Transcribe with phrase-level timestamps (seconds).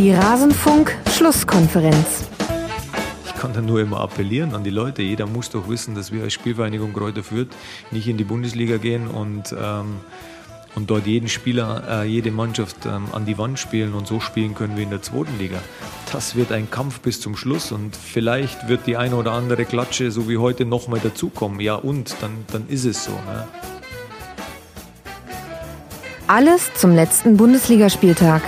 [0.00, 2.24] Die Rasenfunk-Schlusskonferenz.
[3.26, 5.02] Ich kann da nur immer appellieren an die Leute.
[5.02, 7.48] Jeder muss doch wissen, dass wir als Spielvereinigung Kräuter Fürth
[7.90, 10.00] nicht in die Bundesliga gehen und, ähm,
[10.74, 14.54] und dort jeden Spieler, äh, jede Mannschaft ähm, an die Wand spielen und so spielen
[14.54, 15.58] können wie in der zweiten Liga.
[16.10, 20.10] Das wird ein Kampf bis zum Schluss und vielleicht wird die eine oder andere Klatsche,
[20.10, 21.60] so wie heute, nochmal dazukommen.
[21.60, 23.10] Ja, und dann, dann ist es so.
[23.10, 23.46] Ne?
[26.26, 28.40] Alles zum letzten Bundesligaspieltag.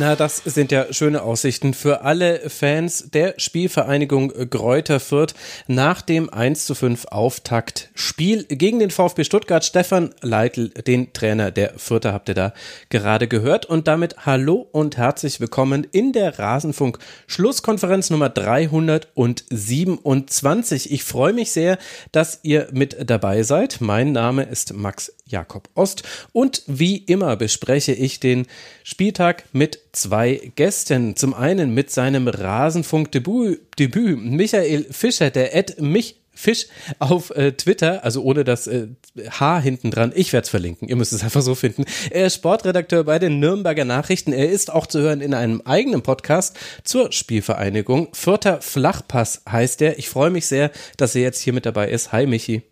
[0.00, 5.34] Na, das sind ja schöne Aussichten für alle Fans der Spielvereinigung Gräuter Fürth
[5.66, 9.62] nach dem 1 zu 5 Auftaktspiel gegen den VfB Stuttgart.
[9.62, 12.54] Stefan Leitl, den Trainer der Fürther, habt ihr da
[12.88, 13.66] gerade gehört.
[13.66, 20.92] Und damit hallo und herzlich willkommen in der Rasenfunk Schlusskonferenz Nummer 327.
[20.92, 21.76] Ich freue mich sehr,
[22.10, 23.82] dass ihr mit dabei seid.
[23.82, 28.46] Mein Name ist Max Jakob Ost und wie immer bespreche ich den
[28.84, 31.16] Spieltag mit zwei Gästen.
[31.16, 36.66] Zum einen mit seinem Rasenfunk-Debüt Michael Fischer, der Ed mich Fisch
[36.98, 38.88] auf äh, Twitter, also ohne das äh,
[39.28, 40.12] H hinten dran.
[40.14, 40.88] Ich werde es verlinken.
[40.88, 41.84] Ihr müsst es einfach so finden.
[42.10, 44.32] Er ist Sportredakteur bei den Nürnberger Nachrichten.
[44.32, 48.08] Er ist auch zu hören in einem eigenen Podcast zur Spielvereinigung.
[48.14, 49.98] Vierter Flachpass heißt er.
[49.98, 52.10] Ich freue mich sehr, dass er jetzt hier mit dabei ist.
[52.12, 52.69] Hi Michi.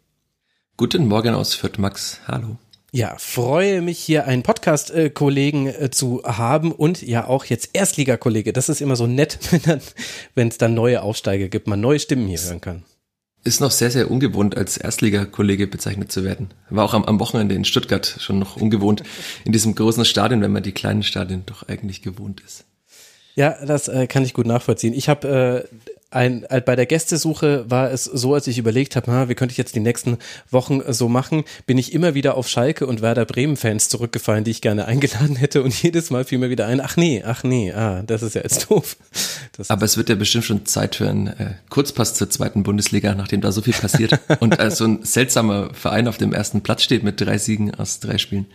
[0.81, 2.21] Guten Morgen aus Fürth, Max.
[2.29, 2.57] Hallo.
[2.93, 8.53] Ja, freue mich hier einen Podcast-Kollegen äh, zu haben und ja auch jetzt Erstligakollege.
[8.53, 9.41] Das ist immer so nett,
[10.37, 12.85] wenn es dann neue Aufsteiger gibt, man neue Stimmen hier hören kann.
[13.43, 16.55] Ist noch sehr, sehr ungewohnt, als Erstligakollege bezeichnet zu werden.
[16.71, 19.03] War auch am, am Wochenende in Stuttgart schon noch ungewohnt,
[19.45, 22.67] in diesem großen Stadion, wenn man die kleinen Stadien doch eigentlich gewohnt ist.
[23.35, 24.95] Ja, das äh, kann ich gut nachvollziehen.
[24.95, 25.77] Ich habe äh,
[26.11, 29.59] ein, äh, bei der Gästesuche war es so, als ich überlegt habe, wie könnte ich
[29.59, 30.17] jetzt die nächsten
[30.51, 34.51] Wochen so machen, bin ich immer wieder auf Schalke und Werder Bremen Fans zurückgefallen, die
[34.51, 37.73] ich gerne eingeladen hätte und jedes Mal fiel mir wieder ein, ach nee, ach nee,
[37.73, 38.97] ah, das ist ja jetzt doof.
[39.57, 43.15] Das Aber es wird ja bestimmt schon Zeit für einen äh, Kurzpass zur zweiten Bundesliga,
[43.15, 46.83] nachdem da so viel passiert und äh, so ein seltsamer Verein auf dem ersten Platz
[46.83, 48.47] steht mit drei Siegen aus drei Spielen.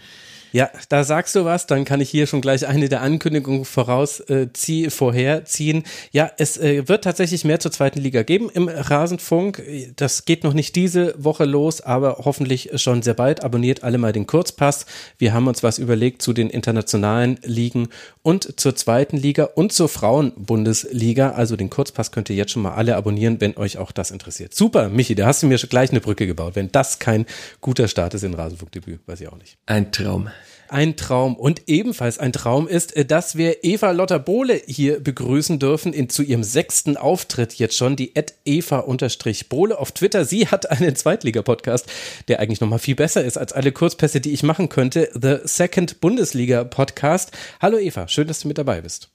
[0.53, 4.88] Ja, da sagst du was, dann kann ich hier schon gleich eine der Ankündigungen vorausziehen,
[4.88, 5.84] äh, vorherziehen.
[6.12, 9.63] Ja, es äh, wird tatsächlich mehr zur zweiten Liga geben im Rasenfunk.
[9.96, 13.44] Das geht noch nicht diese Woche los, aber hoffentlich schon sehr bald.
[13.44, 14.86] Abonniert alle mal den Kurzpass.
[15.18, 17.90] Wir haben uns was überlegt zu den internationalen Ligen
[18.22, 21.31] und zur zweiten Liga und zur Frauenbundesliga.
[21.31, 24.53] Also den Kurzpass könnt ihr jetzt schon mal alle abonnieren, wenn euch auch das interessiert.
[24.53, 26.56] Super, Michi, da hast du mir schon gleich eine Brücke gebaut.
[26.56, 27.25] Wenn das kein
[27.59, 29.58] guter Start ist in Rasenfunkdebüt, weiß ich auch nicht.
[29.66, 30.30] Ein Traum
[30.74, 31.36] ein Traum.
[31.36, 36.10] Und ebenfalls ein Traum ist, äh, dass wir Eva Lotter Bohle hier begrüßen dürfen in,
[36.10, 40.26] zu ihrem sechsten Auftritt jetzt schon, die Ed Eva-Bohle auf Twitter.
[40.26, 41.86] Sie hat einen Zweitliga-Podcast,
[42.28, 45.10] der eigentlich nochmal viel besser ist als alle Kurzpässe, die ich machen könnte.
[45.14, 47.32] The Second Bundesliga Podcast.
[47.62, 49.10] Hallo Eva, schön, dass du mit dabei bist.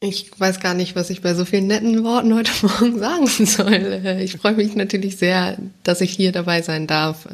[0.00, 4.18] Ich weiß gar nicht, was ich bei so vielen netten Worten heute Morgen sagen soll.
[4.20, 7.26] Ich freue mich natürlich sehr, dass ich hier dabei sein darf.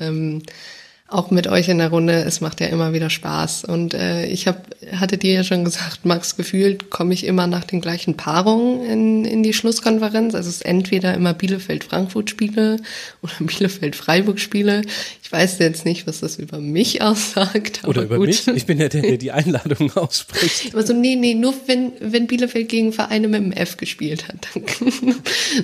[1.14, 3.66] Auch mit euch in der Runde, es macht ja immer wieder Spaß.
[3.66, 7.62] Und äh, ich hab, hatte dir ja schon gesagt, Max, gefühlt komme ich immer nach
[7.62, 10.34] den gleichen Paarungen in, in die Schlusskonferenz.
[10.34, 12.78] Also es ist entweder immer Bielefeld-Frankfurt-Spiele
[13.22, 14.82] oder Bielefeld-Freiburg-Spiele.
[15.22, 17.82] Ich weiß jetzt nicht, was das über mich aussagt.
[17.86, 18.26] Oder über gut.
[18.26, 18.48] mich?
[18.48, 20.74] Ich bin ja der, der die Einladung ausspricht.
[20.74, 24.48] Aber so, nee, nee, nur wenn, wenn Bielefeld gegen Vereine mit dem F gespielt hat.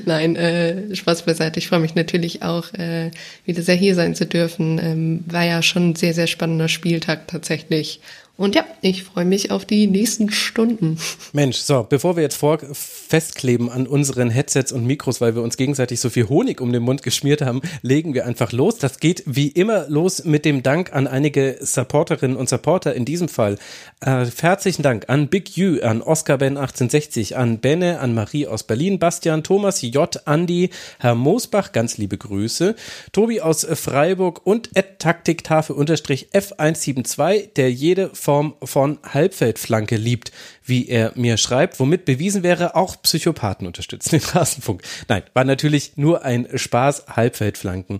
[0.04, 1.58] Nein, äh, Spaß beiseite.
[1.58, 3.10] Ich freue mich natürlich auch, äh,
[3.44, 4.78] wieder sehr hier sein zu dürfen.
[4.80, 8.00] Ähm, war ja schon ein sehr, sehr spannender Spieltag tatsächlich.
[8.40, 10.96] Und ja, ich freue mich auf die nächsten Stunden.
[11.34, 15.58] Mensch, so, bevor wir jetzt vor festkleben an unseren Headsets und Mikros, weil wir uns
[15.58, 18.78] gegenseitig so viel Honig um den Mund geschmiert haben, legen wir einfach los.
[18.78, 22.94] Das geht wie immer los mit dem Dank an einige Supporterinnen und Supporter.
[22.94, 23.58] In diesem Fall
[24.00, 28.62] äh, herzlichen Dank an Big U, an Oscar Ben 1860, an Benne, an Marie aus
[28.62, 32.74] Berlin, Bastian, Thomas, J, Andi, Herr Moosbach, ganz liebe Grüße,
[33.12, 40.30] Tobi aus Freiburg und Ed Taktiktafel unterstrich F172, der jede Form von Halbfeldflanke liebt,
[40.64, 44.82] wie er mir schreibt, womit bewiesen wäre, auch Psychopathen unterstützen den Rasenfunk.
[45.08, 47.98] Nein, war natürlich nur ein Spaß, Halbfeldflanken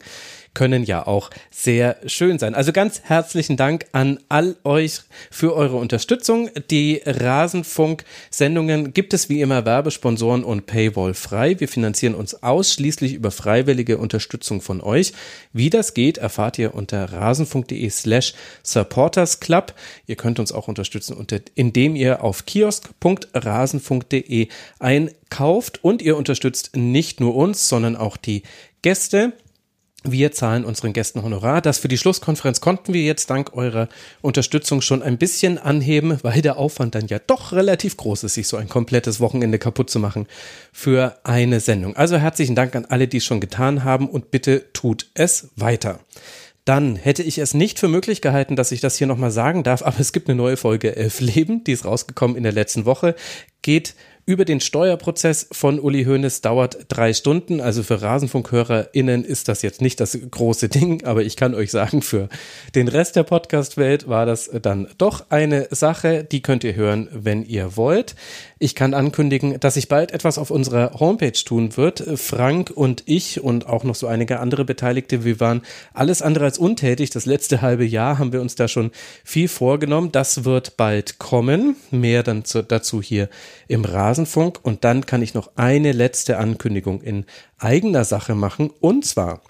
[0.55, 2.55] können ja auch sehr schön sein.
[2.55, 5.01] Also ganz herzlichen Dank an all euch
[5.31, 6.51] für eure Unterstützung.
[6.71, 11.61] Die Rasenfunk-Sendungen gibt es wie immer Werbesponsoren und Paywall frei.
[11.61, 15.13] Wir finanzieren uns ausschließlich über freiwillige Unterstützung von euch.
[15.53, 19.75] Wie das geht, erfahrt ihr unter rasenfunk.de slash supportersclub.
[20.07, 24.49] Ihr könnt uns auch unterstützen, unter, indem ihr auf kiosk.rasenfunk.de
[24.79, 28.43] einkauft und ihr unterstützt nicht nur uns, sondern auch die
[28.83, 29.35] Gäste
[30.03, 31.61] Wir zahlen unseren Gästen Honorar.
[31.61, 33.89] Das für die Schlusskonferenz konnten wir jetzt dank eurer
[34.23, 38.49] Unterstützung schon ein bisschen anheben, weil der Aufwand dann ja doch relativ groß ist, sich
[38.49, 40.27] so ein komplettes Wochenende kaputt zu machen
[40.73, 41.97] für eine Sendung.
[41.97, 46.01] Also herzlichen Dank an alle, die es schon getan haben und bitte tut es weiter.
[46.65, 49.83] Dann hätte ich es nicht für möglich gehalten, dass ich das hier nochmal sagen darf,
[49.83, 53.15] aber es gibt eine neue Folge Elf Leben, die ist rausgekommen in der letzten Woche,
[53.63, 53.95] geht
[54.27, 57.61] über den Steuerprozess von Uli Hoeneß dauert drei Stunden.
[57.61, 62.03] Also für RasenfunkhörerInnen ist das jetzt nicht das große Ding, aber ich kann euch sagen,
[62.03, 62.29] für
[62.75, 66.25] den Rest der Podcast-Welt war das dann doch eine Sache.
[66.25, 68.15] Die könnt ihr hören, wenn ihr wollt.
[68.59, 72.05] Ich kann ankündigen, dass sich bald etwas auf unserer Homepage tun wird.
[72.17, 75.63] Frank und ich und auch noch so einige andere Beteiligte, wir waren
[75.95, 77.11] alles andere als untätig.
[77.11, 78.91] Das letzte halbe Jahr haben wir uns da schon
[79.25, 80.13] viel vorgenommen.
[80.13, 81.77] Das wird bald kommen.
[81.91, 83.29] Mehr dann zu, dazu hier
[83.67, 84.59] im Rasenfunk.
[84.63, 87.25] Und dann kann ich noch eine letzte Ankündigung in
[87.59, 88.71] eigener Sache machen.
[88.81, 89.41] Und zwar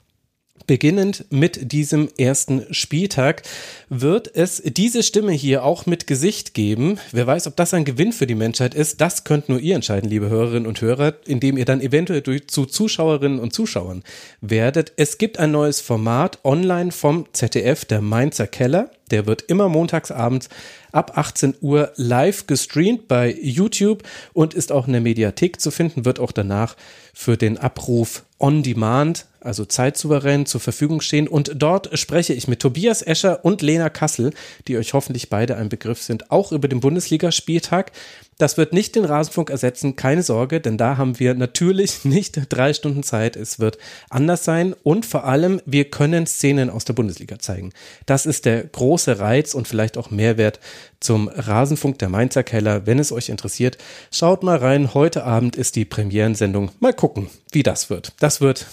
[0.66, 3.42] Beginnend mit diesem ersten Spieltag
[3.88, 6.98] wird es diese Stimme hier auch mit Gesicht geben.
[7.12, 10.08] Wer weiß, ob das ein Gewinn für die Menschheit ist, das könnt nur ihr entscheiden,
[10.08, 14.04] liebe Hörerinnen und Hörer, indem ihr dann eventuell zu Zuschauerinnen und Zuschauern
[14.40, 14.92] werdet.
[14.96, 18.90] Es gibt ein neues Format online vom ZDF, der Mainzer Keller.
[19.10, 20.48] Der wird immer montagsabends
[20.92, 24.04] ab 18 Uhr live gestreamt bei YouTube
[24.34, 26.76] und ist auch in der Mediathek zu finden, wird auch danach
[27.12, 31.28] für den Abruf on demand, also zeitsouverän zur Verfügung stehen.
[31.28, 34.32] Und dort spreche ich mit Tobias Escher und Lena Kassel,
[34.68, 37.92] die euch hoffentlich beide ein Begriff sind, auch über den Bundesligaspieltag.
[38.40, 42.72] Das wird nicht den Rasenfunk ersetzen, keine Sorge, denn da haben wir natürlich nicht drei
[42.72, 43.36] Stunden Zeit.
[43.36, 43.76] Es wird
[44.08, 47.72] anders sein und vor allem, wir können Szenen aus der Bundesliga zeigen.
[48.06, 50.58] Das ist der große Reiz und vielleicht auch Mehrwert
[51.00, 52.86] zum Rasenfunk der Mainzer Keller.
[52.86, 53.76] Wenn es euch interessiert,
[54.10, 54.94] schaut mal rein.
[54.94, 56.70] Heute Abend ist die Premierensendung.
[56.80, 58.14] Mal gucken, wie das wird.
[58.20, 58.66] Das wird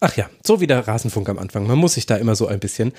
[0.00, 1.66] Ach ja, so wie der Rasenfunk am Anfang.
[1.66, 2.92] Man muss sich da immer so ein bisschen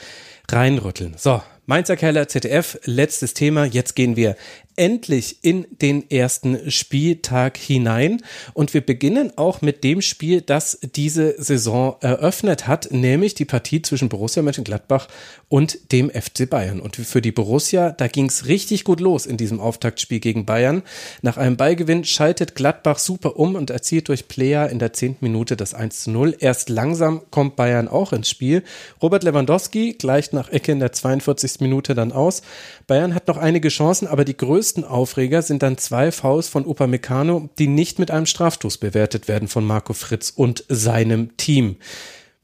[0.50, 1.16] reinrütteln.
[1.18, 3.66] So, Mainzer Keller, ZDF, letztes Thema.
[3.66, 4.36] Jetzt gehen wir
[4.78, 8.22] endlich in den ersten Spieltag hinein.
[8.54, 13.82] Und wir beginnen auch mit dem Spiel, das diese Saison eröffnet hat, nämlich die Partie
[13.82, 15.08] zwischen Borussia Mönchengladbach
[15.50, 16.80] und dem FC Bayern.
[16.80, 20.84] Und für die Borussia, da ging es richtig gut los in diesem Auftaktspiel gegen Bayern.
[21.22, 25.58] Nach einem Ballgewinn schaltet Gladbach super um und erzielt durch Player in der zehnten Minute
[25.58, 26.36] das 1 zu 0.
[26.40, 28.64] Erst langsam kommt Bayern auch ins Spiel.
[29.02, 31.62] Robert Lewandowski gleicht nach Ecke in der 42.
[31.62, 32.44] Minute dann aus.
[32.86, 36.66] Bayern hat noch einige Chancen, aber die größte größten Aufreger sind dann zwei Fouls von
[36.66, 41.78] Upamecano, die nicht mit einem Strafstoß bewertet werden von Marco Fritz und seinem Team.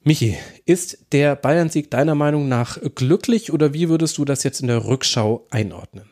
[0.06, 4.68] Michi, ist der Bayern-Sieg deiner Meinung nach glücklich oder wie würdest du das jetzt in
[4.68, 6.06] der Rückschau einordnen?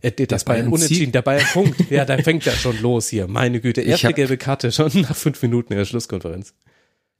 [0.00, 1.78] Äh, das Bayern, Bayern unentschieden, der Bayern Punkt.
[1.90, 3.28] Ja, da fängt ja schon los hier.
[3.28, 6.54] Meine Güte, erste hab, gelbe Karte schon nach fünf Minuten in der Schlusskonferenz.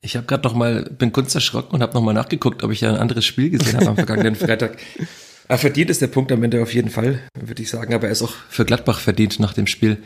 [0.00, 2.80] Ich habe gerade noch mal, bin kurz erschrocken und habe noch mal nachgeguckt, ob ich
[2.80, 4.78] ja ein anderes Spiel gesehen habe am vergangenen Freitag.
[5.52, 7.92] Er verdient ist der Punkt am Ende auf jeden Fall, würde ich sagen.
[7.92, 9.98] Aber er ist auch für Gladbach verdient nach dem Spiel.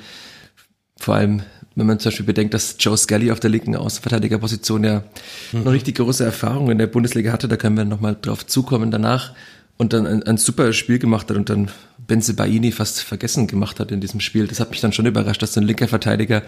[0.98, 1.44] Vor allem,
[1.76, 5.04] wenn man zum Beispiel bedenkt, dass Joe Scully auf der linken Außenverteidigerposition ja
[5.52, 5.62] mhm.
[5.62, 7.46] noch richtig große Erfahrung in der Bundesliga hatte.
[7.46, 9.34] Da können wir nochmal drauf zukommen danach.
[9.76, 11.70] Und dann ein, ein super Spiel gemacht hat und dann
[12.08, 14.48] Benze Baini fast vergessen gemacht hat in diesem Spiel.
[14.48, 16.42] Das hat mich dann schon überrascht, dass ein linker Verteidiger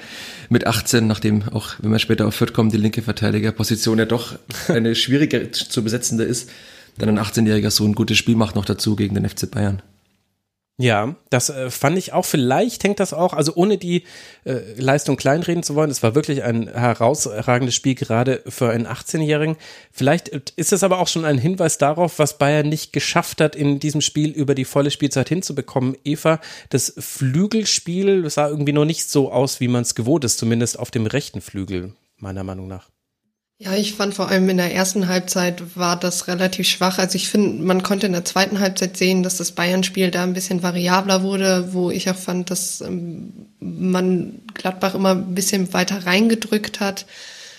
[0.48, 4.40] mit 18, nachdem auch, wenn wir später auf Fürth kommen, die linke Verteidigerposition ja doch
[4.68, 6.50] eine schwierige zu besetzende ist,
[6.98, 9.82] dann ein 18-jähriger so ein gutes Spiel macht noch dazu gegen den FC Bayern.
[10.80, 12.24] Ja, das äh, fand ich auch.
[12.24, 14.04] Vielleicht hängt das auch, also ohne die
[14.44, 19.56] äh, Leistung kleinreden zu wollen, es war wirklich ein herausragendes Spiel gerade für einen 18-Jährigen.
[19.90, 23.80] Vielleicht ist es aber auch schon ein Hinweis darauf, was Bayern nicht geschafft hat, in
[23.80, 25.96] diesem Spiel über die volle Spielzeit hinzubekommen.
[26.04, 30.78] Eva, das Flügelspiel sah irgendwie noch nicht so aus, wie man es gewohnt ist, zumindest
[30.78, 32.88] auf dem rechten Flügel, meiner Meinung nach.
[33.60, 36.98] Ja, ich fand vor allem in der ersten Halbzeit war das relativ schwach.
[36.98, 40.32] Also ich finde, man konnte in der zweiten Halbzeit sehen, dass das Bayern-Spiel da ein
[40.32, 46.06] bisschen variabler wurde, wo ich auch fand, dass ähm, man Gladbach immer ein bisschen weiter
[46.06, 47.04] reingedrückt hat.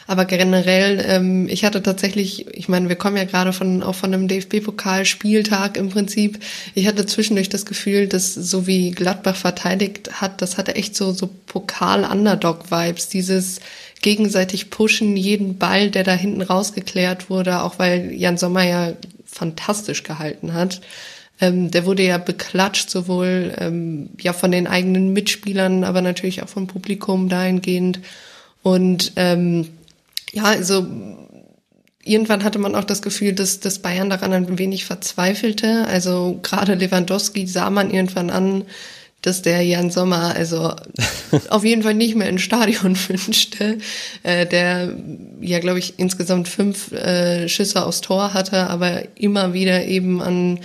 [0.08, 4.12] Aber generell, ähm, ich hatte tatsächlich, ich meine, wir kommen ja gerade von auch von
[4.13, 6.39] einem DFB-Pokal-Spieltag im Prinzip.
[6.75, 11.12] Ich hatte zwischendurch das Gefühl, dass so wie Gladbach verteidigt hat, das hatte echt so
[11.12, 13.10] so Pokal-Underdog-Vibes.
[13.10, 13.60] Dieses
[14.01, 18.94] gegenseitig pushen, jeden Ball, der da hinten rausgeklärt wurde, auch weil Jan Sommer ja
[19.25, 20.82] fantastisch gehalten hat.
[21.41, 26.50] Ähm, der wurde ja beklatscht, sowohl ähm, ja von den eigenen Mitspielern, aber natürlich auch
[26.50, 28.00] vom Publikum dahingehend.
[28.62, 29.70] Und ähm,
[30.32, 30.86] ja, also
[32.03, 35.86] irgendwann hatte man auch das Gefühl, dass, dass Bayern daran ein wenig verzweifelte.
[35.88, 38.63] Also gerade Lewandowski sah man irgendwann an,
[39.21, 40.73] dass der Jan Sommer also
[41.49, 43.77] auf jeden Fall nicht mehr ins Stadion wünschte,
[44.23, 44.95] äh, der
[45.41, 50.59] ja, glaube ich, insgesamt fünf äh, Schüsse aufs Tor hatte, aber immer wieder eben an,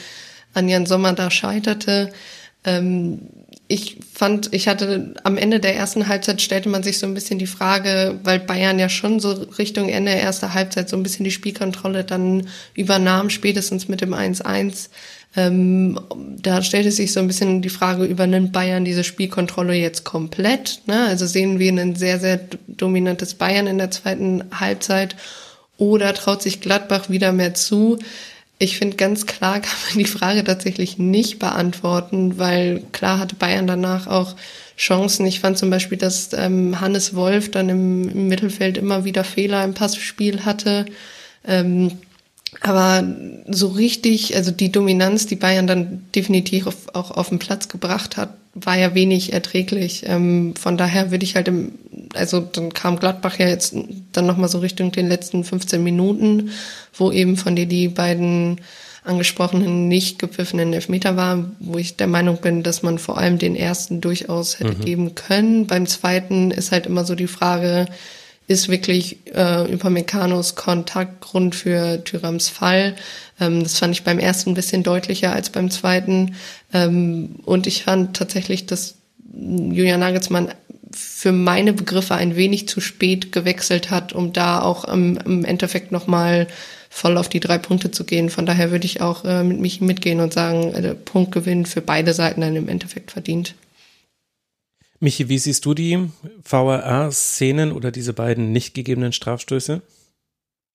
[0.52, 2.12] an Jan Sommer da scheiterte.
[2.64, 3.20] Ähm,
[3.66, 7.38] ich fand, ich hatte am Ende der ersten Halbzeit stellte man sich so ein bisschen
[7.38, 11.24] die Frage, weil Bayern ja schon so Richtung Ende der ersten Halbzeit so ein bisschen
[11.24, 14.90] die Spielkontrolle dann übernahm, spätestens mit dem 1-1.
[15.36, 15.98] Ähm,
[16.40, 20.82] da stellte sich so ein bisschen die Frage, übernimmt Bayern diese Spielkontrolle jetzt komplett?
[20.86, 21.06] Ne?
[21.06, 25.16] Also sehen wir ein sehr, sehr dominantes Bayern in der zweiten Halbzeit
[25.76, 27.98] oder traut sich Gladbach wieder mehr zu?
[28.58, 33.66] Ich finde, ganz klar kann man die Frage tatsächlich nicht beantworten, weil klar hatte Bayern
[33.66, 34.36] danach auch
[34.76, 35.26] Chancen.
[35.26, 39.64] Ich fand zum Beispiel, dass ähm, Hannes Wolf dann im, im, Mittelfeld immer wieder Fehler
[39.64, 40.86] im Passspiel hatte.
[41.46, 41.92] Ähm,
[42.64, 43.04] aber
[43.46, 48.16] so richtig, also die Dominanz, die Bayern dann definitiv auf, auch auf den Platz gebracht
[48.16, 50.04] hat, war ja wenig erträglich.
[50.06, 51.72] Ähm, von daher würde ich halt im,
[52.14, 53.76] also dann kam Gladbach ja jetzt
[54.12, 56.52] dann nochmal so Richtung den letzten 15 Minuten,
[56.94, 58.62] wo eben von dir die beiden
[59.04, 63.56] angesprochenen nicht gepfiffenen Elfmeter war, wo ich der Meinung bin, dass man vor allem den
[63.56, 64.84] ersten durchaus hätte mhm.
[64.84, 65.66] geben können.
[65.66, 67.84] Beim zweiten ist halt immer so die Frage,
[68.46, 72.94] ist wirklich äh, Upameccanos Kontaktgrund für Thürams Fall.
[73.40, 76.34] Ähm, das fand ich beim ersten ein bisschen deutlicher als beim zweiten.
[76.72, 78.96] Ähm, und ich fand tatsächlich, dass
[79.32, 80.52] Julian Nagelsmann
[80.92, 85.90] für meine Begriffe ein wenig zu spät gewechselt hat, um da auch im, im Endeffekt
[85.90, 86.46] nochmal
[86.90, 88.30] voll auf die drei Punkte zu gehen.
[88.30, 92.12] Von daher würde ich auch äh, mit mich mitgehen und sagen, äh, Punktgewinn für beide
[92.12, 93.54] Seiten dann im Endeffekt verdient.
[95.04, 96.08] Michi, wie siehst du die
[96.48, 99.82] VAR-Szenen oder diese beiden nicht gegebenen Strafstöße?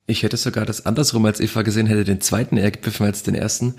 [0.05, 3.35] Ich hätte sogar das andersrum als Eva gesehen, hätte den zweiten eher gepfiffen als den
[3.35, 3.75] ersten.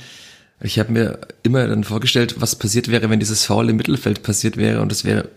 [0.61, 4.57] Ich habe mir immer dann vorgestellt, was passiert wäre, wenn dieses Foul im Mittelfeld passiert
[4.57, 5.29] wäre und es wäre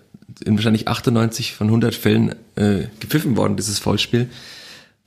[0.43, 4.29] in wahrscheinlich 98 von 100 Fällen äh, gepfiffen worden, dieses Foulspiel.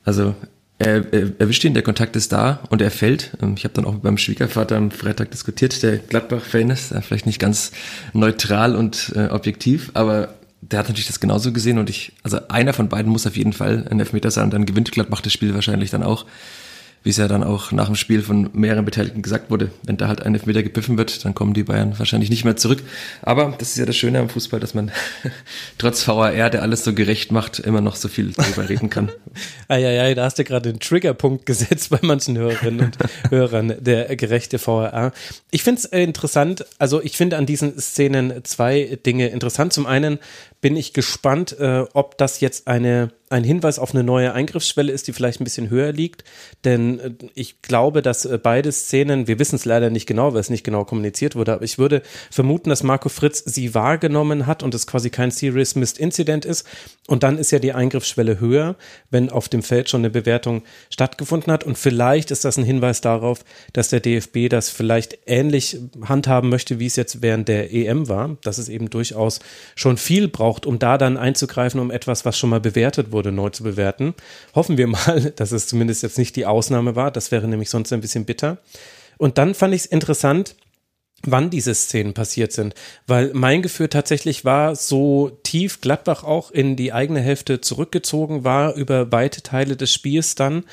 [0.05, 0.35] Also
[0.79, 3.37] er, er erwischt ihn, der Kontakt ist da und er fällt.
[3.43, 7.27] Ähm, ich habe dann auch mit meinem Schwiegervater am Freitag diskutiert, der Gladbach-Fan ist, vielleicht
[7.27, 7.73] nicht ganz
[8.13, 12.73] neutral und äh, objektiv, aber der hat natürlich das genauso gesehen und ich, also einer
[12.73, 15.91] von beiden muss auf jeden Fall ein Elfmeter sein, dann gewinnt Gladbach das Spiel wahrscheinlich
[15.91, 16.27] dann auch
[17.07, 20.09] wie es ja dann auch nach dem Spiel von mehreren Beteiligten gesagt wurde, wenn da
[20.09, 22.83] halt ein Elfmeter gepfiffen wird, dann kommen die Bayern wahrscheinlich nicht mehr zurück.
[23.23, 24.91] Aber das ist ja das Schöne am Fußball, dass man
[25.79, 29.13] trotz VAR, der alles so gerecht macht, immer noch so viel darüber reden kann.
[29.69, 32.99] Eieiei, da hast du gerade den Triggerpunkt gesetzt bei manchen Hörerinnen und
[33.31, 35.13] Hörern, der gerechte VAR.
[35.53, 39.73] Ich finde es interessant, also ich finde an diesen Szenen zwei Dinge interessant.
[39.73, 40.19] Zum einen
[40.61, 45.07] bin ich gespannt, äh, ob das jetzt eine, ein Hinweis auf eine neue Eingriffsschwelle ist,
[45.07, 46.25] die vielleicht ein bisschen höher liegt.
[46.65, 50.41] Denn äh, ich glaube, dass äh, beide Szenen, wir wissen es leider nicht genau, weil
[50.41, 54.63] es nicht genau kommuniziert wurde, aber ich würde vermuten, dass Marco Fritz sie wahrgenommen hat
[54.63, 56.67] und es quasi kein Serious Missed Incident ist.
[57.07, 58.77] Und dann ist ja die Eingriffsschwelle höher,
[59.11, 61.65] wenn auf dem Feld schon eine Bewertung stattgefunden hat.
[61.65, 66.79] Und vielleicht ist das ein Hinweis darauf, dass der DFB das vielleicht ähnlich handhaben möchte,
[66.79, 69.41] wie es jetzt während der EM war, dass es eben durchaus
[69.75, 73.16] schon viel braucht braucht, um da dann einzugreifen, um etwas, was schon mal bewertet wurde,
[73.23, 74.15] neu zu bewerten.
[74.55, 77.11] Hoffen wir mal, dass es zumindest jetzt nicht die Ausnahme war.
[77.11, 78.59] Das wäre nämlich sonst ein bisschen bitter.
[79.19, 80.57] Und dann fand ich es interessant,
[81.23, 82.75] wann diese Szenen passiert sind,
[83.07, 88.75] weil mein Gefühl tatsächlich war, so tief Gladbach auch in die eigene Hälfte zurückgezogen war
[88.75, 90.65] über weite Teile des Spiels dann,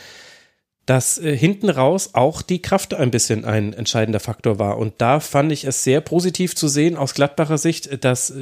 [0.85, 4.77] dass äh, hinten raus auch die Kraft ein bisschen ein entscheidender Faktor war.
[4.77, 8.33] Und da fand ich es sehr positiv zu sehen aus Gladbacher Sicht, dass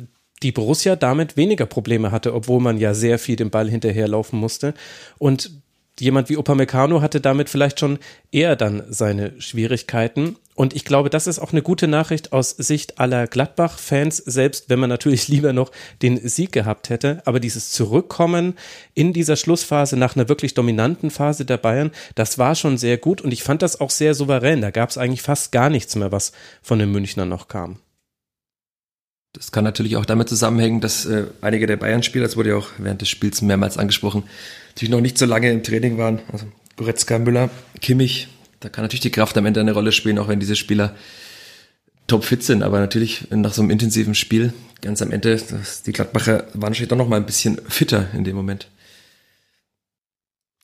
[0.43, 4.73] die Borussia damit weniger Probleme hatte, obwohl man ja sehr viel den Ball hinterherlaufen musste.
[5.17, 5.51] Und
[5.99, 7.99] jemand wie Upamecano hatte damit vielleicht schon
[8.31, 10.37] eher dann seine Schwierigkeiten.
[10.55, 14.79] Und ich glaube, das ist auch eine gute Nachricht aus Sicht aller Gladbach-Fans, selbst wenn
[14.79, 15.71] man natürlich lieber noch
[16.01, 17.21] den Sieg gehabt hätte.
[17.25, 18.55] Aber dieses Zurückkommen
[18.93, 23.21] in dieser Schlussphase nach einer wirklich dominanten Phase der Bayern, das war schon sehr gut
[23.21, 24.61] und ich fand das auch sehr souverän.
[24.61, 26.31] Da gab es eigentlich fast gar nichts mehr, was
[26.61, 27.77] von den Münchnern noch kam.
[29.33, 32.67] Das kann natürlich auch damit zusammenhängen, dass äh, einige der Bayern-Spieler, das wurde ja auch
[32.77, 34.23] während des Spiels mehrmals angesprochen,
[34.69, 36.19] natürlich noch nicht so lange im Training waren.
[36.31, 36.45] Also
[36.75, 37.49] Goretzka, Müller,
[37.81, 38.27] Kimmich,
[38.59, 40.95] da kann natürlich die Kraft am Ende eine Rolle spielen, auch wenn diese Spieler
[42.07, 42.61] topfit sind.
[42.61, 46.89] Aber natürlich nach so einem intensiven Spiel, ganz am Ende, das, die Gladbacher waren wahrscheinlich
[46.89, 48.67] doch noch mal ein bisschen fitter in dem Moment.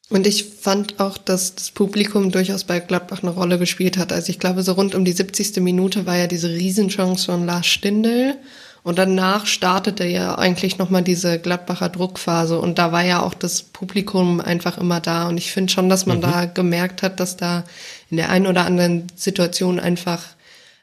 [0.09, 4.13] Und ich fand auch, dass das Publikum durchaus bei Gladbach eine Rolle gespielt hat.
[4.13, 5.57] Also ich glaube, so rund um die 70.
[5.57, 8.35] Minute war ja diese Riesenchance von Lars Stindl.
[8.83, 12.57] Und danach startete ja eigentlich nochmal diese Gladbacher Druckphase.
[12.57, 15.27] Und da war ja auch das Publikum einfach immer da.
[15.27, 16.21] Und ich finde schon, dass man mhm.
[16.21, 17.65] da gemerkt hat, dass da
[18.09, 20.23] in der einen oder anderen Situation einfach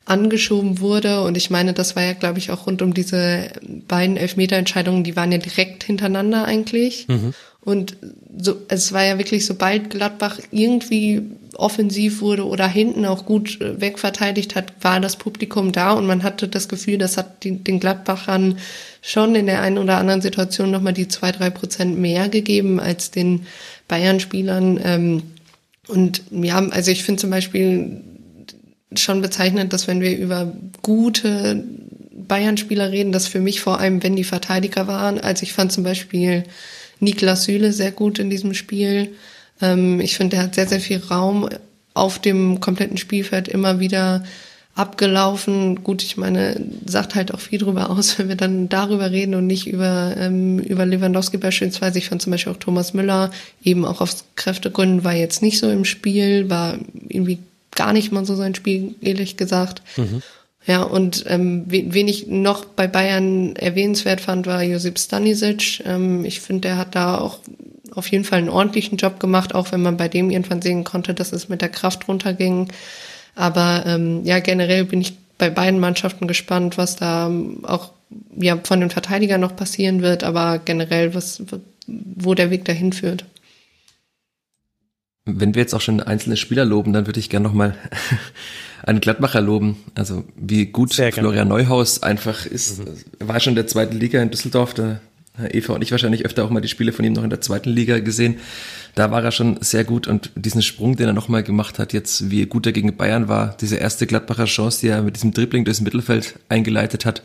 [0.04, 1.22] angeschoben wurde.
[1.22, 3.48] Und ich meine, das war ja, glaube ich, auch rund um diese
[3.88, 7.08] beiden Elfmeterentscheidungen, die waren ja direkt hintereinander eigentlich.
[7.08, 7.32] Mhm.
[7.64, 7.96] Und
[8.36, 11.22] so, es war ja wirklich, sobald Gladbach irgendwie
[11.54, 16.22] offensiv wurde oder hinten auch gut äh, wegverteidigt hat, war das Publikum da und man
[16.22, 18.58] hatte das Gefühl, das hat die, den Gladbachern
[19.00, 23.10] schon in der einen oder anderen Situation nochmal die zwei, drei Prozent mehr gegeben als
[23.10, 23.46] den
[23.88, 24.80] Bayern-Spielern.
[24.82, 25.22] Ähm,
[25.86, 28.00] und ja, also ich finde zum Beispiel
[28.96, 30.52] schon bezeichnend, dass wenn wir über
[30.82, 31.64] gute
[32.12, 35.84] Bayern-Spieler reden, dass für mich vor allem, wenn die Verteidiger waren, also ich fand zum
[35.84, 36.44] Beispiel
[37.04, 39.14] Niklas Süle sehr gut in diesem Spiel.
[39.60, 41.48] Ähm, ich finde, er hat sehr, sehr viel Raum
[41.94, 44.24] auf dem kompletten Spielfeld immer wieder
[44.74, 45.84] abgelaufen.
[45.84, 49.46] Gut, ich meine, sagt halt auch viel drüber aus, wenn wir dann darüber reden und
[49.46, 51.98] nicht über, ähm, über Lewandowski beispielsweise.
[51.98, 53.30] Ich fand zum Beispiel auch Thomas Müller
[53.62, 57.38] eben auch aus Kräftegründen war jetzt nicht so im Spiel, war irgendwie
[57.74, 59.82] gar nicht mal so sein Spiel, ehrlich gesagt.
[59.96, 60.22] Mhm.
[60.66, 65.82] Ja, und ähm, wen ich noch bei Bayern erwähnenswert fand, war Josip Stanisic.
[65.84, 67.40] Ähm, ich finde, der hat da auch
[67.94, 71.12] auf jeden Fall einen ordentlichen Job gemacht, auch wenn man bei dem irgendwann sehen konnte,
[71.12, 72.68] dass es mit der Kraft runterging.
[73.34, 77.30] Aber ähm, ja, generell bin ich bei beiden Mannschaften gespannt, was da
[77.62, 77.90] auch
[78.36, 81.42] ja, von den Verteidigern noch passieren wird, aber generell, was,
[81.86, 83.24] wo der Weg dahin führt.
[85.26, 87.74] Wenn wir jetzt auch schon einzelne Spieler loben, dann würde ich gerne nochmal
[88.82, 89.76] einen Gladbacher loben.
[89.94, 92.78] Also wie gut Florian Neuhaus einfach ist.
[92.78, 93.28] Mhm.
[93.28, 94.74] war schon in der zweiten Liga in Düsseldorf.
[94.74, 95.00] Da
[95.50, 97.70] Eva und ich wahrscheinlich öfter auch mal die Spiele von ihm noch in der zweiten
[97.70, 98.36] Liga gesehen.
[98.94, 102.30] Da war er schon sehr gut und diesen Sprung, den er nochmal gemacht hat, jetzt
[102.30, 105.64] wie gut er gegen Bayern war, diese erste Gladbacher Chance, die er mit diesem Dribbling
[105.64, 107.22] durchs Mittelfeld eingeleitet hat.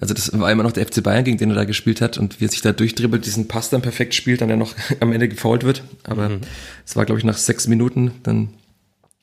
[0.00, 2.40] Also das war immer noch der FC Bayern, gegen den er da gespielt hat und
[2.40, 5.28] wie er sich da durchdribbelt, diesen Pass dann perfekt spielt, dann er noch am Ende
[5.28, 5.84] gefault wird.
[6.02, 6.40] Aber mhm.
[6.84, 6.98] es mhm.
[6.98, 8.48] war, glaube ich, nach sechs Minuten, dann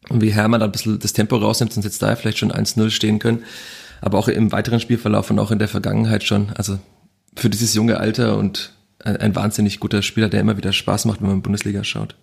[0.09, 3.19] wie Hermann da ein bisschen das Tempo rausnimmt, sonst jetzt da vielleicht schon 1-0 stehen
[3.19, 3.43] können.
[3.99, 6.49] Aber auch im weiteren Spielverlauf und auch in der Vergangenheit schon.
[6.55, 6.79] Also
[7.35, 11.21] für dieses junge Alter und ein, ein wahnsinnig guter Spieler, der immer wieder Spaß macht,
[11.21, 12.15] wenn man Bundesliga schaut.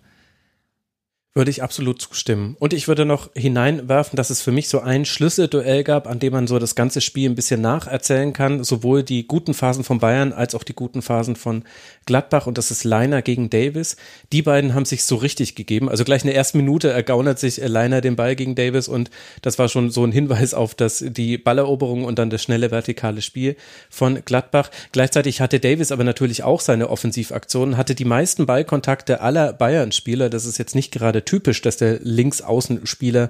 [1.35, 2.55] Würde ich absolut zustimmen.
[2.59, 6.33] Und ich würde noch hineinwerfen, dass es für mich so ein Schlüsselduell gab, an dem
[6.33, 8.63] man so das ganze Spiel ein bisschen nacherzählen kann.
[8.63, 11.65] Sowohl die guten Phasen von Bayern als auch die guten Phasen von
[12.07, 12.47] Gladbach.
[12.47, 13.95] Und das ist Leiner gegen Davis.
[14.31, 15.87] Die beiden haben sich so richtig gegeben.
[15.87, 18.87] Also gleich in der ersten Minute ergaunert sich Leiner den Ball gegen Davis.
[18.87, 19.11] Und
[19.43, 23.21] das war schon so ein Hinweis auf das, die Balleroberung und dann das schnelle vertikale
[23.21, 23.55] Spiel
[23.91, 24.71] von Gladbach.
[24.93, 30.31] Gleichzeitig hatte Davis aber natürlich auch seine Offensivaktionen, hatte die meisten Ballkontakte aller Bayern-Spieler.
[30.31, 33.29] Das ist jetzt nicht gerade gerade typisch, dass der Linksaußenspieler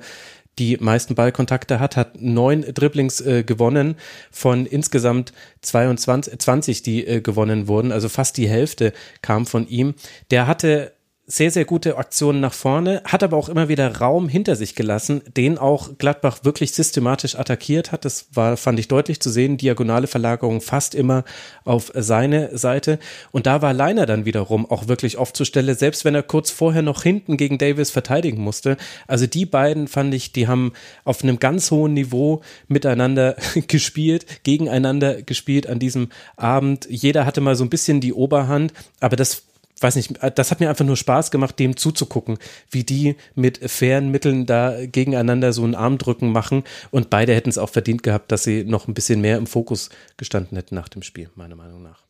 [0.58, 3.96] die meisten Ballkontakte hat, hat neun Dribblings äh, gewonnen
[4.30, 7.92] von insgesamt 22, 20, die äh, gewonnen wurden.
[7.94, 9.96] Also fast die Hälfte kam von ihm.
[10.32, 10.92] Der hatte
[11.32, 15.22] sehr, sehr gute Aktionen nach vorne, hat aber auch immer wieder Raum hinter sich gelassen,
[15.38, 18.04] den auch Gladbach wirklich systematisch attackiert hat.
[18.04, 21.24] Das war, fand ich deutlich zu sehen, diagonale Verlagerung fast immer
[21.66, 22.98] auf seine Seite.
[23.32, 26.50] Und da war Leiner dann wiederum auch wirklich oft zur Stelle, selbst wenn er kurz
[26.50, 28.76] vorher noch hinten gegen Davis verteidigen musste.
[29.06, 33.36] Also die beiden fand ich, die haben auf einem ganz hohen Niveau miteinander
[33.68, 36.88] gespielt, gegeneinander gespielt an diesem Abend.
[36.90, 39.44] Jeder hatte mal so ein bisschen die Oberhand, aber das
[39.82, 42.38] weiß nicht, das hat mir einfach nur Spaß gemacht, dem zuzugucken,
[42.70, 47.58] wie die mit fairen Mitteln da gegeneinander so einen Armdrücken machen und beide hätten es
[47.58, 51.04] auch verdient gehabt, dass sie noch ein bisschen mehr im Fokus gestanden hätten nach dem
[51.04, 52.04] Spiel, meiner Meinung nach.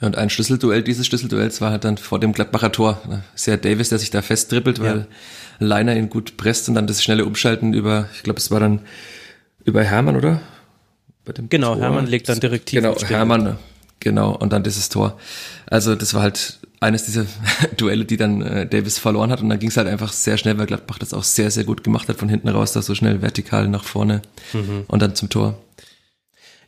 [0.00, 3.22] Ja, und ein Schlüsselduell dieses Schlüsselduells war halt dann vor dem Gladbacher Tor.
[3.34, 5.06] Sehr Davis, der sich da festtrippelt, weil ja.
[5.60, 8.80] Leiner ihn gut presst und dann das schnelle Umschalten über, ich glaube, es war dann
[9.64, 10.40] über Hermann, oder?
[11.48, 11.82] genau, Tor.
[11.82, 12.82] Hermann legt dann direkt tief.
[12.82, 13.56] Genau, Hermann
[14.00, 15.18] Genau, und dann dieses Tor.
[15.74, 17.26] Also das war halt eines dieser
[17.76, 19.42] Duelle, die dann äh, Davis verloren hat.
[19.42, 21.82] Und dann ging es halt einfach sehr schnell, weil Gladbach das auch sehr, sehr gut
[21.82, 24.84] gemacht hat, von hinten raus, da so schnell vertikal nach vorne mhm.
[24.86, 25.58] und dann zum Tor.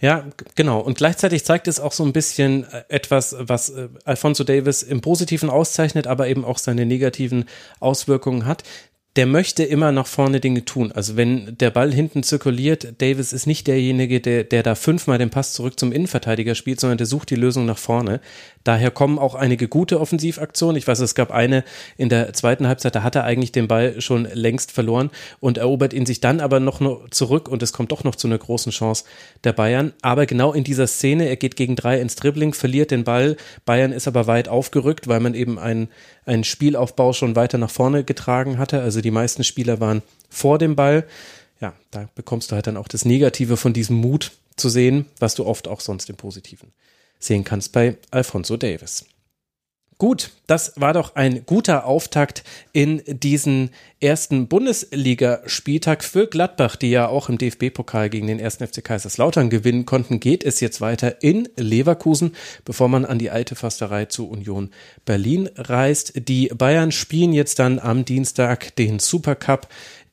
[0.00, 0.80] Ja, genau.
[0.80, 5.02] Und gleichzeitig zeigt es auch so ein bisschen äh, etwas, was äh, Alfonso Davis im
[5.02, 7.44] Positiven auszeichnet, aber eben auch seine negativen
[7.78, 8.64] Auswirkungen hat
[9.16, 10.92] der möchte immer nach vorne Dinge tun.
[10.92, 15.30] Also wenn der Ball hinten zirkuliert, Davis ist nicht derjenige, der, der da fünfmal den
[15.30, 18.20] Pass zurück zum Innenverteidiger spielt, sondern der sucht die Lösung nach vorne.
[18.66, 20.76] Daher kommen auch einige gute Offensivaktionen.
[20.76, 21.62] Ich weiß, es gab eine
[21.96, 25.92] in der zweiten Halbzeit, da hat er eigentlich den Ball schon längst verloren und erobert
[25.92, 29.04] ihn sich dann aber noch zurück und es kommt doch noch zu einer großen Chance
[29.44, 29.92] der Bayern.
[30.02, 33.36] Aber genau in dieser Szene, er geht gegen drei ins Dribbling, verliert den Ball.
[33.66, 35.88] Bayern ist aber weit aufgerückt, weil man eben einen,
[36.24, 38.80] einen Spielaufbau schon weiter nach vorne getragen hatte.
[38.82, 41.06] Also die meisten Spieler waren vor dem Ball.
[41.60, 45.36] Ja, da bekommst du halt dann auch das Negative von diesem Mut zu sehen, was
[45.36, 46.72] du oft auch sonst im Positiven
[47.18, 49.04] sehen kannst bei Alfonso Davis.
[49.98, 57.08] Gut, das war doch ein guter Auftakt in diesen ersten Bundesligaspieltag für Gladbach, die ja
[57.08, 58.56] auch im DFB-Pokal gegen den 1.
[58.56, 60.20] FC Kaiserslautern gewinnen konnten.
[60.20, 64.68] Geht es jetzt weiter in Leverkusen, bevor man an die alte Försterei zu Union
[65.06, 66.12] Berlin reist.
[66.28, 69.66] Die Bayern spielen jetzt dann am Dienstag den Supercup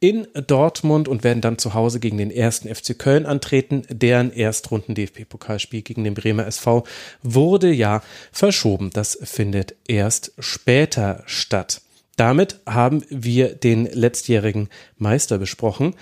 [0.04, 3.84] in Dortmund und werden dann zu Hause gegen den ersten FC Köln antreten.
[3.88, 6.84] Deren Erstrunden DFB-Pokalspiel gegen den Bremer SV
[7.22, 8.90] wurde ja verschoben.
[8.92, 11.80] Das findet erst später statt.
[12.18, 15.96] Damit haben wir den letztjährigen Meister besprochen.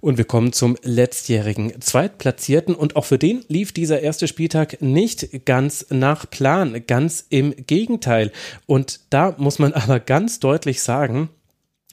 [0.00, 2.76] Und wir kommen zum letztjährigen Zweitplatzierten.
[2.76, 8.30] Und auch für den lief dieser erste Spieltag nicht ganz nach Plan, ganz im Gegenteil.
[8.66, 11.30] Und da muss man aber ganz deutlich sagen,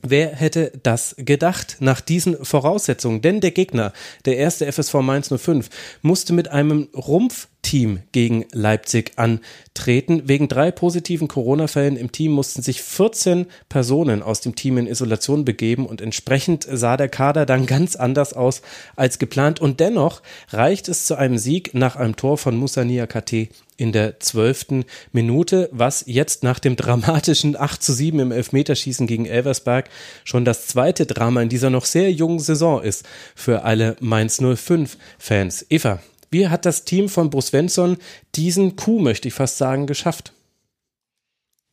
[0.07, 3.23] Wer hätte das gedacht nach diesen Voraussetzungen?
[3.23, 3.91] Denn der Gegner,
[4.25, 5.67] der erste FSV Mainz 05,
[6.03, 10.27] musste mit einem Rumpfteam gegen Leipzig antreten.
[10.27, 15.43] Wegen drei positiven Corona-Fällen im Team mussten sich 14 Personen aus dem Team in Isolation
[15.43, 18.61] begeben und entsprechend sah der Kader dann ganz anders aus
[18.95, 19.59] als geplant.
[19.59, 24.19] Und dennoch reicht es zu einem Sieg nach einem Tor von Musania KT in der
[24.19, 29.89] zwölften Minute, was jetzt nach dem dramatischen 8 zu 7 im Elfmeterschießen gegen Elversberg
[30.23, 34.97] schon das zweite Drama in dieser noch sehr jungen Saison ist für alle Mainz 05
[35.17, 35.65] Fans.
[35.69, 35.99] Eva,
[36.31, 37.97] wie hat das Team von Bruce Svensson
[38.35, 40.34] diesen Coup, möchte ich fast sagen, geschafft?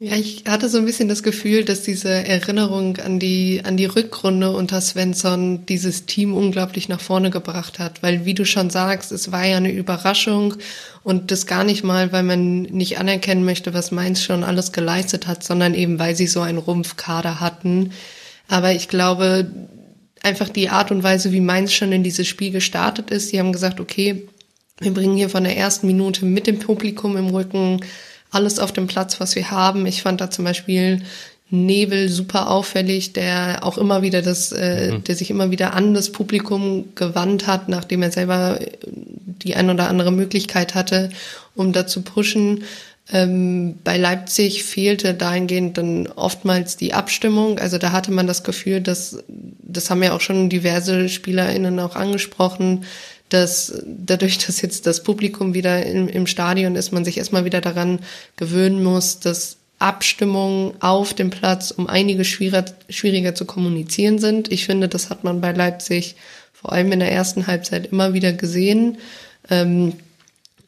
[0.04, 3.84] Ja, ich hatte so ein bisschen das Gefühl, dass diese Erinnerung an die, an die
[3.84, 8.02] Rückrunde unter Svensson dieses Team unglaublich nach vorne gebracht hat.
[8.02, 10.54] Weil, wie du schon sagst, es war ja eine Überraschung
[11.04, 15.28] und das gar nicht mal, weil man nicht anerkennen möchte, was Mainz schon alles geleistet
[15.28, 17.92] hat, sondern eben, weil sie so einen Rumpfkader hatten.
[18.48, 19.52] Aber ich glaube,
[20.20, 23.52] einfach die Art und Weise, wie Mainz schon in dieses Spiel gestartet ist, sie haben
[23.52, 24.26] gesagt, okay,
[24.80, 27.82] wir bringen hier von der ersten Minute mit dem Publikum im Rücken
[28.32, 29.86] alles auf dem Platz, was wir haben.
[29.86, 31.02] Ich fand da zum Beispiel
[31.50, 35.04] Nebel super auffällig, der auch immer wieder das, äh, mhm.
[35.04, 39.88] der sich immer wieder an das Publikum gewandt hat, nachdem er selber die ein oder
[39.88, 41.10] andere Möglichkeit hatte,
[41.54, 42.64] um da zu pushen.
[43.12, 47.58] Ähm, bei Leipzig fehlte dahingehend dann oftmals die Abstimmung.
[47.58, 51.96] Also da hatte man das Gefühl, dass, das haben ja auch schon diverse SpielerInnen auch
[51.96, 52.84] angesprochen,
[53.32, 57.60] dass dadurch, dass jetzt das Publikum wieder im, im Stadion ist, man sich erstmal wieder
[57.60, 58.00] daran
[58.36, 64.52] gewöhnen muss, dass Abstimmungen auf dem Platz um einige schwieriger, schwieriger zu kommunizieren sind.
[64.52, 66.14] Ich finde, das hat man bei Leipzig
[66.52, 68.98] vor allem in der ersten Halbzeit immer wieder gesehen.
[69.50, 69.94] Ähm,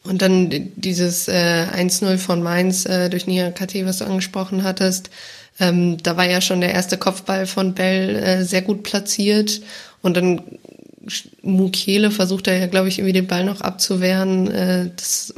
[0.02, 5.10] und dann dieses äh, 1-0 von Mainz äh, durch Nia KT, was du angesprochen hattest.
[5.60, 9.62] Ähm, da war ja schon der erste Kopfball von Bell äh, sehr gut platziert.
[10.02, 10.42] Und dann
[11.42, 14.50] Mukiele versucht er ja, glaube ich, irgendwie den Ball noch abzuwehren.
[14.50, 15.34] Äh, das,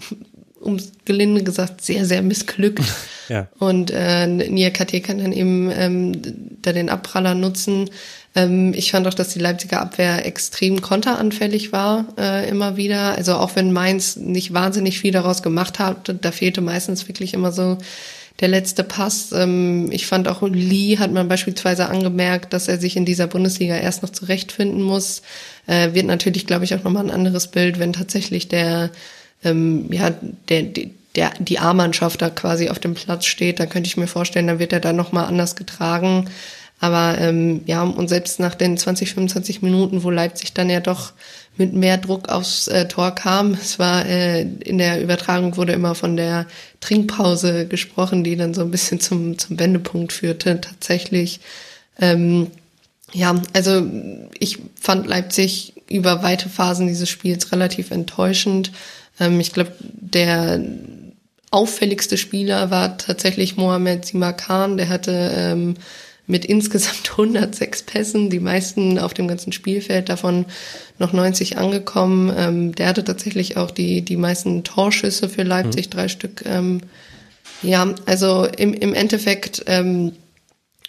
[0.60, 2.82] um gelinde gesagt, sehr, sehr missglückt.
[3.28, 3.48] Ja.
[3.58, 6.12] Und äh, Nia KT kann dann eben ähm,
[6.62, 7.90] da den Abpraller nutzen.
[8.36, 13.16] Ähm, ich fand auch, dass die Leipziger Abwehr extrem konteranfällig war, äh, immer wieder.
[13.16, 17.50] Also auch wenn Mainz nicht wahnsinnig viel daraus gemacht hat, da fehlte meistens wirklich immer
[17.50, 17.78] so
[18.40, 19.32] der letzte Pass.
[19.32, 23.76] Ähm, ich fand auch Lee hat man beispielsweise angemerkt, dass er sich in dieser Bundesliga
[23.76, 25.22] erst noch zurechtfinden muss.
[25.66, 28.90] Äh, wird natürlich, glaube ich, auch nochmal ein anderes Bild, wenn tatsächlich der,
[29.44, 30.10] ähm, ja,
[30.48, 30.62] der,
[31.16, 33.58] der, die A-Mannschaft da quasi auf dem Platz steht.
[33.58, 36.28] Da könnte ich mir vorstellen, da wird er dann nochmal anders getragen.
[36.78, 41.12] Aber ähm, ja, und selbst nach den 20, 25 Minuten, wo Leipzig dann ja doch
[41.56, 43.54] mit mehr Druck aufs äh, Tor kam.
[43.54, 46.46] Es war äh, in der Übertragung wurde immer von der
[46.80, 50.60] Trinkpause gesprochen, die dann so ein bisschen zum zum Wendepunkt führte.
[50.60, 51.40] Tatsächlich,
[52.00, 52.48] ähm,
[53.12, 53.86] ja, also
[54.38, 58.72] ich fand Leipzig über weite Phasen dieses Spiels relativ enttäuschend.
[59.18, 60.60] Ähm, ich glaube, der
[61.50, 64.76] auffälligste Spieler war tatsächlich Mohamed Simakan.
[64.76, 65.74] Der hatte ähm,
[66.26, 70.46] mit insgesamt 106 Pässen, die meisten auf dem ganzen Spielfeld, davon
[70.98, 72.32] noch 90 angekommen.
[72.36, 75.90] Ähm, der hatte tatsächlich auch die, die meisten Torschüsse für Leipzig, mhm.
[75.90, 76.44] drei Stück.
[76.46, 76.80] Ähm,
[77.62, 80.12] ja, also im, im Endeffekt ähm,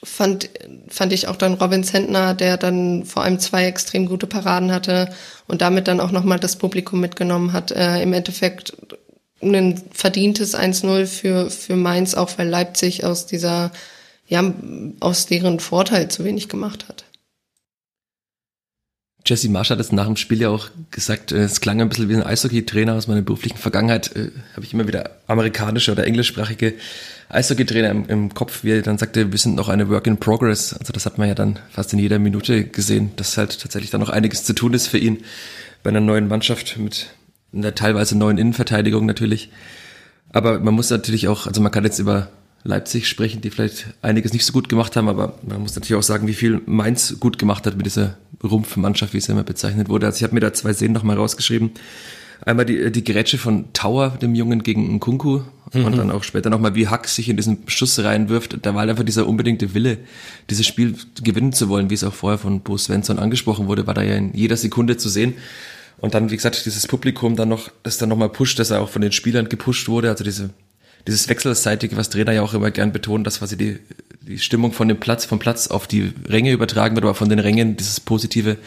[0.04, 0.50] fand,
[0.90, 5.10] fand ich auch dann Robin Zentner, der dann vor allem zwei extrem gute Paraden hatte
[5.48, 7.72] und damit dann auch nochmal das Publikum mitgenommen hat.
[7.72, 8.76] Äh, Im Endeffekt
[9.42, 13.72] ein verdientes 1-0 für, für Mainz, auch weil Leipzig aus dieser
[14.28, 14.54] ja,
[15.00, 17.06] aus deren Vorteil zu wenig gemacht hat.
[19.28, 22.08] Jesse Marsch hat es nach dem Spiel ja auch gesagt, äh, es klang ein bisschen
[22.08, 24.16] wie ein Eishockey-Trainer aus meiner beruflichen Vergangenheit.
[24.16, 26.76] Äh, Habe ich immer wieder amerikanische oder englischsprachige
[27.28, 30.74] Eishockey-Trainer im, im, Kopf, wie er dann sagte, wir sind noch eine Work in Progress.
[30.74, 34.00] Also das hat man ja dann fast in jeder Minute gesehen, dass halt tatsächlich dann
[34.00, 35.24] noch einiges zu tun ist für ihn
[35.84, 37.08] bei einer neuen Mannschaft mit
[37.54, 39.50] einer teilweise neuen Innenverteidigung natürlich.
[40.32, 42.30] Aber man muss natürlich auch, also man kann jetzt über
[42.68, 46.04] Leipzig sprechen, die vielleicht einiges nicht so gut gemacht haben, aber man muss natürlich auch
[46.04, 49.88] sagen, wie viel Mainz gut gemacht hat mit dieser Rumpfmannschaft, wie es ja immer bezeichnet
[49.88, 50.06] wurde.
[50.06, 51.72] Also ich habe mir da zwei Szenen nochmal rausgeschrieben.
[52.46, 55.42] Einmal die, die Grätsche von Tower, dem Jungen gegen Nkunku
[55.74, 55.86] mhm.
[55.86, 58.58] und dann auch später nochmal, wie Hack sich in diesen Schuss reinwirft.
[58.62, 59.98] Da war halt einfach dieser unbedingte Wille,
[60.50, 63.94] dieses Spiel gewinnen zu wollen, wie es auch vorher von Bo Svensson angesprochen wurde, war
[63.94, 65.36] da ja in jeder Sekunde zu sehen.
[66.00, 68.90] Und dann, wie gesagt, dieses Publikum dann noch, das dann nochmal pusht, dass er auch
[68.90, 70.52] von den Spielern gepusht wurde, also diese,
[71.08, 73.80] dieses Wechselseitige, was Trainer ja auch immer gern betonen, dass quasi die,
[74.22, 77.40] die Stimmung von dem Platz, vom Platz auf die Ränge übertragen wird, aber von den
[77.40, 78.58] Rängen dieses Positive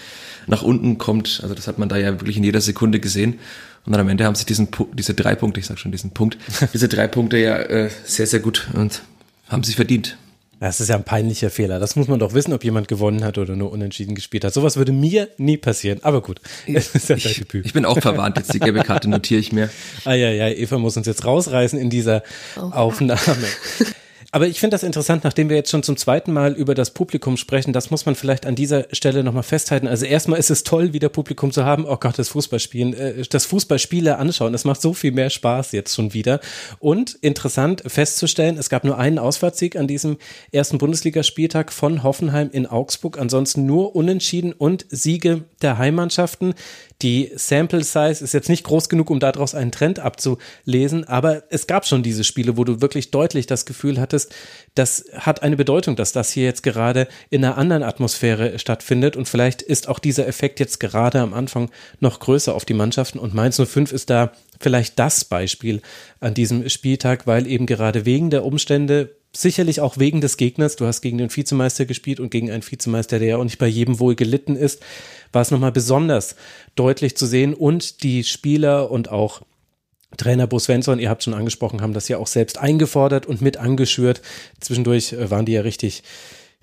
[0.47, 1.41] nach unten kommt.
[1.43, 3.39] Also das hat man da ja wirklich in jeder Sekunde gesehen.
[3.85, 6.39] Und dann am Ende haben sich diesen, diese drei Punkte, ich sag schon diesen Punkt,
[6.73, 9.03] diese drei Punkte ja äh, sehr, sehr gut und
[9.49, 10.17] haben sich verdient.
[10.61, 11.81] Das ist ja ein peinlicher Fehler.
[11.81, 14.53] Das muss man doch wissen, ob jemand gewonnen hat oder nur unentschieden gespielt hat.
[14.53, 16.01] Sowas würde mir nie passieren.
[16.03, 16.41] Aber gut.
[16.67, 16.95] Ich,
[17.55, 18.37] ich bin auch verwarnt.
[18.37, 19.71] Jetzt die gelbe Karte notiere ich mir.
[20.05, 22.23] Ah ja, ja, Eva muss uns jetzt rausreißen in dieser
[22.57, 22.61] oh.
[22.73, 23.19] Aufnahme.
[24.33, 27.37] Aber ich finde das interessant, nachdem wir jetzt schon zum zweiten Mal über das Publikum
[27.37, 29.89] sprechen, das muss man vielleicht an dieser Stelle nochmal festhalten.
[29.89, 31.85] Also erstmal ist es toll, wieder Publikum zu haben.
[31.85, 35.97] Oh Gott, das Fußballspielen, äh, das Fußballspiele anschauen, das macht so viel mehr Spaß jetzt
[35.97, 36.39] schon wieder.
[36.79, 40.17] Und interessant festzustellen, es gab nur einen Auswärtssieg an diesem
[40.53, 43.19] ersten Bundesligaspieltag von Hoffenheim in Augsburg.
[43.19, 46.55] Ansonsten nur Unentschieden und Siege der Heimmannschaften.
[47.03, 51.67] Die Sample Size ist jetzt nicht groß genug, um daraus einen Trend abzulesen, aber es
[51.67, 54.20] gab schon diese Spiele, wo du wirklich deutlich das Gefühl hattest,
[54.75, 59.29] das hat eine Bedeutung, dass das hier jetzt gerade in einer anderen Atmosphäre stattfindet und
[59.29, 63.35] vielleicht ist auch dieser Effekt jetzt gerade am Anfang noch größer auf die Mannschaften und
[63.35, 65.83] Mainz 05 ist da vielleicht das Beispiel
[66.21, 70.77] an diesem Spieltag, weil eben gerade wegen der Umstände sicherlich auch wegen des Gegners.
[70.77, 73.67] Du hast gegen den Vizemeister gespielt und gegen einen Vizemeister, der ja auch nicht bei
[73.67, 74.83] jedem wohl gelitten ist,
[75.33, 76.37] war es nochmal besonders
[76.75, 79.43] deutlich zu sehen und die Spieler und auch
[80.17, 83.57] Trainer Bo Svensson, ihr habt schon angesprochen, haben das ja auch selbst eingefordert und mit
[83.57, 84.21] angeschürt.
[84.61, 86.03] Zwischendurch äh, waren die ja richtig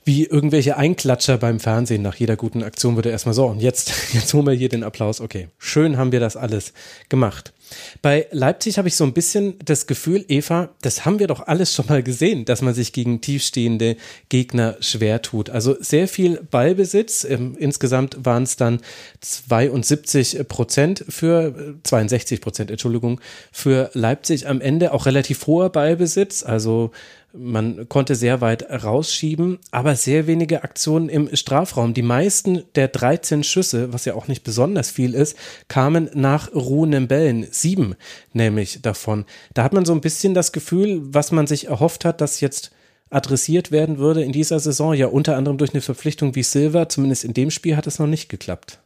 [0.08, 4.34] wie irgendwelche Einklatscher beim Fernsehen nach jeder guten Aktion würde erstmal so und jetzt, jetzt
[4.34, 5.20] holen wir hier den Applaus.
[5.20, 6.74] Okay, schön haben wir das alles
[7.10, 7.54] gemacht.
[8.02, 11.74] Bei Leipzig habe ich so ein bisschen das Gefühl, Eva, das haben wir doch alles
[11.74, 13.98] schon mal gesehen, dass man sich gegen tiefstehende
[14.30, 15.50] Gegner schwer tut.
[15.50, 17.24] Also sehr viel Ballbesitz.
[17.24, 18.82] Ähm, insgesamt waren es dann
[19.22, 23.20] 72 Prozent für, 62 Prozent, Entschuldigung,
[23.52, 26.44] für Leipzig am Ende auch relativ hoher Ballbesitz.
[26.44, 26.92] Also
[27.34, 31.94] man konnte sehr weit rausschieben, aber sehr wenige Aktionen im Strafraum.
[31.94, 35.38] Die meisten der 13 Schüsse, was ja auch nicht besonders viel ist,
[35.68, 37.48] kamen nach ruhenden Bällen.
[37.52, 37.96] Sieben
[38.34, 39.26] nämlich davon.
[39.54, 42.72] Da hat man so ein bisschen das Gefühl, was man sich erhofft hat, dass jetzt
[43.10, 47.24] adressiert werden würde in dieser Saison, ja unter anderem durch eine Verpflichtung wie Silver, zumindest
[47.24, 48.80] in dem Spiel hat es noch nicht geklappt.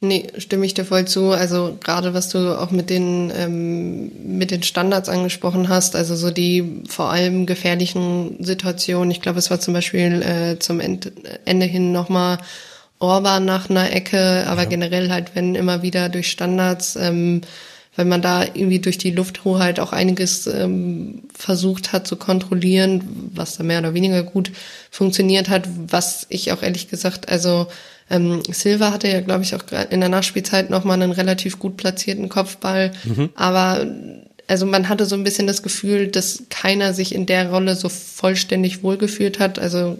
[0.00, 1.32] Nee, stimme ich dir voll zu.
[1.32, 6.30] Also gerade was du auch mit den ähm, mit den Standards angesprochen hast, also so
[6.30, 9.10] die vor allem gefährlichen Situationen.
[9.10, 11.10] Ich glaube, es war zum Beispiel äh, zum Ende,
[11.44, 12.38] Ende hin nochmal
[13.00, 14.68] Orban nach einer Ecke, aber ja.
[14.68, 17.40] generell halt, wenn immer wieder durch Standards, ähm,
[17.96, 23.56] wenn man da irgendwie durch die Lufthoheit auch einiges ähm, versucht hat zu kontrollieren, was
[23.56, 24.52] da mehr oder weniger gut
[24.92, 27.66] funktioniert hat, was ich auch ehrlich gesagt, also
[28.10, 32.28] ähm, Silva hatte ja, glaube ich, auch in der Nachspielzeit nochmal einen relativ gut platzierten
[32.28, 32.92] Kopfball.
[33.04, 33.30] Mhm.
[33.34, 33.86] Aber
[34.46, 37.88] also man hatte so ein bisschen das Gefühl, dass keiner sich in der Rolle so
[37.88, 39.58] vollständig wohlgefühlt hat.
[39.58, 39.98] Also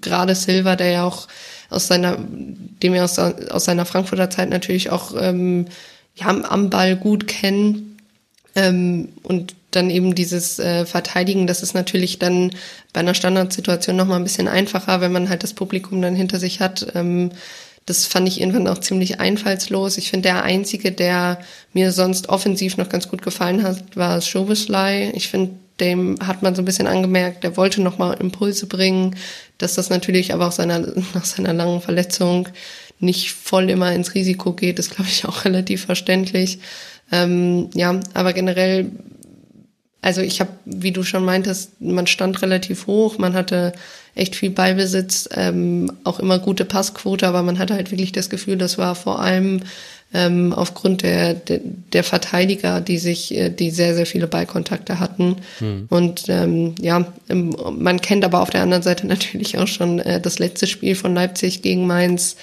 [0.00, 1.28] gerade Silva, der ja auch
[1.70, 5.66] aus seiner, dem wir aus, aus seiner Frankfurter Zeit natürlich auch ähm,
[6.16, 7.98] ja, am Ball gut kennen.
[8.56, 12.50] Ähm, und dann eben dieses äh, Verteidigen, das ist natürlich dann
[12.92, 16.60] bei einer Standardsituation nochmal ein bisschen einfacher, wenn man halt das Publikum dann hinter sich
[16.60, 16.86] hat.
[16.94, 17.30] Ähm,
[17.86, 19.96] das fand ich irgendwann auch ziemlich einfallslos.
[19.96, 21.38] Ich finde, der einzige, der
[21.72, 25.12] mir sonst offensiv noch ganz gut gefallen hat, war Schobeslei.
[25.14, 29.14] Ich finde, dem hat man so ein bisschen angemerkt, der wollte nochmal Impulse bringen,
[29.58, 30.80] dass das natürlich aber auch seiner,
[31.14, 32.48] nach seiner langen Verletzung
[32.98, 36.58] nicht voll immer ins Risiko geht, ist, glaube ich, auch relativ verständlich.
[37.12, 38.90] Ähm, ja, aber generell
[40.06, 43.72] also ich habe, wie du schon meintest, man stand relativ hoch, man hatte
[44.14, 48.56] echt viel Ballbesitz, ähm, auch immer gute Passquote, aber man hatte halt wirklich das Gefühl,
[48.56, 49.62] das war vor allem
[50.14, 51.58] ähm, aufgrund der, der,
[51.92, 55.38] der Verteidiger, die sich, äh, die sehr, sehr viele Ballkontakte hatten.
[55.58, 55.86] Hm.
[55.90, 60.20] Und ähm, ja, ähm, man kennt aber auf der anderen Seite natürlich auch schon äh,
[60.20, 62.36] das letzte Spiel von Leipzig gegen Mainz.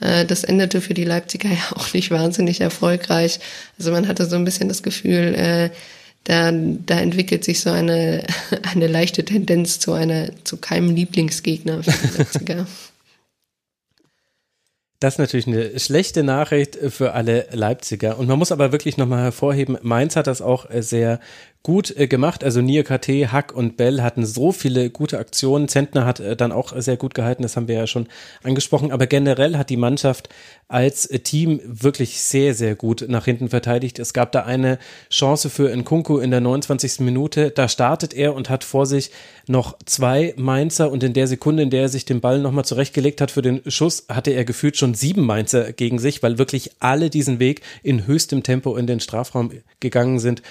[0.00, 3.38] Äh, das endete für die Leipziger ja auch nicht wahnsinnig erfolgreich.
[3.78, 5.70] Also man hatte so ein bisschen das Gefühl, äh,
[6.24, 8.26] da, da entwickelt sich so eine,
[8.72, 12.66] eine leichte Tendenz zu einer, zu keinem Lieblingsgegner für die Leipziger.
[15.00, 18.20] Das ist natürlich eine schlechte Nachricht für alle Leipziger.
[18.20, 21.18] Und man muss aber wirklich nochmal hervorheben, Mainz hat das auch sehr
[21.62, 22.42] gut äh, gemacht.
[22.42, 25.68] Also Nia KT, Hack und Bell hatten so viele gute Aktionen.
[25.68, 28.08] Zentner hat äh, dann auch sehr gut gehalten, das haben wir ja schon
[28.42, 28.90] angesprochen.
[28.90, 30.28] Aber generell hat die Mannschaft
[30.68, 33.98] als äh, Team wirklich sehr, sehr gut nach hinten verteidigt.
[33.98, 34.78] Es gab da eine
[35.10, 37.00] Chance für Nkunku in der 29.
[37.00, 37.50] Minute.
[37.50, 39.10] Da startet er und hat vor sich
[39.46, 43.20] noch zwei Mainzer und in der Sekunde, in der er sich den Ball nochmal zurechtgelegt
[43.20, 47.10] hat für den Schuss, hatte er gefühlt schon sieben Mainzer gegen sich, weil wirklich alle
[47.10, 50.42] diesen Weg in höchstem Tempo in den Strafraum gegangen sind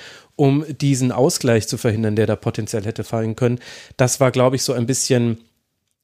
[0.42, 3.60] um diesen Ausgleich zu verhindern, der da potenziell hätte fallen können.
[3.96, 5.38] Das war, glaube ich, so ein bisschen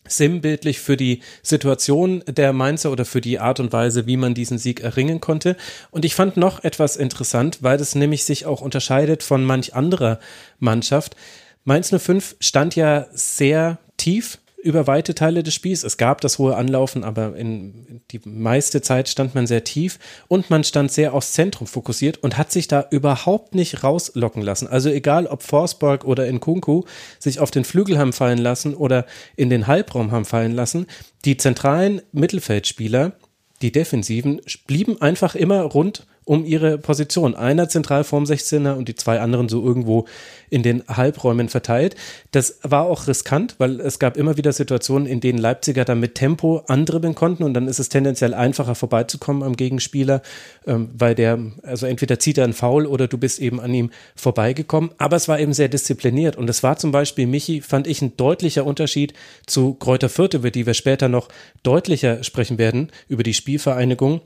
[0.07, 4.59] sinnbildlich für die Situation der Mainzer oder für die Art und Weise, wie man diesen
[4.59, 5.57] Sieg erringen konnte.
[5.89, 10.19] Und ich fand noch etwas interessant, weil es nämlich sich auch unterscheidet von manch anderer
[10.59, 11.15] Mannschaft.
[11.63, 15.83] Mainz 05 stand ja sehr tief über weite Teile des Spiels.
[15.83, 20.49] Es gab das hohe Anlaufen, aber in die meiste Zeit stand man sehr tief und
[20.49, 24.67] man stand sehr aufs Zentrum fokussiert und hat sich da überhaupt nicht rauslocken lassen.
[24.67, 26.83] Also egal, ob Forsberg oder Nkunku
[27.19, 30.87] sich auf den Flügel haben fallen lassen oder in den Halbraum haben fallen lassen,
[31.23, 33.13] die zentralen Mittelfeldspieler,
[33.61, 37.35] die Defensiven, blieben einfach immer rund um ihre Position.
[37.35, 40.05] Einer zentral vorm 16er und die zwei anderen so irgendwo
[40.49, 41.95] in den Halbräumen verteilt.
[42.31, 46.15] Das war auch riskant, weil es gab immer wieder Situationen, in denen Leipziger dann mit
[46.15, 50.21] Tempo andribbeln konnten und dann ist es tendenziell einfacher vorbeizukommen am Gegenspieler,
[50.65, 53.89] ähm, weil der, also entweder zieht er einen Foul oder du bist eben an ihm
[54.15, 54.91] vorbeigekommen.
[54.97, 58.17] Aber es war eben sehr diszipliniert und es war zum Beispiel, Michi, fand ich ein
[58.17, 59.13] deutlicher Unterschied
[59.45, 61.29] zu Kräuter Fürth, über die wir später noch
[61.63, 64.19] deutlicher sprechen werden, über die Spielvereinigung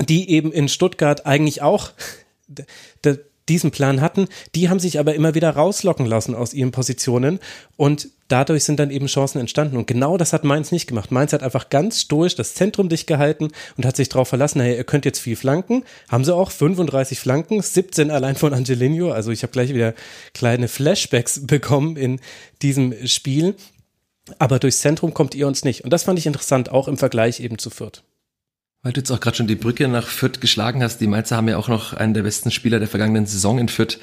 [0.00, 1.92] die eben in Stuttgart eigentlich auch
[3.48, 7.40] diesen Plan hatten, die haben sich aber immer wieder rauslocken lassen aus ihren Positionen
[7.76, 9.76] und dadurch sind dann eben Chancen entstanden.
[9.76, 11.10] Und genau das hat Mainz nicht gemacht.
[11.10, 14.74] Mainz hat einfach ganz stoisch das Zentrum dicht gehalten und hat sich darauf verlassen, naja,
[14.74, 15.84] ihr könnt jetzt viel flanken.
[16.08, 19.12] Haben sie auch 35 Flanken, 17 allein von Angelino.
[19.12, 19.94] Also ich habe gleich wieder
[20.34, 22.20] kleine Flashbacks bekommen in
[22.60, 23.54] diesem Spiel.
[24.38, 25.84] Aber durchs Zentrum kommt ihr uns nicht.
[25.84, 28.02] Und das fand ich interessant, auch im Vergleich eben zu Fürth.
[28.82, 31.00] Weil du jetzt auch gerade schon die Brücke nach Fürth geschlagen hast.
[31.00, 33.98] Die Mainzer haben ja auch noch einen der besten Spieler der vergangenen Saison in Fürth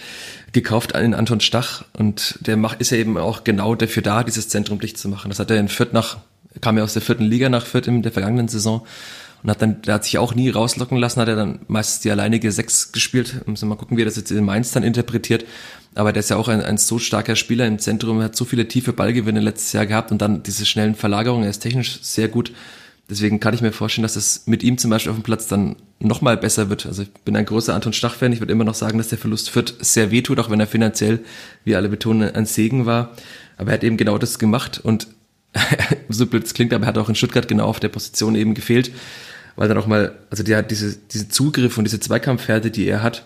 [0.51, 1.85] gekauft, einen Anton Stach.
[1.93, 5.29] Und der ist ja eben auch genau dafür da, dieses Zentrum dicht zu machen.
[5.29, 6.17] Das hat er in Fürth nach,
[6.59, 8.85] kam ja aus der vierten Liga nach Fürth in der vergangenen Saison.
[9.43, 12.11] Und hat dann, der hat sich auch nie rauslocken lassen, hat er dann meistens die
[12.11, 13.47] alleinige Sechs gespielt.
[13.47, 15.45] Müssen mal gucken, wie er das jetzt in Mainz dann interpretiert.
[15.93, 18.67] Aber der ist ja auch ein, ein so starker Spieler im Zentrum, hat so viele
[18.67, 21.45] tiefe Ballgewinne letztes Jahr gehabt und dann diese schnellen Verlagerungen.
[21.45, 22.51] Er ist technisch sehr gut
[23.09, 25.75] Deswegen kann ich mir vorstellen, dass es mit ihm zum Beispiel auf dem Platz dann
[25.99, 26.85] nochmal besser wird.
[26.87, 28.33] Also ich bin ein großer Anton Stach-Fan.
[28.33, 30.67] Ich würde immer noch sagen, dass der Verlust Fürth sehr weh tut, auch wenn er
[30.67, 31.19] finanziell,
[31.63, 33.15] wie alle betonen, ein Segen war.
[33.57, 35.07] Aber er hat eben genau das gemacht und
[36.09, 38.55] so blöd es klingt, aber er hat auch in Stuttgart genau auf der Position eben
[38.55, 38.91] gefehlt,
[39.55, 43.03] weil dann auch mal, also der hat diese, diese Zugriff und diese Zweikampfhärte, die er
[43.03, 43.25] hat,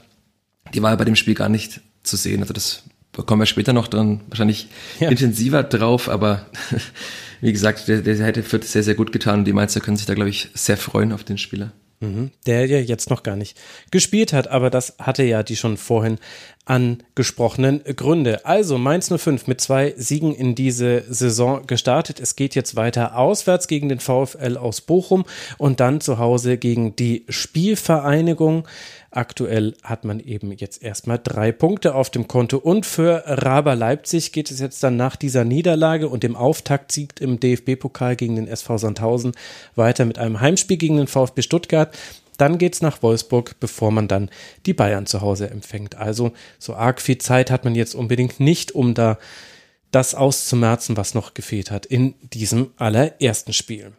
[0.74, 2.42] die war bei dem Spiel gar nicht zu sehen.
[2.42, 2.84] Also das
[3.26, 4.68] kommen wir später noch dann wahrscheinlich
[5.00, 5.10] ja.
[5.10, 6.46] intensiver drauf, aber
[7.42, 10.06] wie gesagt, der, der hätte Fürth sehr, sehr gut getan und die Mainzer können sich
[10.06, 11.72] da, glaube ich, sehr freuen auf den Spieler.
[12.02, 12.32] Mhm.
[12.46, 13.58] Der ja jetzt noch gar nicht
[13.92, 16.18] gespielt hat, aber das hatte ja die schon vorhin
[16.64, 18.46] angesprochenen Gründe.
[18.46, 22.22] Also Mainz 05 mit zwei Siegen in diese Saison gestartet.
[22.22, 25.26] Es geht jetzt weiter auswärts gegen den VfL aus Bochum
[25.58, 28.66] und dann zu Hause gegen die Spielvereinigung.
[29.12, 32.58] Aktuell hat man eben jetzt erstmal drei Punkte auf dem Konto.
[32.58, 37.40] Und für Raber Leipzig geht es jetzt dann nach dieser Niederlage und dem Auftaktsieg im
[37.40, 39.32] DFB-Pokal gegen den SV Sandhausen
[39.76, 41.98] weiter mit einem Heimspiel gegen den VfB Stuttgart.
[42.38, 44.30] Dann geht's nach Wolfsburg, bevor man dann
[44.68, 45.96] die Bayern zu Hause empfängt.
[45.96, 49.18] Also so arg viel Zeit hat man jetzt unbedingt nicht, um da
[49.90, 53.94] das auszumerzen, was noch gefehlt hat in diesem allerersten Spiel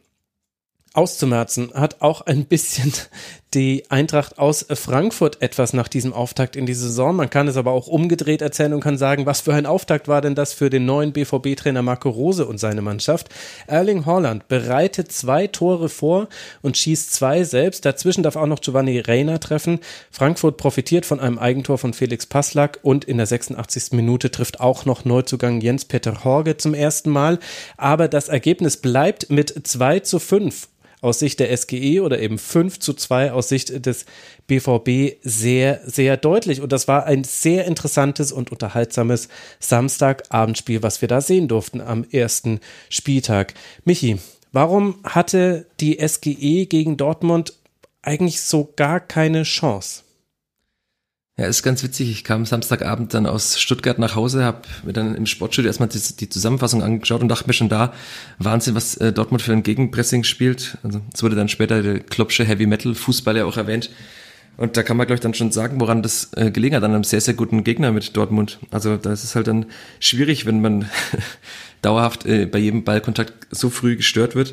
[0.92, 2.92] auszumerzen hat auch ein bisschen
[3.55, 7.16] die Eintracht aus Frankfurt etwas nach diesem Auftakt in die Saison.
[7.16, 10.20] Man kann es aber auch umgedreht erzählen und kann sagen, was für ein Auftakt war
[10.20, 13.29] denn das für den neuen BVB-Trainer Marco Rose und seine Mannschaft.
[13.66, 16.29] Erling Haaland bereitet zwei Tore vor
[16.62, 17.85] und schießt zwei selbst.
[17.85, 19.81] Dazwischen darf auch noch Giovanni Reina treffen.
[20.12, 23.92] Frankfurt profitiert von einem Eigentor von Felix Passlack und in der 86.
[23.92, 27.40] Minute trifft auch noch Neuzugang Jens-Peter Horge zum ersten Mal.
[27.76, 30.68] Aber das Ergebnis bleibt mit 2 zu 5
[31.01, 34.05] aus Sicht der SGE oder eben 5 zu 2 aus Sicht des
[34.47, 36.61] BVB sehr, sehr deutlich.
[36.61, 39.29] Und das war ein sehr interessantes und unterhaltsames
[39.61, 43.55] Samstagabendspiel, was wir da sehen durften am ersten Spieltag.
[43.85, 44.19] Michi,
[44.53, 47.55] warum hatte die SGE gegen Dortmund
[48.03, 50.03] eigentlich so gar keine Chance?
[51.41, 52.11] Ja, ist ganz witzig.
[52.11, 55.99] Ich kam Samstagabend dann aus Stuttgart nach Hause, habe mir dann im Sportstudio erstmal die,
[55.99, 57.95] die, Zusammenfassung angeschaut und dachte mir schon da,
[58.38, 60.77] Wahnsinn, was äh, Dortmund für ein Gegenpressing spielt.
[60.83, 63.88] Also es wurde dann später der Klopsche Heavy Metal Fußball ja auch erwähnt.
[64.59, 66.93] Und da kann man, glaube ich, dann schon sagen, woran das äh, gelegen hat, an
[66.93, 68.59] einem sehr, sehr guten Gegner mit Dortmund.
[68.71, 69.65] Also da ist es halt dann
[69.99, 70.91] schwierig, wenn man
[71.81, 74.53] dauerhaft äh, bei jedem Ballkontakt so früh gestört wird.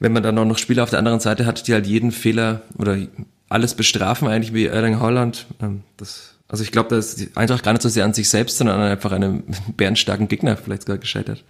[0.00, 2.62] Wenn man dann auch noch Spieler auf der anderen Seite hat, die halt jeden Fehler
[2.76, 2.98] oder
[3.48, 5.46] alles bestrafen, eigentlich wie Erling Holland.
[5.60, 8.28] Ähm, das, also ich glaube, da ist die Eintracht gar nicht so sehr an sich
[8.28, 9.44] selbst, sondern an einfach einem
[9.76, 11.44] bärenstarken Gegner vielleicht sogar gescheitert.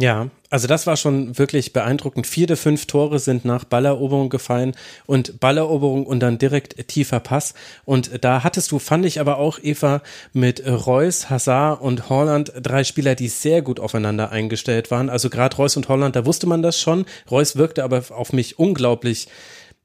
[0.00, 2.26] Ja, also das war schon wirklich beeindruckend.
[2.26, 7.52] Vier der fünf Tore sind nach Balleroberung gefallen und Balleroberung und dann direkt tiefer Pass.
[7.84, 10.00] Und da hattest du, fand ich aber auch, Eva,
[10.32, 15.10] mit Reus, Hazard und Holland drei Spieler, die sehr gut aufeinander eingestellt waren.
[15.10, 17.04] Also gerade Reus und Holland, da wusste man das schon.
[17.30, 19.28] Reus wirkte aber auf mich unglaublich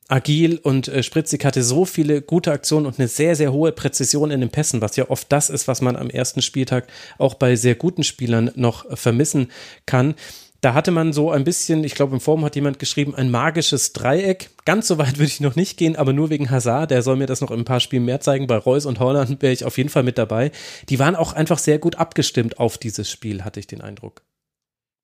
[0.08, 4.32] agil und äh, Spritzig hatte so viele gute Aktionen und eine sehr, sehr hohe Präzision
[4.32, 6.88] in den Pässen, was ja oft das ist, was man am ersten Spieltag
[7.18, 9.52] auch bei sehr guten Spielern noch vermissen
[9.86, 10.16] kann.
[10.62, 13.94] Da hatte man so ein bisschen, ich glaube im Forum hat jemand geschrieben, ein magisches
[13.94, 14.50] Dreieck.
[14.66, 17.28] Ganz so weit würde ich noch nicht gehen, aber nur wegen Hazard, der soll mir
[17.28, 18.48] das noch in ein paar Spielen mehr zeigen.
[18.48, 20.52] Bei Reus und Holland wäre ich auf jeden Fall mit dabei.
[20.90, 24.24] Die waren auch einfach sehr gut abgestimmt auf dieses Spiel, hatte ich den Eindruck.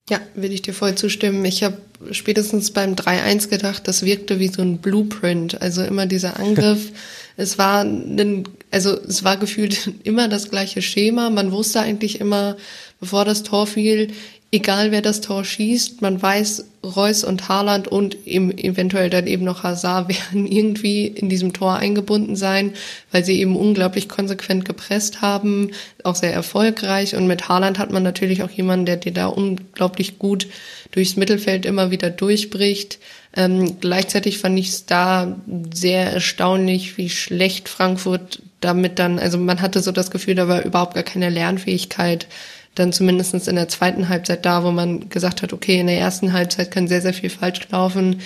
[0.09, 1.45] Ja, würde ich dir voll zustimmen.
[1.45, 1.77] Ich habe
[2.11, 5.61] spätestens beim 3-1 gedacht, das wirkte wie so ein Blueprint.
[5.61, 6.91] Also immer dieser Angriff.
[7.37, 11.29] es war ein, also es war gefühlt immer das gleiche Schema.
[11.29, 12.57] Man wusste eigentlich immer,
[12.99, 14.11] bevor das Tor fiel,
[14.51, 19.45] egal wer das Tor schießt, man weiß, Reus und Haaland und eben eventuell dann eben
[19.45, 22.73] noch Hazard werden irgendwie in diesem Tor eingebunden sein,
[23.11, 25.71] weil sie eben unglaublich konsequent gepresst haben,
[26.03, 27.15] auch sehr erfolgreich.
[27.15, 30.47] Und mit Haaland hat man natürlich auch jemanden, der dir da unglaublich gut
[30.91, 32.99] durchs Mittelfeld immer wieder durchbricht.
[33.33, 35.39] Ähm, gleichzeitig fand ich es da
[35.73, 40.63] sehr erstaunlich, wie schlecht Frankfurt damit dann, also man hatte so das Gefühl, da war
[40.63, 42.27] überhaupt gar keine Lernfähigkeit
[42.75, 46.33] dann zumindestens in der zweiten Halbzeit da, wo man gesagt hat, okay, in der ersten
[46.33, 48.21] Halbzeit kann sehr, sehr viel falsch laufen,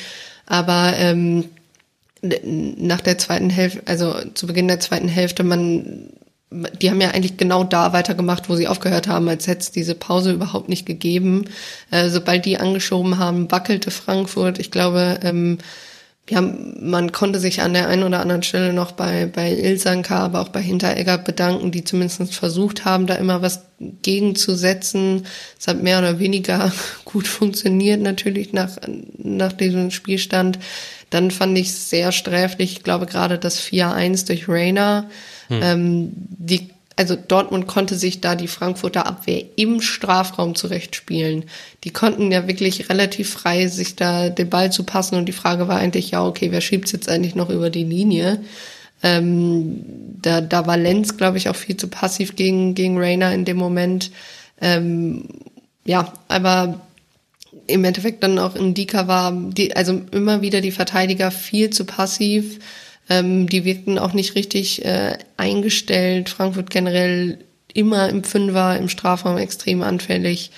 [0.45, 1.45] aber ähm,
[2.77, 6.09] nach der zweiten Hälfte, also zu Beginn der zweiten Hälfte, man,
[6.81, 9.95] die haben ja eigentlich genau da weitergemacht, wo sie aufgehört haben, als hätte es diese
[9.95, 11.45] Pause überhaupt nicht gegeben.
[11.91, 14.59] Äh, sobald die angeschoben haben, wackelte Frankfurt.
[14.59, 15.57] Ich glaube, ähm,
[16.27, 20.41] ja, man konnte sich an der einen oder anderen Stelle noch bei, bei Ilsanka, aber
[20.41, 23.65] auch bei Hinteregger bedanken, die zumindest versucht haben, da immer was
[24.01, 25.27] gegenzusetzen.
[25.59, 26.71] Es hat mehr oder weniger
[27.05, 28.77] gut funktioniert, natürlich nach,
[29.17, 30.57] nach diesem Spielstand.
[31.11, 35.07] Dann fand ich es sehr sträflich, ich glaube gerade das 4-1 durch Rainer.
[35.49, 35.59] Hm.
[35.61, 41.45] Ähm, die also Dortmund konnte sich da die Frankfurter Abwehr im Strafraum zurechtspielen.
[41.83, 45.67] Die konnten ja wirklich relativ frei sich da den Ball zu passen und die Frage
[45.67, 48.41] war eigentlich, ja, okay, wer schiebt's jetzt eigentlich noch über die Linie?
[49.03, 49.83] Ähm,
[50.21, 53.57] da, da war Lenz, glaube ich, auch viel zu passiv gegen, gegen Rainer in dem
[53.57, 54.11] Moment.
[54.61, 55.25] Ähm,
[55.85, 56.81] ja, aber
[57.67, 61.85] im Endeffekt dann auch in Dika war, die, also immer wieder die Verteidiger viel zu
[61.85, 62.59] passiv.
[63.09, 66.29] Ähm, die wirkten auch nicht richtig äh, eingestellt.
[66.29, 67.39] Frankfurt generell
[67.73, 70.51] immer im Fünfer, im Strafraum extrem anfällig.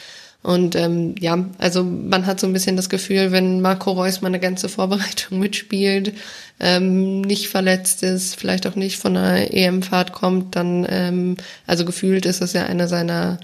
[0.43, 4.29] Und ähm, ja, also man hat so ein bisschen das Gefühl, wenn Marco Reus mal
[4.29, 6.13] eine ganze Vorbereitung mitspielt,
[6.59, 12.25] ähm, nicht verletzt ist, vielleicht auch nicht von einer EM-Fahrt kommt, dann, ähm, also gefühlt
[12.25, 13.39] ist das ja einer seiner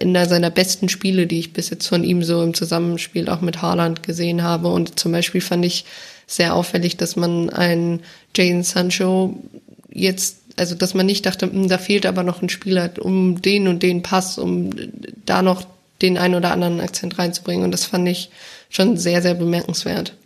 [0.00, 3.60] einer seiner besten Spiele, die ich bis jetzt von ihm so im Zusammenspiel auch mit
[3.60, 4.68] Haaland gesehen habe.
[4.68, 5.84] Und zum Beispiel fand ich
[6.32, 8.00] sehr auffällig, dass man einen
[8.34, 9.36] Jane Sancho
[9.90, 13.68] jetzt, also dass man nicht dachte, hm, da fehlt aber noch ein Spieler, um den
[13.68, 14.70] und den Pass, um
[15.26, 15.64] da noch
[16.00, 17.64] den einen oder anderen Akzent reinzubringen.
[17.64, 18.30] Und das fand ich
[18.70, 20.16] schon sehr, sehr bemerkenswert.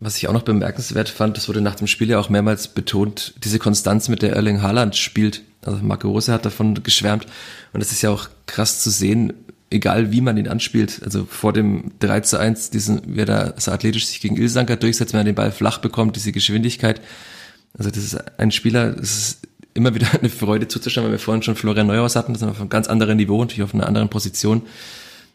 [0.00, 3.34] Was ich auch noch bemerkenswert fand, das wurde nach dem Spiel ja auch mehrmals betont,
[3.42, 5.42] diese Konstanz, mit der Erling Haaland spielt.
[5.62, 7.26] Also Marco Rose hat davon geschwärmt.
[7.72, 9.32] Und es ist ja auch krass zu sehen,
[9.70, 11.00] egal wie man ihn anspielt.
[11.04, 15.12] Also vor dem 3 zu 1, diesen, wer da so athletisch sich gegen Ilsanker durchsetzt,
[15.12, 17.00] wenn er den Ball flach bekommt, diese Geschwindigkeit.
[17.76, 21.42] Also das ist ein Spieler, das ist immer wieder eine Freude zuzuschauen, weil wir vorhin
[21.42, 24.08] schon Florian Neuhaus hatten, das ist auf einem ganz anderen Niveau, natürlich auf einer anderen
[24.08, 24.62] Position.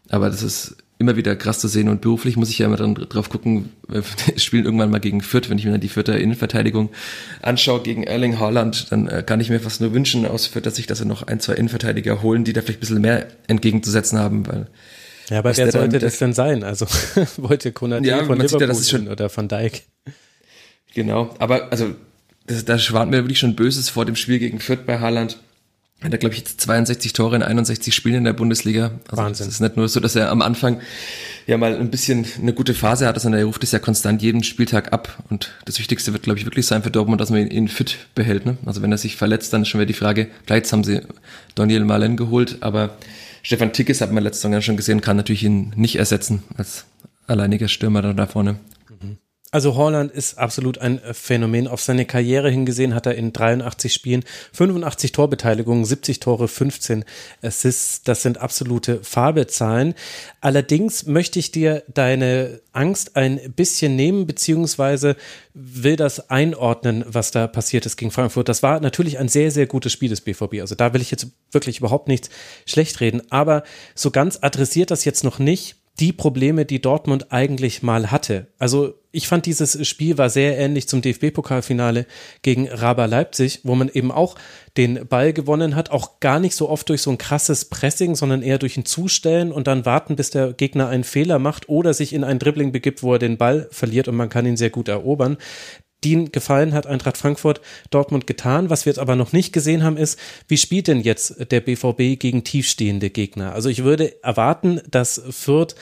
[0.09, 2.93] Aber das ist immer wieder krass zu sehen und beruflich muss ich ja immer dann
[2.93, 4.03] drauf gucken, wir
[4.35, 6.89] spielen irgendwann mal gegen Fürth, wenn ich mir dann die Fürther Innenverteidigung
[7.41, 10.75] anschaue gegen Erling Haaland, dann äh, kann ich mir fast nur wünschen aus Fürth, dass
[10.75, 14.45] sich das noch ein, zwei Innenverteidiger holen, die da vielleicht ein bisschen mehr entgegenzusetzen haben,
[14.45, 14.67] weil
[15.29, 16.63] ja, aber wer sollte das denn sein?
[16.63, 16.85] Also
[17.37, 19.83] wollte Konate ja, von Liverpool ja, das ist schon, oder von Dijk.
[20.95, 21.95] Genau, aber also
[22.47, 25.37] das, da schwant mir wirklich schon Böses vor dem Spiel gegen Fürth bei Haaland
[26.01, 28.91] hat er, glaube ich, jetzt 62 Tore in 61 Spielen in der Bundesliga.
[29.09, 29.47] Also Wahnsinn.
[29.47, 30.79] Es ist nicht nur so, dass er am Anfang
[31.45, 34.43] ja mal ein bisschen eine gute Phase hat, sondern er ruft es ja konstant jeden
[34.43, 35.23] Spieltag ab.
[35.29, 37.97] Und das Wichtigste wird, glaube ich, wirklich sein für Dortmund, dass man ihn, ihn fit
[38.15, 38.45] behält.
[38.45, 38.57] Ne?
[38.65, 41.01] Also wenn er sich verletzt, dann ist schon wieder die Frage, vielleicht haben sie
[41.55, 42.97] Daniel Malen geholt, aber
[43.41, 46.85] Stefan Tickes hat man letztes Jahr schon gesehen, kann natürlich ihn nicht ersetzen als
[47.27, 48.55] alleiniger Stürmer da, da vorne.
[49.51, 51.67] Also Holland ist absolut ein äh, Phänomen.
[51.67, 54.23] Auf seine Karriere hingesehen hat er in 83 Spielen
[54.53, 57.03] 85 Torbeteiligungen, 70 Tore, 15
[57.41, 58.03] Assists.
[58.03, 59.95] Das sind absolute Fabelzahlen.
[60.39, 65.15] Allerdings möchte ich dir deine Angst ein bisschen nehmen, beziehungsweise
[65.55, 68.49] will das einordnen, was da passiert ist gegen Frankfurt.
[68.49, 70.61] Das war natürlich ein sehr, sehr gutes Spiel des BVB.
[70.61, 72.29] Also da will ich jetzt wirklich überhaupt nichts
[72.67, 73.23] schlecht reden.
[73.31, 73.63] Aber
[73.95, 78.47] so ganz adressiert das jetzt noch nicht die Probleme, die Dortmund eigentlich mal hatte.
[78.57, 82.05] Also ich fand dieses Spiel war sehr ähnlich zum DFB-Pokalfinale
[82.41, 84.35] gegen Raba Leipzig, wo man eben auch
[84.77, 88.43] den Ball gewonnen hat, auch gar nicht so oft durch so ein krasses Pressing, sondern
[88.43, 92.13] eher durch ein Zustellen und dann warten, bis der Gegner einen Fehler macht oder sich
[92.13, 94.87] in ein Dribbling begibt, wo er den Ball verliert und man kann ihn sehr gut
[94.87, 95.37] erobern
[96.03, 98.69] den Gefallen hat Eintracht Frankfurt Dortmund getan.
[98.69, 102.19] Was wir jetzt aber noch nicht gesehen haben, ist, wie spielt denn jetzt der BVB
[102.19, 103.53] gegen tiefstehende Gegner?
[103.53, 105.75] Also ich würde erwarten, dass Fürth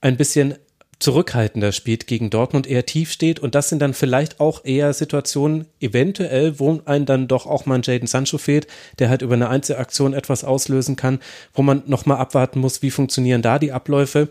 [0.00, 0.54] ein bisschen
[0.98, 5.66] zurückhaltender spielt gegen Dortmund, eher tief steht und das sind dann vielleicht auch eher Situationen
[5.78, 8.66] eventuell, wo einem dann doch auch mal ein Jaden Sancho fehlt,
[8.98, 11.20] der halt über eine Einzelaktion etwas auslösen kann,
[11.52, 14.28] wo man nochmal abwarten muss, wie funktionieren da die Abläufe.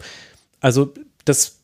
[0.60, 0.92] Also
[1.24, 1.58] das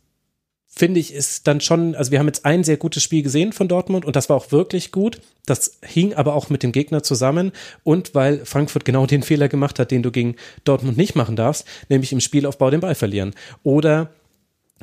[0.74, 3.68] finde ich, ist dann schon, also wir haben jetzt ein sehr gutes Spiel gesehen von
[3.68, 5.22] Dortmund und das war auch wirklich gut.
[5.46, 7.52] Das hing aber auch mit dem Gegner zusammen
[7.84, 11.68] und weil Frankfurt genau den Fehler gemacht hat, den du gegen Dortmund nicht machen darfst,
[11.90, 13.36] nämlich im Spielaufbau den Ball verlieren.
[13.64, 14.12] Oder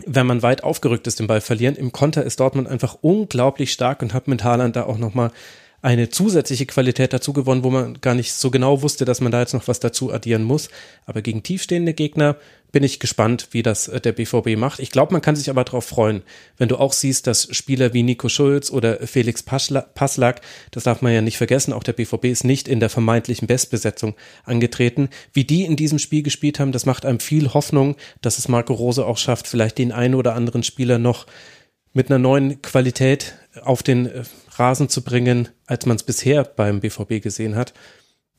[0.07, 1.75] wenn man weit aufgerückt ist, den Ball verlieren.
[1.75, 5.33] Im Konter ist Dortmund einfach unglaublich stark und hat mit Haaland da auch nochmal
[5.81, 9.41] eine zusätzliche Qualität dazu gewonnen, wo man gar nicht so genau wusste, dass man da
[9.41, 10.71] jetzt noch was dazu addieren muss.
[11.07, 12.37] Aber gegen tiefstehende Gegner
[12.73, 14.81] bin ich gespannt, wie das äh, der BVB macht.
[14.81, 16.23] Ich glaube, man kann sich aber darauf freuen,
[16.57, 20.41] wenn du auch siehst, dass Spieler wie Nico Schulz oder Felix Passlack,
[20.73, 24.17] das darf man ja nicht vergessen, auch der BVB ist nicht in der vermeintlichen Bestbesetzung
[24.45, 28.49] angetreten, wie die in diesem Spiel gespielt haben, das macht einem viel Hoffnung, dass es
[28.49, 31.27] Marco Rose auch schafft, vielleicht den einen oder anderen Spieler noch
[31.95, 34.25] mit einer neuen Qualität auf den äh,
[34.57, 37.75] Rasen zu bringen, als man es bisher beim BVB gesehen hat.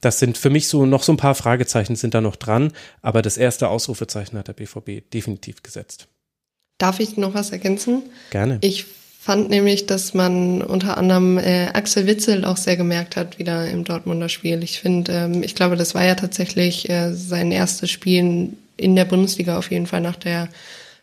[0.02, 3.22] Das sind für mich so noch so ein paar Fragezeichen sind da noch dran, aber
[3.22, 6.08] das erste Ausrufezeichen hat der BVB definitiv gesetzt.
[6.78, 8.04] Darf ich noch was ergänzen?
[8.32, 8.60] Gerne.
[8.62, 8.86] Ich
[9.20, 13.84] fand nämlich, dass man unter anderem äh, Axel Witzel auch sehr gemerkt hat wieder im
[13.84, 14.64] Dortmunder Spiel.
[14.64, 19.04] Ich finde, ähm, ich glaube, das war ja tatsächlich äh, sein erstes Spiel in der
[19.06, 20.48] Bundesliga auf jeden Fall nach der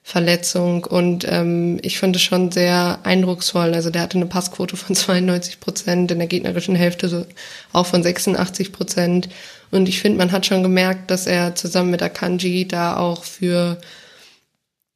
[0.08, 3.74] Verletzung und ähm, ich finde es schon sehr eindrucksvoll.
[3.74, 7.26] Also der hatte eine Passquote von 92 Prozent, in der gegnerischen Hälfte so
[7.72, 9.28] auch von 86 Prozent.
[9.72, 13.78] Und ich finde, man hat schon gemerkt, dass er zusammen mit Akanji da auch für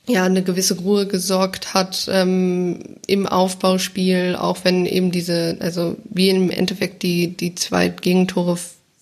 [0.06, 6.28] ja eine gewisse Ruhe gesorgt hat ähm, im Aufbauspiel, auch wenn eben diese, also wie
[6.28, 8.58] im Endeffekt die die zwei Gegentore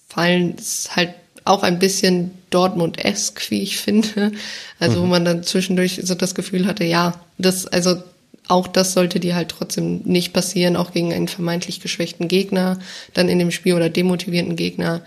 [0.09, 1.13] fallen, ist halt
[1.45, 4.33] auch ein bisschen Dortmund-esk, wie ich finde.
[4.79, 5.03] Also mhm.
[5.03, 8.03] wo man dann zwischendurch so das Gefühl hatte, ja, das, also
[8.49, 12.79] auch das sollte dir halt trotzdem nicht passieren, auch gegen einen vermeintlich geschwächten Gegner,
[13.13, 15.03] dann in dem Spiel oder demotivierten Gegner.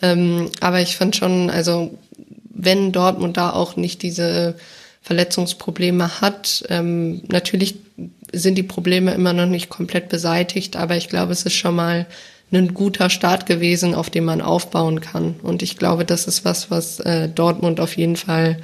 [0.00, 1.96] Ähm, aber ich fand schon, also
[2.48, 4.56] wenn Dortmund da auch nicht diese
[5.02, 7.76] Verletzungsprobleme hat, ähm, natürlich
[8.32, 12.06] sind die Probleme immer noch nicht komplett beseitigt, aber ich glaube, es ist schon mal
[12.52, 15.34] ein guter Start gewesen, auf dem man aufbauen kann.
[15.42, 18.58] Und ich glaube, das ist was, was äh, Dortmund auf jeden Fall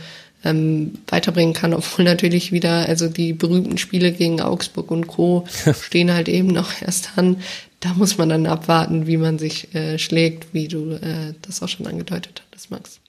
[0.45, 5.47] ähm, weiterbringen kann, obwohl natürlich wieder, also die berühmten Spiele gegen Augsburg und Co.
[5.81, 7.39] stehen halt eben noch erst an.
[7.81, 11.69] Da muss man dann abwarten, wie man sich äh, schlägt, wie du äh, das auch
[11.69, 13.02] schon angedeutet hattest, Max.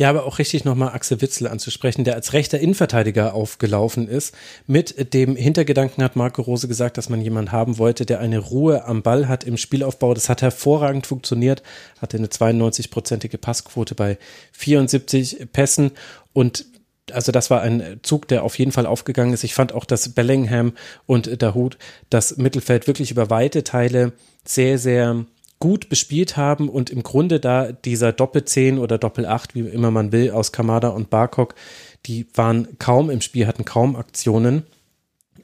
[0.00, 4.32] Ja, aber auch richtig nochmal Axel Witzel anzusprechen, der als rechter Innenverteidiger aufgelaufen ist.
[4.68, 8.84] Mit dem Hintergedanken hat Marco Rose gesagt, dass man jemanden haben wollte, der eine Ruhe
[8.84, 10.14] am Ball hat im Spielaufbau.
[10.14, 11.64] Das hat hervorragend funktioniert,
[12.00, 14.18] hatte eine 92-prozentige Passquote bei
[14.52, 15.90] 74 Pässen
[16.32, 16.66] und
[17.10, 19.42] also das war ein Zug, der auf jeden Fall aufgegangen ist.
[19.42, 20.74] Ich fand auch, dass Bellingham
[21.06, 21.78] und Dahut
[22.10, 24.12] das Mittelfeld wirklich über weite Teile
[24.44, 25.24] sehr, sehr
[25.58, 30.30] gut bespielt haben und im Grunde da dieser Doppel-10 oder Doppel-8, wie immer man will,
[30.30, 31.54] aus Kamada und Barkok,
[32.06, 34.64] die waren kaum im Spiel, hatten kaum Aktionen.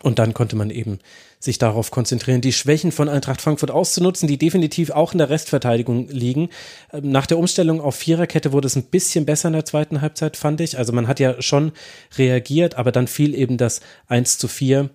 [0.03, 0.99] Und dann konnte man eben
[1.41, 6.09] sich darauf konzentrieren, die Schwächen von Eintracht Frankfurt auszunutzen, die definitiv auch in der Restverteidigung
[6.09, 6.49] liegen.
[6.93, 10.37] Ähm, nach der Umstellung auf Viererkette wurde es ein bisschen besser in der zweiten Halbzeit,
[10.37, 10.79] fand ich.
[10.79, 11.73] Also man hat ja schon
[12.17, 14.91] reagiert, aber dann fiel eben das 1 zu 4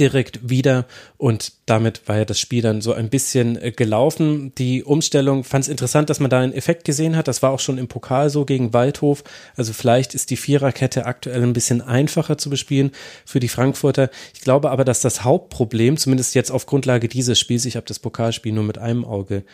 [0.00, 0.86] direkt wieder
[1.16, 4.54] und damit war ja das Spiel dann so ein bisschen äh, gelaufen.
[4.56, 7.28] Die Umstellung fand es interessant, dass man da einen Effekt gesehen hat.
[7.28, 9.24] Das war auch schon im Pokal so gegen Waldhof.
[9.56, 12.90] Also vielleicht ist die Viererkette aktuell ein bisschen einfacher zu bespielen
[13.24, 14.10] für die Frankfurter.
[14.34, 17.98] Ich glaube aber, dass das Hauptproblem, zumindest jetzt auf Grundlage dieses Spiels, ich habe das
[17.98, 19.44] Pokalspiel nur mit einem Auge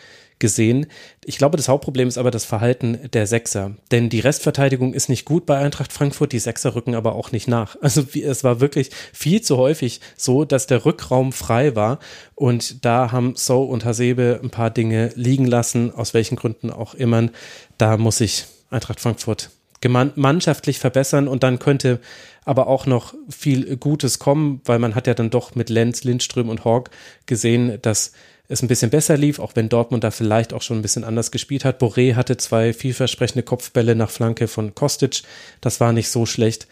[0.41, 0.87] gesehen.
[1.23, 3.71] Ich glaube, das Hauptproblem ist aber das Verhalten der Sechser.
[3.91, 7.47] Denn die Restverteidigung ist nicht gut bei Eintracht Frankfurt, die Sechser rücken aber auch nicht
[7.47, 7.77] nach.
[7.91, 11.99] Also es war wirklich viel zu häufig so, dass der Rückraum frei war.
[12.35, 16.93] Und da haben So und Hasebe ein paar Dinge liegen lassen, aus welchen Gründen auch
[16.93, 17.29] immer.
[17.77, 19.49] Da muss sich Eintracht Frankfurt
[19.89, 21.99] mannschaftlich verbessern und dann könnte
[22.45, 26.49] aber auch noch viel Gutes kommen, weil man hat ja dann doch mit Lenz, Lindström
[26.49, 26.89] und Hawk
[27.25, 28.13] gesehen, dass
[28.51, 31.31] es ein bisschen besser lief, auch wenn Dortmund da vielleicht auch schon ein bisschen anders
[31.31, 31.81] gespielt hat.
[31.81, 35.23] Boré hatte zwei vielversprechende Kopfbälle nach Flanke von Kostic.
[35.61, 36.67] Das war nicht so schlecht.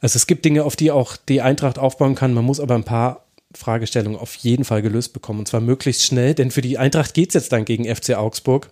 [0.00, 2.34] Also es gibt Dinge, auf die auch die Eintracht aufbauen kann.
[2.34, 6.34] Man muss aber ein paar Fragestellungen auf jeden Fall gelöst bekommen und zwar möglichst schnell,
[6.34, 8.70] denn für die Eintracht geht's jetzt dann gegen FC Augsburg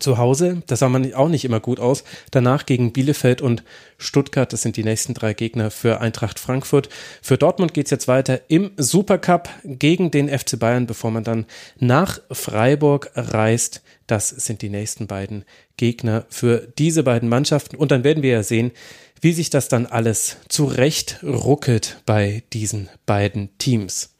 [0.00, 2.04] zu Hause, das sah man auch nicht immer gut aus.
[2.30, 3.62] Danach gegen Bielefeld und
[3.98, 6.88] Stuttgart, das sind die nächsten drei Gegner für Eintracht Frankfurt.
[7.22, 11.46] Für Dortmund geht's jetzt weiter im Supercup gegen den FC Bayern, bevor man dann
[11.78, 13.82] nach Freiburg reist.
[14.06, 15.44] Das sind die nächsten beiden
[15.76, 17.76] Gegner für diese beiden Mannschaften.
[17.76, 18.72] Und dann werden wir ja sehen,
[19.20, 24.10] wie sich das dann alles zurecht ruckelt bei diesen beiden Teams.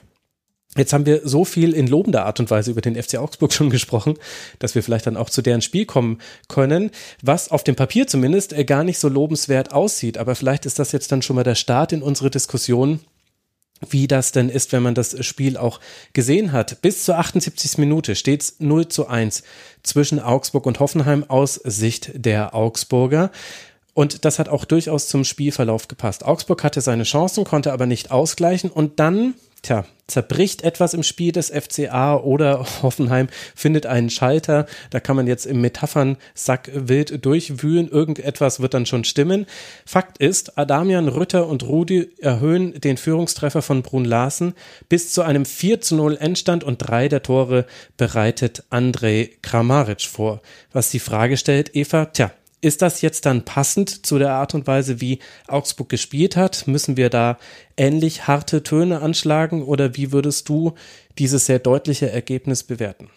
[0.77, 3.71] Jetzt haben wir so viel in lobender Art und Weise über den FC Augsburg schon
[3.71, 4.15] gesprochen,
[4.59, 6.91] dass wir vielleicht dann auch zu deren Spiel kommen können,
[7.23, 10.19] was auf dem Papier zumindest äh, gar nicht so lobenswert aussieht.
[10.19, 13.01] Aber vielleicht ist das jetzt dann schon mal der Start in unsere Diskussion,
[13.89, 15.81] wie das denn ist, wenn man das Spiel auch
[16.13, 16.83] gesehen hat.
[16.83, 17.79] Bis zur 78.
[17.79, 19.45] Minute steht es 0 zu 1
[19.83, 23.31] zwischen Augsburg und Hoffenheim aus Sicht der Augsburger.
[23.95, 26.25] Und das hat auch durchaus zum Spielverlauf gepasst.
[26.25, 31.31] Augsburg hatte seine Chancen, konnte aber nicht ausgleichen und dann tja, zerbricht etwas im Spiel
[31.33, 34.67] des FCA oder Hoffenheim findet einen Schalter.
[34.91, 37.89] Da kann man jetzt im Metaphern-Sack wild durchwühlen.
[37.89, 39.47] Irgendetwas wird dann schon stimmen.
[39.87, 44.55] Fakt ist, Adamian, Rütter und Rudi erhöhen den Führungstreffer von Brun Larsen
[44.89, 50.41] bis zu einem 4 zu 0 Endstand und drei der Tore bereitet Andrej Kramaric vor.
[50.73, 54.67] Was die Frage stellt, Eva, tja, ist das jetzt dann passend zu der Art und
[54.67, 56.67] Weise, wie Augsburg gespielt hat?
[56.67, 57.39] Müssen wir da
[57.77, 60.75] ähnlich harte Töne anschlagen oder wie würdest du
[61.19, 63.11] dieses sehr deutliche Ergebnis bewerten?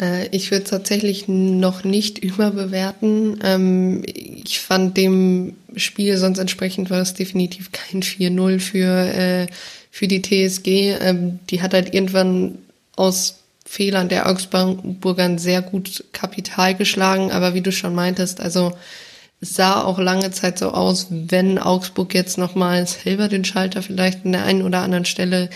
[0.00, 3.38] Äh, ich würde es tatsächlich noch nicht überbewerten.
[3.42, 9.46] Ähm, ich fand dem Spiel sonst entsprechend war es definitiv kein 4-0 für, äh,
[9.90, 10.96] für die TSG.
[11.00, 12.58] Ähm, die hat halt irgendwann
[12.96, 17.32] aus Fehlern der Augsburgern sehr gut Kapital geschlagen.
[17.32, 18.72] Aber wie du schon meintest, also
[19.40, 24.24] es sah auch lange Zeit so aus, wenn Augsburg jetzt nochmal selber den Schalter vielleicht
[24.24, 25.50] an der einen oder anderen Stelle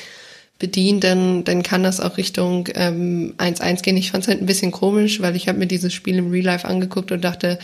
[0.59, 3.97] bedient, dann, dann kann das auch Richtung 1-1 ähm, gehen.
[3.97, 6.45] Ich fand es halt ein bisschen komisch, weil ich habe mir dieses Spiel im Real
[6.45, 7.59] Life angeguckt und dachte,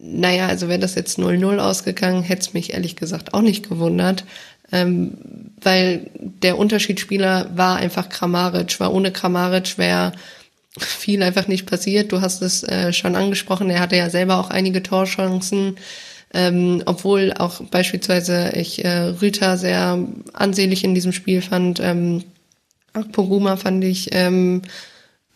[0.00, 4.24] naja, also wäre das jetzt 0-0 ausgegangen, hätte es mich ehrlich gesagt auch nicht gewundert
[4.72, 5.12] ähm,
[5.62, 10.12] weil der Unterschiedsspieler war einfach Kramaric, war ohne Kramaric wäre
[10.78, 12.12] viel einfach nicht passiert.
[12.12, 15.76] Du hast es äh, schon angesprochen, er hatte ja selber auch einige Torchancen,
[16.34, 19.98] ähm, obwohl auch beispielsweise ich äh, Rüther sehr
[20.34, 21.80] ansehlich in diesem Spiel fand.
[21.80, 22.24] Ähm,
[23.12, 24.62] Poguma fand ich ähm,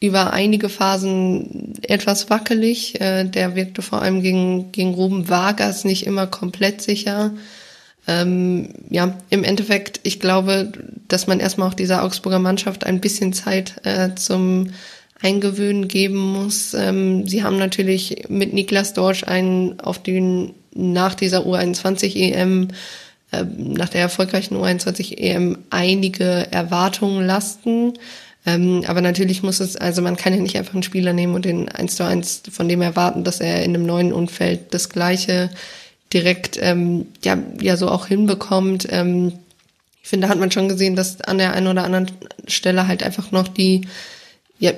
[0.01, 3.01] über einige Phasen etwas wackelig.
[3.01, 7.33] Äh, der wirkte vor allem gegen, gegen Ruben Vargas nicht immer komplett sicher.
[8.09, 10.73] Ähm, ja, im Endeffekt, ich glaube,
[11.09, 14.71] dass man erstmal auch dieser Augsburger Mannschaft ein bisschen Zeit äh, zum
[15.21, 16.75] Eingewöhnen geben muss.
[16.75, 22.69] Ähm, sie haben natürlich mit Niklas Dorsch einen auf den nach dieser U21 EM,
[23.31, 27.93] äh, nach der erfolgreichen U21 EM einige Erwartungen lasten.
[28.45, 31.45] Ähm, aber natürlich muss es, also man kann ja nicht einfach einen Spieler nehmen und
[31.45, 35.51] den eins zu eins von dem erwarten, dass er in einem neuen Umfeld das Gleiche
[36.13, 38.87] direkt ähm, ja, ja so auch hinbekommt.
[38.91, 39.33] Ähm,
[40.03, 42.11] ich finde, da hat man schon gesehen, dass an der einen oder anderen
[42.49, 43.83] Stelle halt einfach noch die,
[44.59, 44.73] ja,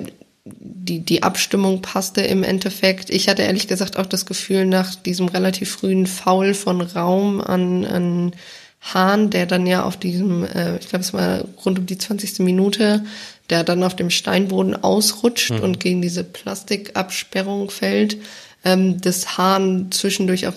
[0.45, 3.09] die, die Abstimmung passte im Endeffekt.
[3.11, 7.87] Ich hatte ehrlich gesagt auch das Gefühl, nach diesem relativ frühen Foul von Raum an,
[7.87, 8.32] an
[8.82, 12.41] Hahn, der dann ja auf diesem, äh, ich glaube, es war rund um die 20.
[12.41, 13.05] Minute,
[13.49, 15.61] der dann auf dem Steinboden ausrutscht mhm.
[15.61, 18.18] und gegen diese Plastikabsperrung fällt,
[18.64, 20.55] ähm, das Hahn zwischendurch auch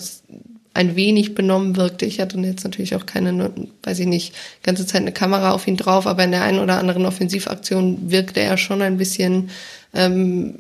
[0.78, 2.06] ein wenig benommen wirkte.
[2.06, 3.52] Ich hatte jetzt natürlich auch keine,
[3.84, 6.78] weiß ich nicht, ganze Zeit eine Kamera auf ihn drauf, aber in der einen oder
[6.78, 9.50] anderen Offensivaktion wirkte er schon ein bisschen,
[9.94, 10.56] ähm,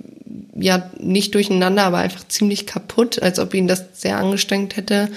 [0.55, 5.09] ja, nicht durcheinander, aber einfach ziemlich kaputt, als ob ihn das sehr angestrengt hätte.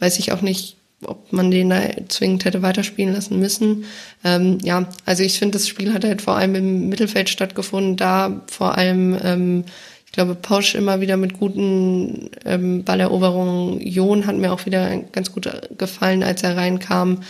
[0.00, 3.84] Weiß ich auch nicht, ob man den da zwingend hätte weiterspielen lassen müssen.
[4.24, 8.42] Ähm, ja, also ich finde, das Spiel hat halt vor allem im Mittelfeld stattgefunden, da
[8.48, 9.64] vor allem ähm,
[10.08, 13.78] ich glaube, Posch immer wieder mit guten ähm, Balleroberungen.
[13.86, 17.20] Jon hat mir auch wieder ganz gut gefallen, als er reinkam.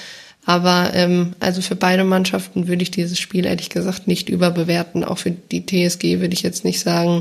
[0.46, 5.02] Aber ähm, also für beide Mannschaften würde ich dieses Spiel ehrlich gesagt nicht überbewerten.
[5.02, 7.18] Auch für die TSG würde ich jetzt nicht sagen,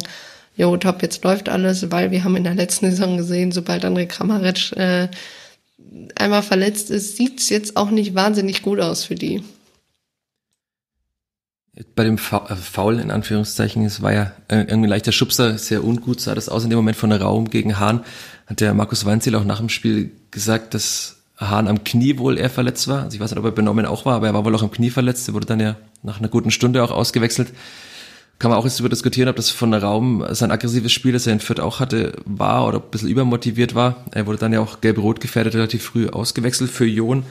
[0.55, 4.05] jo, top, jetzt läuft alles, weil wir haben in der letzten Saison gesehen, sobald André
[4.05, 5.07] Kramaric äh,
[6.15, 9.43] einmal verletzt ist, sieht's jetzt auch nicht wahnsinnig gut aus für die.
[11.95, 15.83] Bei dem äh, Foul in Anführungszeichen, es war ja äh, irgendwie ein leichter Schubser, sehr
[15.83, 18.03] ungut sah das aus in dem Moment von Raum gegen Hahn.
[18.47, 22.49] Hat der Markus Weinziel auch nach dem Spiel gesagt, dass Hahn am Knie wohl eher
[22.49, 23.03] verletzt war.
[23.03, 24.71] Also ich weiß nicht, ob er benommen auch war, aber er war wohl auch am
[24.71, 25.27] Knie verletzt.
[25.27, 27.53] Er wurde dann ja nach einer guten Stunde auch ausgewechselt.
[28.39, 31.33] Kann man auch jetzt über diskutieren, ob das von Raum sein aggressives Spiel, das er
[31.33, 34.05] in Fürth auch hatte, war oder ob ein bisschen übermotiviert war.
[34.11, 37.23] Er wurde dann ja auch gelb-rot gefährdet, relativ früh ausgewechselt für Jon.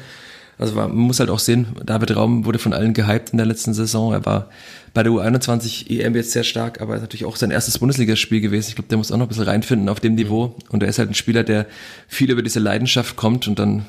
[0.58, 3.74] Also man muss halt auch sehen, David Raum wurde von allen gehypt in der letzten
[3.74, 4.12] Saison.
[4.12, 4.48] Er war
[4.94, 8.70] bei der U21 EM jetzt sehr stark, aber ist natürlich auch sein erstes Bundesligaspiel gewesen.
[8.70, 10.56] Ich glaube, der muss auch noch ein bisschen reinfinden auf dem Niveau.
[10.70, 11.66] Und er ist halt ein Spieler, der
[12.08, 13.84] viel über diese Leidenschaft kommt und dann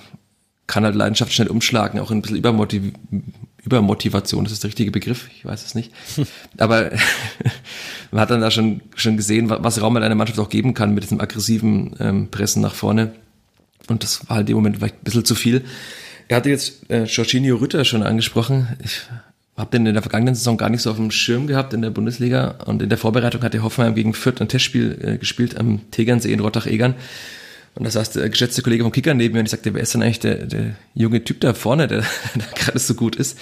[0.67, 2.91] kann halt Leidenschaft schnell umschlagen, auch ein bisschen Übermotiv
[3.67, 5.91] Übermotivation, das ist der richtige Begriff, ich weiß es nicht.
[6.57, 6.91] Aber
[8.11, 10.93] man hat dann da schon, schon gesehen, was Raum in einer Mannschaft auch geben kann
[10.93, 13.11] mit diesem aggressiven ähm, Pressen nach vorne.
[13.87, 15.65] Und das war halt im Moment vielleicht ein bisschen zu viel.
[16.27, 18.67] Er hatte jetzt äh, Jorginho Rütter schon angesprochen.
[18.83, 19.01] Ich
[19.55, 21.89] habe den in der vergangenen Saison gar nicht so auf dem Schirm gehabt in der
[21.89, 22.55] Bundesliga.
[22.65, 26.33] Und in der Vorbereitung hat der Hoffenheim gegen Fürth ein Testspiel äh, gespielt am Tegernsee
[26.33, 26.95] in Rottach-Egern.
[27.75, 29.93] Und da saß der geschätzte Kollege vom Kicker neben mir und ich sagte, wer ist
[29.93, 31.99] denn eigentlich der, der junge Typ da vorne, der,
[32.35, 33.37] der gerade so gut ist?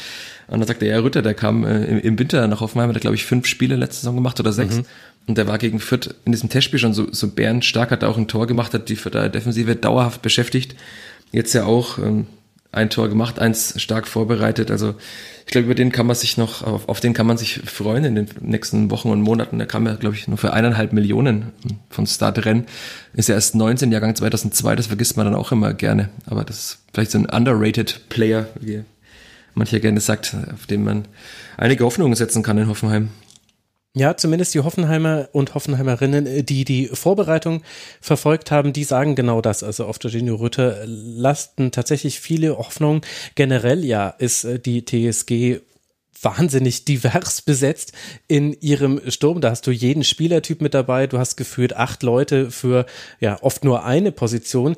[0.48, 3.02] Und dann sagte er, ja, Rütter, der kam äh, im, Winter nach Hoffenheim, hat er,
[3.02, 4.78] glaube ich, fünf Spiele letzte Saison gemacht oder sechs.
[4.78, 4.86] Mhm.
[5.28, 8.18] Und der war gegen Fürth in diesem Testspiel schon so, so bärenstark, hat er auch
[8.18, 10.76] ein Tor gemacht, hat die Fürther Defensive dauerhaft beschäftigt.
[11.32, 12.28] Jetzt ja auch ähm,
[12.76, 14.70] ein Tor gemacht, eins stark vorbereitet.
[14.70, 14.96] Also
[15.46, 18.04] ich glaube, über den kann man sich noch, auf, auf den kann man sich freuen
[18.04, 19.58] in den nächsten Wochen und Monaten.
[19.58, 21.52] Der kam ja, glaube ich, nur für eineinhalb Millionen
[21.90, 22.66] von Startrennen.
[23.14, 26.10] Ist ja erst 19, Jahrgang 2002, das vergisst man dann auch immer gerne.
[26.26, 28.84] Aber das ist vielleicht so ein underrated Player, wie
[29.54, 31.06] mancher gerne sagt, auf den man
[31.58, 33.10] einige Hoffnungen setzen kann in Hoffenheim.
[33.98, 37.64] Ja, zumindest die Hoffenheimer und Hoffenheimerinnen, äh, die die Vorbereitung
[38.02, 39.64] verfolgt haben, die sagen genau das.
[39.64, 43.02] Also auf Jorginho Rütter lasten tatsächlich viele Hoffnungen.
[43.36, 45.62] Generell ja ist äh, die TSG
[46.22, 47.94] wahnsinnig divers besetzt
[48.28, 49.40] in ihrem Sturm.
[49.40, 51.08] Da hast du jeden Spielertyp mit dabei.
[51.08, 52.86] Du hast geführt acht Leute für
[53.22, 54.76] ja oft nur eine Position.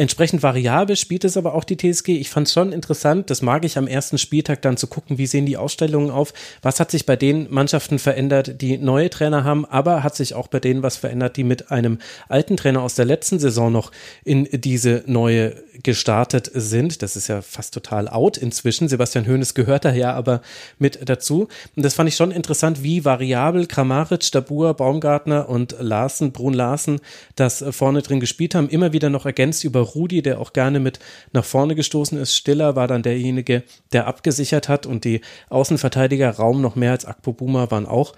[0.00, 2.18] Entsprechend variabel spielt es aber auch die TSG.
[2.18, 5.26] Ich fand es schon interessant, das mag ich am ersten Spieltag dann zu gucken, wie
[5.26, 6.32] sehen die Ausstellungen auf,
[6.62, 10.48] was hat sich bei den Mannschaften verändert, die neue Trainer haben, aber hat sich auch
[10.48, 11.98] bei denen was verändert, die mit einem
[12.30, 13.92] alten Trainer aus der letzten Saison noch
[14.24, 17.02] in diese neue gestartet sind.
[17.02, 18.88] Das ist ja fast total out inzwischen.
[18.88, 20.40] Sebastian Hoeneß gehört da ja aber
[20.78, 21.48] mit dazu.
[21.76, 27.00] Und das fand ich schon interessant, wie variabel Kramaric, Stabur, Baumgartner und Larsen, Brun Larsen
[27.36, 28.68] das vorne drin gespielt haben.
[28.68, 30.98] Immer wieder noch ergänzt über Rudi, der auch gerne mit
[31.32, 32.36] nach vorne gestoßen ist.
[32.36, 33.62] Stiller war dann derjenige,
[33.92, 38.14] der abgesichert hat und die Außenverteidiger Raum noch mehr als Akpo Buma waren auch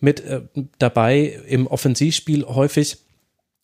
[0.00, 0.42] mit äh,
[0.78, 2.98] dabei im Offensivspiel häufig.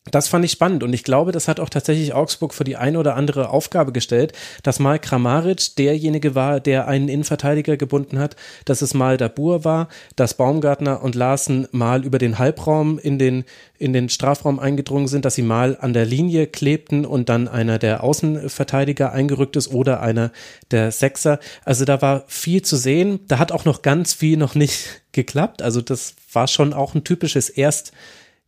[0.06, 2.98] Das fand ich spannend und ich glaube, das hat auch tatsächlich Augsburg für die eine
[2.98, 4.32] oder andere Aufgabe gestellt,
[4.62, 8.34] dass mal Kramaric derjenige war, der einen Innenverteidiger gebunden hat,
[8.64, 13.44] dass es mal Dabur war, dass Baumgartner und Larsen mal über den Halbraum in den,
[13.76, 17.78] in den Strafraum eingedrungen sind, dass sie mal an der Linie klebten und dann einer
[17.78, 20.32] der Außenverteidiger eingerückt ist oder einer
[20.70, 21.40] der Sechser.
[21.66, 23.20] Also da war viel zu sehen.
[23.28, 25.60] Da hat auch noch ganz viel noch nicht geklappt.
[25.60, 27.92] Also das war schon auch ein typisches Erst-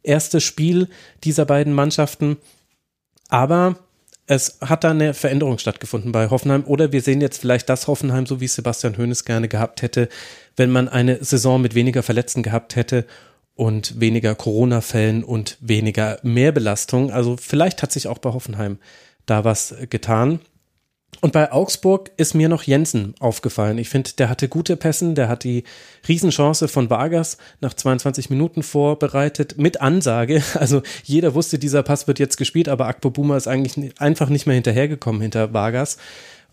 [0.03, 0.89] erste Spiel
[1.25, 2.37] dieser beiden Mannschaften.
[3.29, 3.77] Aber
[4.27, 8.27] es hat da eine Veränderung stattgefunden bei Hoffenheim oder wir sehen jetzt vielleicht das Hoffenheim,
[8.27, 10.09] so wie Sebastian Hoeneß gerne gehabt hätte,
[10.57, 13.07] wenn man eine Saison mit weniger Verletzten gehabt hätte
[13.55, 17.11] und weniger Corona-Fällen und weniger Mehrbelastung.
[17.11, 18.79] Also vielleicht hat sich auch bei Hoffenheim
[19.27, 20.41] da was getan.
[21.21, 23.79] Und bei Augsburg ist mir noch Jensen aufgefallen.
[23.79, 25.63] Ich finde, der hatte gute Pässen, der hat die
[26.09, 30.43] Riesenchance von Vargas nach 22 Minuten vorbereitet mit Ansage.
[30.55, 34.47] Also jeder wusste, dieser Pass wird jetzt gespielt, aber Akpo Buma ist eigentlich einfach nicht
[34.47, 35.97] mehr hinterhergekommen hinter Vargas.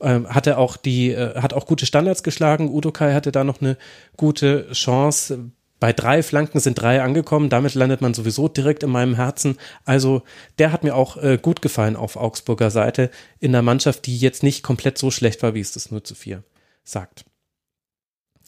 [0.01, 2.69] Ähm, hatte auch die, äh, hat auch gute Standards geschlagen.
[2.69, 3.77] Udo Kai hatte da noch eine
[4.17, 5.51] gute Chance.
[5.79, 9.57] Bei drei Flanken sind drei angekommen, damit landet man sowieso direkt in meinem Herzen.
[9.85, 10.23] Also
[10.57, 13.09] der hat mir auch äh, gut gefallen auf Augsburger Seite
[13.39, 16.15] in der Mannschaft, die jetzt nicht komplett so schlecht war, wie es das 0 zu
[16.15, 16.43] 4
[16.83, 17.25] sagt.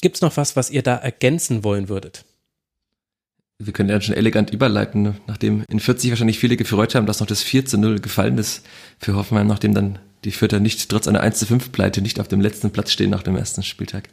[0.01, 2.25] Gibt's noch was, was ihr da ergänzen wollen würdet?
[3.59, 5.15] Wir können ja schon elegant überleiten, ne?
[5.27, 8.65] nachdem in 40 wahrscheinlich viele gefreut haben, dass noch das 4 zu 0 gefallen ist
[8.97, 12.27] für Hoffenheim, nachdem dann die Fürther nicht trotz einer 1 zu 5 Pleite nicht auf
[12.27, 14.09] dem letzten Platz stehen nach dem ersten Spieltag.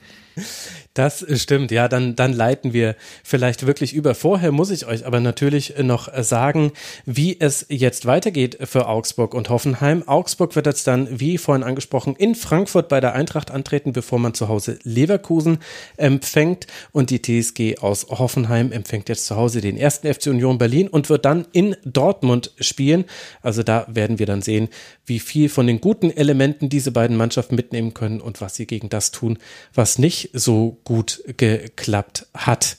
[0.95, 4.16] Das stimmt, ja, dann, dann leiten wir vielleicht wirklich über.
[4.16, 6.72] Vorher muss ich euch aber natürlich noch sagen,
[7.07, 10.03] wie es jetzt weitergeht für Augsburg und Hoffenheim.
[10.09, 14.34] Augsburg wird jetzt dann, wie vorhin angesprochen, in Frankfurt bei der Eintracht antreten, bevor man
[14.34, 15.59] zu Hause Leverkusen
[15.97, 16.66] empfängt.
[16.91, 21.11] Und die TSG aus Hoffenheim empfängt jetzt zu Hause den ersten FC Union Berlin und
[21.11, 23.05] wird dann in Dortmund spielen.
[23.41, 24.68] Also da werden wir dann sehen,
[25.07, 28.89] wie viel von den guten Elementen diese beiden Mannschaften mitnehmen können und was sie gegen
[28.89, 29.39] das tun,
[29.74, 32.76] was nicht so gut geklappt hat.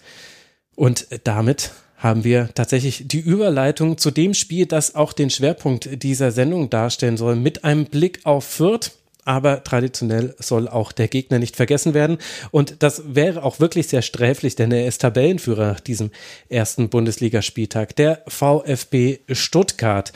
[0.75, 6.31] Und damit haben wir tatsächlich die Überleitung zu dem Spiel, das auch den Schwerpunkt dieser
[6.31, 8.91] Sendung darstellen soll, mit einem Blick auf Fürth.
[9.25, 12.17] Aber traditionell soll auch der Gegner nicht vergessen werden.
[12.49, 16.09] Und das wäre auch wirklich sehr sträflich, denn er ist Tabellenführer nach diesem
[16.47, 20.13] ersten Bundesligaspieltag, der VfB Stuttgart.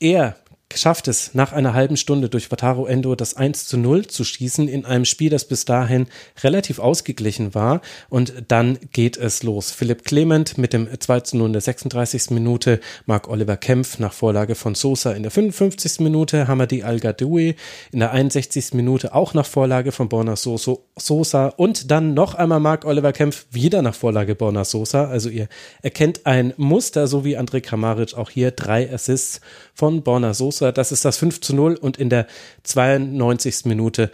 [0.00, 0.36] Er
[0.74, 4.68] schafft es nach einer halben Stunde durch Wataru Endo das 1 zu 0 zu schießen
[4.68, 6.06] in einem Spiel, das bis dahin
[6.42, 7.80] relativ ausgeglichen war.
[8.08, 9.72] Und dann geht es los.
[9.72, 12.30] Philipp Clement mit dem 2 zu 0 in der 36.
[12.30, 16.00] Minute, Marc Oliver Kempf nach Vorlage von Sosa in der 55.
[16.00, 17.56] Minute, Hamadi Al-Gadoui
[17.90, 18.74] in der 61.
[18.74, 23.82] Minute auch nach Vorlage von Borna Sosa und dann noch einmal Marc Oliver Kempf wieder
[23.82, 25.08] nach Vorlage Borna Sosa.
[25.08, 25.48] Also ihr
[25.82, 29.40] erkennt ein Muster, so wie André Kramaric auch hier drei Assists
[29.74, 30.59] von Borna Sosa.
[30.60, 32.26] Das ist das 5 zu 0 und in der
[32.64, 33.64] 92.
[33.64, 34.10] Minute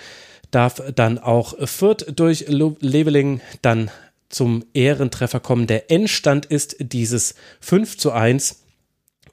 [0.50, 3.90] darf dann auch Fürth durch Leveling dann
[4.28, 5.66] zum Ehrentreffer kommen.
[5.66, 8.65] Der Endstand ist dieses 5 zu 1.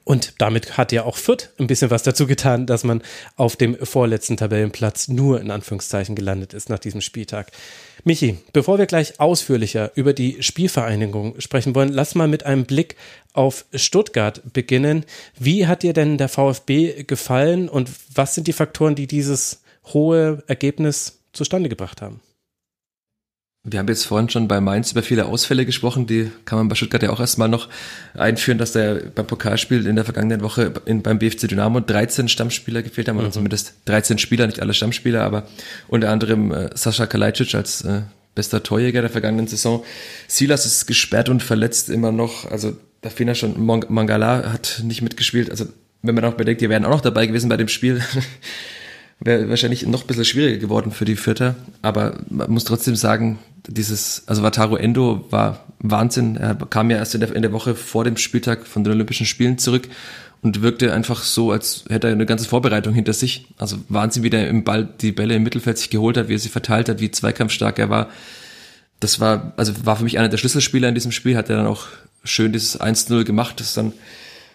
[0.04, 3.02] Und damit hat ja auch Fürth ein bisschen was dazu getan, dass man
[3.36, 7.50] auf dem vorletzten Tabellenplatz nur in Anführungszeichen gelandet ist nach diesem Spieltag.
[8.04, 12.96] Michi, bevor wir gleich ausführlicher über die Spielvereinigung sprechen wollen, lass mal mit einem Blick
[13.32, 15.06] auf Stuttgart beginnen.
[15.38, 20.42] Wie hat dir denn der VfB gefallen und was sind die Faktoren, die dieses hohe
[20.46, 22.20] Ergebnis zustande gebracht haben?
[23.66, 26.74] Wir haben jetzt vorhin schon bei Mainz über viele Ausfälle gesprochen, die kann man bei
[26.74, 27.70] Stuttgart ja auch erstmal noch
[28.12, 32.82] einführen, dass der beim Pokalspiel in der vergangenen Woche in, beim BFC Dynamo 13 Stammspieler
[32.82, 33.22] gefehlt haben, mhm.
[33.22, 35.48] oder zumindest 13 Spieler, nicht alle Stammspieler, aber
[35.88, 38.02] unter anderem äh, Sascha Kalajdzic als äh,
[38.34, 39.82] bester Torjäger der vergangenen Saison.
[40.28, 45.00] Silas ist gesperrt und verletzt immer noch, also da fehlen ja schon, Mangala hat nicht
[45.00, 45.64] mitgespielt, also
[46.02, 48.02] wenn man auch bedenkt, die wären auch noch dabei gewesen bei dem Spiel,
[49.20, 51.54] wäre wahrscheinlich noch ein bisschen schwieriger geworden für die Vierter.
[51.82, 56.36] Aber man muss trotzdem sagen, dieses, also Wataru Endo war Wahnsinn.
[56.36, 59.26] Er kam ja erst in der, in der Woche vor dem Spieltag von den Olympischen
[59.26, 59.88] Spielen zurück
[60.42, 63.46] und wirkte einfach so, als hätte er eine ganze Vorbereitung hinter sich.
[63.56, 66.38] Also Wahnsinn, wie der im Ball die Bälle im Mittelfeld sich geholt hat, wie er
[66.38, 68.10] sie verteilt hat, wie zweikampfstark er war.
[69.00, 71.66] Das war, also war für mich einer der Schlüsselspieler in diesem Spiel, hat er dann
[71.66, 71.86] auch
[72.24, 73.92] schön dieses 1-0 gemacht, das dann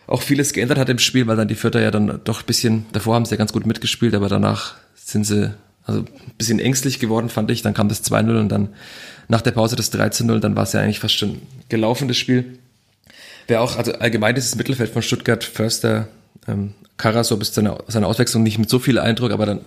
[0.10, 2.86] auch vieles geändert hat im Spiel, weil dann die Vierter ja dann doch ein bisschen,
[2.92, 5.54] davor haben sie ja ganz gut mitgespielt, aber danach sind sie
[5.86, 7.62] also ein bisschen ängstlich geworden, fand ich.
[7.62, 8.70] Dann kam das 2-0 und dann
[9.28, 12.58] nach der Pause das 13-0, dann war es ja eigentlich fast schon gelaufen, das Spiel.
[13.48, 16.08] Wer auch, also allgemein dieses Mittelfeld von Stuttgart, Förster,
[16.48, 19.62] ähm, Karasor bis zu seiner, seiner Auswechslung nicht mit so viel Eindruck, aber dann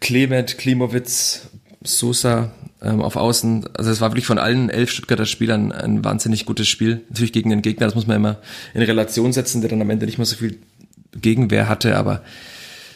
[0.00, 1.48] Clement, Klimowitz,
[1.84, 3.68] Sosa ähm, auf Außen.
[3.74, 7.02] Also es war wirklich von allen elf Stuttgarter Spielern ein wahnsinnig gutes Spiel.
[7.08, 8.38] Natürlich gegen den Gegner, das muss man immer
[8.72, 10.58] in Relation setzen, der dann am Ende nicht mehr so viel
[11.12, 12.22] Gegenwehr hatte, aber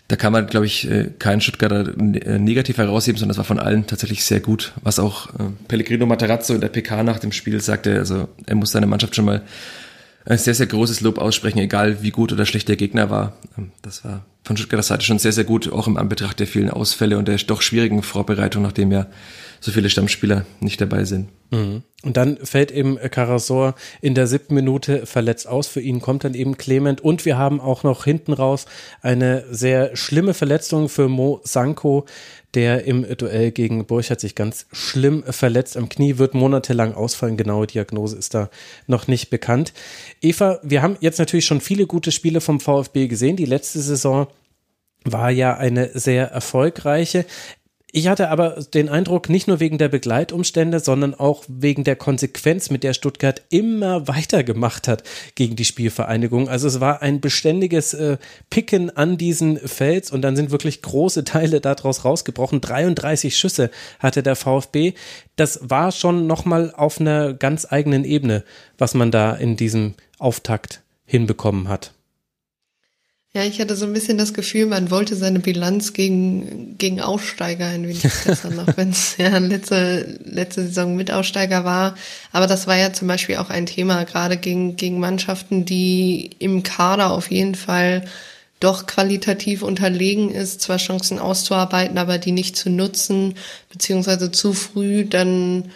[0.09, 3.59] da kann man, glaube ich, äh, keinen Stuttgarter äh, negativ herausheben, sondern das war von
[3.59, 4.73] allen tatsächlich sehr gut.
[4.83, 8.71] Was auch äh, Pellegrino Materazzo in der PK nach dem Spiel sagte, also er muss
[8.71, 9.43] seine Mannschaft schon mal
[10.25, 13.37] ein sehr, sehr großes Lob aussprechen, egal wie gut oder schlecht der Gegner war.
[13.59, 16.71] Ähm, das war von Stuttgarter Seite schon sehr, sehr gut, auch im Anbetracht der vielen
[16.71, 19.07] Ausfälle und der doch schwierigen Vorbereitung, nachdem ja
[19.61, 21.29] so viele Stammspieler nicht dabei sind.
[21.51, 21.83] Mhm.
[22.05, 25.67] Und dann fällt eben Karasor in der siebten Minute verletzt aus.
[25.67, 27.01] Für ihn kommt dann eben Clement.
[27.01, 28.67] Und wir haben auch noch hinten raus
[29.03, 32.07] eine sehr schlimme Verletzung für Mo Sanko,
[32.55, 37.37] der im Duell gegen Burchard sich ganz schlimm verletzt am Knie, wird monatelang ausfallen.
[37.37, 38.49] Genaue Diagnose ist da
[38.87, 39.73] noch nicht bekannt.
[40.21, 43.37] Eva, wir haben jetzt natürlich schon viele gute Spiele vom VfB gesehen.
[43.37, 44.29] Die letzte Saison
[45.05, 47.25] war ja eine sehr erfolgreiche.
[47.91, 52.69] Ich hatte aber den Eindruck, nicht nur wegen der Begleitumstände, sondern auch wegen der Konsequenz,
[52.69, 55.05] mit der Stuttgart immer weitergemacht hat
[55.37, 56.51] gegen die Spielvereinigung.
[56.51, 58.19] Also es war ein beständiges äh,
[58.51, 62.61] Picken an diesen Fels und dann sind wirklich große Teile daraus rausgebrochen.
[62.61, 63.71] 33 Schüsse
[64.01, 64.93] hatte der VfB.
[65.37, 68.45] Das war schon nochmal auf einer ganz eigenen Ebene,
[68.77, 71.95] was man da in diesem Auftakt hinbekommen hat.
[73.39, 77.67] Ja, ich hatte so ein bisschen das Gefühl, man wollte seine Bilanz gegen, gegen Aufsteiger
[77.67, 81.95] ein wenig besser noch, wenn es ja letzte, letzte Saison mit Aufsteiger war.
[82.33, 86.65] Aber das war ja zum Beispiel auch ein Thema, gerade gegen, gegen Mannschaften, die im
[86.65, 88.07] Kader auf jeden Fall
[88.59, 93.35] doch qualitativ unterlegen ist, zwar Chancen auszuarbeiten, aber die nicht zu nutzen,
[93.71, 95.71] beziehungsweise zu früh dann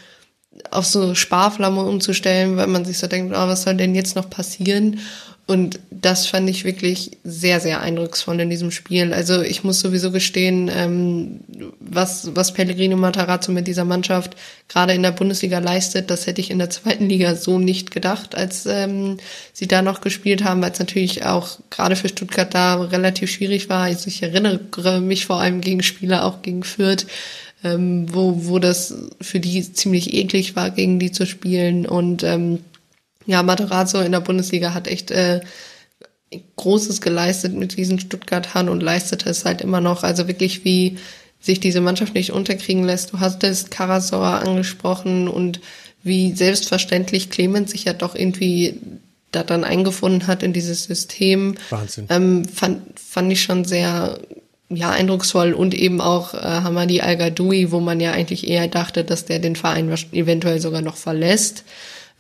[0.73, 4.29] auf so Sparflamme umzustellen, weil man sich so denkt, oh, was soll denn jetzt noch
[4.29, 4.99] passieren?
[5.45, 9.13] Und das fand ich wirklich sehr, sehr eindrucksvoll in diesem Spiel.
[9.13, 11.41] Also ich muss sowieso gestehen, ähm,
[11.81, 14.37] was, was Pellegrino Matarazzo mit dieser Mannschaft
[14.69, 18.37] gerade in der Bundesliga leistet, das hätte ich in der zweiten Liga so nicht gedacht,
[18.37, 19.17] als ähm,
[19.53, 23.69] sie da noch gespielt haben, weil es natürlich auch gerade für Stuttgart da relativ schwierig
[23.69, 23.83] war.
[23.83, 27.07] Also ich erinnere mich vor allem gegen Spieler, auch gegen Fürth,
[27.65, 31.85] ähm, wo, wo das für die ziemlich eklig war, gegen die zu spielen.
[31.85, 32.61] Und ähm,
[33.27, 35.41] ja, Materazzo in der Bundesliga hat echt äh,
[36.57, 40.03] Großes geleistet mit diesen Stuttgart-Hahn und leistet es halt immer noch.
[40.03, 40.99] Also wirklich, wie
[41.41, 43.13] sich diese Mannschaft nicht unterkriegen lässt.
[43.13, 45.61] Du hast es Karasor angesprochen und
[46.03, 48.81] wie selbstverständlich Clemens sich ja doch irgendwie
[49.33, 51.57] da dann eingefunden hat in dieses System.
[51.71, 52.07] Wahnsinn.
[52.11, 54.19] Ähm, fand, fand ich schon sehr
[54.69, 59.25] ja, eindrucksvoll und eben auch äh, Hamadi Al-Gadoui, wo man ja eigentlich eher dachte, dass
[59.25, 61.65] der den Verein eventuell sogar noch verlässt.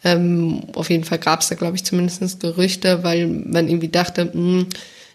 [0.04, 4.26] Ähm, auf jeden Fall gab es da, glaube ich, zumindest Gerüchte, weil man irgendwie dachte,
[4.26, 4.66] mh, hm,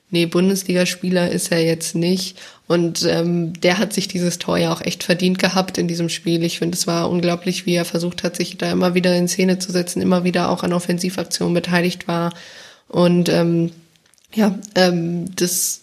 [0.10, 2.38] nee, Bundesligaspieler ist er jetzt nicht.
[2.68, 6.44] Und ähm, der hat sich dieses Tor ja auch echt verdient gehabt in diesem Spiel.
[6.44, 9.60] Ich finde, es war unglaublich, wie er versucht hat, sich da immer wieder in Szene
[9.60, 12.34] zu setzen, immer wieder auch an Offensivaktionen beteiligt war.
[12.88, 13.72] Und ähm,
[14.34, 15.82] ja, ähm, das,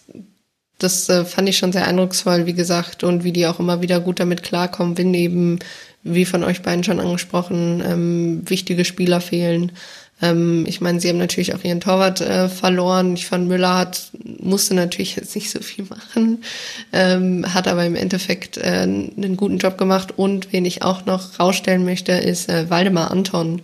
[0.77, 3.99] das äh, fand ich schon sehr eindrucksvoll, wie gesagt, und wie die auch immer wieder
[3.99, 5.59] gut damit klarkommen, wenn eben
[6.05, 9.71] wie von euch beiden schon angesprochen, ähm, wichtige Spieler fehlen.
[10.21, 13.15] Ähm, ich meine, sie haben natürlich auch ihren Torwart äh, verloren.
[13.15, 16.43] Ich fand, Müller hat, musste natürlich jetzt nicht so viel machen,
[16.93, 20.13] ähm, hat aber im Endeffekt äh, einen guten Job gemacht.
[20.15, 23.63] Und wen ich auch noch rausstellen möchte, ist äh, Waldemar Anton.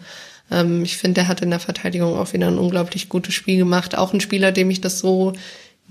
[0.50, 3.96] Ähm, ich finde, der hat in der Verteidigung auch wieder ein unglaublich gutes Spiel gemacht.
[3.96, 5.34] Auch ein Spieler, dem ich das so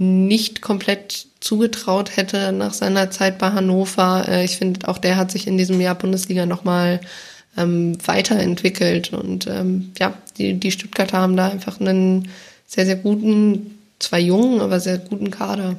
[0.01, 4.25] nicht komplett zugetraut hätte nach seiner Zeit bei Hannover.
[4.27, 7.01] Äh, ich finde, auch der hat sich in diesem Jahr Bundesliga nochmal
[7.59, 9.13] ähm, weiterentwickelt.
[9.13, 12.29] Und ähm, ja, die, die Stuttgarter haben da einfach einen
[12.67, 15.77] sehr, sehr guten, zwar jungen, aber sehr guten Kader.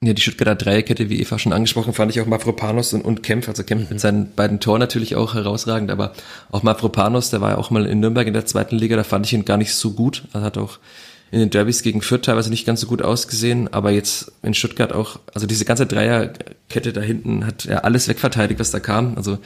[0.00, 3.48] Ja, die Stuttgarter Dreierkette, wie Eva schon angesprochen, fand ich auch Mavropanos und, und Kempf.
[3.48, 6.12] Also Kempf mit seinen beiden Toren natürlich auch herausragend, aber
[6.52, 9.26] auch Mavropanos, der war ja auch mal in Nürnberg in der zweiten Liga, da fand
[9.26, 10.22] ich ihn gar nicht so gut.
[10.32, 10.78] Er hat auch
[11.32, 14.92] in den Derbys gegen Fürth teilweise nicht ganz so gut ausgesehen, aber jetzt in Stuttgart
[14.92, 19.16] auch, also diese ganze Dreierkette da hinten hat ja alles wegverteidigt, was da kam.
[19.16, 19.38] Also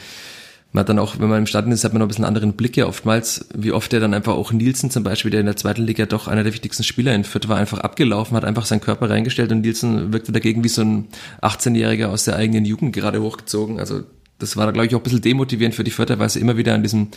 [0.72, 2.54] man hat dann auch, wenn man im Stadion ist, hat man noch ein bisschen anderen
[2.54, 5.84] Blicke oftmals, wie oft der dann einfach auch Nielsen zum Beispiel, der in der zweiten
[5.84, 9.08] Liga doch einer der wichtigsten Spieler in Fürth war, einfach abgelaufen, hat einfach seinen Körper
[9.08, 11.06] reingestellt und Nielsen wirkte dagegen wie so ein
[11.40, 13.78] 18-Jähriger aus der eigenen Jugend gerade hochgezogen.
[13.78, 14.02] Also
[14.40, 16.56] das war da, glaube ich, auch ein bisschen demotivierend für die Fürther, weil sie immer
[16.56, 17.08] wieder an diesem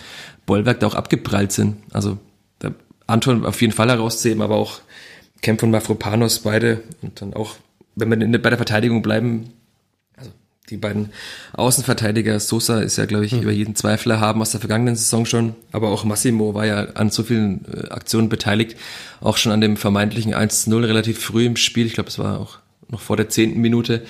[0.45, 1.78] Bollwerk da auch abgeprallt sind.
[1.91, 2.20] Also
[3.10, 4.80] Anton auf jeden Fall herauszuheben, aber auch
[5.41, 7.55] Kempf und Mafropanos beide und dann auch,
[7.95, 9.53] wenn wir in, bei der Verteidigung bleiben,
[10.18, 10.32] also
[10.70, 11.10] die beiden
[11.53, 13.41] Außenverteidiger, Sosa ist ja, glaube ich, mhm.
[13.41, 17.10] über jeden Zweifler haben aus der vergangenen Saison schon, aber auch Massimo war ja an
[17.10, 18.78] so vielen äh, Aktionen beteiligt,
[19.22, 22.60] auch schon an dem vermeintlichen 1-0 relativ früh im Spiel, ich glaube, es war auch
[22.89, 24.03] noch vor der zehnten Minute,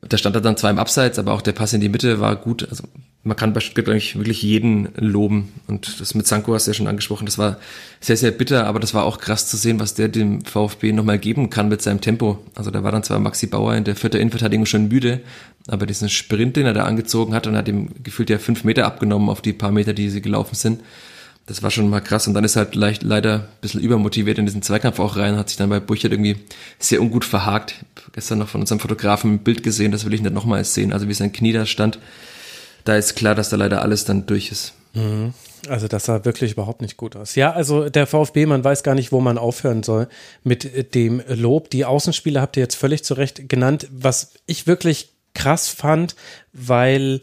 [0.00, 2.36] da stand er dann zwar im Abseits, aber auch der Pass in die Mitte war
[2.36, 2.68] gut.
[2.68, 2.84] Also
[3.24, 5.52] man kann bei Stuttgart eigentlich wirklich jeden loben.
[5.66, 7.26] Und das mit Sanko hast du ja schon angesprochen.
[7.26, 7.58] Das war
[8.00, 11.18] sehr, sehr bitter, aber das war auch krass zu sehen, was der dem VfB nochmal
[11.18, 12.38] geben kann mit seinem Tempo.
[12.54, 15.20] Also da war dann zwar Maxi Bauer in der vierten Innenverteidigung schon müde,
[15.66, 18.86] aber diesen Sprint, den er da angezogen hat und hat ihm gefühlt ja fünf Meter
[18.86, 20.80] abgenommen auf die paar Meter, die sie gelaufen sind.
[21.46, 22.28] Das war schon mal krass.
[22.28, 25.48] Und dann ist halt leicht, leider ein bisschen übermotiviert in diesen Zweikampf auch rein, hat
[25.48, 26.36] sich dann bei Burchard irgendwie
[26.78, 27.74] sehr ungut verhakt.
[28.12, 30.92] Gestern noch von unserem Fotografen ein Bild gesehen, das will ich nicht nochmal sehen.
[30.92, 31.98] Also wie sein Knie da stand
[32.84, 34.74] da ist klar, dass da leider alles dann durch ist.
[34.94, 35.34] Mhm.
[35.68, 37.34] Also das sah wirklich überhaupt nicht gut aus.
[37.34, 40.08] Ja, also der VfB, man weiß gar nicht, wo man aufhören soll
[40.44, 41.70] mit dem Lob.
[41.70, 46.14] Die Außenspieler habt ihr jetzt völlig zu Recht genannt, was ich wirklich krass fand,
[46.52, 47.20] weil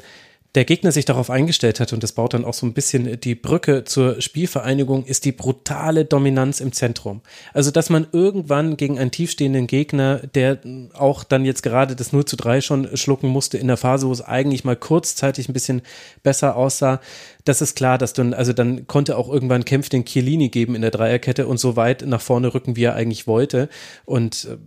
[0.56, 3.36] der Gegner sich darauf eingestellt hat, und das baut dann auch so ein bisschen die
[3.36, 7.22] Brücke zur Spielvereinigung, ist die brutale Dominanz im Zentrum.
[7.53, 10.60] Also, dass man irgendwann gegen einen tiefstehenden Gegner, der
[10.93, 14.12] auch dann jetzt gerade das 0 zu 3 schon schlucken musste in der Phase, wo
[14.12, 15.82] es eigentlich mal kurzzeitig ein bisschen
[16.24, 17.01] besser aussah,
[17.43, 20.82] das ist klar, dass du, also dann konnte auch irgendwann Kempf den Chiellini geben in
[20.82, 23.70] der Dreierkette und so weit nach vorne rücken, wie er eigentlich wollte.
[24.06, 24.58] Und äh,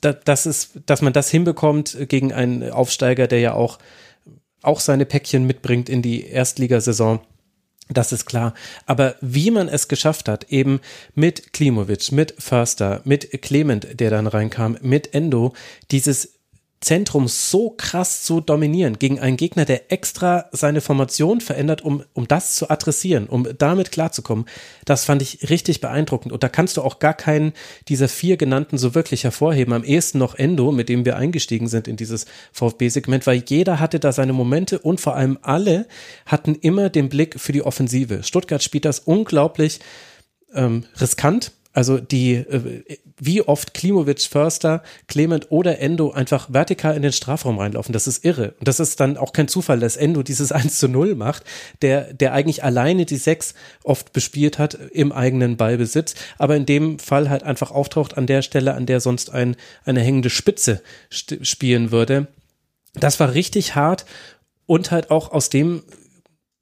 [0.00, 3.78] das ist, dass man das hinbekommt gegen einen Aufsteiger, der ja auch
[4.62, 7.20] auch seine Päckchen mitbringt in die Erstligasaison.
[7.90, 8.54] Das ist klar.
[8.86, 10.80] Aber wie man es geschafft hat, eben
[11.14, 15.54] mit Klimovic, mit Förster, mit Clement, der dann reinkam, mit Endo,
[15.90, 16.37] dieses
[16.80, 22.28] Zentrum so krass zu dominieren gegen einen Gegner, der extra seine Formation verändert, um, um
[22.28, 24.44] das zu adressieren, um damit klarzukommen,
[24.84, 26.32] das fand ich richtig beeindruckend.
[26.32, 27.52] Und da kannst du auch gar keinen
[27.88, 29.74] dieser vier genannten so wirklich hervorheben.
[29.74, 33.98] Am ehesten noch Endo, mit dem wir eingestiegen sind in dieses VfB-Segment, weil jeder hatte
[33.98, 35.86] da seine Momente und vor allem alle
[36.26, 38.22] hatten immer den Blick für die Offensive.
[38.22, 39.80] Stuttgart spielt das unglaublich
[40.54, 42.82] ähm, riskant also die, äh,
[43.20, 48.24] wie oft Klimovic, Förster, Clement oder Endo einfach vertikal in den Strafraum reinlaufen, das ist
[48.24, 48.54] irre.
[48.58, 51.44] Und das ist dann auch kein Zufall, dass Endo dieses 1 zu 0 macht,
[51.80, 53.54] der, der eigentlich alleine die Sechs
[53.84, 58.42] oft bespielt hat im eigenen Ballbesitz, aber in dem Fall halt einfach auftaucht an der
[58.42, 59.54] Stelle, an der sonst ein,
[59.84, 62.26] eine hängende Spitze spielen würde.
[62.94, 64.04] Das war richtig hart
[64.66, 65.84] und halt auch aus dem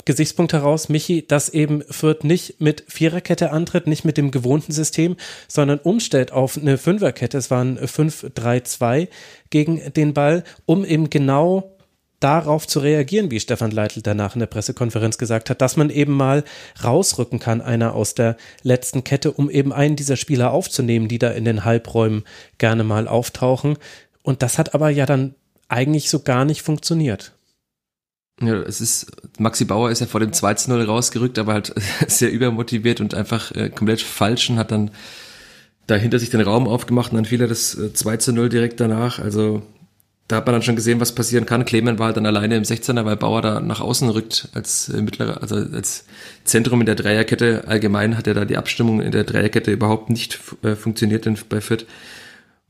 [0.06, 5.16] Gesichtspunkt heraus, Michi, dass eben Fürth nicht mit Viererkette antritt, nicht mit dem gewohnten System,
[5.48, 7.36] sondern umstellt auf eine Fünferkette.
[7.36, 9.08] Es waren 5-3-2
[9.50, 11.76] gegen den Ball, um eben genau
[12.20, 16.12] darauf zu reagieren, wie Stefan Leitl danach in der Pressekonferenz gesagt hat, dass man eben
[16.12, 16.44] mal
[16.82, 21.30] rausrücken kann, einer aus der letzten Kette, um eben einen dieser Spieler aufzunehmen, die da
[21.30, 22.24] in den Halbräumen
[22.58, 23.76] gerne mal auftauchen.
[24.22, 25.34] Und das hat aber ja dann
[25.68, 27.35] eigentlich so gar nicht funktioniert.
[28.40, 29.06] Ja, es ist,
[29.38, 31.74] Maxi Bauer ist ja vor dem 2-0 rausgerückt, aber halt
[32.06, 34.90] sehr übermotiviert und einfach äh, komplett falsch und hat dann
[35.86, 39.18] dahinter sich den Raum aufgemacht und dann fiel er das äh, 2-0 direkt danach.
[39.18, 39.62] Also
[40.28, 41.64] da hat man dann schon gesehen, was passieren kann.
[41.64, 45.00] Clement war halt dann alleine im 16er, weil Bauer da nach außen rückt als äh,
[45.00, 46.04] mittlerer, also als
[46.44, 47.64] Zentrum in der Dreierkette.
[47.68, 51.60] Allgemein hat er da die Abstimmung in der Dreierkette überhaupt nicht äh, funktioniert denn bei
[51.60, 51.86] Fürth.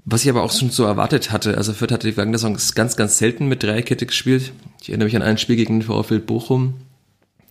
[0.08, 3.18] Was ich aber auch schon so erwartet hatte, also Fürth hatte die Saison ganz, ganz
[3.18, 4.52] selten mit Dreierkette gespielt.
[4.80, 6.74] Ich erinnere mich an ein Spiel gegen den VfL Bochum.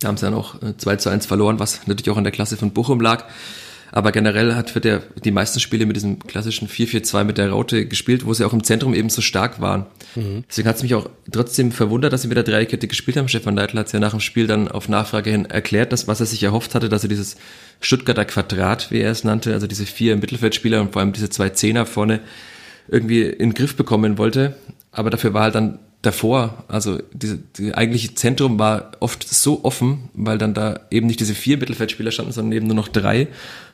[0.00, 2.32] Da haben sie dann auch 2 äh, zu 1 verloren, was natürlich auch an der
[2.32, 3.24] Klasse von Bochum lag.
[3.96, 7.86] Aber generell hat für der, die meisten Spiele mit diesem klassischen 4-4-2 mit der Raute
[7.86, 9.86] gespielt, wo sie auch im Zentrum eben so stark waren.
[10.16, 10.44] Mhm.
[10.50, 13.26] Deswegen hat es mich auch trotzdem verwundert, dass sie mit der Dreierkette gespielt haben.
[13.26, 16.20] Stefan Neidl hat es ja nach dem Spiel dann auf Nachfrage hin erklärt, dass, was
[16.20, 17.38] er sich erhofft hatte, dass er dieses
[17.80, 21.48] Stuttgarter Quadrat, wie er es nannte, also diese vier Mittelfeldspieler und vor allem diese zwei
[21.48, 22.20] Zehner vorne
[22.88, 24.56] irgendwie in den Griff bekommen wollte.
[24.92, 30.08] Aber dafür war halt dann davor, also diese, die eigentliche Zentrum war oft so offen,
[30.14, 33.28] weil dann da eben nicht diese vier Mittelfeldspieler standen, sondern eben nur noch drei,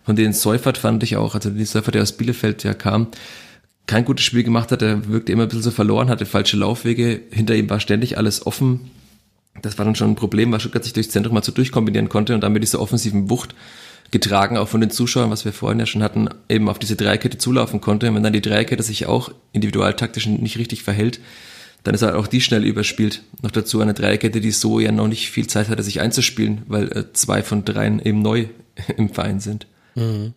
[0.04, 3.08] von denen Seufert fand ich auch, also die Seufert, der aus Bielefeld ja kam,
[3.86, 7.20] kein gutes Spiel gemacht hat, er wirkte immer ein bisschen so verloren, hatte falsche Laufwege,
[7.30, 8.90] hinter ihm war ständig alles offen.
[9.60, 12.34] Das war dann schon ein Problem, weil Stuttgart sich durchs Zentrum mal so durchkombinieren konnte
[12.34, 13.54] und dann mit dieser offensiven Wucht
[14.10, 17.38] getragen, auch von den Zuschauern, was wir vorhin ja schon hatten, eben auf diese Dreikette
[17.38, 18.08] zulaufen konnte.
[18.08, 21.20] Und wenn dann die Dreikette sich auch individualtaktisch nicht richtig verhält,
[21.84, 23.22] dann ist halt auch die schnell überspielt.
[23.42, 26.92] Noch dazu eine Dreierkette, die so ja noch nicht viel Zeit hatte, sich einzuspielen, weil
[26.92, 28.46] äh, zwei von dreien eben neu
[28.96, 29.66] im Verein sind.
[29.94, 30.34] Mhm.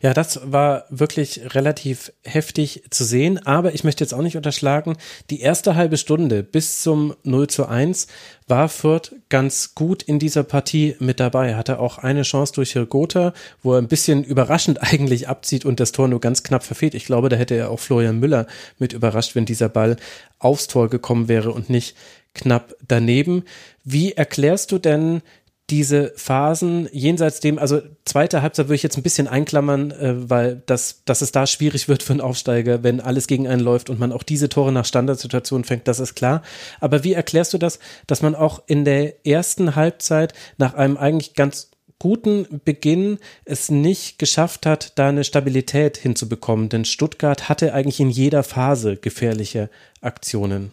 [0.00, 4.96] Ja, das war wirklich relativ heftig zu sehen, aber ich möchte jetzt auch nicht unterschlagen,
[5.30, 8.06] die erste halbe Stunde bis zum 0 zu 1
[8.46, 11.56] war Fürth ganz gut in dieser Partie mit dabei.
[11.56, 15.92] Hatte auch eine Chance durch Hirgota, wo er ein bisschen überraschend eigentlich abzieht und das
[15.92, 16.94] Tor nur ganz knapp verfehlt.
[16.94, 18.46] Ich glaube, da hätte er auch Florian Müller
[18.78, 19.96] mit überrascht, wenn dieser Ball
[20.38, 21.96] aufs Tor gekommen wäre und nicht
[22.34, 23.44] knapp daneben.
[23.84, 25.22] Wie erklärst du denn
[25.70, 30.62] diese Phasen jenseits dem, also zweite Halbzeit würde ich jetzt ein bisschen einklammern, äh, weil
[30.66, 33.98] das, dass es da schwierig wird für einen Aufsteiger, wenn alles gegen einen läuft und
[33.98, 36.42] man auch diese Tore nach Standardsituationen fängt, das ist klar.
[36.80, 41.34] Aber wie erklärst du das, dass man auch in der ersten Halbzeit nach einem eigentlich
[41.34, 46.68] ganz guten Beginn es nicht geschafft hat, da eine Stabilität hinzubekommen?
[46.68, 49.70] Denn Stuttgart hatte eigentlich in jeder Phase gefährliche
[50.02, 50.72] Aktionen.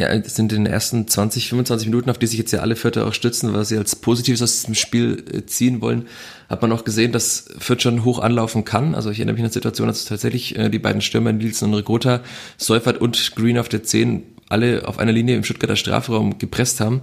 [0.00, 2.74] Ja, es sind in den ersten 20, 25 Minuten, auf die sich jetzt ja alle
[2.74, 6.06] Vierter auch stützen, was sie als Positives aus diesem Spiel äh, ziehen wollen,
[6.48, 8.94] hat man auch gesehen, dass Fürth schon hoch anlaufen kann.
[8.94, 11.74] Also ich erinnere mich an eine Situation, als tatsächlich äh, die beiden Stürmer Nielsen und
[11.74, 12.22] Regota,
[12.56, 17.02] Seufert und Green auf der 10 alle auf einer Linie im Stuttgarter Strafraum gepresst haben.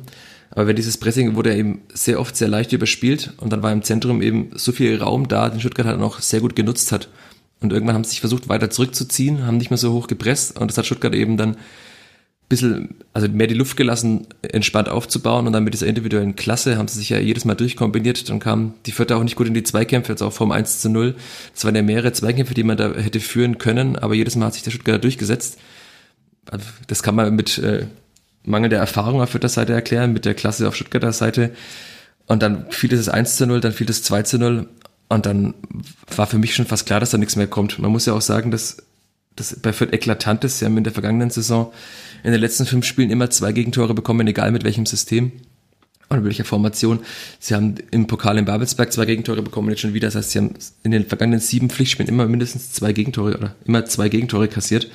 [0.50, 3.84] Aber wenn dieses Pressing wurde eben sehr oft sehr leicht überspielt und dann war im
[3.84, 7.10] Zentrum eben so viel Raum da, den Stuttgart dann auch sehr gut genutzt hat.
[7.62, 10.72] Und irgendwann haben sie sich versucht, weiter zurückzuziehen, haben nicht mehr so hoch gepresst und
[10.72, 11.58] das hat Stuttgart eben dann
[12.50, 16.88] bisschen, also mehr die Luft gelassen, entspannt aufzubauen und dann mit dieser individuellen Klasse haben
[16.88, 18.30] sie sich ja jedes Mal durchkombiniert.
[18.30, 20.89] Dann kamen die Vierte auch nicht gut in die Zweikämpfe, jetzt auch vom 1 zu
[20.89, 21.16] 0.
[21.54, 24.53] Es waren ja mehrere Zweikämpfe, die man da hätte führen können, aber jedes Mal hat
[24.53, 25.57] sich der Stuttgarter durchgesetzt.
[26.49, 27.88] Also das kann man mit äh,
[28.44, 31.52] mangelnder Erfahrung auf Vierter Seite erklären, mit der Klasse auf Stuttgarter Seite.
[32.28, 34.68] Und dann fiel das 1 zu 0, dann fiel das 2 zu 0
[35.10, 35.53] und dann
[36.15, 37.80] war für mich schon fast klar, dass da nichts mehr kommt.
[37.80, 38.78] Man muss ja auch sagen, dass
[39.38, 40.59] das bei Fürth eklatant ist.
[40.59, 41.72] Sie haben in der vergangenen Saison
[42.23, 45.31] in den letzten fünf Spielen immer zwei Gegentore bekommen, egal mit welchem System
[46.09, 46.99] oder welcher Formation.
[47.39, 50.07] Sie haben im Pokal in Babelsberg zwei Gegentore bekommen, jetzt schon wieder.
[50.07, 50.53] Das heißt, sie haben
[50.84, 54.89] in den vergangenen sieben Pflichtspielen immer mindestens zwei Gegentore oder immer zwei Gegentore kassiert.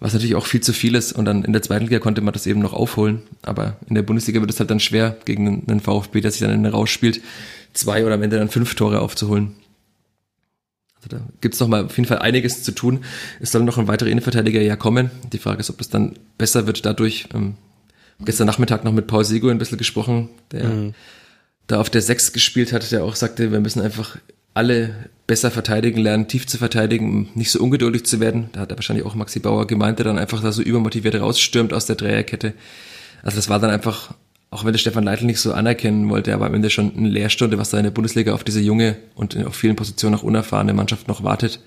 [0.00, 1.12] was natürlich auch viel zu viel ist.
[1.12, 3.22] Und dann in der zweiten Liga konnte man das eben noch aufholen.
[3.42, 6.66] Aber in der Bundesliga wird es halt dann schwer, gegen einen VfB, der sich dann
[6.66, 7.20] rausspielt,
[7.72, 9.52] zwei oder am Ende dann fünf Tore aufzuholen.
[11.04, 13.04] Also da gibt es noch mal auf jeden Fall einiges zu tun.
[13.40, 15.10] Es soll noch ein weiterer Innenverteidiger ja kommen.
[15.32, 17.28] Die Frage ist, ob es dann besser wird dadurch.
[17.34, 17.54] Ähm,
[18.20, 20.94] gestern Nachmittag noch mit Paul Sego ein bisschen gesprochen, der mhm.
[21.66, 24.16] da auf der Sechs gespielt hat, der auch sagte, wir müssen einfach
[24.54, 24.94] alle
[25.26, 28.50] besser verteidigen lernen, tief zu verteidigen, nicht so ungeduldig zu werden.
[28.52, 31.72] Da hat er wahrscheinlich auch Maxi Bauer gemeint, der dann einfach da so übermotiviert rausstürmt
[31.72, 32.54] aus der Dreierkette.
[33.22, 34.14] Also das war dann einfach,
[34.54, 37.58] auch wenn der Stefan Leitl nicht so anerkennen wollte, aber am Ende schon eine Lehrstunde,
[37.58, 41.08] was da in der Bundesliga auf diese junge und auf vielen Positionen auch unerfahrene Mannschaft
[41.08, 41.58] noch wartet.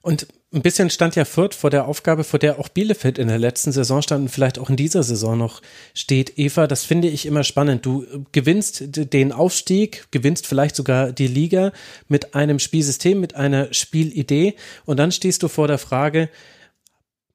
[0.00, 3.38] Und ein bisschen stand ja Fürth vor der Aufgabe, vor der auch Bielefeld in der
[3.38, 5.60] letzten Saison stand und vielleicht auch in dieser Saison noch
[5.92, 6.38] steht.
[6.38, 7.84] Eva, das finde ich immer spannend.
[7.84, 11.72] Du gewinnst den Aufstieg, gewinnst vielleicht sogar die Liga
[12.08, 14.54] mit einem Spielsystem, mit einer Spielidee
[14.86, 16.28] und dann stehst du vor der Frage,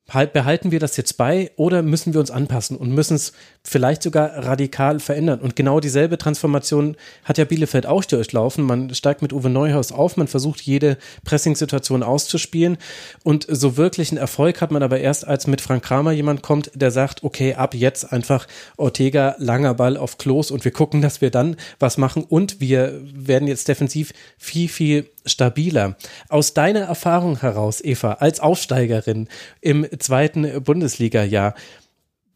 [0.07, 3.33] behalten wir das jetzt bei oder müssen wir uns anpassen und müssen es
[3.63, 5.39] vielleicht sogar radikal verändern?
[5.39, 8.63] Und genau dieselbe Transformation hat ja Bielefeld auch durchlaufen.
[8.63, 12.77] Man steigt mit Uwe Neuhaus auf, man versucht jede Pressing-Situation auszuspielen
[13.23, 16.91] und so wirklichen Erfolg hat man aber erst, als mit Frank Kramer jemand kommt, der
[16.91, 21.31] sagt, okay, ab jetzt einfach Ortega, langer Ball auf Klos und wir gucken, dass wir
[21.31, 25.95] dann was machen und wir werden jetzt defensiv viel, viel stabiler.
[26.29, 29.27] Aus deiner Erfahrung heraus, Eva, als Aufsteigerin
[29.61, 31.55] im zweiten Bundesliga-Jahr,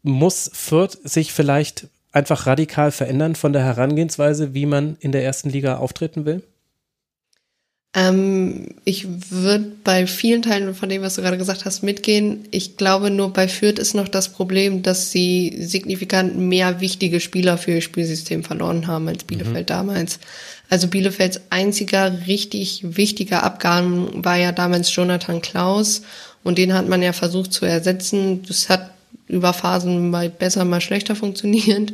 [0.02, 5.50] muss Fürth sich vielleicht einfach radikal verändern von der Herangehensweise, wie man in der ersten
[5.50, 6.42] Liga auftreten will?
[7.92, 12.46] Ähm, ich würde bei vielen Teilen von dem, was du gerade gesagt hast, mitgehen.
[12.52, 17.58] Ich glaube, nur bei Fürth ist noch das Problem, dass sie signifikant mehr wichtige Spieler
[17.58, 19.74] für ihr Spielsystem verloren haben als Bielefeld mhm.
[19.74, 20.20] damals.
[20.70, 26.02] Also Bielefelds einziger richtig wichtiger Abgang war ja damals Jonathan Klaus
[26.44, 28.42] und den hat man ja versucht zu ersetzen.
[28.46, 28.92] Das hat
[29.26, 31.92] über Phasen mal besser, mal schlechter funktioniert.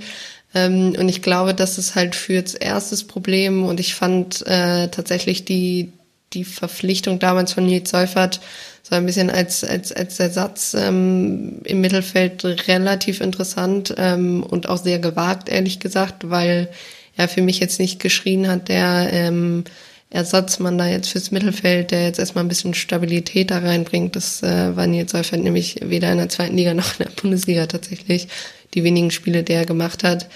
[0.54, 4.88] Ähm, und ich glaube, das ist halt für das erstes Problem und ich fand äh,
[4.88, 5.92] tatsächlich die,
[6.34, 8.40] die Verpflichtung damals von Nils Seufert
[8.82, 14.78] so ein bisschen als, als, als Ersatz ähm, im Mittelfeld relativ interessant ähm, und auch
[14.78, 16.68] sehr gewagt, ehrlich gesagt, weil
[17.16, 19.64] ja für mich jetzt nicht geschrien hat, der ähm,
[20.10, 24.14] Ersatzmann da jetzt fürs Mittelfeld, der jetzt erstmal ein bisschen Stabilität da reinbringt.
[24.14, 27.66] Das äh, war Nils Seufert nämlich weder in der zweiten Liga noch in der Bundesliga
[27.66, 28.28] tatsächlich,
[28.74, 30.28] die wenigen Spiele, die er gemacht hat.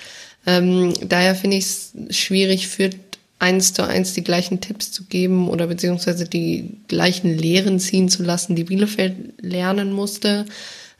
[0.46, 2.90] Ähm, daher finde ich es schwierig, für
[3.38, 8.22] eins zu eins die gleichen Tipps zu geben oder beziehungsweise die gleichen Lehren ziehen zu
[8.22, 10.46] lassen, die Bielefeld lernen musste.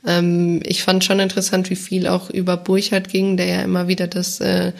[0.05, 4.07] Ähm, ich fand schon interessant, wie viel auch über Burchard ging, der ja immer wieder
[4.07, 4.71] das äh,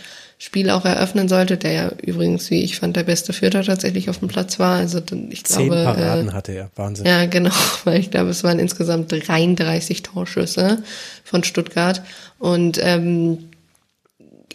[0.44, 4.18] Spiel auch eröffnen sollte, der ja übrigens, wie ich fand, der beste Vierter tatsächlich auf
[4.18, 4.78] dem Platz war.
[4.78, 5.00] Also
[5.30, 7.06] ich Zehn glaube, Paraden äh, hatte er, Wahnsinn.
[7.06, 7.52] Ja, genau,
[7.84, 10.82] weil ich glaube, es waren insgesamt 33 Torschüsse
[11.24, 12.02] von Stuttgart.
[12.40, 13.50] Und ähm,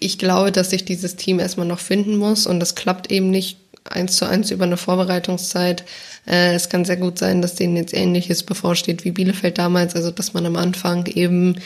[0.01, 3.59] ich glaube, dass sich dieses Team erstmal noch finden muss und das klappt eben nicht
[3.85, 5.85] eins zu eins über eine Vorbereitungszeit.
[6.27, 10.11] Äh, es kann sehr gut sein, dass denen jetzt ähnliches bevorsteht wie Bielefeld damals, also
[10.11, 11.61] dass man am Anfang eben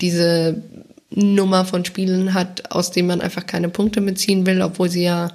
[0.00, 0.62] diese
[1.10, 5.30] Nummer von Spielen hat, aus denen man einfach keine Punkte mitziehen will, obwohl sie ja,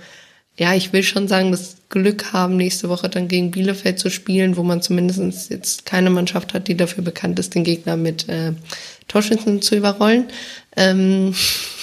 [0.58, 4.58] ja, ich will schon sagen, das Glück haben, nächste Woche dann gegen Bielefeld zu spielen,
[4.58, 8.54] wo man zumindest jetzt keine Mannschaft hat, die dafür bekannt ist, den Gegner mit äh,
[9.08, 10.26] Torschützen zu überrollen.
[10.76, 11.34] Ähm,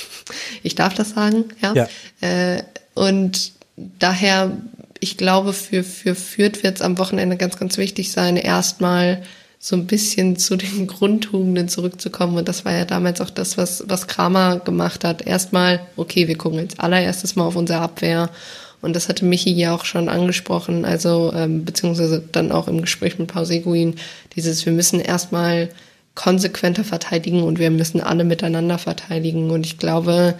[0.62, 1.74] ich darf das sagen, ja.
[1.74, 1.88] ja.
[2.20, 2.62] Äh,
[2.94, 4.56] und daher,
[5.00, 9.22] ich glaube, für, für Fürth wird es am Wochenende ganz, ganz wichtig sein, erstmal
[9.58, 12.36] so ein bisschen zu den Grundtugenden zurückzukommen.
[12.36, 15.22] Und das war ja damals auch das, was, was Kramer gemacht hat.
[15.22, 18.30] Erstmal, okay, wir gucken jetzt allererstes mal auf unsere Abwehr.
[18.80, 23.18] Und das hatte Michi ja auch schon angesprochen, also ähm, beziehungsweise dann auch im Gespräch
[23.18, 23.96] mit Paul Seguin,
[24.36, 25.70] dieses, wir müssen erstmal
[26.14, 29.50] konsequenter verteidigen und wir müssen alle miteinander verteidigen.
[29.50, 30.34] Und ich glaube,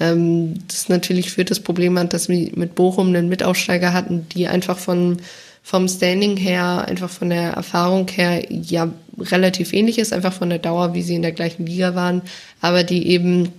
[0.00, 4.48] ähm, das natürlich führt das Problem an, dass wir mit Bochum einen Mitaufsteiger hatten, die
[4.48, 5.18] einfach von
[5.62, 10.58] vom Standing her, einfach von der Erfahrung her, ja, relativ ähnlich ist, einfach von der
[10.58, 12.22] Dauer, wie sie in der gleichen Liga waren,
[12.60, 13.52] aber die eben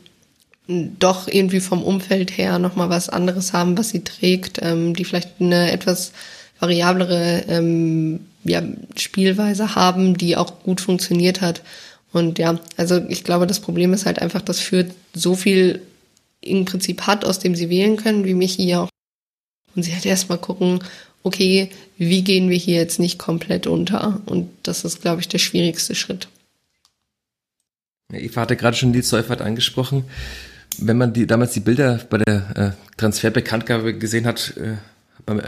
[0.68, 5.30] doch irgendwie vom Umfeld her nochmal was anderes haben, was sie trägt, ähm, die vielleicht
[5.40, 6.14] eine etwas
[6.60, 8.62] variablere ähm, ja,
[8.96, 11.62] Spielweise haben, die auch gut funktioniert hat.
[12.14, 15.82] Und ja, also ich glaube, das Problem ist halt einfach, dass Fürth so viel
[16.40, 18.90] im Prinzip hat, aus dem sie wählen können, wie Michi ja auch.
[19.76, 20.80] Und sie halt erstmal gucken,
[21.24, 24.22] okay, wie gehen wir hier jetzt nicht komplett unter?
[24.26, 26.28] Und das ist, glaube ich, der schwierigste Schritt.
[28.12, 30.06] Eva hatte gerade schon Nils Seufert angesprochen.
[30.78, 34.76] Wenn man die, damals die Bilder bei der äh, Transferbekanntgabe gesehen hat, äh,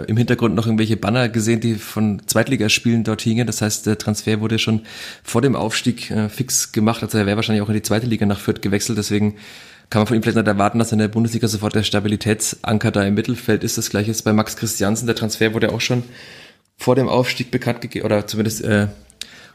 [0.07, 3.45] im Hintergrund noch irgendwelche Banner gesehen, die von Zweitligaspielen dort hingen.
[3.45, 4.81] Das heißt, der Transfer wurde schon
[5.23, 7.03] vor dem Aufstieg äh, fix gemacht.
[7.03, 8.97] Also er wäre wahrscheinlich auch in die zweite Liga nach Fürth gewechselt.
[8.97, 9.35] Deswegen
[9.89, 13.03] kann man von ihm vielleicht nicht erwarten, dass in der Bundesliga sofort der Stabilitätsanker da
[13.03, 13.77] im Mittelfeld ist.
[13.77, 15.05] Das gleiche ist bei Max Christiansen.
[15.05, 16.03] Der Transfer wurde auch schon
[16.77, 18.87] vor dem Aufstieg bekannt gegeben oder zumindest äh,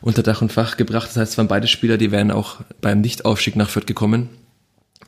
[0.01, 1.09] unter Dach und Fach gebracht.
[1.09, 4.31] Das heißt, es waren beide Spieler, die wären auch beim Nichtaufstieg nach Fürth gekommen.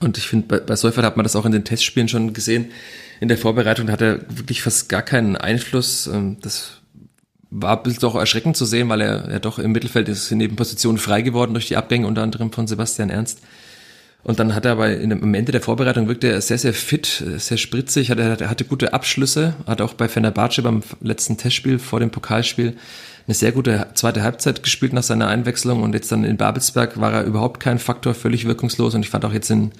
[0.01, 2.71] Und ich finde, bei, bei Seufert hat man das auch in den Testspielen schon gesehen.
[3.21, 6.09] In der Vorbereitung hat er wirklich fast gar keinen Einfluss.
[6.09, 6.83] Ähm, das
[7.51, 10.99] war ein doch erschreckend zu sehen, weil er, er doch im Mittelfeld ist in Nebenpositionen
[10.99, 13.41] frei geworden durch die Abgänge, unter anderem von Sebastian Ernst.
[14.25, 17.25] Und dann hat er aber in, am Ende der Vorbereitung wirkte er sehr, sehr fit,
[17.39, 21.99] sehr spritzig, hatte, er hatte gute Abschlüsse, hat auch bei Fenerbahce beim letzten Testspiel vor
[21.99, 22.77] dem Pokalspiel
[23.27, 25.83] eine sehr gute zweite Halbzeit gespielt nach seiner Einwechslung.
[25.83, 28.95] Und jetzt dann in Babelsberg war er überhaupt kein Faktor, völlig wirkungslos.
[28.95, 29.71] Und ich fand auch jetzt in,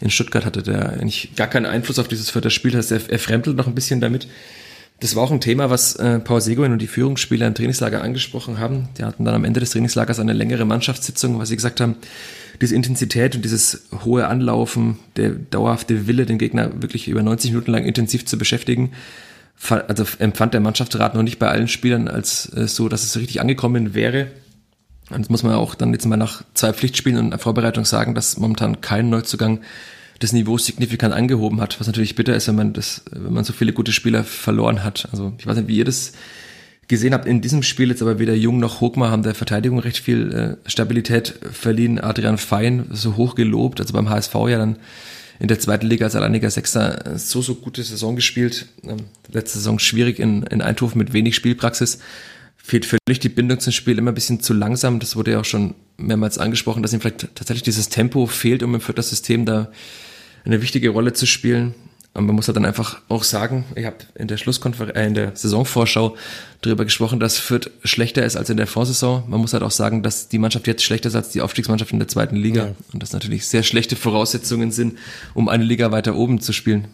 [0.00, 3.12] in Stuttgart hatte der eigentlich gar keinen Einfluss auf dieses vierte Spiel, das heißt, er,
[3.12, 4.28] er fremdelt noch ein bisschen damit.
[5.00, 8.60] Das war auch ein Thema, was äh, Paul Seguin und die Führungsspieler im Trainingslager angesprochen
[8.60, 8.88] haben.
[8.98, 11.96] Die hatten dann am Ende des Trainingslagers eine längere Mannschaftssitzung, weil sie gesagt haben,
[12.60, 17.72] diese Intensität und dieses hohe Anlaufen, der dauerhafte Wille, den Gegner wirklich über 90 Minuten
[17.72, 18.92] lang intensiv zu beschäftigen,
[19.68, 23.40] also empfand der Mannschaftsrat noch nicht bei allen Spielern als äh, so, dass es richtig
[23.40, 24.28] angekommen wäre.
[25.10, 28.38] Und das muss man auch dann jetzt mal nach zwei Pflichtspielen und Vorbereitung sagen, dass
[28.38, 29.60] momentan kein Neuzugang
[30.22, 33.52] das Niveau signifikant angehoben hat, was natürlich bitter ist, wenn man das, wenn man so
[33.52, 35.08] viele gute Spieler verloren hat.
[35.10, 36.12] Also ich weiß nicht, wie ihr das
[36.88, 39.98] gesehen habt in diesem Spiel jetzt aber weder Jung noch Hogmar haben der Verteidigung recht
[39.98, 41.98] viel äh, Stabilität verliehen.
[41.98, 44.76] Adrian Fein so hoch gelobt, also beim HSV ja dann
[45.40, 48.66] in der zweiten Liga als alleiniger Sechster so, so gute Saison gespielt.
[48.84, 48.98] Ähm,
[49.32, 51.98] letzte Saison schwierig in, in Eindhoven mit wenig Spielpraxis.
[52.56, 55.00] Fehlt völlig die Bindung zum Spiel, immer ein bisschen zu langsam.
[55.00, 58.74] Das wurde ja auch schon mehrmals angesprochen, dass ihm vielleicht tatsächlich dieses Tempo fehlt, um
[58.74, 59.72] im Vierter System da
[60.44, 61.74] eine wichtige Rolle zu spielen.
[62.14, 65.14] Und man muss halt dann einfach auch sagen, ich habe in der Schlusskonferenz, äh, in
[65.14, 66.14] der Saisonvorschau
[66.60, 69.24] darüber gesprochen, dass Fürth schlechter ist als in der Vorsaison.
[69.28, 71.98] Man muss halt auch sagen, dass die Mannschaft jetzt schlechter ist als die Aufstiegsmannschaft in
[71.98, 72.66] der zweiten Liga.
[72.66, 72.74] Ja.
[72.92, 74.98] Und das natürlich sehr schlechte Voraussetzungen sind,
[75.32, 76.88] um eine Liga weiter oben zu spielen.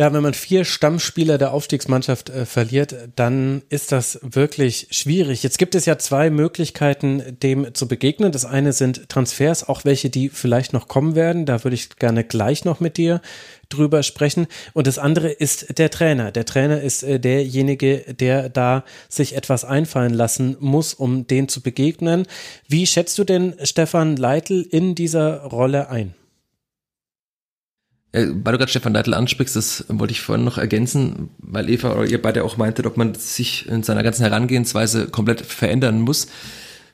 [0.00, 5.42] Ja, wenn man vier Stammspieler der Aufstiegsmannschaft äh, verliert, dann ist das wirklich schwierig.
[5.42, 8.32] Jetzt gibt es ja zwei Möglichkeiten, dem zu begegnen.
[8.32, 11.44] Das eine sind Transfers, auch welche, die vielleicht noch kommen werden.
[11.44, 13.20] Da würde ich gerne gleich noch mit dir
[13.68, 14.46] drüber sprechen.
[14.72, 16.32] Und das andere ist der Trainer.
[16.32, 21.60] Der Trainer ist äh, derjenige, der da sich etwas einfallen lassen muss, um den zu
[21.60, 22.26] begegnen.
[22.66, 26.14] Wie schätzt du denn Stefan Leitl in dieser Rolle ein?
[28.12, 31.92] Äh, weil du gerade Stefan Leitl ansprichst, das wollte ich vorhin noch ergänzen, weil Eva
[31.92, 36.26] oder ihr beide auch meintet, ob man sich in seiner ganzen Herangehensweise komplett verändern muss.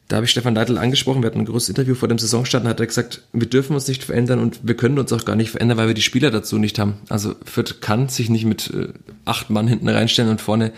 [0.09, 2.71] Da habe ich Stefan Leitl angesprochen, wir hatten ein großes Interview vor dem Saisonstart und
[2.71, 5.51] hat er gesagt, wir dürfen uns nicht verändern und wir können uns auch gar nicht
[5.51, 6.99] verändern, weil wir die Spieler dazu nicht haben.
[7.09, 8.89] Also Fürth kann sich nicht mit äh,
[9.25, 10.73] acht Mann hinten reinstellen und vorne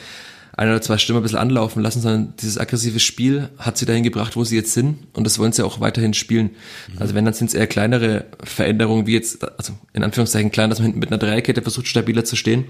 [0.58, 4.02] ein oder zwei Stürmer ein bisschen anlaufen lassen, sondern dieses aggressive Spiel hat sie dahin
[4.02, 6.50] gebracht, wo sie jetzt sind und das wollen sie auch weiterhin spielen.
[6.92, 6.98] Mhm.
[6.98, 10.80] Also wenn, dann sind es eher kleinere Veränderungen, wie jetzt, also in Anführungszeichen klein, dass
[10.80, 12.64] man hinten mit einer Dreierkette versucht, stabiler zu stehen.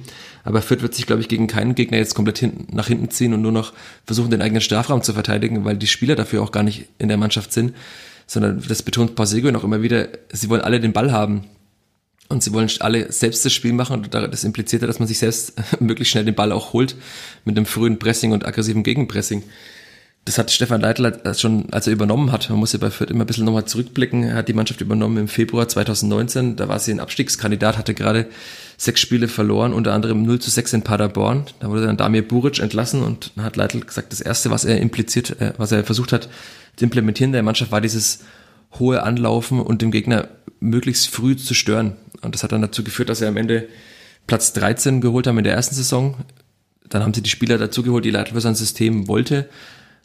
[0.44, 3.32] Aber Fürth wird sich, glaube ich, gegen keinen Gegner jetzt komplett hinten, nach hinten ziehen
[3.32, 3.72] und nur noch
[4.04, 7.16] versuchen, den eigenen Strafraum zu verteidigen, weil die Spieler dafür auch gar nicht in der
[7.16, 7.72] Mannschaft sind,
[8.26, 11.44] sondern das betont Pasego noch immer wieder, sie wollen alle den Ball haben.
[12.28, 15.18] Und sie wollen alle selbst das Spiel machen und das impliziert ja, dass man sich
[15.18, 16.94] selbst möglichst schnell den Ball auch holt
[17.44, 19.44] mit einem frühen Pressing und aggressiven Gegenpressing.
[20.26, 22.50] Das hat Stefan Leitl schon, als er übernommen hat.
[22.50, 24.24] Man muss ja bei Fürth immer ein bisschen nochmal zurückblicken.
[24.24, 26.56] Er hat die Mannschaft übernommen im Februar 2019.
[26.56, 28.26] Da war sie ein Abstiegskandidat, hatte gerade
[28.76, 31.46] sechs Spiele verloren, unter anderem 0 zu 6 in Paderborn.
[31.60, 34.78] Da wurde dann Damir Buric entlassen und dann hat Leitl gesagt, das erste, was er
[34.82, 36.28] impliziert, äh, was er versucht hat
[36.76, 38.20] zu implementieren der Mannschaft, war dieses
[38.78, 40.28] hohe Anlaufen und dem Gegner
[40.60, 41.96] möglichst früh zu stören.
[42.22, 43.68] Und das hat dann dazu geführt, dass sie am Ende
[44.26, 46.16] Platz 13 geholt haben in der ersten Saison.
[46.88, 49.48] Dann haben sie die Spieler dazu geholt, die Leitl sein System wollte,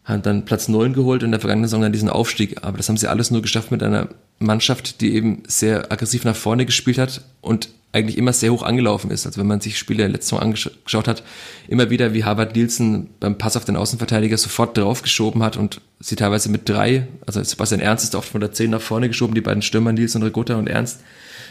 [0.03, 2.63] haben dann Platz 9 geholt und in der vergangenen Saison dann diesen Aufstieg.
[2.63, 4.09] Aber das haben sie alles nur geschafft mit einer
[4.39, 9.11] Mannschaft, die eben sehr aggressiv nach vorne gespielt hat und eigentlich immer sehr hoch angelaufen
[9.11, 9.25] ist.
[9.25, 11.23] Also wenn man sich Spiele letzte Saison angeschaut hat,
[11.67, 16.15] immer wieder wie Harvard Nielsen beim Pass auf den Außenverteidiger sofort draufgeschoben hat und sie
[16.15, 19.41] teilweise mit drei, also Sebastian Ernst ist oft von der 10 nach vorne geschoben, die
[19.41, 21.01] beiden Stürmer Nielsen, Regota und Ernst,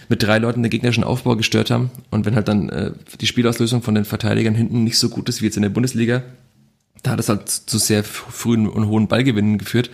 [0.08, 1.92] mit drei Leuten den gegnerischen Aufbau gestört haben.
[2.10, 2.90] Und wenn halt dann äh,
[3.20, 6.24] die Spielauslösung von den Verteidigern hinten nicht so gut ist wie jetzt in der Bundesliga,
[7.04, 9.90] da hat es halt zu sehr frühen und hohen Ballgewinnen geführt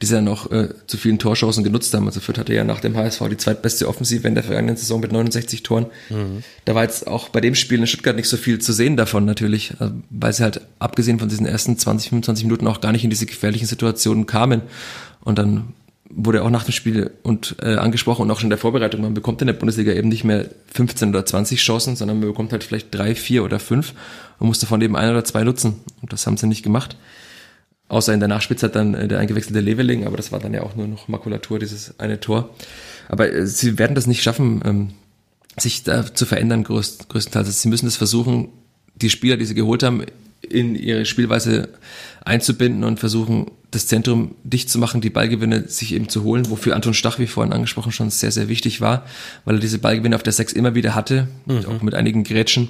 [0.00, 2.06] die sie dann auch äh, zu vielen Torchancen genutzt haben.
[2.06, 5.12] Also Fürth hatte ja nach dem HSV die zweitbeste Offensive in der vergangenen Saison mit
[5.12, 5.86] 69 Toren.
[6.08, 6.42] Mhm.
[6.64, 9.26] Da war jetzt auch bei dem Spiel in Stuttgart nicht so viel zu sehen davon
[9.26, 13.04] natürlich, also, weil sie halt abgesehen von diesen ersten 20, 25 Minuten auch gar nicht
[13.04, 14.62] in diese gefährlichen Situationen kamen.
[15.22, 15.74] Und dann
[16.08, 19.14] wurde auch nach dem Spiel und äh, angesprochen und auch schon in der Vorbereitung, man
[19.14, 22.64] bekommt in der Bundesliga eben nicht mehr 15 oder 20 Chancen, sondern man bekommt halt
[22.64, 23.92] vielleicht drei, vier oder fünf
[24.38, 25.76] und muss davon eben ein oder zwei nutzen.
[26.00, 26.96] Und das haben sie nicht gemacht.
[27.90, 30.76] Außer in der Nachspielzeit dann äh, der eingewechselte Leveling, aber das war dann ja auch
[30.76, 32.54] nur noch Makulatur, dieses eine Tor.
[33.08, 34.90] Aber äh, sie werden das nicht schaffen, ähm,
[35.58, 37.48] sich da zu verändern, größt, größtenteils.
[37.48, 38.48] Also sie müssen das versuchen,
[38.94, 40.04] die Spieler, die sie geholt haben,
[40.40, 41.68] in ihre Spielweise
[42.24, 46.76] einzubinden und versuchen, das Zentrum dicht zu machen, die Ballgewinne sich eben zu holen, wofür
[46.76, 49.04] Anton Stach, wie vorhin angesprochen, schon sehr, sehr wichtig war,
[49.44, 51.66] weil er diese Ballgewinne auf der Sechs immer wieder hatte, mhm.
[51.66, 52.68] auch mit einigen Grätschen.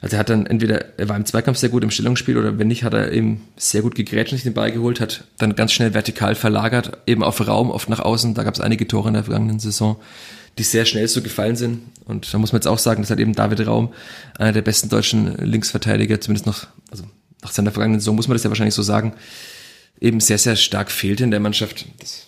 [0.00, 2.68] Also er hat dann entweder, er war im Zweikampf sehr gut im Stellungsspiel oder wenn
[2.68, 5.72] nicht, hat er eben sehr gut gegrätscht und sich den Ball geholt, hat dann ganz
[5.72, 8.34] schnell vertikal verlagert, eben auf Raum, oft nach außen.
[8.34, 9.96] Da gab es einige Tore in der vergangenen Saison,
[10.58, 11.80] die sehr schnell so gefallen sind.
[12.04, 13.92] Und da muss man jetzt auch sagen, dass halt eben David Raum,
[14.38, 17.04] einer der besten deutschen Linksverteidiger, zumindest noch, also
[17.42, 19.14] nach seiner vergangenen Saison muss man das ja wahrscheinlich so sagen,
[20.00, 21.86] eben sehr, sehr stark fehlt in der Mannschaft.
[21.98, 22.25] Das,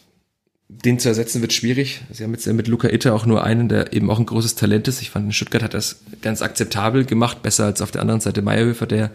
[0.69, 2.03] den zu ersetzen wird schwierig.
[2.13, 4.87] Sie haben jetzt mit Luca Itter auch nur einen, der eben auch ein großes Talent
[4.87, 5.01] ist.
[5.01, 8.43] Ich fand, in Stuttgart hat das ganz akzeptabel gemacht, besser als auf der anderen Seite
[8.43, 9.11] Meierhöfer, der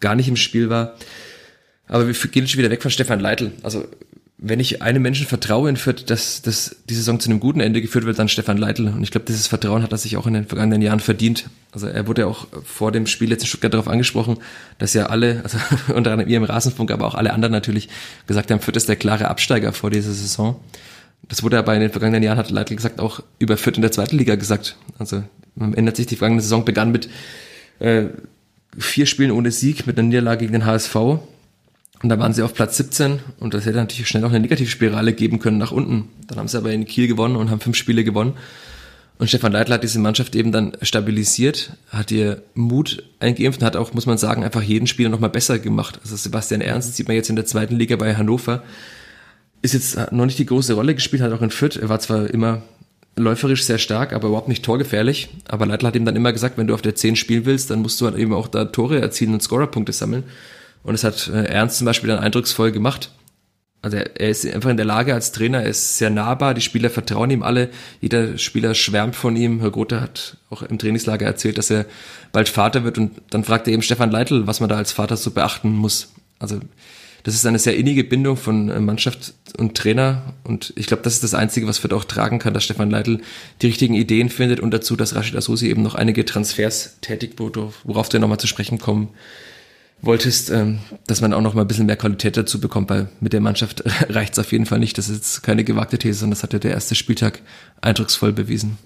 [0.00, 0.94] gar nicht im Spiel war.
[1.88, 3.52] Aber wir gehen schon wieder weg von Stefan Leitl.
[3.62, 3.84] Also
[4.44, 7.80] wenn ich einem Menschen vertraue in Fürth, dass, dass die Saison zu einem guten Ende
[7.80, 8.88] geführt wird, dann Stefan Leitl.
[8.88, 11.48] Und ich glaube, dieses Vertrauen hat er sich auch in den vergangenen Jahren verdient.
[11.70, 14.38] Also er wurde ja auch vor dem Spiel jetzt in Stuttgart darauf angesprochen,
[14.78, 15.58] dass ja alle, also
[15.94, 17.88] unter anderem ihr im Rasenfunk, aber auch alle anderen natürlich
[18.26, 20.60] gesagt haben, Fürth ist der klare Absteiger vor dieser Saison.
[21.28, 23.92] Das wurde aber in den vergangenen Jahren, hat Leitl gesagt, auch über Fürth in der
[23.92, 24.76] zweiten Liga gesagt.
[24.98, 25.22] Also
[25.54, 27.08] man ändert sich, die vergangene Saison begann mit
[27.78, 28.06] äh,
[28.76, 31.20] vier Spielen ohne Sieg, mit einer Niederlage gegen den HSV
[32.02, 35.12] und da waren sie auf Platz 17 und das hätte natürlich schnell auch eine Negativspirale
[35.12, 36.08] geben können nach unten.
[36.26, 38.34] Dann haben sie aber in Kiel gewonnen und haben fünf Spiele gewonnen.
[39.18, 43.76] Und Stefan Leitler hat diese Mannschaft eben dann stabilisiert, hat ihr Mut eingeimpft und hat
[43.76, 46.00] auch, muss man sagen, einfach jeden Spieler nochmal besser gemacht.
[46.02, 48.64] Also Sebastian Ernst sieht man jetzt in der zweiten Liga bei Hannover,
[49.62, 51.76] ist jetzt noch nicht die große Rolle gespielt, hat auch in Fürth.
[51.76, 52.62] Er war zwar immer
[53.16, 55.28] läuferisch sehr stark, aber überhaupt nicht torgefährlich.
[55.48, 57.80] Aber Leitler hat ihm dann immer gesagt, wenn du auf der 10 spielen willst, dann
[57.80, 60.24] musst du halt eben auch da Tore erzielen und Scorerpunkte sammeln.
[60.82, 63.10] Und es hat äh, Ernst zum Beispiel dann eindrucksvoll gemacht.
[63.82, 66.60] Also er, er ist einfach in der Lage als Trainer, er ist sehr nahbar, die
[66.60, 67.68] Spieler vertrauen ihm alle,
[68.00, 69.60] jeder Spieler schwärmt von ihm.
[69.60, 71.86] Herr Grote hat auch im Trainingslager erzählt, dass er
[72.32, 75.16] bald Vater wird und dann fragt er eben Stefan Leitl, was man da als Vater
[75.16, 76.12] so beachten muss.
[76.38, 76.60] Also
[77.22, 81.14] das ist eine sehr innige Bindung von äh, Mannschaft und Trainer und ich glaube, das
[81.14, 83.20] ist das Einzige, was Fürth auch tragen kann, dass Stefan Leitl
[83.60, 88.12] die richtigen Ideen findet und dazu, dass Rashid Asusi eben noch einige Transfers tätigt, worauf
[88.12, 89.08] wir nochmal zu sprechen kommen
[90.02, 93.32] wolltest, ähm, dass man auch noch mal ein bisschen mehr Qualität dazu bekommt, weil mit
[93.32, 94.98] der Mannschaft reicht es auf jeden Fall nicht.
[94.98, 97.40] Das ist keine gewagte These, sondern das hat ja der erste Spieltag
[97.80, 98.78] eindrucksvoll bewiesen.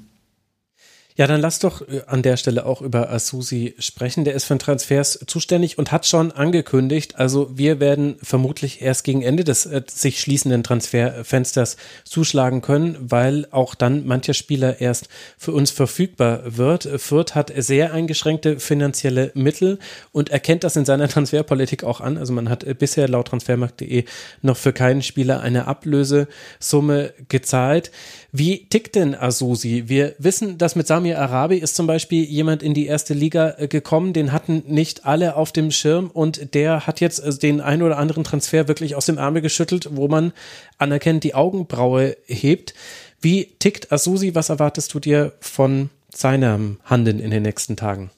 [1.16, 4.24] Ja, dann lass doch äh, an der Stelle auch über Asusi sprechen.
[4.24, 9.22] Der ist für Transfers zuständig und hat schon angekündigt, also wir werden vermutlich erst gegen
[9.22, 15.52] Ende des äh, sich schließenden Transferfensters zuschlagen können, weil auch dann mancher Spieler erst für
[15.52, 16.86] uns verfügbar wird.
[16.98, 19.78] Fürth hat sehr eingeschränkte finanzielle Mittel
[20.12, 22.18] und erkennt das in seiner Transferpolitik auch an.
[22.18, 24.04] Also man hat äh, bisher laut transfermarkt.de
[24.42, 27.90] noch für keinen Spieler eine Ablösesumme gezahlt.
[28.32, 29.84] Wie tickt denn Asusi?
[29.86, 33.68] Wir wissen, dass mit Samir Arabi ist zum Beispiel jemand in die erste Liga äh,
[33.68, 37.82] gekommen, den hatten nicht alle auf dem Schirm und der hat jetzt äh, den ein
[37.82, 40.32] oder anderen Transfer wirklich aus dem Ärmel geschüttelt, wo man
[40.78, 42.74] anerkennt die Augenbraue hebt.
[43.20, 44.34] Wie tickt Asusi?
[44.34, 48.10] Was erwartest du dir von seinem Handeln in den nächsten Tagen?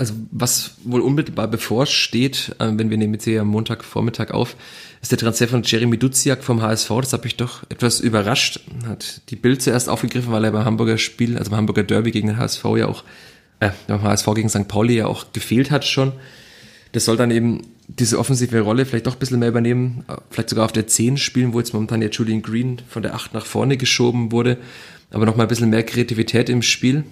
[0.00, 4.56] Also was wohl unmittelbar bevorsteht, äh, wenn wir nehmen jetzt hier am Montagvormittag auf,
[5.02, 6.88] ist der Transfer von Jeremy Duziak vom HSV.
[7.02, 8.60] Das hat mich doch etwas überrascht.
[8.86, 12.28] Hat die Bild zuerst aufgegriffen, weil er beim Hamburger Spiel, also beim Hamburger Derby gegen
[12.28, 13.04] den HSV ja auch,
[13.60, 14.68] äh, beim HSV gegen St.
[14.68, 16.12] Pauli ja auch gefehlt hat schon.
[16.92, 20.48] Das soll dann eben diese offensive Rolle vielleicht doch ein bisschen mehr übernehmen, äh, vielleicht
[20.48, 23.44] sogar auf der 10 spielen, wo jetzt momentan ja Julian Green von der 8 nach
[23.44, 24.56] vorne geschoben wurde,
[25.10, 27.04] aber noch mal ein bisschen mehr Kreativität im Spiel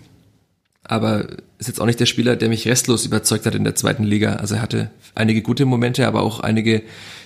[0.89, 1.29] aber
[1.59, 4.35] ist jetzt auch nicht der Spieler, der mich restlos überzeugt hat in der zweiten Liga.
[4.37, 6.83] Also er hatte einige gute Momente, aber auch einige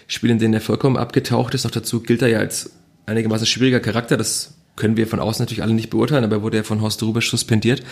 [0.09, 1.65] Spiele, in denen er vollkommen abgetaucht ist.
[1.65, 2.73] Noch dazu gilt er ja als
[3.07, 4.17] einigermaßen schwieriger Charakter.
[4.17, 7.03] Das können wir von außen natürlich alle nicht beurteilen, aber er wurde ja von Horst
[7.03, 7.83] Rubisch suspendiert.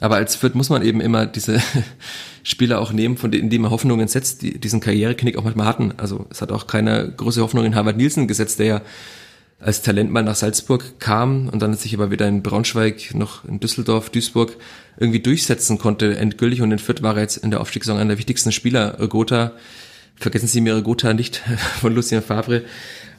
[0.00, 1.60] Aber als Fürth muss man eben immer diese
[2.42, 5.92] Spieler auch nehmen, von denen, die man Hoffnungen setzt, die diesen Karriereknick auch manchmal hatten.
[5.98, 8.80] Also es hat auch keine große Hoffnung in Harvard Nielsen gesetzt, der ja
[9.60, 13.60] als Talent mal nach Salzburg kam und dann sich aber wieder in Braunschweig, noch in
[13.60, 14.56] Düsseldorf, Duisburg
[14.98, 16.62] irgendwie durchsetzen konnte, endgültig.
[16.62, 18.96] Und in Fürth war er jetzt in der Aufstiegssaison einer der wichtigsten Spieler.
[19.08, 19.52] Gotha,
[20.16, 21.42] vergessen Sie mir Gotha nicht
[21.80, 22.62] von Lucien Favre,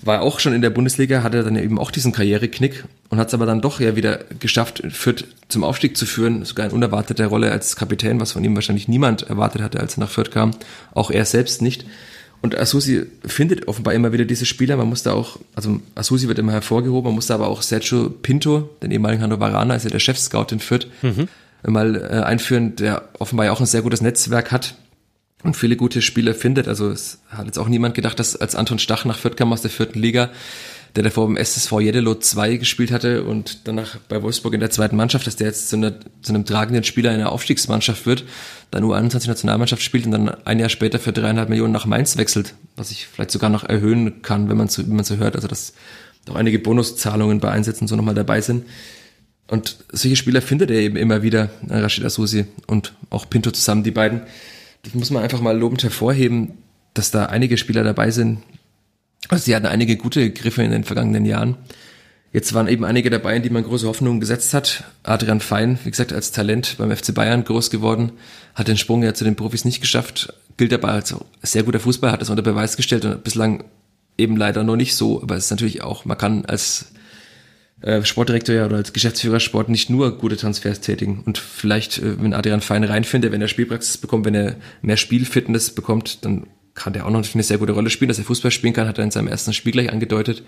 [0.03, 3.34] war auch schon in der Bundesliga, hatte dann eben auch diesen Karriereknick und hat es
[3.35, 7.51] aber dann doch ja wieder geschafft, Fürth zum Aufstieg zu führen, sogar in unerwarteter Rolle
[7.51, 10.51] als Kapitän, was von ihm wahrscheinlich niemand erwartet hatte, als er nach Fürth kam,
[10.93, 11.85] auch er selbst nicht.
[12.41, 14.76] Und Asusi findet offenbar immer wieder diese Spieler.
[14.76, 18.09] Man muss da auch, also Asusi wird immer hervorgehoben, man muss da aber auch Sergio
[18.09, 21.27] Pinto, den ehemaligen Hannoveraner, also der Chef-Scout in Fürth, mhm.
[21.68, 24.76] mal äh, einführen, der offenbar ja auch ein sehr gutes Netzwerk hat
[25.43, 26.68] und viele gute Spieler findet.
[26.68, 29.61] Also es hat jetzt auch niemand gedacht, dass als Anton Stach nach Fürth kam aus
[29.61, 30.31] der vierten Liga,
[30.95, 34.97] der davor im SSV Jedelo 2 gespielt hatte und danach bei Wolfsburg in der zweiten
[34.97, 38.26] Mannschaft, dass der jetzt zu, einer, zu einem tragenden Spieler in der Aufstiegsmannschaft wird,
[38.72, 42.55] dann U21 Nationalmannschaft spielt und dann ein Jahr später für dreieinhalb Millionen nach Mainz wechselt,
[42.76, 45.47] was ich vielleicht sogar noch erhöhen kann, wenn man so, wenn man so hört, also
[45.47, 45.73] dass
[46.27, 48.65] noch einige Bonuszahlungen bei Einsätzen so nochmal dabei sind.
[49.47, 53.91] Und solche Spieler findet er eben immer wieder, Rashid Asusi und auch Pinto zusammen, die
[53.91, 54.22] beiden.
[54.84, 56.53] Das muss man einfach mal lobend hervorheben,
[56.93, 58.39] dass da einige Spieler dabei sind,
[59.30, 61.57] also sie hatten einige gute Griffe in den vergangenen Jahren.
[62.34, 64.85] Jetzt waren eben einige dabei, in die man große Hoffnungen gesetzt hat.
[65.03, 68.14] Adrian Fein, wie gesagt, als Talent beim FC Bayern groß geworden,
[68.56, 72.11] hat den Sprung ja zu den Profis nicht geschafft, gilt aber als sehr guter Fußball,
[72.11, 73.65] hat das unter Beweis gestellt und bislang
[74.18, 75.22] eben leider noch nicht so.
[75.22, 76.93] Aber es ist natürlich auch, man kann als
[77.81, 81.23] äh, Sportdirektor ja oder als Geschäftsführer Sport nicht nur gute Transfers tätigen.
[81.26, 85.72] Und vielleicht, äh, wenn Adrian Fein reinfindet, wenn er Spielpraxis bekommt, wenn er mehr Spielfitness
[85.72, 88.10] bekommt, dann kann der auch noch eine sehr gute Rolle spielen.
[88.10, 90.43] Dass er Fußball spielen kann, hat er in seinem ersten Spiel gleich angedeutet.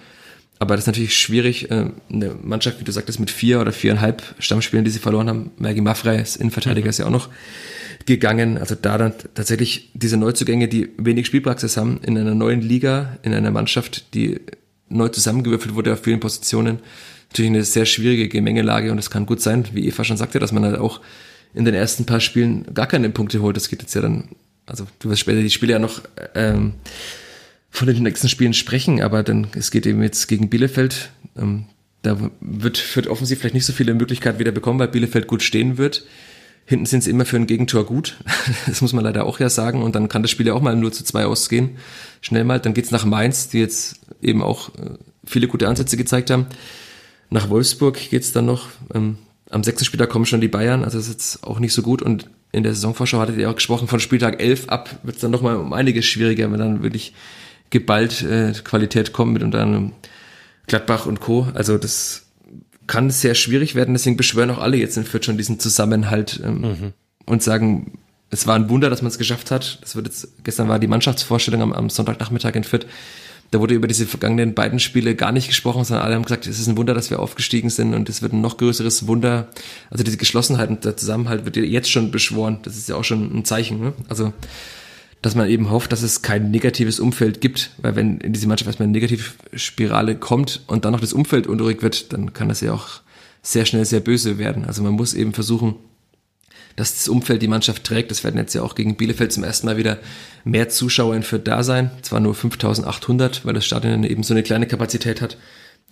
[0.59, 4.23] Aber das ist natürlich schwierig, äh, eine Mannschaft, wie du sagtest, mit vier oder viereinhalb
[4.39, 5.51] Stammspielen, die sie verloren haben.
[5.57, 6.89] Maggie Maffrey, das Innenverteidiger, mhm.
[6.89, 7.29] ist ja auch noch
[8.05, 8.57] gegangen.
[8.57, 13.33] Also da dann tatsächlich diese Neuzugänge, die wenig Spielpraxis haben, in einer neuen Liga, in
[13.33, 14.39] einer Mannschaft, die
[14.89, 16.79] neu zusammengewürfelt wurde auf vielen Positionen,
[17.29, 20.51] natürlich eine sehr schwierige Gemengelage und es kann gut sein, wie Eva schon sagte, dass
[20.51, 21.01] man halt auch
[21.55, 23.55] in den ersten paar Spielen gar keine Punkte holt.
[23.55, 24.29] Das geht jetzt ja dann
[24.65, 26.01] also du wirst später die Spiele ja noch
[26.35, 26.73] ähm,
[27.69, 31.09] von den nächsten Spielen sprechen, aber dann es geht eben jetzt gegen Bielefeld.
[31.37, 31.65] Ähm,
[32.01, 35.77] da wird, wird offensiv vielleicht nicht so viele Möglichkeiten wieder bekommen, weil Bielefeld gut stehen
[35.77, 36.05] wird.
[36.65, 38.17] Hinten sind sie immer für ein Gegentor gut.
[38.67, 39.81] Das muss man leider auch ja sagen.
[39.81, 41.77] Und dann kann das Spiel ja auch mal nur zu zwei ausgehen.
[42.21, 42.59] Schnell mal.
[42.59, 44.91] Dann geht's nach Mainz, die jetzt eben auch äh,
[45.25, 46.45] viele gute Ansätze gezeigt haben.
[47.29, 48.67] Nach Wolfsburg geht's dann noch.
[48.93, 49.17] Ähm,
[49.49, 52.01] am sechsten Spieltag kommen schon die Bayern, also das ist jetzt auch nicht so gut.
[52.01, 55.31] Und in der Saisonvorschau hattet ihr auch gesprochen, von Spieltag 11 ab wird es dann
[55.31, 57.13] nochmal um einiges schwieriger, wenn dann wirklich
[57.71, 59.91] geballt äh, Qualität kommt mit unter anderem
[60.67, 61.47] Gladbach und Co.
[61.55, 62.27] Also das
[62.85, 66.61] kann sehr schwierig werden, deswegen beschwören auch alle jetzt in Fürth schon diesen Zusammenhalt ähm,
[66.61, 66.93] mhm.
[67.25, 67.97] und sagen,
[68.29, 69.79] es war ein Wunder, dass man es geschafft hat.
[69.81, 72.85] Das wird jetzt, gestern war die Mannschaftsvorstellung am, am Sonntagnachmittag in Fürth
[73.53, 76.59] da wurde über diese vergangenen beiden Spiele gar nicht gesprochen, sondern alle haben gesagt, es
[76.59, 79.47] ist ein Wunder, dass wir aufgestiegen sind und es wird ein noch größeres Wunder.
[79.91, 82.57] Also diese Geschlossenheit und der Zusammenhalt wird jetzt schon beschworen.
[82.63, 83.79] Das ist ja auch schon ein Zeichen.
[83.79, 83.93] Ne?
[84.09, 84.33] Also
[85.21, 88.67] dass man eben hofft, dass es kein negatives Umfeld gibt, weil wenn in diese Mannschaft
[88.67, 92.73] erstmal eine Negativspirale kommt und dann noch das Umfeld unruhig wird, dann kann das ja
[92.73, 93.01] auch
[93.41, 94.65] sehr schnell sehr böse werden.
[94.65, 95.75] Also man muss eben versuchen,
[96.75, 98.11] dass das Umfeld die Mannschaft trägt.
[98.11, 99.99] Das werden jetzt ja auch gegen Bielefeld zum ersten Mal wieder
[100.43, 101.91] mehr Zuschauer in Fürth da sein.
[102.01, 105.37] Zwar nur 5800, weil das Stadion eben so eine kleine Kapazität hat.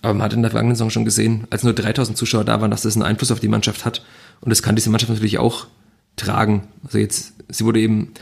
[0.02, 2.72] Aber man hat in der vergangenen Saison schon gesehen, als nur 3000 Zuschauer da waren,
[2.72, 4.04] dass das einen Einfluss auf die Mannschaft hat.
[4.42, 5.68] Und das kann diese Mannschaft natürlich auch
[6.16, 6.68] tragen.
[6.84, 8.14] Also jetzt, sie wurde eben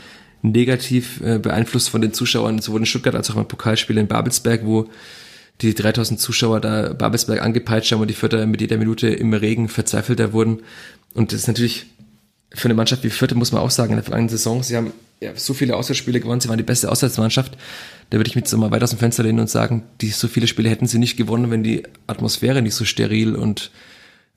[0.42, 4.64] negativ äh, beeinflusst von den Zuschauern, sowohl in Stuttgart als auch beim Pokalspiel in Babelsberg,
[4.64, 4.90] wo
[5.60, 9.68] die 3000 Zuschauer da Babelsberg angepeitscht haben und die Vierter mit jeder Minute im Regen
[9.68, 10.60] verzweifelter wurden.
[11.14, 11.86] Und das ist natürlich
[12.52, 14.92] für eine Mannschaft wie Vierte muss man auch sagen, in der vergangenen Saison, sie haben
[15.20, 17.56] ja, so viele Auswärtsspiele gewonnen, sie waren die beste Auswärtsmannschaft.
[18.10, 20.28] Da würde ich mich jetzt mal weit aus dem Fenster lehnen und sagen, die so
[20.28, 23.70] viele Spiele hätten sie nicht gewonnen, wenn die Atmosphäre nicht so steril und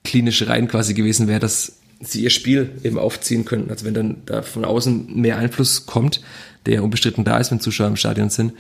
[0.04, 3.72] klinisch rein quasi gewesen wäre, dass sie ihr Spiel eben aufziehen könnten.
[3.72, 6.22] Also wenn dann da von außen mehr Einfluss kommt,
[6.66, 8.54] der unbestritten da ist, wenn Zuschauer im Stadion sind,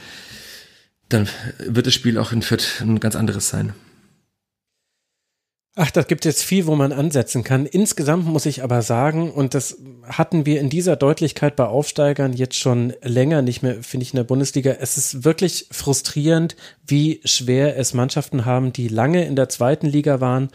[1.09, 1.27] dann
[1.67, 3.73] wird das Spiel auch in Fürth ein ganz anderes sein.
[5.75, 7.65] Ach, das gibt jetzt viel, wo man ansetzen kann.
[7.65, 12.57] Insgesamt muss ich aber sagen, und das hatten wir in dieser Deutlichkeit bei Aufsteigern jetzt
[12.57, 14.75] schon länger nicht mehr, finde ich, in der Bundesliga.
[14.79, 16.55] Es ist wirklich frustrierend,
[16.85, 20.49] wie schwer es Mannschaften haben, die lange in der zweiten Liga waren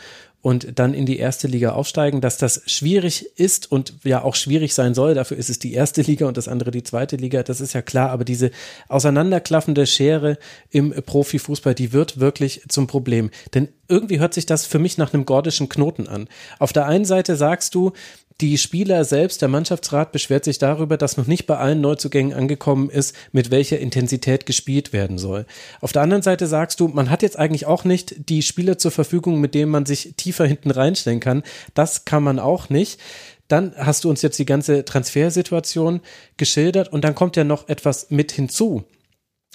[0.48, 4.72] und dann in die erste Liga aufsteigen, dass das schwierig ist und ja auch schwierig
[4.72, 5.12] sein soll.
[5.12, 7.42] Dafür ist es die erste Liga und das andere die zweite Liga.
[7.42, 8.08] Das ist ja klar.
[8.08, 8.50] Aber diese
[8.88, 10.38] auseinanderklaffende Schere
[10.70, 13.30] im Profifußball, die wird wirklich zum Problem.
[13.52, 16.28] Denn irgendwie hört sich das für mich nach einem gordischen Knoten an.
[16.58, 17.92] Auf der einen Seite sagst du,
[18.40, 22.88] die Spieler selbst, der Mannschaftsrat beschwert sich darüber, dass noch nicht bei allen Neuzugängen angekommen
[22.88, 25.44] ist, mit welcher Intensität gespielt werden soll.
[25.80, 28.92] Auf der anderen Seite sagst du, man hat jetzt eigentlich auch nicht die Spieler zur
[28.92, 31.42] Verfügung, mit denen man sich tiefer hinten reinstellen kann.
[31.74, 33.00] Das kann man auch nicht.
[33.48, 36.00] Dann hast du uns jetzt die ganze Transfersituation
[36.36, 38.84] geschildert und dann kommt ja noch etwas mit hinzu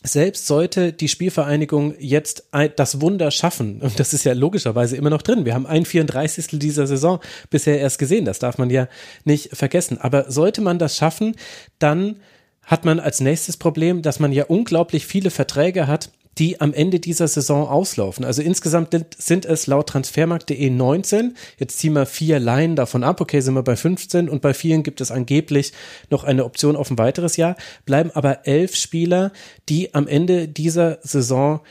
[0.03, 5.21] selbst sollte die Spielvereinigung jetzt das Wunder schaffen, und das ist ja logischerweise immer noch
[5.21, 6.59] drin, wir haben ein 34.
[6.59, 7.19] dieser Saison
[7.49, 8.87] bisher erst gesehen, das darf man ja
[9.23, 11.35] nicht vergessen, aber sollte man das schaffen,
[11.79, 12.17] dann
[12.63, 16.99] hat man als nächstes Problem, dass man ja unglaublich viele Verträge hat, die am Ende
[16.99, 18.25] dieser Saison auslaufen.
[18.25, 21.35] Also insgesamt sind es laut transfermarkt.de 19.
[21.57, 23.21] Jetzt ziehen wir vier Laien davon ab.
[23.21, 25.73] Okay, sind wir bei 15 und bei vielen gibt es angeblich
[26.09, 27.55] noch eine Option auf ein weiteres Jahr.
[27.85, 29.31] Bleiben aber elf Spieler,
[29.69, 31.61] die am Ende dieser Saison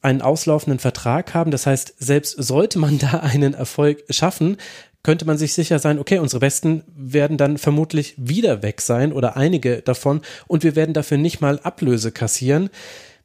[0.00, 1.50] einen auslaufenden Vertrag haben.
[1.50, 4.56] Das heißt, selbst sollte man da einen Erfolg schaffen,
[5.02, 9.36] könnte man sich sicher sein, okay, unsere Besten werden dann vermutlich wieder weg sein oder
[9.36, 12.68] einige davon und wir werden dafür nicht mal Ablöse kassieren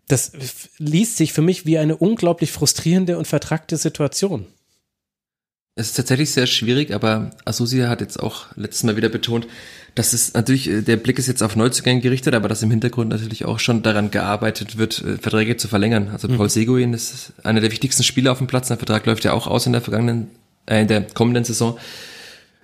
[0.08, 0.34] das
[0.78, 4.48] liest sich für mich wie eine unglaublich frustrierende und vertrackte Situation.
[5.76, 9.48] Es ist tatsächlich sehr schwierig, aber Asusia hat jetzt auch letztes Mal wieder betont,
[9.96, 13.10] dass es natürlich, äh, der Blick ist jetzt auf Neuzugänge gerichtet, aber dass im Hintergrund
[13.10, 16.10] natürlich auch schon daran gearbeitet wird, äh, Verträge zu verlängern.
[16.10, 16.38] Also mhm.
[16.38, 18.68] Paul Seguin ist einer der wichtigsten Spieler auf dem Platz.
[18.68, 20.30] Der Vertrag läuft ja auch aus in der vergangenen,
[20.68, 21.80] äh, in der kommenden Saison.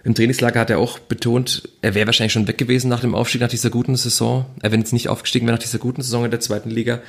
[0.09, 3.41] Im Trainingslager hat er auch betont, er wäre wahrscheinlich schon weg gewesen nach dem Aufstieg,
[3.41, 4.47] nach dieser guten Saison.
[4.59, 6.99] Er wäre jetzt nicht aufgestiegen wäre nach dieser guten Saison in der zweiten Liga.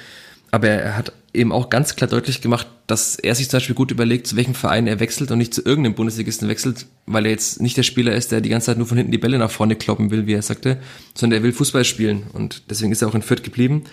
[0.51, 3.91] Aber er hat eben auch ganz klar deutlich gemacht, dass er sich zum Beispiel gut
[3.91, 7.63] überlegt, zu welchem Verein er wechselt und nicht zu irgendeinem Bundesligisten wechselt, weil er jetzt
[7.63, 9.77] nicht der Spieler ist, der die ganze Zeit nur von hinten die Bälle nach vorne
[9.77, 10.77] kloppen will, wie er sagte,
[11.15, 13.85] sondern er will Fußball spielen und deswegen ist er auch in Fürth geblieben.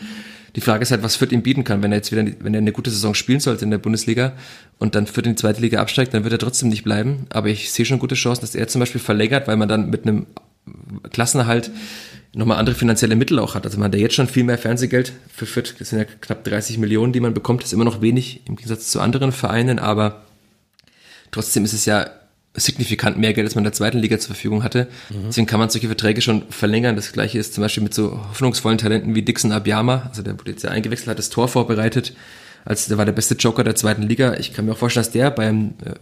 [0.58, 2.58] Die Frage ist halt, was Fürth ihm bieten kann, wenn er jetzt wieder, wenn er
[2.58, 4.34] eine gute Saison spielen sollte in der Bundesliga
[4.80, 7.28] und dann Fürth in die zweite Liga absteigt, dann wird er trotzdem nicht bleiben.
[7.30, 10.08] Aber ich sehe schon gute Chancen, dass er zum Beispiel verlängert, weil man dann mit
[10.08, 10.26] einem
[11.12, 11.70] Klassenerhalt
[12.34, 13.66] nochmal andere finanzielle Mittel auch hat.
[13.66, 15.76] Also man hat ja jetzt schon viel mehr Fernsehgeld für Fürth.
[15.78, 17.62] Das sind ja knapp 30 Millionen, die man bekommt.
[17.62, 20.24] Das ist immer noch wenig im Gegensatz zu anderen Vereinen, aber
[21.30, 22.10] trotzdem ist es ja
[22.58, 24.88] signifikant mehr Geld, als man in der zweiten Liga zur Verfügung hatte.
[25.10, 25.28] Mhm.
[25.28, 26.96] Deswegen kann man solche Verträge schon verlängern.
[26.96, 30.08] Das gleiche ist zum Beispiel mit so hoffnungsvollen Talenten wie Dixon Abiyama.
[30.10, 32.14] Also der wurde jetzt ja eingewechselt, hat das Tor vorbereitet.
[32.66, 34.34] Als der war der beste Joker der zweiten Liga.
[34.34, 35.94] Ich kann mir auch vorstellen, dass der beim äh,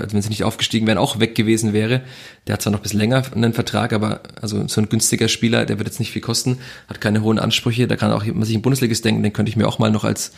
[0.00, 2.02] also wenn sie nicht aufgestiegen wären, auch weg gewesen wäre.
[2.46, 5.66] Der hat zwar noch ein bisschen länger einen Vertrag, aber also so ein günstiger Spieler,
[5.66, 6.58] der wird jetzt nicht viel kosten,
[6.88, 9.56] hat keine hohen Ansprüche, da kann auch man sich ein Bundesligist denken, den könnte ich
[9.56, 10.32] mir auch mal noch als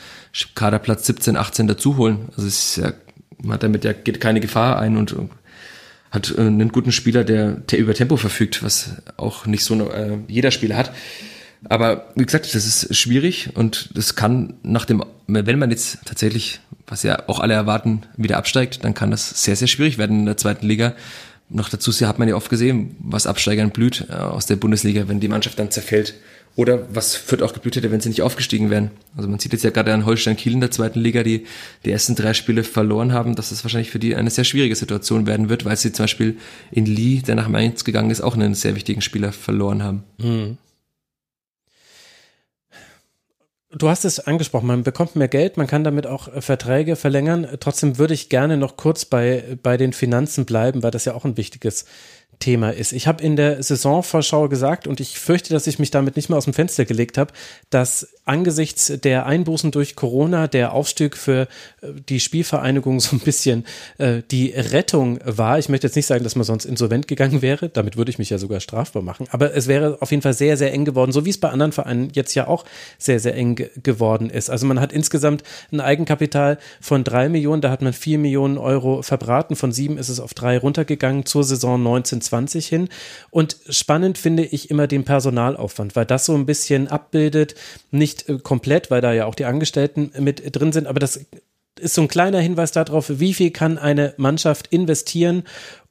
[0.54, 2.28] Kaderplatz 17, 18 dazu holen.
[2.36, 2.92] Also es ist ja,
[3.42, 5.14] man hat damit ja geht keine Gefahr ein und
[6.14, 10.18] hat äh, einen guten Spieler, der, der über Tempo verfügt, was auch nicht so äh,
[10.28, 10.92] jeder Spieler hat.
[11.68, 16.60] Aber wie gesagt, das ist schwierig und das kann nach dem, wenn man jetzt tatsächlich,
[16.86, 20.26] was ja auch alle erwarten, wieder absteigt, dann kann das sehr, sehr schwierig werden in
[20.26, 20.94] der zweiten Liga.
[21.48, 25.20] Noch dazu hat man ja oft gesehen, was Absteigern blüht äh, aus der Bundesliga, wenn
[25.20, 26.14] die Mannschaft dann zerfällt.
[26.56, 28.92] Oder was Fürth auch geblüht hätte, wenn sie nicht aufgestiegen wären.
[29.16, 31.46] Also man sieht jetzt ja gerade an Holstein Kiel in der zweiten Liga, die
[31.84, 35.26] die ersten drei Spiele verloren haben, dass es wahrscheinlich für die eine sehr schwierige Situation
[35.26, 36.36] werden wird, weil sie zum Beispiel
[36.70, 40.04] in Lee, der nach Mainz gegangen ist, auch einen sehr wichtigen Spieler verloren haben.
[40.18, 40.58] Mhm.
[43.76, 47.46] Du hast es angesprochen, man bekommt mehr Geld, man kann damit auch äh, Verträge verlängern.
[47.58, 51.24] Trotzdem würde ich gerne noch kurz bei, bei den Finanzen bleiben, weil das ja auch
[51.24, 51.84] ein wichtiges
[52.38, 52.92] Thema ist.
[52.92, 56.38] Ich habe in der Saisonvorschau gesagt, und ich fürchte, dass ich mich damit nicht mehr
[56.38, 57.32] aus dem Fenster gelegt habe,
[57.70, 61.42] dass angesichts der Einbußen durch Corona der Aufstieg für
[61.82, 63.64] äh, die Spielvereinigung so ein bisschen
[63.98, 65.58] äh, die Rettung war.
[65.58, 68.30] Ich möchte jetzt nicht sagen, dass man sonst insolvent gegangen wäre, damit würde ich mich
[68.30, 71.24] ja sogar strafbar machen, aber es wäre auf jeden Fall sehr, sehr eng geworden, so
[71.24, 72.64] wie es bei anderen Vereinen jetzt ja auch
[72.98, 74.50] sehr, sehr eng geworden ist.
[74.50, 75.42] Also man hat insgesamt
[75.72, 80.08] ein Eigenkapital von drei Millionen, da hat man vier Millionen Euro verbraten, von sieben ist
[80.08, 82.88] es auf drei runtergegangen zur Saison 19 2020 hin.
[83.30, 87.54] Und spannend finde ich immer den Personalaufwand, weil das so ein bisschen abbildet,
[87.90, 91.20] nicht äh, komplett, weil da ja auch die Angestellten mit drin sind, aber das
[91.80, 95.44] ist so ein kleiner Hinweis darauf, wie viel kann eine Mannschaft investieren,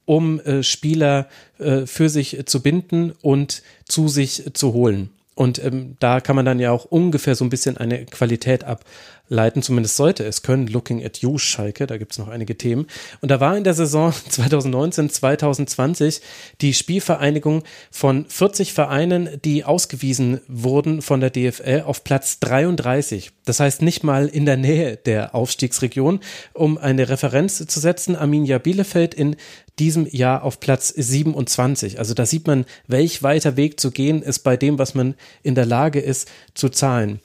[0.06, 1.28] um äh, Spieler
[1.58, 5.10] äh, für sich zu binden und zu sich zu holen.
[5.34, 8.84] Und ähm, da kann man dann ja auch ungefähr so ein bisschen eine Qualität ab,
[9.28, 10.66] leiten, zumindest sollte es können.
[10.66, 12.86] Looking at you, Schalke, da gibt es noch einige Themen.
[13.20, 16.20] Und da war in der Saison 2019, 2020
[16.60, 23.32] die Spielvereinigung von 40 Vereinen, die ausgewiesen wurden von der DFL, auf Platz 33.
[23.44, 26.20] Das heißt nicht mal in der Nähe der Aufstiegsregion.
[26.52, 29.36] Um eine Referenz zu setzen, Arminia Bielefeld in
[29.78, 31.98] diesem Jahr auf Platz 27.
[31.98, 35.54] Also da sieht man, welch weiter Weg zu gehen ist bei dem, was man in
[35.54, 37.20] der Lage ist zu zahlen.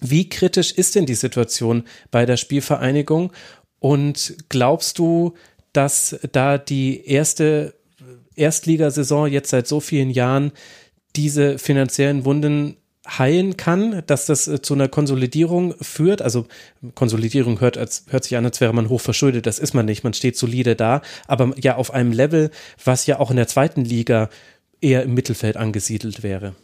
[0.00, 3.32] Wie kritisch ist denn die Situation bei der Spielvereinigung?
[3.78, 5.34] Und glaubst du,
[5.72, 7.74] dass da die erste
[8.34, 10.52] Erstligasaison jetzt seit so vielen Jahren
[11.16, 12.76] diese finanziellen Wunden
[13.18, 16.22] heilen kann, dass das äh, zu einer Konsolidierung führt.
[16.22, 16.46] Also
[16.94, 19.46] Konsolidierung hört, als, hört sich an, als wäre man hoch verschuldet.
[19.46, 20.04] Das ist man nicht.
[20.04, 22.50] Man steht solide da, aber ja auf einem Level,
[22.84, 24.28] was ja auch in der zweiten Liga
[24.80, 26.54] eher im Mittelfeld angesiedelt wäre.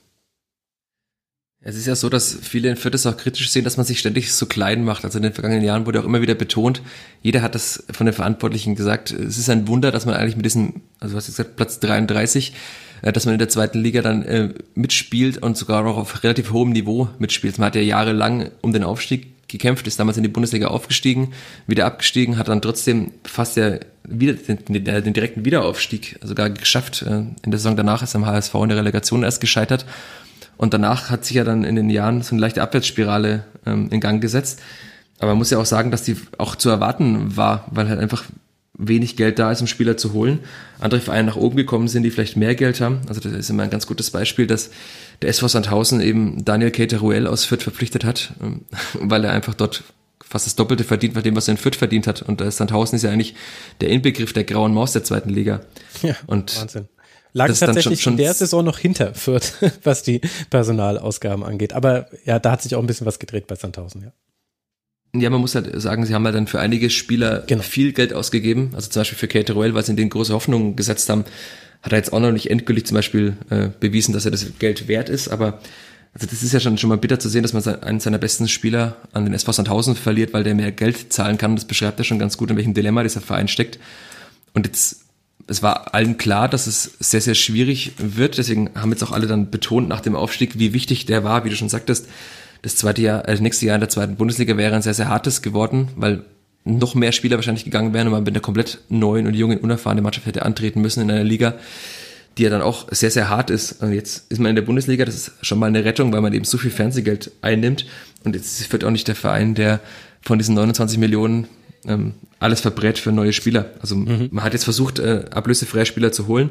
[1.69, 3.99] Es ist ja so, dass viele in Fürth es auch kritisch sehen, dass man sich
[3.99, 5.05] ständig so klein macht.
[5.05, 6.81] Also in den vergangenen Jahren wurde auch immer wieder betont,
[7.23, 10.45] jeder hat das von den Verantwortlichen gesagt, es ist ein Wunder, dass man eigentlich mit
[10.45, 12.53] diesem, also was gesagt, Platz 33,
[13.03, 16.53] äh, dass man in der zweiten Liga dann äh, mitspielt und sogar auch auf relativ
[16.53, 17.59] hohem Niveau mitspielt.
[17.59, 21.33] Man hat ja jahrelang um den Aufstieg gekämpft, ist damals in die Bundesliga aufgestiegen,
[21.67, 27.03] wieder abgestiegen, hat dann trotzdem fast ja wieder den, den, den direkten Wiederaufstieg sogar geschafft.
[27.03, 29.85] Äh, in der Saison danach ist am HSV in der Relegation erst gescheitert
[30.57, 34.01] und danach hat sich ja dann in den Jahren so eine leichte Abwärtsspirale ähm, in
[34.01, 34.61] Gang gesetzt.
[35.19, 38.25] Aber man muss ja auch sagen, dass die auch zu erwarten war, weil halt einfach
[38.79, 40.41] wenig Geld da ist, um Spieler zu holen.
[40.79, 43.01] Andere Vereine nach oben gekommen sind, die vielleicht mehr Geld haben.
[43.09, 44.71] Also das ist immer ein ganz gutes Beispiel, dass
[45.23, 48.63] der SV Sandhausen eben Daniel Cateruel aus Fürth verpflichtet hat, ähm,
[48.95, 49.85] weil er einfach dort
[50.23, 52.23] fast das Doppelte verdient von dem, was er in Fürth verdient hat.
[52.23, 53.35] Und Sandhausen ist ja eigentlich
[53.81, 55.61] der Inbegriff der grauen Maus der zweiten Liga.
[56.03, 56.89] Ja, und Wahnsinn
[57.37, 59.53] lag tatsächlich schon, schon in der Saison noch hinter Fürth,
[59.85, 61.75] was die Personalausgaben angeht.
[61.75, 64.13] Aber ja, da hat sich auch ein bisschen was gedreht bei Sandhausen, ja.
[65.15, 67.63] Ja, man muss halt sagen, sie haben halt dann für einige Spieler genau.
[67.63, 68.73] viel Geld ausgegeben.
[68.75, 71.25] Also zum Beispiel für Kate Royal, weil sie in den große Hoffnungen gesetzt haben,
[71.81, 74.89] hat er jetzt auch noch nicht endgültig zum Beispiel äh, bewiesen, dass er das Geld
[74.89, 75.29] wert ist.
[75.29, 75.61] Aber
[76.13, 78.47] also das ist ja schon, schon mal bitter zu sehen, dass man einen seiner besten
[78.47, 81.57] Spieler an den SV Sandhausen verliert, weil der mehr Geld zahlen kann.
[81.57, 83.79] Das beschreibt ja schon ganz gut, in welchem Dilemma dieser Verein steckt.
[84.53, 85.06] Und jetzt
[85.47, 88.39] es war allen klar, dass es sehr, sehr schwierig wird.
[88.39, 91.51] Deswegen haben jetzt auch alle dann betont nach dem Aufstieg, wie wichtig der war, wie
[91.51, 92.09] du schon sagtest.
[92.63, 95.09] Das zweite Jahr, äh, das nächste Jahr in der zweiten Bundesliga wäre ein sehr, sehr
[95.09, 96.25] hartes geworden, weil
[96.65, 100.03] noch mehr Spieler wahrscheinlich gegangen wären und man mit einer komplett neuen und jungen, unerfahrenen
[100.03, 101.55] Mannschaft hätte antreten müssen in einer Liga,
[102.37, 103.83] die ja dann auch sehr, sehr hart ist.
[103.83, 106.33] Und jetzt ist man in der Bundesliga, das ist schon mal eine Rettung, weil man
[106.33, 107.87] eben so viel Fernsehgeld einnimmt.
[108.25, 109.81] Und jetzt wird auch nicht der Verein, der
[110.23, 111.47] von diesen 29 Millionen
[111.89, 113.71] ähm, alles verbrät für neue Spieler.
[113.81, 114.29] Also mhm.
[114.31, 116.51] man hat jetzt versucht, äh, ablösefreie Spieler zu holen.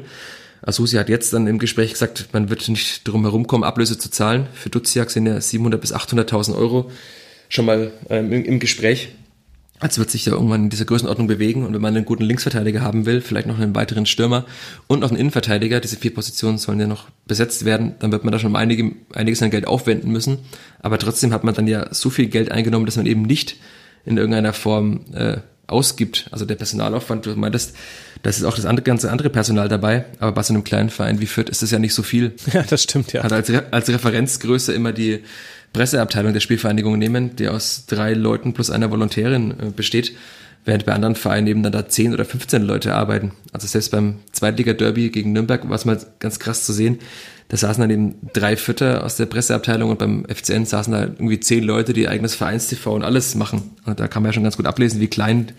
[0.62, 4.10] Asusi hat jetzt dann im Gespräch gesagt, man wird nicht drum herum kommen, Ablöse zu
[4.10, 4.46] zahlen.
[4.54, 6.90] Für Duziak sind ja 700 bis 800.000 Euro
[7.48, 9.10] schon mal ähm, im, im Gespräch.
[9.78, 12.80] Also wird sich da irgendwann in dieser Größenordnung bewegen und wenn man einen guten Linksverteidiger
[12.80, 14.46] haben will, vielleicht noch einen weiteren Stürmer
[14.86, 18.32] und noch einen Innenverteidiger, diese vier Positionen sollen ja noch besetzt werden, dann wird man
[18.32, 20.38] da schon einige, einiges an Geld aufwenden müssen.
[20.80, 23.56] Aber trotzdem hat man dann ja so viel Geld eingenommen, dass man eben nicht
[24.06, 26.28] in irgendeiner Form äh, ausgibt.
[26.30, 27.76] Also der Personalaufwand, du meintest,
[28.22, 31.20] das ist auch das andere, ganze andere Personal dabei, aber bei so einem kleinen Verein
[31.20, 32.32] wie Fürth ist das ja nicht so viel.
[32.52, 33.22] Ja, das stimmt, ja.
[33.22, 35.22] Hat als, als Referenzgröße immer die
[35.72, 40.12] Presseabteilung der Spielvereinigung nehmen, die aus drei Leuten plus einer Volontärin äh, besteht,
[40.66, 43.32] während bei anderen Vereinen eben dann da 10 oder 15 Leute arbeiten.
[43.52, 46.98] Also selbst beim Zweitliga-Derby gegen Nürnberg war es mal ganz krass zu sehen,
[47.48, 51.38] da saßen dann eben drei Fütter aus der Presseabteilung und beim FCN saßen da irgendwie
[51.38, 53.70] zehn Leute, die eigenes Vereinstv und alles machen.
[53.84, 55.52] Und da kann man ja schon ganz gut ablesen, wie klein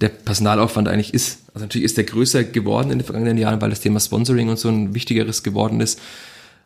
[0.00, 1.40] der Personalaufwand eigentlich ist.
[1.52, 4.60] Also natürlich ist der größer geworden in den vergangenen Jahren, weil das Thema Sponsoring und
[4.60, 6.00] so ein wichtigeres geworden ist.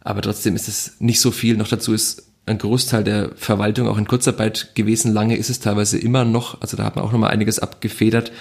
[0.00, 1.56] Aber trotzdem ist es nicht so viel.
[1.56, 5.12] Noch dazu ist ein Großteil der Verwaltung auch in Kurzarbeit gewesen.
[5.12, 6.60] Lange ist es teilweise immer noch.
[6.60, 8.32] Also da hat man auch nochmal einiges abgefedert,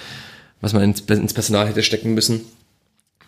[0.60, 2.42] was man ins, Personal hätte stecken müssen.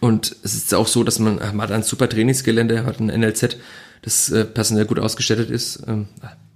[0.00, 3.56] Und es ist auch so, dass man, man hat ein super Trainingsgelände, hat ein NLZ,
[4.02, 5.82] das äh, personell gut ausgestattet ist.
[5.86, 6.08] Ähm,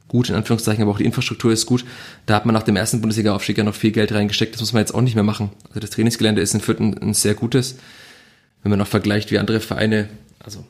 [0.08, 1.84] gut, in Anführungszeichen, aber auch die Infrastruktur ist gut.
[2.24, 4.54] Da hat man nach dem ersten Bundesliga-Aufstieg ja noch viel Geld reingesteckt.
[4.54, 5.50] Das muss man jetzt auch nicht mehr machen.
[5.68, 7.76] Also das Trainingsgelände ist in Fürth ein, ein sehr gutes.
[8.62, 10.08] Wenn man noch vergleicht, wie andere Vereine,
[10.42, 10.64] also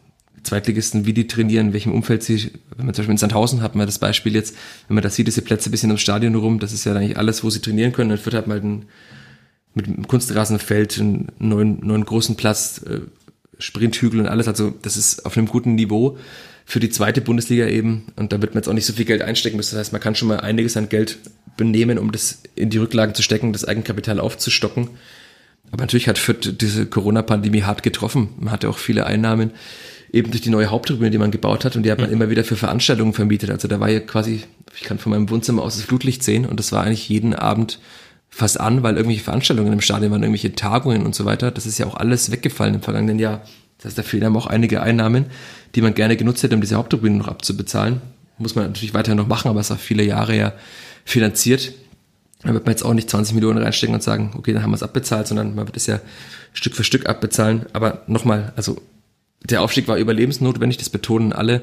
[0.45, 3.75] Zweitligisten, wie die trainieren, in welchem Umfeld sie, wenn man zum Beispiel in Sandhausen hat
[3.75, 4.55] man das Beispiel jetzt,
[4.89, 7.19] wenn man da sieht, diese Plätze ein bisschen ums Stadion rum, das ist ja eigentlich
[7.19, 8.13] alles, wo sie trainieren können.
[8.13, 8.85] Hat man halt ein
[9.75, 13.01] mit einem Kunstrasenfeld, einen neuen, neuen großen Platz, äh,
[13.59, 14.49] Sprinthügel und alles.
[14.49, 16.19] Also das ist auf einem guten Niveau
[16.65, 18.07] für die zweite Bundesliga eben.
[18.17, 19.75] Und da wird man jetzt auch nicht so viel Geld einstecken müssen.
[19.75, 21.19] Das heißt, man kann schon mal einiges an Geld
[21.57, 24.91] benehmen, um das in die Rücklagen zu stecken, das Eigenkapital aufzustocken.
[25.71, 28.31] Aber natürlich hat Fürth diese Corona-Pandemie hart getroffen.
[28.39, 29.51] Man hatte auch viele Einnahmen
[30.15, 32.15] eben durch die neue Haupttribüne, die man gebaut hat und die hat man mhm.
[32.15, 33.51] immer wieder für Veranstaltungen vermietet.
[33.51, 36.61] Also da war ja quasi, ich kann von meinem Wohnzimmer aus das Flutlicht sehen und
[36.61, 37.81] das war eigentlich jeden Abend
[38.31, 41.51] fast an, weil irgendwelche Veranstaltungen im Stadion waren, irgendwelche Tagungen und so weiter.
[41.51, 43.43] Das ist ja auch alles weggefallen im vergangenen Jahr.
[43.79, 45.27] Das heißt, da fehlen einem auch einige Einnahmen,
[45.75, 48.01] die man gerne genutzt hätte, um diese Haupttribüne noch abzubezahlen.
[48.39, 50.53] Muss man natürlich weiterhin noch machen, aber es ist auch viele Jahre ja
[51.05, 51.73] finanziert.
[52.43, 54.77] Da wird man jetzt auch nicht 20 Millionen reinstecken und sagen, okay, dann haben wir
[54.77, 56.01] es abbezahlt, sondern man wird es ja
[56.53, 57.67] Stück für Stück abbezahlen.
[57.73, 58.81] Aber nochmal, also
[59.45, 61.63] der Aufstieg war überlebensnotwendig, das betonen alle.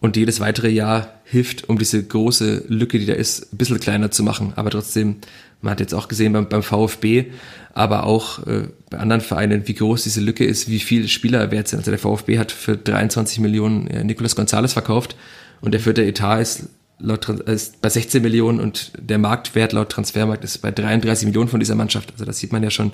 [0.00, 4.10] Und jedes weitere Jahr hilft, um diese große Lücke, die da ist, ein bisschen kleiner
[4.10, 4.54] zu machen.
[4.56, 5.16] Aber trotzdem
[5.62, 7.26] man hat jetzt auch gesehen beim, beim VfB,
[7.74, 11.68] aber auch äh, bei anderen Vereinen, wie groß diese Lücke ist, wie viele Spieler wert
[11.68, 11.80] sind.
[11.80, 15.16] Also der VfB hat für 23 Millionen äh, Nicolas Gonzalez verkauft
[15.60, 16.68] und der vierte Etat ist,
[16.98, 21.60] laut, ist bei 16 Millionen und der Marktwert laut Transfermarkt ist bei 33 Millionen von
[21.60, 22.12] dieser Mannschaft.
[22.12, 22.92] Also das sieht man ja schon,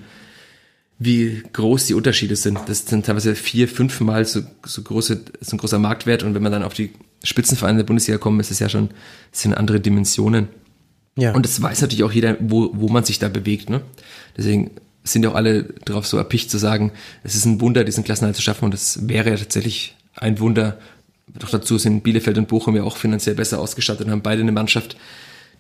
[0.99, 2.59] wie groß die Unterschiede sind.
[2.67, 6.23] Das sind teilweise vier, fünfmal so, so große, so ein großer Marktwert.
[6.23, 6.91] Und wenn man dann auf die
[7.23, 8.91] Spitzenvereine der Bundesliga kommt, ist es ja schon,
[9.31, 10.49] sind andere Dimensionen.
[11.19, 11.33] Ja.
[11.33, 13.69] Und das weiß natürlich auch jeder, wo, wo man sich da bewegt.
[13.69, 13.83] Ne?
[14.37, 14.71] Deswegen
[15.05, 16.93] sind ja auch alle darauf so erpicht zu sagen,
[17.23, 18.65] es ist ein Wunder, diesen Klassenhalt zu schaffen.
[18.65, 20.79] Und das wäre ja tatsächlich ein Wunder.
[21.39, 24.53] Doch dazu sind Bielefeld und Bochum ja auch finanziell besser ausgestattet und haben beide eine
[24.53, 24.97] Mannschaft,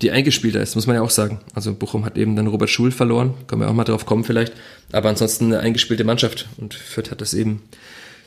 [0.02, 1.40] die eingespielter ist, muss man ja auch sagen.
[1.54, 4.52] Also Bochum hat eben dann Robert Schul verloren, können wir auch mal drauf kommen vielleicht,
[4.92, 7.62] aber ansonsten eine eingespielte Mannschaft und Fürth hat das eben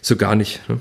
[0.02, 0.68] so gar nicht.
[0.70, 0.80] Ne?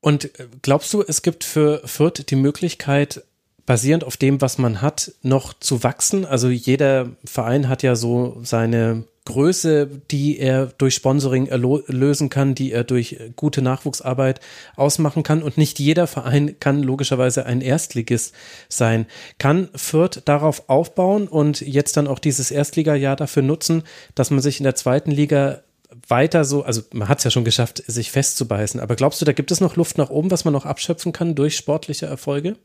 [0.00, 3.24] Und äh, glaubst du, es gibt für Fürth die Möglichkeit,
[3.64, 6.24] basierend auf dem, was man hat, noch zu wachsen?
[6.24, 11.48] Also jeder Verein hat ja so seine Größe, die er durch Sponsoring
[11.86, 14.40] lösen kann, die er durch gute Nachwuchsarbeit
[14.76, 15.42] ausmachen kann.
[15.42, 18.34] Und nicht jeder Verein kann logischerweise ein Erstligist
[18.70, 19.06] sein.
[19.38, 23.82] Kann Fürth darauf aufbauen und jetzt dann auch dieses Erstligajahr dafür nutzen,
[24.14, 25.62] dass man sich in der zweiten Liga
[26.08, 28.80] weiter so, also man hat es ja schon geschafft, sich festzubeißen.
[28.80, 31.34] Aber glaubst du, da gibt es noch Luft nach oben, was man noch abschöpfen kann
[31.34, 32.56] durch sportliche Erfolge?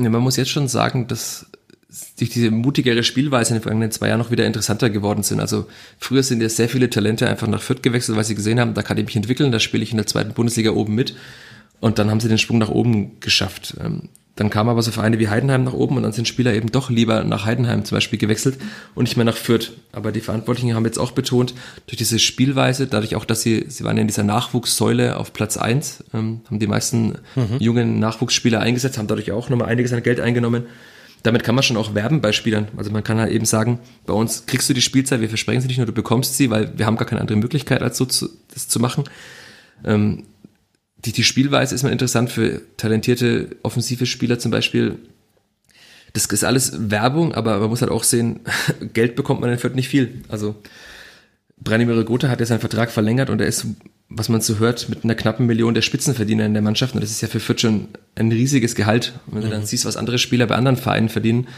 [0.00, 1.46] Ja, man muss jetzt schon sagen, dass
[2.18, 5.40] durch diese mutigere Spielweise in den vergangenen zwei Jahren noch wieder interessanter geworden sind.
[5.40, 5.66] Also
[5.98, 8.82] früher sind ja sehr viele Talente einfach nach Fürth gewechselt, weil sie gesehen haben, da
[8.82, 11.16] kann ich mich entwickeln, da spiele ich in der zweiten Bundesliga oben mit.
[11.80, 13.76] Und dann haben sie den Sprung nach oben geschafft.
[13.82, 16.70] Ähm, dann kamen aber so Vereine wie Heidenheim nach oben und dann sind Spieler eben
[16.70, 18.56] doch lieber nach Heidenheim zum Beispiel gewechselt
[18.94, 19.72] und nicht mehr nach Fürth.
[19.90, 21.54] Aber die Verantwortlichen haben jetzt auch betont,
[21.86, 25.56] durch diese Spielweise, dadurch auch, dass sie, sie waren ja in dieser Nachwuchssäule auf Platz
[25.56, 27.56] eins, ähm, haben die meisten mhm.
[27.58, 30.66] jungen Nachwuchsspieler eingesetzt, haben dadurch auch nochmal einiges an Geld eingenommen.
[31.22, 32.68] Damit kann man schon auch werben bei Spielern.
[32.76, 35.68] Also man kann halt eben sagen, bei uns kriegst du die Spielzeit, wir versprechen sie
[35.68, 38.28] nicht nur, du bekommst sie, weil wir haben gar keine andere Möglichkeit, als so zu,
[38.54, 39.04] das zu machen.
[39.84, 40.24] Ähm,
[41.04, 44.98] die, die Spielweise ist mal interessant für talentierte offensive Spieler zum Beispiel.
[46.12, 48.40] Das ist alles Werbung, aber man muss halt auch sehen,
[48.92, 50.22] Geld bekommt man Fürth nicht viel.
[50.28, 50.56] Also
[51.60, 53.66] Branimir Gotha hat ja seinen Vertrag verlängert und er ist,
[54.10, 56.94] was man so hört, mit einer knappen Million der Spitzenverdiener in der Mannschaft.
[56.94, 59.12] Und das ist ja für Fürth schon ein riesiges Gehalt.
[59.26, 59.44] Und wenn mhm.
[59.44, 59.66] du dann mhm.
[59.66, 61.48] siehst, was andere Spieler bei anderen Vereinen verdienen,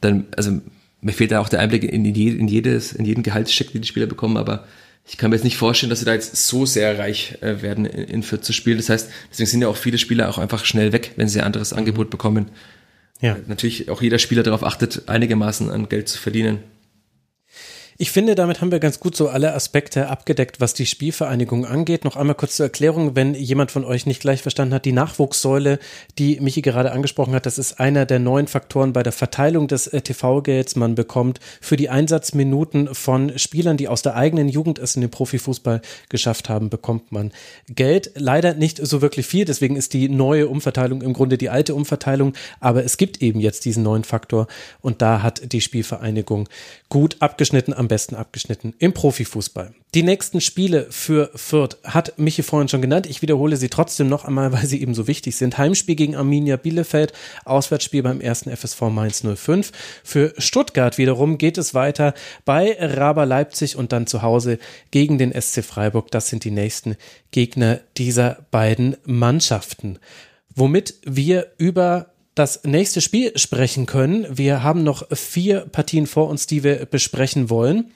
[0.00, 0.60] dann, also
[1.00, 4.06] mir fehlt da auch der Einblick in, in, jedes, in jeden Gehaltscheck, den die Spieler
[4.06, 4.66] bekommen, aber
[5.06, 7.84] ich kann mir jetzt nicht vorstellen, dass sie da jetzt so sehr reich äh, werden,
[7.84, 8.78] in, in Fürth zu spielen.
[8.78, 11.46] Das heißt, deswegen sind ja auch viele Spieler auch einfach schnell weg, wenn sie ein
[11.46, 11.78] anderes mhm.
[11.80, 12.46] Angebot bekommen.
[13.20, 13.36] Ja.
[13.46, 16.60] Natürlich auch jeder Spieler darauf achtet, einigermaßen an Geld zu verdienen.
[17.96, 22.04] Ich finde, damit haben wir ganz gut so alle Aspekte abgedeckt, was die Spielvereinigung angeht.
[22.04, 25.78] Noch einmal kurz zur Erklärung, wenn jemand von euch nicht gleich verstanden hat, die Nachwuchssäule,
[26.18, 29.86] die Michi gerade angesprochen hat, das ist einer der neuen Faktoren bei der Verteilung des
[29.86, 30.74] äh, TV-Gelds.
[30.74, 35.10] Man bekommt für die Einsatzminuten von Spielern, die aus der eigenen Jugend es in den
[35.10, 37.30] Profifußball geschafft haben, bekommt man
[37.68, 38.10] Geld.
[38.16, 42.32] Leider nicht so wirklich viel, deswegen ist die neue Umverteilung im Grunde die alte Umverteilung,
[42.58, 44.48] aber es gibt eben jetzt diesen neuen Faktor
[44.80, 46.48] und da hat die Spielvereinigung
[46.94, 49.74] gut abgeschnitten am besten abgeschnitten im Profifußball.
[49.96, 53.06] Die nächsten Spiele für Fürth hat Michi vorhin schon genannt.
[53.06, 55.58] Ich wiederhole sie trotzdem noch einmal, weil sie eben so wichtig sind.
[55.58, 57.12] Heimspiel gegen Arminia Bielefeld,
[57.44, 59.72] Auswärtsspiel beim ersten FSV Mainz 05.
[60.04, 62.14] Für Stuttgart wiederum geht es weiter
[62.44, 64.60] bei Raber Leipzig und dann zu Hause
[64.92, 66.12] gegen den SC Freiburg.
[66.12, 66.94] Das sind die nächsten
[67.32, 69.98] Gegner dieser beiden Mannschaften.
[70.54, 74.26] Womit wir über das nächste Spiel sprechen können.
[74.30, 77.92] Wir haben noch vier Partien vor uns, die wir besprechen wollen.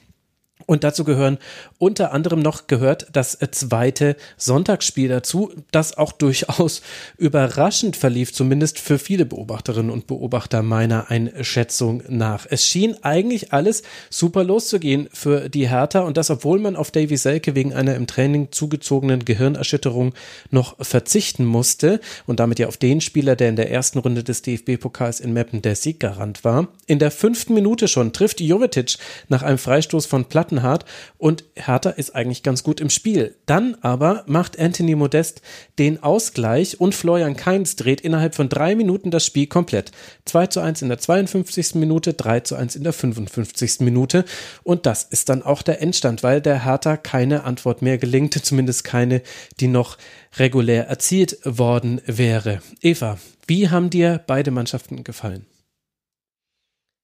[0.69, 1.39] Und dazu gehören
[1.79, 6.83] unter anderem noch gehört das zweite Sonntagsspiel dazu, das auch durchaus
[7.17, 12.47] überraschend verlief, zumindest für viele Beobachterinnen und Beobachter meiner Einschätzung nach.
[12.51, 17.17] Es schien eigentlich alles super loszugehen für die Hertha und das, obwohl man auf Davy
[17.17, 20.13] Selke wegen einer im Training zugezogenen Gehirnerschütterung
[20.51, 24.43] noch verzichten musste und damit ja auf den Spieler, der in der ersten Runde des
[24.43, 26.69] DFB-Pokals in Meppen der Sieggarant war.
[26.87, 30.85] In der fünften Minute schon trifft Jovetic nach einem Freistoß von Platten Plattenhardt
[31.17, 33.37] und Hertha ist eigentlich ganz gut im Spiel.
[33.47, 35.41] Dann aber macht Anthony Modest
[35.79, 39.93] den Ausgleich und Florian Kainz dreht innerhalb von drei Minuten das Spiel komplett.
[40.25, 41.77] 2 zu 1 in der 52.
[41.77, 43.81] Minute, 3 zu 1 in der 55.
[43.81, 44.25] Minute
[44.63, 48.85] und das ist dann auch der Endstand, weil der Hertha keine Antwort mehr gelingt, zumindest
[48.85, 49.23] keine,
[49.61, 49.97] die noch
[50.39, 52.61] regulär erzielt worden wäre.
[52.83, 55.47] Eva, wie haben dir beide Mannschaften gefallen?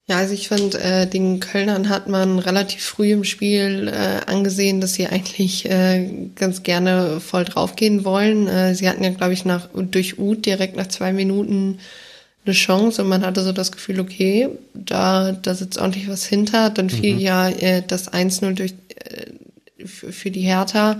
[0.07, 4.83] Ja, also ich finde, äh, den Kölnern hat man relativ früh im Spiel äh, angesehen,
[4.83, 8.47] dass sie eigentlich äh, ganz gerne voll draufgehen wollen.
[8.47, 11.79] Äh, sie hatten ja, glaube ich, nach durch Uth direkt nach zwei Minuten
[12.45, 16.69] eine Chance und man hatte so das Gefühl, okay, da, da sitzt ordentlich was hinter.
[16.69, 17.21] Dann fiel mhm.
[17.21, 20.99] ja äh, das 1-0 durch äh, für die Hertha.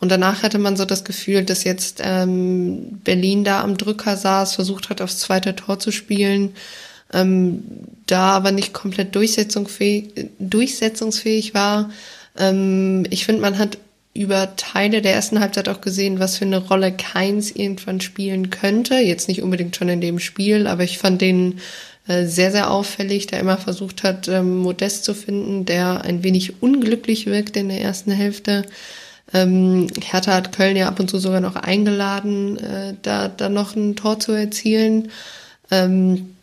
[0.00, 4.56] Und danach hatte man so das Gefühl, dass jetzt ähm, Berlin da am Drücker saß,
[4.56, 6.54] versucht hat, aufs zweite Tor zu spielen
[7.12, 7.62] ähm,
[8.06, 11.90] da aber nicht komplett durchsetzungsfähig, durchsetzungsfähig war.
[12.38, 13.78] Ähm, ich finde, man hat
[14.12, 18.96] über Teile der ersten Halbzeit auch gesehen, was für eine Rolle Keins irgendwann spielen könnte.
[18.96, 21.60] Jetzt nicht unbedingt schon in dem Spiel, aber ich fand den
[22.08, 26.60] äh, sehr, sehr auffällig, der immer versucht hat, ähm, Modest zu finden, der ein wenig
[26.60, 28.64] unglücklich wirkt in der ersten Hälfte.
[29.32, 33.76] Ähm, Hertha hat Köln ja ab und zu sogar noch eingeladen, äh, da, da noch
[33.76, 35.10] ein Tor zu erzielen.
[35.70, 36.34] Ähm,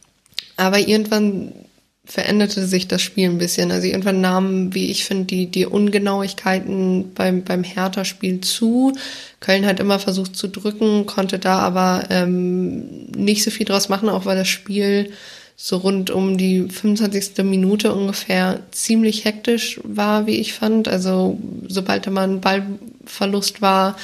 [0.57, 1.53] aber irgendwann
[2.07, 3.71] veränderte sich das Spiel ein bisschen.
[3.71, 8.93] Also irgendwann nahmen, wie ich finde, die, die Ungenauigkeiten beim, beim Hertha-Spiel zu.
[9.41, 14.07] Köln hat immer versucht zu drücken, konnte da aber ähm, nicht so viel draus machen,
[14.07, 15.11] auch weil das Spiel
[15.57, 17.43] so rund um die 25.
[17.43, 20.87] Minute ungefähr ziemlich hektisch war, wie ich fand.
[20.87, 23.97] Also sobald da mal ein Ballverlust war,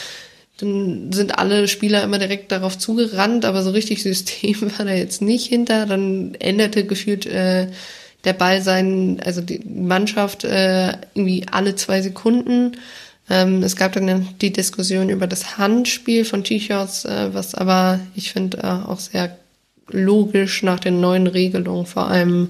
[0.64, 5.22] dann sind alle Spieler immer direkt darauf zugerannt, aber so richtig System war da jetzt
[5.22, 5.86] nicht hinter.
[5.86, 7.68] Dann änderte gefühlt äh,
[8.24, 12.78] der Ball seinen, also die Mannschaft äh, irgendwie alle zwei Sekunden.
[13.30, 18.32] Ähm, es gab dann die Diskussion über das Handspiel von T-Shirts, äh, was aber ich
[18.32, 19.38] finde äh, auch sehr
[19.90, 22.50] logisch nach den neuen Regelungen vor allem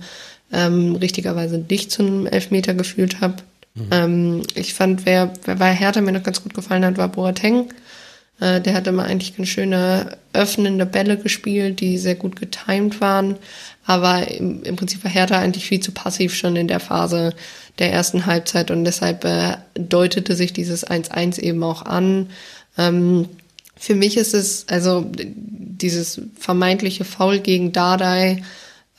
[0.52, 3.36] ähm, richtigerweise nicht zu einem Elfmeter gefühlt habe.
[3.76, 3.88] Mhm.
[3.92, 7.70] Ähm, ich fand, wer, wer bei Hertha mir noch ganz gut gefallen hat, war Boateng.
[8.44, 13.38] Äh, der hat immer eigentlich ganz schöne öffnende Bälle gespielt, die sehr gut getimed waren.
[13.86, 17.34] Aber im, im Prinzip war Hertha eigentlich viel zu passiv schon in der Phase
[17.80, 22.30] der ersten Halbzeit und deshalb äh, deutete sich dieses 1-1 eben auch an.
[22.78, 23.30] Ähm,
[23.78, 28.44] für mich ist es, also dieses vermeintliche Foul gegen Dardai,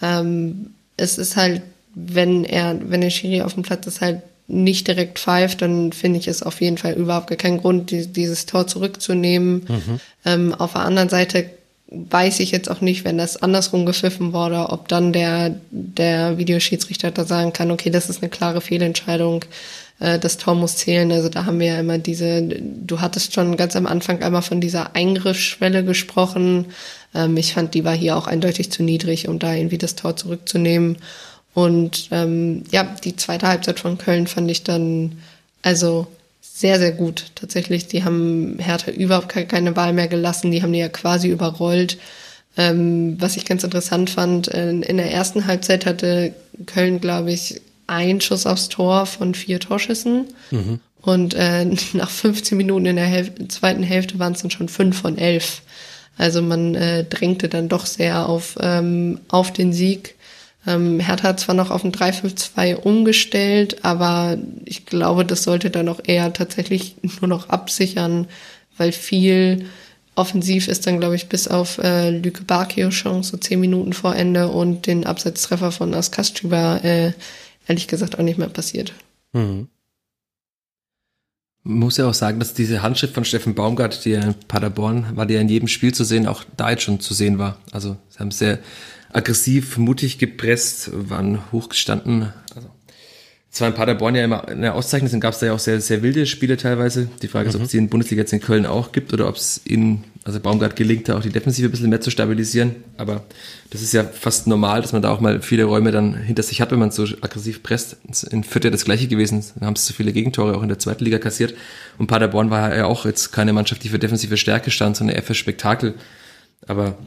[0.01, 1.61] ähm, es ist halt,
[1.95, 6.19] wenn er, wenn der Schiri auf dem Platz ist, halt nicht direkt pfeift, dann finde
[6.19, 9.66] ich es auf jeden Fall überhaupt gar keinen Grund, die, dieses Tor zurückzunehmen.
[9.69, 10.01] Mhm.
[10.25, 11.51] Ähm, auf der anderen Seite
[11.89, 17.11] weiß ich jetzt auch nicht, wenn das andersrum gepfiffen wurde, ob dann der, der Videoschiedsrichter
[17.11, 19.45] da sagen kann, okay, das ist eine klare Fehlentscheidung
[20.01, 21.11] äh, das Tor muss zählen.
[21.12, 24.61] Also da haben wir ja immer diese, du hattest schon ganz am Anfang einmal von
[24.61, 26.66] dieser Eingriffsschwelle gesprochen.
[27.15, 30.16] Ähm, ich fand, die war hier auch eindeutig zu niedrig, um da irgendwie das Tor
[30.16, 30.99] zurückzunehmen.
[31.55, 35.18] Und ähm, ja, die zweite Halbzeit von Köln fand ich dann
[35.62, 36.09] also
[36.40, 37.26] sehr, sehr gut.
[37.36, 41.98] Tatsächlich, die haben Hertha überhaupt keine Wahl mehr gelassen, die haben die ja quasi überrollt.
[42.56, 46.32] Ähm, was ich ganz interessant fand, in der ersten Halbzeit hatte
[46.66, 50.26] Köln, glaube ich, ein Schuss aufs Tor von vier Torschüssen.
[50.51, 50.81] Mhm.
[51.02, 55.01] Und äh, nach 15 Minuten in der Häl zweiten Hälfte waren es dann schon fünf
[55.01, 55.62] von elf.
[56.16, 60.14] Also man äh, drängte dann doch sehr auf, ähm, auf den Sieg.
[60.66, 65.89] Ähm, Hertha hat zwar noch auf ein 3-5-2 umgestellt, aber ich glaube, das sollte dann
[65.89, 68.27] auch eher tatsächlich nur noch absichern,
[68.77, 69.66] weil viel
[70.15, 74.15] offensiv ist dann, glaube ich, bis auf äh, Lüke Bakio Chance so zehn Minuten vor
[74.15, 77.12] Ende und den Absetztreffer von Askastüber äh,
[77.66, 78.93] ehrlich gesagt auch nicht mehr passiert.
[79.32, 79.69] Mhm.
[81.66, 85.24] Muss ja auch sagen, dass diese Handschrift von Steffen Baumgart, die ja in Paderborn war,
[85.24, 87.57] die ja in jedem Spiel zu sehen, auch da jetzt schon zu sehen war.
[87.73, 88.59] Also sie haben sehr
[89.15, 92.32] aggressiv, mutig gepresst, waren hochgestanden.
[92.55, 92.69] Also
[93.51, 96.03] zwar in Paderborn ja immer eine Auszeichnung sind, gab es da ja auch sehr, sehr
[96.03, 97.09] wilde Spiele teilweise.
[97.23, 99.36] Die Frage ist, ob es die in Bundesliga jetzt in Köln auch gibt oder ob
[99.36, 102.74] es in, also Baumgart gelingt, da auch die Defensive ein bisschen mehr zu stabilisieren.
[102.97, 103.23] Aber
[103.70, 106.61] das ist ja fast normal, dass man da auch mal viele Räume dann hinter sich
[106.61, 107.97] hat, wenn man so aggressiv presst.
[108.32, 109.45] In Fürth ja das gleiche gewesen.
[109.61, 111.55] Da haben sie so viele Gegentore auch in der zweiten Liga kassiert.
[111.99, 115.23] Und Paderborn war ja auch jetzt keine Mannschaft, die für defensive Stärke stand, sondern eher
[115.23, 115.95] für Spektakel.
[116.66, 116.99] Aber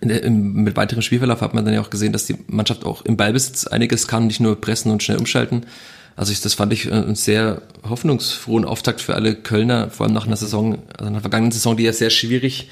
[0.00, 3.66] mit weiterem Spielverlauf hat man dann ja auch gesehen, dass die Mannschaft auch im Ballbesitz
[3.66, 5.66] einiges kann, nicht nur pressen und schnell umschalten.
[6.16, 10.26] Also ich, das fand ich einen sehr hoffnungsfrohen Auftakt für alle Kölner, vor allem nach
[10.26, 12.68] einer Saison, also einer vergangenen Saison, die ja sehr schwierig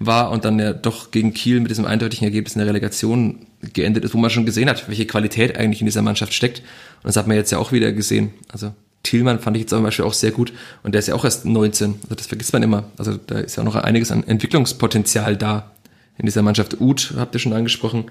[0.00, 4.04] war und dann ja doch gegen Kiel mit diesem eindeutigen Ergebnis in der Relegation geendet
[4.04, 6.58] ist, wo man schon gesehen hat, welche Qualität eigentlich in dieser Mannschaft steckt.
[6.58, 8.30] Und das hat man jetzt ja auch wieder gesehen.
[8.52, 8.72] Also
[9.02, 10.52] Thielmann fand ich jetzt zum Beispiel auch sehr gut
[10.82, 11.94] und der ist ja auch erst 19.
[12.02, 12.84] Also das vergisst man immer.
[12.98, 15.70] Also da ist ja auch noch einiges an Entwicklungspotenzial da
[16.18, 16.80] in dieser Mannschaft.
[16.80, 18.10] Uth habt ihr schon angesprochen.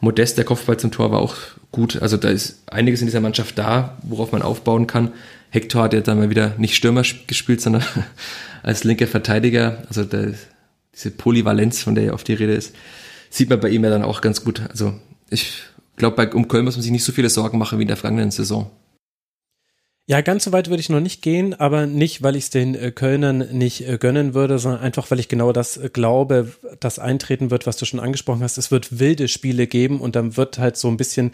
[0.00, 1.36] Modest, der Kopfball zum Tor war auch
[1.72, 2.02] gut.
[2.02, 5.12] Also da ist einiges in dieser Mannschaft da, worauf man aufbauen kann.
[5.50, 7.82] Hector hat ja dann mal wieder nicht Stürmer gespielt, sondern
[8.62, 9.84] als linker Verteidiger.
[9.88, 10.26] Also da,
[10.94, 12.74] diese Polyvalenz, von der ja oft die Rede ist,
[13.30, 14.62] sieht man bei ihm ja dann auch ganz gut.
[14.68, 14.94] Also
[15.30, 15.62] ich
[15.96, 18.30] glaube, um Köln muss man sich nicht so viele Sorgen machen wie in der vergangenen
[18.30, 18.70] Saison.
[20.08, 22.76] Ja, ganz so weit würde ich noch nicht gehen, aber nicht, weil ich es den
[22.76, 27.00] äh, Kölnern nicht äh, gönnen würde, sondern einfach, weil ich genau das äh, glaube, das
[27.00, 28.56] eintreten wird, was du schon angesprochen hast.
[28.56, 31.32] Es wird wilde Spiele geben und dann wird halt so ein bisschen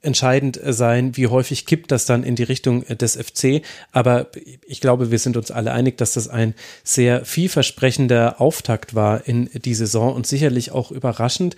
[0.00, 3.62] entscheidend sein, wie häufig kippt das dann in die Richtung des FC.
[3.90, 4.30] Aber
[4.64, 6.54] ich glaube, wir sind uns alle einig, dass das ein
[6.84, 11.56] sehr vielversprechender Auftakt war in die Saison und sicherlich auch überraschend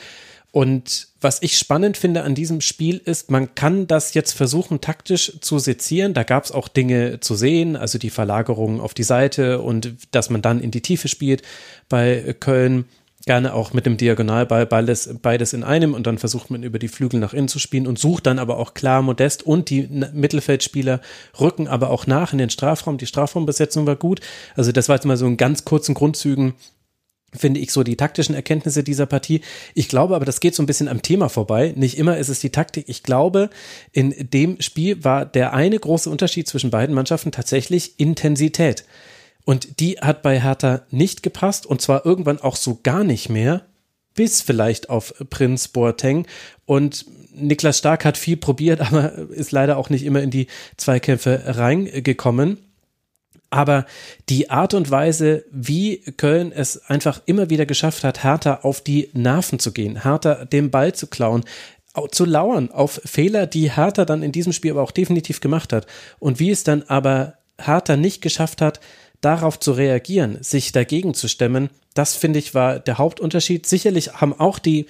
[0.53, 5.41] Und was ich spannend finde an diesem Spiel ist, man kann das jetzt versuchen, taktisch
[5.41, 6.13] zu sezieren.
[6.13, 10.29] Da gab es auch Dinge zu sehen, also die Verlagerung auf die Seite und dass
[10.29, 11.43] man dann in die Tiefe spielt
[11.89, 12.85] bei Köln.
[13.25, 16.89] Gerne auch mit dem Diagonalball, beides, beides in einem und dann versucht man über die
[16.89, 21.01] Flügel nach innen zu spielen und sucht dann aber auch klar Modest und die Mittelfeldspieler
[21.39, 22.99] rücken aber auch nach in den Strafraum.
[22.99, 24.21] Die Strafraumbesetzung war gut.
[24.57, 26.55] Also das war jetzt mal so in ganz kurzen Grundzügen
[27.35, 29.41] finde ich so die taktischen Erkenntnisse dieser Partie.
[29.75, 31.73] Ich glaube aber, das geht so ein bisschen am Thema vorbei.
[31.77, 32.89] Nicht immer ist es die Taktik.
[32.89, 33.51] Ich glaube,
[33.93, 38.85] in dem Spiel war der eine große Unterschied zwischen beiden Mannschaften tatsächlich Intensität.
[39.45, 43.67] Und die hat bei Hertha nicht gepasst und zwar irgendwann auch so gar nicht mehr,
[44.15, 46.27] bis vielleicht auf Prinz Boateng.
[46.67, 50.47] Und Niklas Stark hat viel probiert, aber ist leider auch nicht immer in die
[50.77, 52.59] Zweikämpfe reingekommen.
[53.53, 53.85] Aber
[54.31, 59.11] die Art und Weise, wie Köln es einfach immer wieder geschafft hat, Hertha auf die
[59.13, 61.45] Nerven zu gehen, Hertha den Ball zu klauen,
[62.13, 65.87] zu lauern auf Fehler, die Hertha dann in diesem Spiel aber auch definitiv gemacht hat.
[66.19, 68.81] Und wie es dann aber Hertha nicht geschafft hat,
[69.21, 73.67] darauf zu reagieren, sich dagegen zu stemmen, das finde ich war der Hauptunterschied.
[73.67, 74.87] Sicherlich haben auch die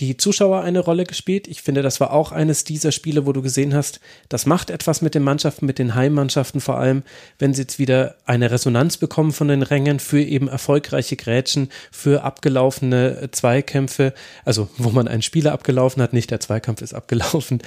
[0.00, 1.48] die Zuschauer eine Rolle gespielt.
[1.48, 5.02] Ich finde, das war auch eines dieser Spiele, wo du gesehen hast, das macht etwas
[5.02, 7.02] mit den Mannschaften, mit den Heimmannschaften vor allem,
[7.38, 12.22] wenn sie jetzt wieder eine Resonanz bekommen von den Rängen für eben erfolgreiche Grätschen, für
[12.22, 14.14] abgelaufene Zweikämpfe,
[14.44, 17.60] also wo man einen Spieler abgelaufen hat, nicht der Zweikampf ist abgelaufen.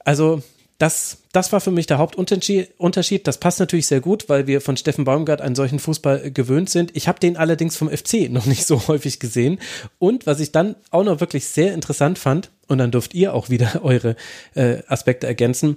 [0.00, 0.42] Also
[0.78, 3.26] das, das war für mich der Hauptunterschied.
[3.26, 6.96] Das passt natürlich sehr gut, weil wir von Steffen Baumgart einen solchen Fußball gewöhnt sind.
[6.96, 9.60] Ich habe den allerdings vom FC noch nicht so häufig gesehen.
[9.98, 13.50] Und was ich dann auch noch wirklich sehr interessant fand, und dann dürft ihr auch
[13.50, 14.16] wieder eure
[14.54, 15.76] äh, Aspekte ergänzen,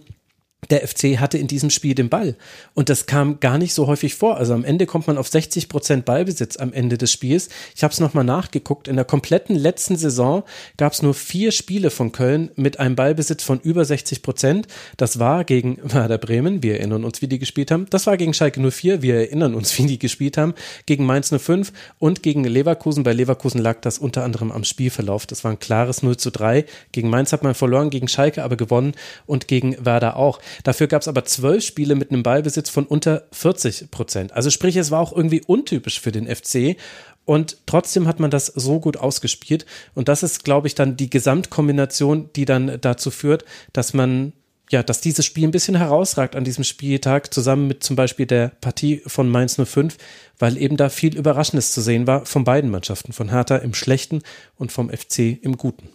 [0.69, 2.35] der FC hatte in diesem Spiel den Ball.
[2.73, 4.38] Und das kam gar nicht so häufig vor.
[4.38, 7.49] Also am Ende kommt man auf 60 Prozent Ballbesitz am Ende des Spiels.
[7.75, 8.88] Ich habe es nochmal nachgeguckt.
[8.88, 10.43] In der kompletten letzten Saison
[10.75, 14.67] gab es nur vier Spiele von Köln mit einem Ballbesitz von über 60 Prozent.
[14.97, 16.63] Das war gegen Werder Bremen.
[16.63, 17.85] Wir erinnern uns, wie die gespielt haben.
[17.91, 19.03] Das war gegen Schalke 04.
[19.03, 20.55] Wir erinnern uns, wie die gespielt haben.
[20.88, 23.03] Gegen Mainz 05 und gegen Leverkusen.
[23.03, 25.27] Bei Leverkusen lag das unter anderem am Spielverlauf.
[25.27, 26.65] Das war ein klares 0 zu 3.
[26.91, 28.93] Gegen Mainz hat man verloren, gegen Schalke aber gewonnen
[29.27, 30.39] und gegen Werder auch.
[30.64, 34.34] Dafür gab es aber zwölf Spiele mit einem Ballbesitz von unter 40 Prozent.
[34.34, 36.78] Also sprich, es war auch irgendwie untypisch für den FC.
[37.26, 39.65] Und trotzdem hat man das so gut ausgespielt.
[39.95, 43.44] Und das ist, glaube ich, dann die Gesamtkombination, die dann dazu führt,
[43.74, 44.34] dass man
[44.69, 48.49] ja, dass dieses Spiel ein bisschen herausragt an diesem Spieltag, zusammen mit zum Beispiel der
[48.60, 49.98] Partie von Mainz 05,
[50.40, 54.22] weil eben da viel Überraschendes zu sehen war von beiden Mannschaften, von Hertha im Schlechten
[54.57, 55.90] und vom FC im Guten.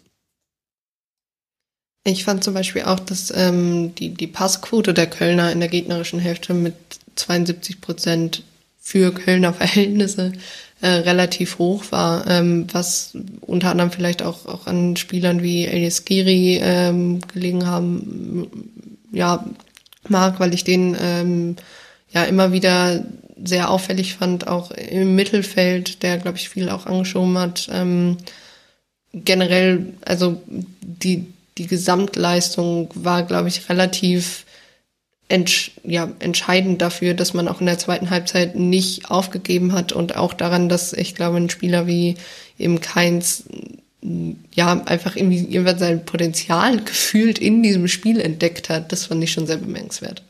[2.04, 6.18] Ich fand zum Beispiel auch, dass ähm, die, die Passquote der Kölner in der gegnerischen
[6.18, 6.74] Hälfte mit
[7.14, 8.42] 72 Prozent
[8.80, 10.32] für Kölner Verhältnisse
[10.80, 16.04] äh, relativ hoch war, ähm, was unter anderem vielleicht auch, auch an Spielern wie Elias
[16.04, 18.50] Giri ähm, gelegen haben,
[19.12, 19.44] ja,
[20.08, 21.56] mag, weil ich den ähm,
[22.10, 23.04] ja immer wieder
[23.44, 27.68] sehr auffällig fand, auch im Mittelfeld, der, glaube ich, viel auch angeschoben hat.
[27.72, 28.16] Ähm,
[29.12, 34.44] generell, also die, die Gesamtleistung war, glaube ich, relativ
[35.28, 40.16] entsch ja, entscheidend dafür, dass man auch in der zweiten Halbzeit nicht aufgegeben hat und
[40.16, 42.16] auch daran, dass ich glaube, ein Spieler wie
[42.58, 43.44] eben Keins
[44.52, 48.92] ja einfach irgendwie irgendwann sein Potenzial gefühlt in diesem Spiel entdeckt hat.
[48.92, 50.22] Das fand ich schon sehr bemerkenswert.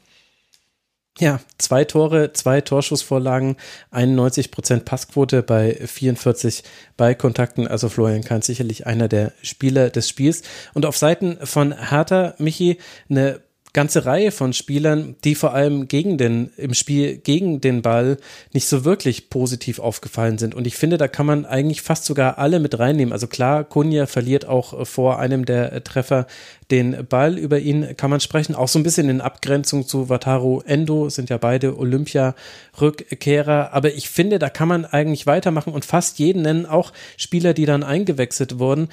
[1.18, 3.56] Ja, zwei Tore, zwei Torschussvorlagen,
[3.90, 6.64] 91 Prozent Passquote bei 44
[6.96, 7.68] Ballkontakten.
[7.68, 10.42] Also Florian Kahn sicherlich einer der Spieler des Spiels.
[10.72, 12.78] Und auf Seiten von Hertha, Michi,
[13.10, 13.42] eine
[13.72, 18.18] ganze Reihe von Spielern, die vor allem gegen den, im Spiel gegen den Ball
[18.52, 20.54] nicht so wirklich positiv aufgefallen sind.
[20.54, 23.12] Und ich finde, da kann man eigentlich fast sogar alle mit reinnehmen.
[23.12, 26.26] Also klar, Kunja verliert auch vor einem der Treffer
[26.70, 27.38] den Ball.
[27.38, 28.54] Über ihn kann man sprechen.
[28.54, 33.72] Auch so ein bisschen in Abgrenzung zu Wataru Endo sind ja beide Olympia-Rückkehrer.
[33.72, 37.64] Aber ich finde, da kann man eigentlich weitermachen und fast jeden nennen, auch Spieler, die
[37.64, 38.88] dann eingewechselt wurden.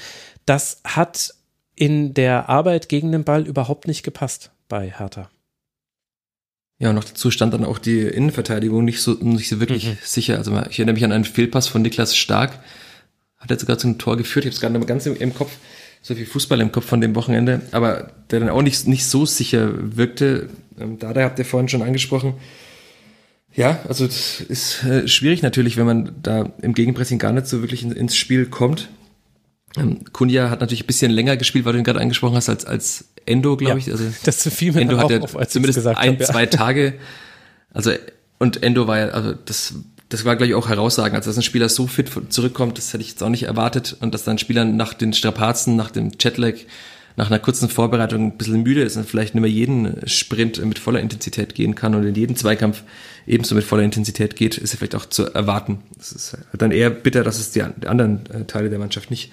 [0.45, 1.33] Das hat
[1.75, 5.29] in der Arbeit gegen den Ball überhaupt nicht gepasst bei Hertha.
[6.79, 9.97] Ja, und noch dazu stand dann auch die Innenverteidigung nicht so, nicht so wirklich mhm.
[10.01, 10.37] sicher.
[10.37, 12.57] Also ich erinnere mich an einen Fehlpass von Niklas Stark.
[13.37, 14.45] Hat jetzt sogar zum Tor geführt.
[14.45, 15.57] Ich habe es gerade noch ganz im, im, Kopf,
[16.01, 19.25] so viel Fußball im Kopf von dem Wochenende, aber der dann auch nicht, nicht so
[19.25, 20.49] sicher wirkte.
[20.79, 22.35] Ähm, Dada habt ihr vorhin schon angesprochen.
[23.53, 27.61] Ja, also das ist äh, schwierig natürlich, wenn man da im Gegenpressing gar nicht so
[27.61, 28.87] wirklich in, ins Spiel kommt.
[29.77, 32.65] Ähm, Kunja hat natürlich ein bisschen länger gespielt, weil du ihn gerade angesprochen hast, als,
[32.65, 33.91] als Endo, glaube ja, ich.
[33.91, 36.25] Also das fiel mir Endo hatte auf, als zumindest ein, hab, ja.
[36.25, 36.95] zwei Tage.
[37.73, 37.91] Also,
[38.39, 39.75] und Endo war ja, also das
[40.09, 41.15] das war gleich auch herausragend.
[41.15, 43.95] Also, dass ein Spieler so fit zurückkommt, das hätte ich jetzt auch nicht erwartet.
[44.01, 46.55] Und dass dann Spieler nach den Strapazen, nach dem Jetlag,
[47.15, 50.79] nach einer kurzen Vorbereitung ein bisschen müde ist und vielleicht nicht mehr jeden Sprint mit
[50.79, 52.83] voller Intensität gehen kann und in jeden Zweikampf
[53.27, 55.79] ebenso mit voller Intensität geht, ist ja vielleicht auch zu erwarten.
[55.97, 59.31] Das ist dann eher bitter, dass es die, anderen äh, Teile der Mannschaft nicht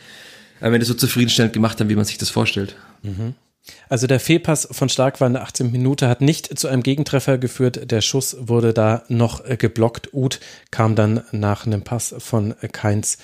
[0.60, 2.76] am Ende so zufriedenstellend gemacht haben, wie man sich das vorstellt.
[3.02, 3.34] Mhm.
[3.88, 5.70] Also der Fehlpass von Stark war in der 18.
[5.70, 7.90] Minute, hat nicht zu einem Gegentreffer geführt.
[7.90, 10.12] Der Schuss wurde da noch geblockt.
[10.12, 10.40] Uth
[10.70, 13.18] kam dann nach einem Pass von Keins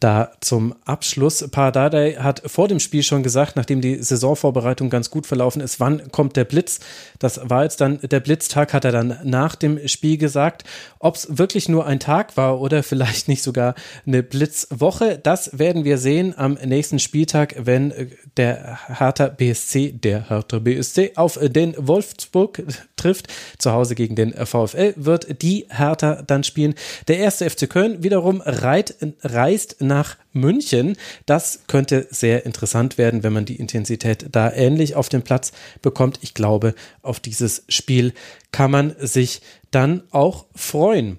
[0.00, 1.46] da zum Abschluss.
[1.50, 6.12] Paradadei hat vor dem Spiel schon gesagt, nachdem die Saisonvorbereitung ganz gut verlaufen ist, wann
[6.12, 6.80] kommt der Blitz?
[7.18, 10.64] Das war jetzt dann der Blitztag, hat er dann nach dem Spiel gesagt.
[11.00, 13.74] Ob es wirklich nur ein Tag war oder vielleicht nicht sogar
[14.06, 18.06] eine Blitzwoche, das werden wir sehen am nächsten Spieltag, wenn äh,
[18.36, 22.62] der Hertha BSC, der Hertha BSC auf den Wolfsburg
[22.96, 23.26] trifft.
[23.58, 26.74] Zu Hause gegen den VfL wird die Hertha dann spielen.
[27.08, 30.96] Der erste FC Köln wiederum reit, reist nach München.
[31.26, 35.50] Das könnte sehr interessant werden, wenn man die Intensität da ähnlich auf dem Platz
[35.82, 36.20] bekommt.
[36.22, 38.12] Ich glaube, auf dieses Spiel
[38.52, 39.42] kann man sich
[39.72, 41.18] dann auch freuen.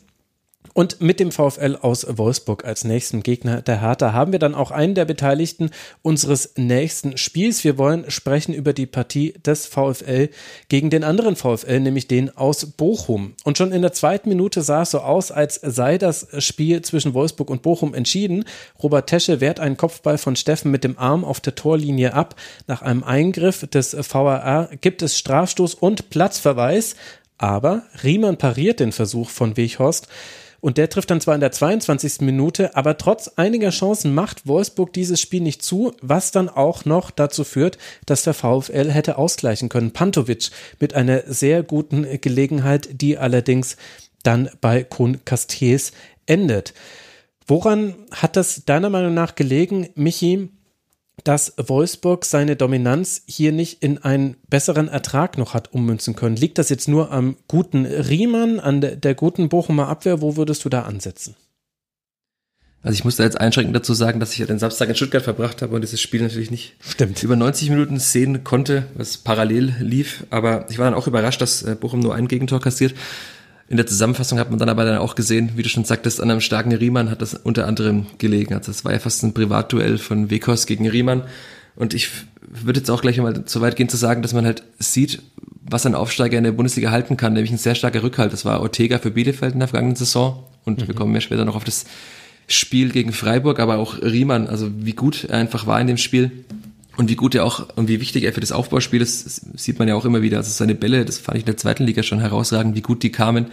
[0.73, 4.71] Und mit dem VfL aus Wolfsburg als nächsten Gegner der Hertha haben wir dann auch
[4.71, 5.71] einen der Beteiligten
[6.01, 7.63] unseres nächsten Spiels.
[7.63, 10.29] Wir wollen sprechen über die Partie des VfL
[10.67, 13.33] gegen den anderen VfL, nämlich den aus Bochum.
[13.43, 17.13] Und schon in der zweiten Minute sah es so aus, als sei das Spiel zwischen
[17.13, 18.45] Wolfsburg und Bochum entschieden.
[18.81, 22.35] Robert Tesche wehrt einen Kopfball von Steffen mit dem Arm auf der Torlinie ab.
[22.67, 26.95] Nach einem Eingriff des VAR gibt es Strafstoß und Platzverweis.
[27.37, 30.07] Aber Riemann pariert den Versuch von Weghorst.
[30.61, 32.21] Und der trifft dann zwar in der 22.
[32.21, 37.11] Minute, aber trotz einiger Chancen macht Wolfsburg dieses Spiel nicht zu, was dann auch noch
[37.11, 39.91] dazu führt, dass der VfL hätte ausgleichen können.
[39.91, 40.49] Pantovic
[40.79, 43.77] mit einer sehr guten Gelegenheit, die allerdings
[44.23, 45.91] dann bei Kun Castells
[46.25, 46.73] endet.
[47.47, 50.49] Woran hat das deiner Meinung nach gelegen, Michi,
[51.23, 56.35] dass Wolfsburg seine Dominanz hier nicht in einen besseren Ertrag noch hat ummünzen können.
[56.35, 60.21] Liegt das jetzt nur am guten Riemann, an der, der guten Bochumer Abwehr?
[60.21, 61.35] Wo würdest du da ansetzen?
[62.81, 65.23] Also ich muss da jetzt einschränkend dazu sagen, dass ich ja den Samstag in Stuttgart
[65.23, 67.21] verbracht habe und dieses Spiel natürlich nicht Stimmt.
[67.23, 70.25] über 90 Minuten sehen konnte, was parallel lief.
[70.29, 72.93] Aber ich war dann auch überrascht, dass äh, Bochum nur ein Gegentor kassiert.
[73.69, 76.31] In der Zusammenfassung hat man dann aber dann auch gesehen, wie du schon sagtest, an
[76.31, 78.55] einem starken Riemann hat das unter anderem gelegen.
[78.55, 81.21] Also das war ja fast ein Privatduell von Wekos gegen Riemann.
[81.75, 82.09] Und ich
[82.41, 85.21] würde jetzt auch gleich mal so weit gehen zu sagen, dass man halt sieht,
[85.61, 88.33] was ein Aufsteiger in der Bundesliga halten kann, nämlich ein sehr starker Rückhalt.
[88.33, 90.43] Das war Ortega für Bielefeld in der vergangenen Saison.
[90.65, 90.87] Und mhm.
[90.87, 91.85] wir kommen ja später noch auf das
[92.47, 96.31] Spiel gegen Freiburg, aber auch Riemann, also wie gut er einfach war in dem Spiel.
[96.99, 99.87] Und wie gut er auch und wie wichtig er für das Aufbauspiel ist, sieht man
[99.87, 100.35] ja auch immer wieder.
[100.35, 103.09] Also seine Bälle, das fand ich in der zweiten Liga schon herausragend, wie gut die
[103.09, 103.45] kamen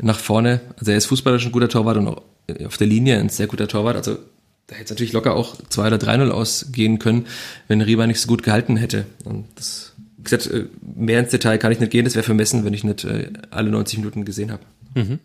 [0.00, 0.60] nach vorne.
[0.76, 2.22] Also er ist fußballerisch ein guter Torwart und auch
[2.66, 3.94] auf der Linie ein sehr guter Torwart.
[3.94, 4.18] Also
[4.66, 7.26] da hätte es natürlich locker auch 2 oder 3-0 ausgehen können,
[7.68, 9.06] wenn Riva nicht so gut gehalten hätte.
[9.24, 12.64] Und das, wie gesagt, äh, mehr ins Detail kann ich nicht gehen, das wäre vermessen,
[12.64, 14.64] wenn ich nicht äh, alle 90 Minuten gesehen habe.
[14.96, 15.20] Mhm.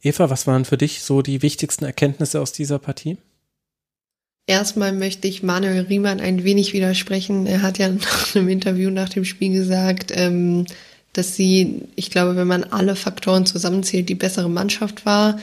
[0.00, 3.18] Eva, was waren für dich so die wichtigsten Erkenntnisse aus dieser Partie?
[4.46, 7.46] Erstmal möchte ich Manuel Riemann ein wenig widersprechen.
[7.46, 10.66] Er hat ja nach einem Interview nach dem Spiel gesagt, ähm,
[11.14, 15.38] dass sie, ich glaube, wenn man alle Faktoren zusammenzählt, die bessere Mannschaft war.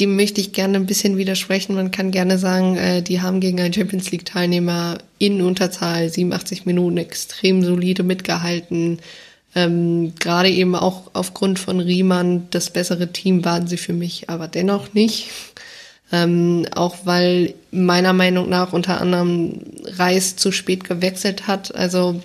[0.00, 1.74] Dem möchte ich gerne ein bisschen widersprechen.
[1.74, 6.64] Man kann gerne sagen, äh, die haben gegen einen Champions League Teilnehmer in Unterzahl 87
[6.64, 9.00] Minuten extrem solide mitgehalten.
[9.54, 14.46] Ähm, Gerade eben auch aufgrund von Riemann das bessere Team waren sie für mich, aber
[14.46, 15.30] dennoch nicht.
[16.10, 21.74] Ähm, auch weil meiner Meinung nach unter anderem Reis zu spät gewechselt hat.
[21.74, 22.22] Also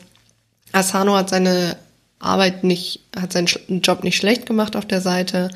[0.71, 1.75] Asano hat seine
[2.19, 3.47] Arbeit nicht, hat seinen
[3.81, 5.49] Job nicht schlecht gemacht auf der Seite.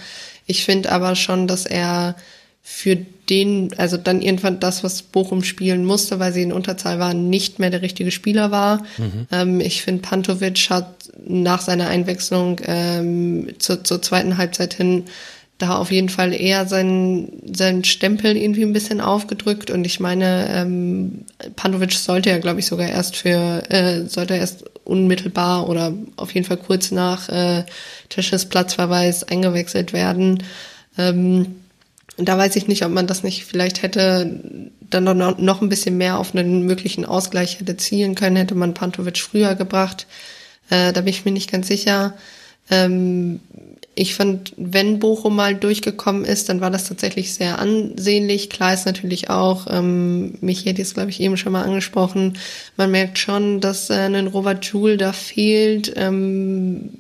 [0.45, 2.15] Ich finde aber schon, dass er
[2.61, 2.97] für
[3.29, 7.59] den, also dann irgendwann das, was Bochum spielen musste, weil sie in Unterzahl waren, nicht
[7.59, 8.83] mehr der richtige Spieler war.
[8.97, 9.27] Mhm.
[9.31, 15.05] Ähm, ich finde, Pantovic hat nach seiner Einwechslung ähm, zur, zur zweiten Halbzeit hin
[15.57, 19.71] da auf jeden Fall eher seinen, seinen Stempel irgendwie ein bisschen aufgedrückt.
[19.71, 21.25] Und ich meine, ähm,
[21.55, 26.45] Pantovic sollte ja, glaube ich, sogar erst für, äh, sollte erst unmittelbar oder auf jeden
[26.45, 27.63] Fall kurz nach äh,
[28.09, 30.43] Tisches Platzverweis eingewechselt werden.
[30.97, 31.55] Ähm,
[32.17, 34.41] da weiß ich nicht, ob man das nicht vielleicht hätte
[34.89, 38.73] dann noch, noch ein bisschen mehr auf einen möglichen Ausgleich hätte zielen können, hätte man
[38.73, 40.07] Pantovic früher gebracht.
[40.69, 42.13] Äh, da bin ich mir nicht ganz sicher.
[42.69, 43.39] Ähm,
[43.97, 48.49] ich fand, wenn Bochum mal durchgekommen ist, dann war das tatsächlich sehr ansehnlich.
[48.49, 52.37] Klar ist natürlich auch, ähm, mich hätte es, glaube ich, eben schon mal angesprochen,
[52.75, 55.91] man merkt schon, dass äh, ein Robert Joule da fehlt.
[55.95, 56.91] Ähm,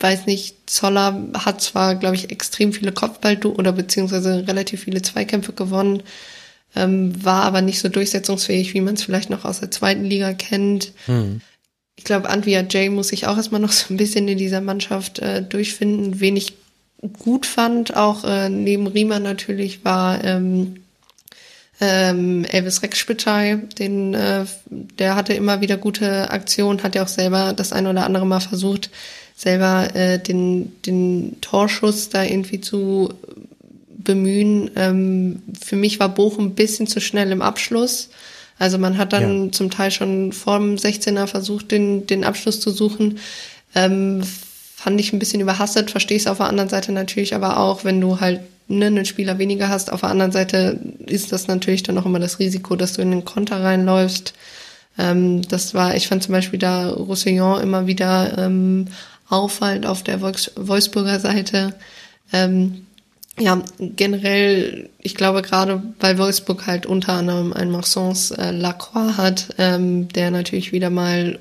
[0.00, 5.52] weiß nicht, Zoller hat zwar, glaube ich, extrem viele Kopfball- oder beziehungsweise relativ viele Zweikämpfe
[5.52, 6.02] gewonnen,
[6.74, 10.32] ähm, war aber nicht so durchsetzungsfähig, wie man es vielleicht noch aus der zweiten Liga
[10.32, 10.92] kennt.
[11.06, 11.42] Mhm.
[12.00, 15.18] Ich glaube, Antwia Jay muss sich auch erstmal noch so ein bisschen in dieser Mannschaft
[15.18, 16.18] äh, durchfinden.
[16.18, 16.54] Wen ich
[17.22, 20.76] gut fand, auch äh, neben Riemann natürlich, war ähm,
[21.78, 27.52] ähm, Elvis Rexspitay, den, äh, der hatte immer wieder gute Aktionen, hat ja auch selber
[27.52, 28.88] das ein oder andere Mal versucht,
[29.36, 33.12] selber äh, den, den Torschuss da irgendwie zu
[33.90, 34.70] bemühen.
[34.74, 38.08] Ähm, für mich war Bochum ein bisschen zu schnell im Abschluss.
[38.60, 39.52] Also man hat dann ja.
[39.52, 43.18] zum Teil schon vor dem 16er versucht, den, den Abschluss zu suchen.
[43.74, 44.22] Ähm,
[44.76, 48.02] fand ich ein bisschen überhastet, verstehe es auf der anderen Seite natürlich aber auch, wenn
[48.02, 49.90] du halt ne, einen Spieler weniger hast.
[49.90, 53.10] Auf der anderen Seite ist das natürlich dann auch immer das Risiko, dass du in
[53.10, 54.34] den Konter reinläufst.
[54.98, 58.88] Ähm, das war, ich fand zum Beispiel da Roussillon immer wieder ähm,
[59.30, 61.74] auffallend auf der Wolfsburger Seite.
[62.30, 62.86] Ähm,
[63.40, 69.54] ja, generell, ich glaube gerade, weil Wolfsburg halt unter anderem einen Maxence äh, Lacroix hat,
[69.58, 71.38] ähm, der natürlich wieder mal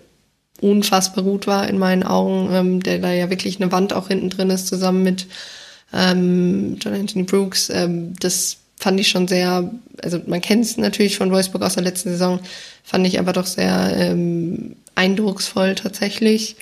[0.62, 4.30] unfassbar gut war in meinen Augen, ähm, der da ja wirklich eine Wand auch hinten
[4.30, 5.28] drin ist, zusammen mit
[5.94, 7.70] ähm, John Anthony Brooks.
[7.70, 9.70] Ähm, das fand ich schon sehr,
[10.02, 12.40] also man kennt es natürlich von Wolfsburg aus der letzten Saison,
[12.84, 16.56] fand ich aber doch sehr ähm, eindrucksvoll tatsächlich.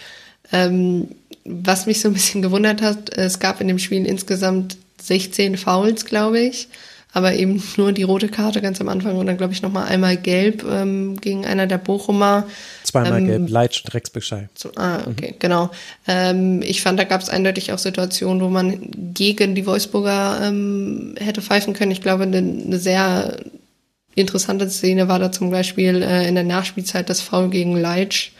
[0.51, 1.09] Ähm,
[1.45, 4.77] was mich so ein bisschen gewundert hat, es gab in dem Spiel insgesamt
[5.07, 6.67] 16 Fouls, glaube ich,
[7.13, 10.17] aber eben nur die rote Karte ganz am Anfang und dann, glaube ich, nochmal einmal
[10.17, 12.45] gelb ähm, gegen einer der Bochumer.
[12.83, 14.49] Zweimal ähm, gelb, Leitsch und Rex Bescheid.
[14.55, 15.39] So, ah, okay, mhm.
[15.39, 15.71] genau.
[16.07, 21.15] Ähm, ich fand, da gab es eindeutig auch Situationen, wo man gegen die Wolfsburger ähm,
[21.17, 21.91] hätte pfeifen können.
[21.91, 23.37] Ich glaube, eine ne sehr
[24.13, 28.31] interessante Szene war da zum Beispiel äh, in der Nachspielzeit das Foul gegen Leitsch,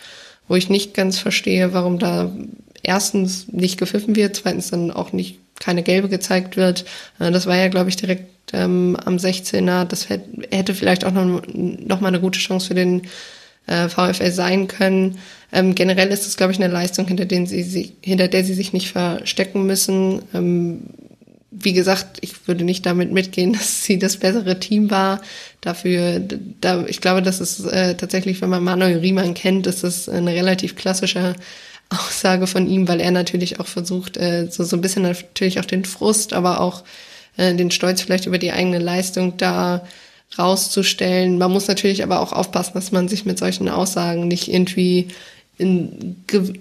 [0.48, 2.32] wo ich nicht ganz verstehe, warum da
[2.84, 6.86] erstens nicht gepfiffen wird, zweitens dann auch nicht keine gelbe gezeigt wird.
[7.20, 9.86] Äh, das war ja, glaube ich, direkt ähm, am 16er.
[9.86, 13.04] Das hätte vielleicht auch noch, noch mal eine gute Chance für den
[13.68, 15.20] äh, VfL sein können.
[15.52, 18.54] Ähm, generell ist es, glaube ich, eine Leistung, hinter, den sie, sie, hinter der sie
[18.54, 20.22] sich nicht verstecken müssen.
[20.34, 20.82] Ähm,
[21.52, 25.22] wie gesagt, ich würde nicht damit mitgehen, dass sie das bessere Team war.
[25.62, 26.22] Dafür,
[26.62, 30.34] da, ich glaube, das ist äh, tatsächlich, wenn man Manuel Riemann kennt, ist das eine
[30.34, 31.36] relativ klassische
[31.90, 35.66] Aussage von ihm, weil er natürlich auch versucht, äh, so, so ein bisschen natürlich auch
[35.66, 36.84] den Frust, aber auch
[37.38, 39.86] äh, den Stolz vielleicht über die eigene Leistung da
[40.38, 41.38] rauszustellen.
[41.38, 45.08] Man muss natürlich aber auch aufpassen, dass man sich mit solchen Aussagen nicht irgendwie
[45.58, 46.18] in,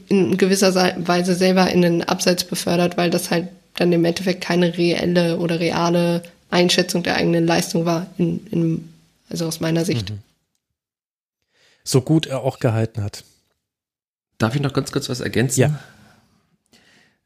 [0.09, 0.74] in gewisser
[1.07, 5.61] Weise selber in den Abseits befördert, weil das halt dann im Endeffekt keine reelle oder
[5.61, 8.89] reale Einschätzung der eigenen Leistung war, in, in,
[9.28, 10.11] also aus meiner Sicht.
[10.11, 10.19] Mhm.
[11.85, 13.24] So gut er auch gehalten hat.
[14.39, 15.61] Darf ich noch ganz kurz was ergänzen?
[15.61, 15.79] Ja.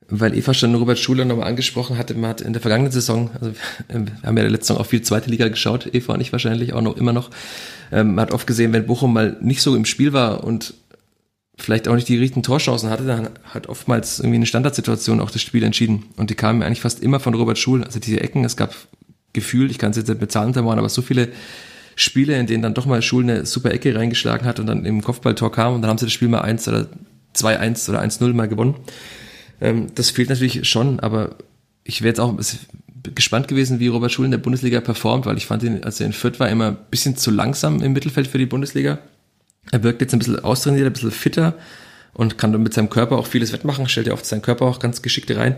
[0.08, 3.52] Weil Eva schon Robert Schuler nochmal angesprochen hatte, man hat in der vergangenen Saison, also
[3.88, 6.82] wir haben ja letzte Saison auch viel zweite Liga geschaut, Eva und ich wahrscheinlich auch
[6.82, 7.30] noch immer noch.
[7.92, 10.74] Ähm, man hat oft gesehen, wenn Bochum mal nicht so im Spiel war und
[11.56, 15.42] vielleicht auch nicht die richtigen Torchancen hatte, dann hat oftmals irgendwie eine Standardsituation auch das
[15.42, 16.04] Spiel entschieden.
[16.16, 17.84] Und die kamen eigentlich fast immer von Robert Schul.
[17.84, 18.74] Also diese Ecken, es gab
[19.32, 21.28] Gefühl, ich kann es jetzt nicht mit Zahlen untermauern, aber so viele
[22.00, 25.02] Spiele, in denen dann doch mal Schul eine super Ecke reingeschlagen hat und dann im
[25.02, 26.86] Kopfballtor kam und dann haben sie das Spiel mal 1 oder
[27.36, 28.74] 2-1 oder 1-0 mal gewonnen.
[29.60, 31.36] Ähm, das fehlt natürlich schon, aber
[31.84, 32.34] ich wäre jetzt auch
[33.14, 36.06] gespannt gewesen, wie Robert Schul in der Bundesliga performt, weil ich fand ihn, als er
[36.06, 38.98] in Fürth war, immer ein bisschen zu langsam im Mittelfeld für die Bundesliga.
[39.70, 41.54] Er wirkt jetzt ein bisschen austrainiert, ein bisschen fitter
[42.12, 45.02] und kann mit seinem Körper auch vieles wettmachen, stellt ja oft seinen Körper auch ganz
[45.02, 45.56] geschickt rein.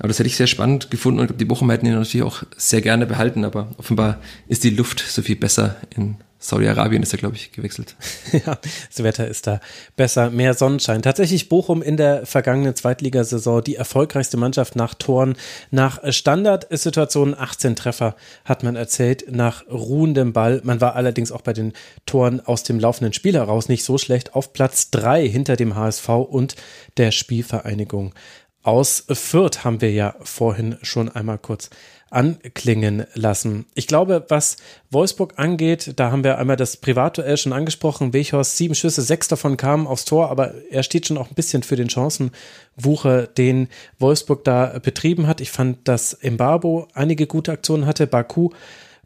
[0.00, 2.80] Aber das hätte ich sehr spannend gefunden und die Bochum hätten ihn natürlich auch sehr
[2.80, 4.18] gerne behalten, aber offenbar
[4.48, 7.96] ist die Luft so viel besser in Saudi-Arabien ist er, glaube ich, gewechselt.
[8.32, 8.56] ja,
[8.88, 9.60] das Wetter ist da
[9.94, 11.02] besser, mehr Sonnenschein.
[11.02, 15.36] Tatsächlich Bochum in der vergangenen Zweitligasaison die erfolgreichste Mannschaft nach Toren,
[15.70, 18.16] nach Standardsituationen, 18 Treffer
[18.46, 20.62] hat man erzählt, nach ruhendem Ball.
[20.64, 21.74] Man war allerdings auch bei den
[22.06, 24.34] Toren aus dem laufenden Spiel heraus nicht so schlecht.
[24.34, 26.56] Auf Platz drei hinter dem HSV und
[26.96, 28.14] der Spielvereinigung
[28.62, 31.70] aus Fürth haben wir ja vorhin schon einmal kurz
[32.10, 33.66] anklingen lassen.
[33.74, 34.56] Ich glaube, was
[34.90, 38.12] Wolfsburg angeht, da haben wir einmal das Privatduell schon angesprochen.
[38.12, 41.62] Weghorst, sieben Schüsse, sechs davon kamen aufs Tor, aber er steht schon auch ein bisschen
[41.62, 43.68] für den Chancenwucher, den
[43.98, 45.40] Wolfsburg da betrieben hat.
[45.40, 48.08] Ich fand, dass Mbabo einige gute Aktionen hatte.
[48.08, 48.50] Baku,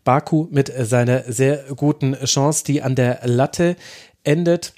[0.02, 3.76] Baku mit seiner sehr guten Chance, die an der Latte
[4.24, 4.72] endet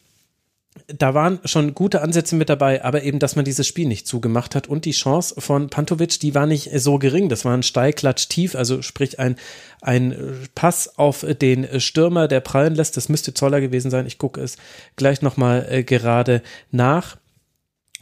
[0.87, 4.55] da waren schon gute Ansätze mit dabei, aber eben, dass man dieses Spiel nicht zugemacht
[4.55, 7.29] hat und die Chance von Pantovic, die war nicht so gering.
[7.29, 9.37] Das war ein Steilklatsch tief, also sprich ein,
[9.81, 12.97] ein Pass auf den Stürmer, der prallen lässt.
[12.97, 14.07] Das müsste Zoller gewesen sein.
[14.07, 14.57] Ich gucke es
[14.97, 17.17] gleich nochmal äh, gerade nach.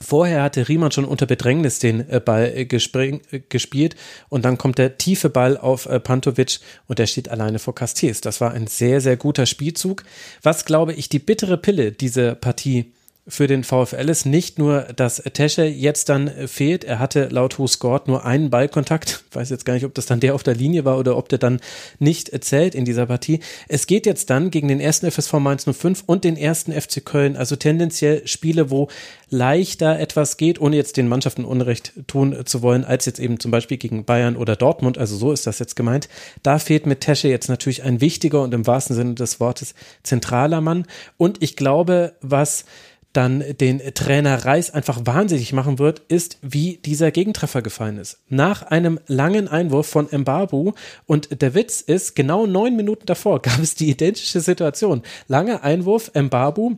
[0.01, 3.97] Vorher hatte Riemann schon unter Bedrängnis den äh, Ball äh, äh, gespielt
[4.29, 6.59] und dann kommt der tiefe Ball auf Pantovic
[6.89, 8.21] und der steht alleine vor Castells.
[8.21, 10.03] Das war ein sehr, sehr guter Spielzug.
[10.43, 12.93] Was, glaube ich, die bittere Pille dieser Partie
[13.27, 16.85] für den VfL ist nicht nur, dass Tesche jetzt dann fehlt.
[16.85, 19.25] Er hatte laut Who Scored nur einen Ballkontakt.
[19.31, 21.31] Ich weiß jetzt gar nicht, ob das dann der auf der Linie war oder ob
[21.31, 21.61] der dann
[21.99, 23.41] nicht zählt in dieser Partie.
[23.67, 27.37] Es geht jetzt dann gegen den ersten FSV Mainz 05 und den ersten FC Köln.
[27.37, 28.89] Also tendenziell Spiele, wo
[29.31, 33.51] leichter etwas geht, ohne jetzt den Mannschaften Unrecht tun zu wollen, als jetzt eben zum
[33.51, 34.99] Beispiel gegen Bayern oder Dortmund.
[34.99, 36.11] Also so ist das jetzt gemeint.
[36.43, 40.61] Da fehlt mit Tesche jetzt natürlich ein wichtiger und im wahrsten Sinne des Wortes zentraler
[40.61, 40.87] Mann.
[41.17, 42.67] Und ich glaube, was
[43.15, 48.19] dann den Trainer Reis einfach wahnsinnig machen wird, ist, wie dieser Gegentreffer gefallen ist.
[48.29, 50.73] Nach einem langen Einwurf von Mbabu
[51.07, 55.03] und der Witz ist, genau neun Minuten davor gab es die identische Situation.
[55.29, 56.77] Langer Einwurf, Mbabu,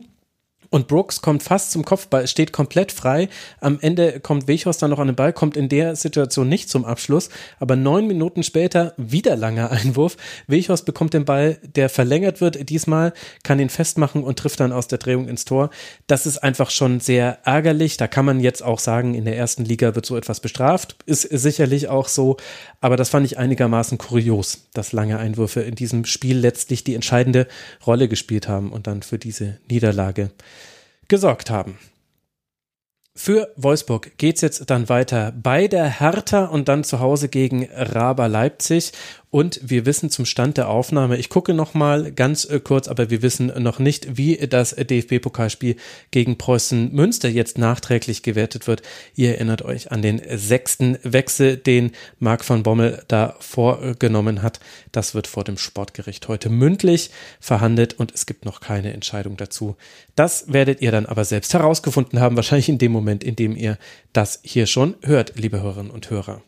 [0.69, 3.29] und Brooks kommt fast zum Kopfball, steht komplett frei.
[3.61, 6.85] Am Ende kommt Wechhorst dann noch an den Ball, kommt in der Situation nicht zum
[6.85, 7.29] Abschluss.
[7.59, 10.17] Aber neun Minuten später wieder langer Einwurf.
[10.47, 13.13] Wechhorst bekommt den Ball, der verlängert wird diesmal,
[13.43, 15.69] kann ihn festmachen und trifft dann aus der Drehung ins Tor.
[16.07, 17.97] Das ist einfach schon sehr ärgerlich.
[17.97, 20.95] Da kann man jetzt auch sagen, in der ersten Liga wird so etwas bestraft.
[21.05, 22.37] Ist sicherlich auch so.
[22.81, 27.47] Aber das fand ich einigermaßen kurios, dass lange Einwürfe in diesem Spiel letztlich die entscheidende
[27.85, 30.31] Rolle gespielt haben und dann für diese Niederlage
[31.07, 31.77] gesorgt haben.
[33.19, 38.27] Für Wolfsburg geht's jetzt dann weiter bei der Hertha und dann zu Hause gegen Raber
[38.27, 38.91] Leipzig.
[39.31, 43.09] Und wir wissen zum Stand der Aufnahme, ich gucke noch mal ganz äh, kurz, aber
[43.09, 45.77] wir wissen noch nicht, wie das DFB-Pokalspiel
[46.11, 48.83] gegen Preußen Münster jetzt nachträglich gewertet wird.
[49.15, 54.59] Ihr erinnert euch an den sechsten Wechsel, den Marc von Bommel da vorgenommen hat.
[54.91, 57.09] Das wird vor dem Sportgericht heute mündlich
[57.39, 59.75] verhandelt und es gibt noch keine Entscheidung dazu.
[60.17, 63.77] Das werdet ihr dann aber selbst herausgefunden haben, wahrscheinlich in dem Moment, in dem ihr
[64.13, 66.41] das hier schon hört, liebe Hörerinnen und Hörer.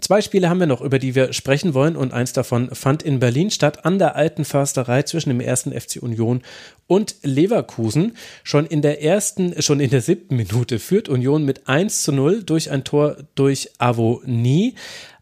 [0.00, 3.18] Zwei Spiele haben wir noch, über die wir sprechen wollen und eins davon fand in
[3.18, 6.42] Berlin statt, an der alten Försterei zwischen dem ersten FC Union
[6.86, 8.16] und Leverkusen.
[8.44, 12.44] Schon in der ersten, schon in der siebten Minute führt Union mit 1 zu 0
[12.44, 14.74] durch ein Tor durch Avonie.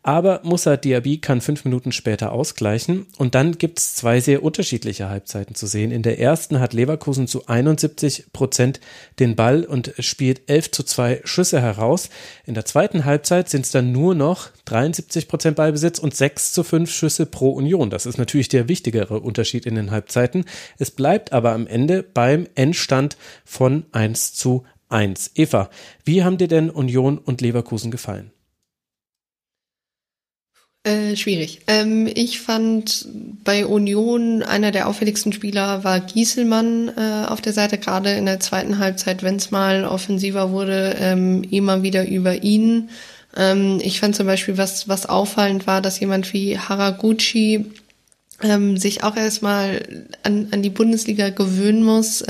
[0.05, 5.09] Aber Musa Diaby kann fünf Minuten später ausgleichen und dann gibt es zwei sehr unterschiedliche
[5.09, 5.93] Halbzeiten zu sehen.
[5.93, 8.81] In der ersten hat Leverkusen zu 71 Prozent
[9.21, 12.11] den Ball und spielt 11 zu 2 Schüsse heraus.
[12.47, 16.65] In der zweiten Halbzeit sind es dann nur noch 73 Prozent Ballbesitz und 6 zu
[16.65, 17.89] 5 Schüsse pro Union.
[17.89, 20.47] Das ist natürlich der wichtigere Unterschied in den Halbzeiten.
[20.79, 25.31] Es bleibt aber am Ende beim Endstand von 1 zu 1.
[25.37, 25.71] Eva,
[26.05, 28.32] wie haben dir denn Union und Leverkusen gefallen?
[30.85, 31.61] Äh, schwierig.
[31.69, 33.07] Ähm, ich fand
[33.45, 38.41] bei Union einer der auffälligsten Spieler war Gieselmann äh, auf der Seite, gerade in der
[38.41, 42.91] zweiten Halbzeit, wenn es mal offensiver wurde, ähm, immer wieder über ihn.
[43.37, 47.67] Ähm, ich fand zum Beispiel, was, was auffallend war, dass jemand wie Haraguchi
[48.43, 52.25] ähm, sich auch erstmal an, an die Bundesliga gewöhnen muss.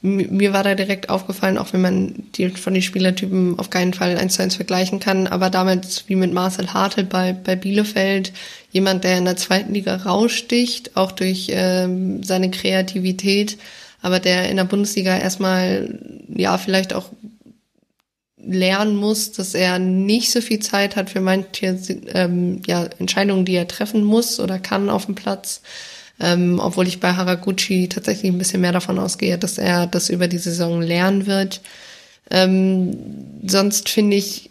[0.00, 4.16] Mir war da direkt aufgefallen, auch wenn man die von den Spielertypen auf keinen Fall
[4.16, 8.32] eins zu eins vergleichen kann, aber damals wie mit Marcel Hartl bei, bei Bielefeld,
[8.70, 13.58] jemand, der in der zweiten Liga raussticht, auch durch ähm, seine Kreativität,
[14.00, 15.98] aber der in der Bundesliga erstmal,
[16.28, 17.10] ja, vielleicht auch
[18.36, 21.76] lernen muss, dass er nicht so viel Zeit hat für manche
[22.14, 25.60] ähm, ja, Entscheidungen, die er treffen muss oder kann auf dem Platz.
[26.20, 30.26] Ähm, obwohl ich bei Haraguchi tatsächlich ein bisschen mehr davon ausgehe, dass er das über
[30.26, 31.60] die Saison lernen wird.
[32.30, 32.96] Ähm,
[33.46, 34.50] sonst finde ich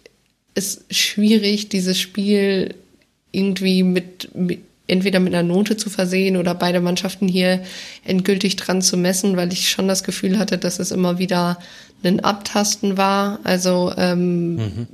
[0.56, 2.74] es schwierig, dieses Spiel
[3.32, 7.62] irgendwie mit, mit entweder mit einer Note zu versehen oder beide Mannschaften hier
[8.06, 11.60] endgültig dran zu messen, weil ich schon das Gefühl hatte, dass es immer wieder
[12.04, 13.40] ein Abtasten war.
[13.44, 14.88] Also ähm, mhm.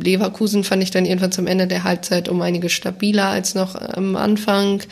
[0.00, 4.16] Leverkusen fand ich dann irgendwann zum Ende der Halbzeit um einige stabiler als noch am
[4.16, 4.82] Anfang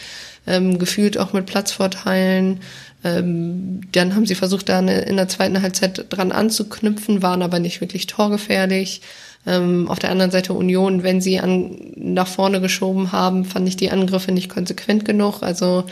[0.46, 2.60] ähm, gefühlt auch mit Platzvorteilen.
[3.04, 7.80] Ähm, dann haben sie versucht, da in der zweiten Halbzeit dran anzuknüpfen, waren aber nicht
[7.80, 9.02] wirklich torgefährlich.
[9.44, 13.76] Ähm, auf der anderen Seite Union, wenn sie an, nach vorne geschoben haben, fand ich
[13.76, 15.42] die Angriffe nicht konsequent genug.
[15.42, 15.84] Also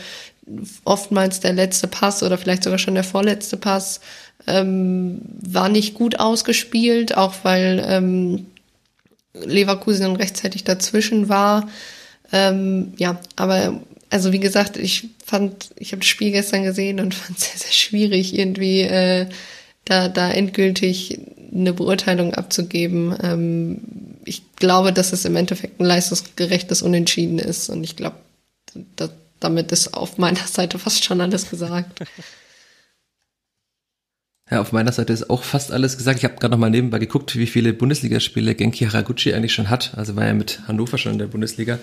[0.85, 3.99] oftmals der letzte Pass oder vielleicht sogar schon der vorletzte Pass
[4.47, 8.45] ähm, war nicht gut ausgespielt, auch weil ähm,
[9.33, 11.67] Leverkusen rechtzeitig dazwischen war.
[12.31, 17.15] Ähm, ja, aber also wie gesagt, ich fand, ich habe das Spiel gestern gesehen und
[17.15, 19.27] fand es sehr, sehr schwierig, irgendwie äh,
[19.85, 21.19] da, da endgültig
[21.53, 23.15] eine Beurteilung abzugeben.
[23.23, 23.81] Ähm,
[24.25, 28.17] ich glaube, dass es im Endeffekt ein leistungsgerechtes Unentschieden ist und ich glaube,
[29.39, 32.03] damit ist auf meiner Seite fast schon alles gesagt.
[34.51, 36.17] Ja, auf meiner Seite ist auch fast alles gesagt.
[36.19, 39.93] Ich habe gerade noch mal nebenbei geguckt, wie viele Bundesligaspiele Genki Haraguchi eigentlich schon hat.
[39.95, 41.79] Also war er mit Hannover schon in der Bundesliga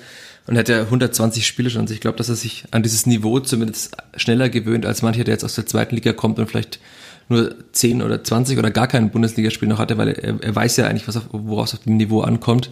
[0.48, 1.82] und hat ja 120 Spiele schon.
[1.82, 5.34] Also ich glaube, dass er sich an dieses Niveau zumindest schneller gewöhnt als mancher, der
[5.34, 6.80] jetzt aus der zweiten Liga kommt und vielleicht
[7.28, 10.86] nur 10 oder 20 oder gar kein Bundesligaspiel noch hatte, weil er, er weiß ja
[10.86, 12.70] eigentlich, was auf, woraus auf dem Niveau ankommt.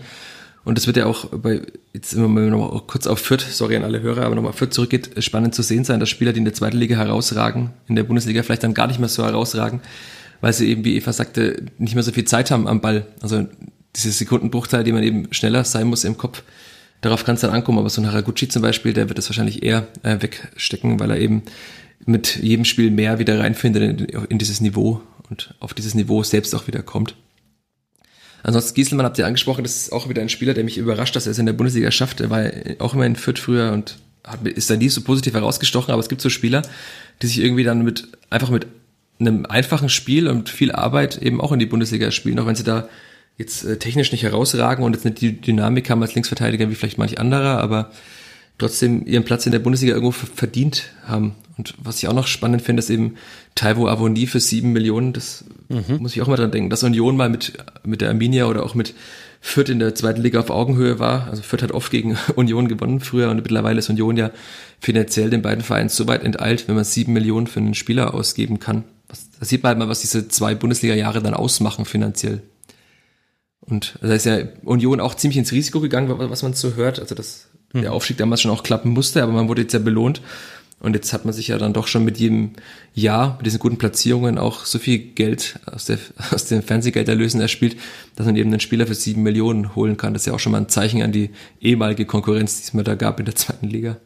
[0.64, 1.60] Und das wird ja auch bei,
[1.92, 4.72] jetzt immer mal noch kurz auf Fürth, sorry an alle Hörer, aber nochmal auf Fürth
[4.72, 8.04] zurückgeht, spannend zu sehen sein, dass Spieler, die in der zweiten Liga herausragen, in der
[8.04, 9.80] Bundesliga vielleicht dann gar nicht mehr so herausragen,
[10.40, 13.06] weil sie eben, wie Eva sagte, nicht mehr so viel Zeit haben am Ball.
[13.20, 13.46] Also
[13.94, 16.42] diese Sekundenbruchteil, die man eben schneller sein muss im Kopf,
[17.00, 17.78] darauf kann es dann ankommen.
[17.78, 21.18] Aber so ein Haraguchi zum Beispiel, der wird das wahrscheinlich eher äh, wegstecken, weil er
[21.18, 21.42] eben
[22.04, 25.00] mit jedem Spiel mehr wieder reinfindet in, in dieses Niveau
[25.30, 27.16] und auf dieses Niveau selbst auch wieder kommt.
[28.42, 31.26] Ansonsten Gieselmann habt ihr angesprochen, das ist auch wieder ein Spieler, der mich überrascht, dass
[31.26, 32.20] er es in der Bundesliga schafft.
[32.20, 32.44] Er war
[32.78, 36.08] auch immer in Fürth früher und hat, ist da nie so positiv herausgestochen, aber es
[36.08, 36.62] gibt so Spieler,
[37.22, 38.66] die sich irgendwie dann mit, einfach mit
[39.18, 42.64] einem einfachen Spiel und viel Arbeit eben auch in die Bundesliga spielen, auch wenn sie
[42.64, 42.88] da
[43.38, 46.98] jetzt äh, technisch nicht herausragen und jetzt nicht die Dynamik haben als Linksverteidiger wie vielleicht
[46.98, 47.90] manch anderer, aber
[48.58, 51.34] trotzdem ihren Platz in der Bundesliga irgendwo verdient haben.
[51.58, 53.14] Und was ich auch noch spannend finde, ist eben
[53.54, 55.12] Taiwo Avoni für sieben Millionen.
[55.12, 55.98] Das mhm.
[55.98, 57.52] muss ich auch mal dran denken, dass Union mal mit,
[57.84, 58.94] mit der Arminia oder auch mit
[59.40, 61.28] Fürth in der zweiten Liga auf Augenhöhe war.
[61.28, 64.30] Also Fürth hat oft gegen Union gewonnen früher und mittlerweile ist Union ja
[64.80, 68.60] finanziell den beiden Vereinen so weit enteilt, wenn man sieben Millionen für einen Spieler ausgeben
[68.60, 68.84] kann.
[69.38, 72.42] da sieht man halt mal, was diese zwei Bundesliga-Jahre dann ausmachen finanziell.
[73.60, 77.00] Und da ist ja Union auch ziemlich ins Risiko gegangen, was man so hört.
[77.00, 77.82] Also dass mhm.
[77.82, 80.20] der Aufstieg damals schon auch klappen musste, aber man wurde jetzt ja belohnt.
[80.78, 82.52] Und jetzt hat man sich ja dann doch schon mit jedem
[82.92, 85.98] Jahr, mit diesen guten Platzierungen auch so viel Geld aus, der,
[86.32, 87.76] aus den Fernsehgelderlösen erspielt,
[88.14, 90.12] dass man eben einen Spieler für sieben Millionen holen kann.
[90.12, 91.30] Das ist ja auch schon mal ein Zeichen an die
[91.60, 93.96] ehemalige Konkurrenz, die es mir da gab in der zweiten Liga.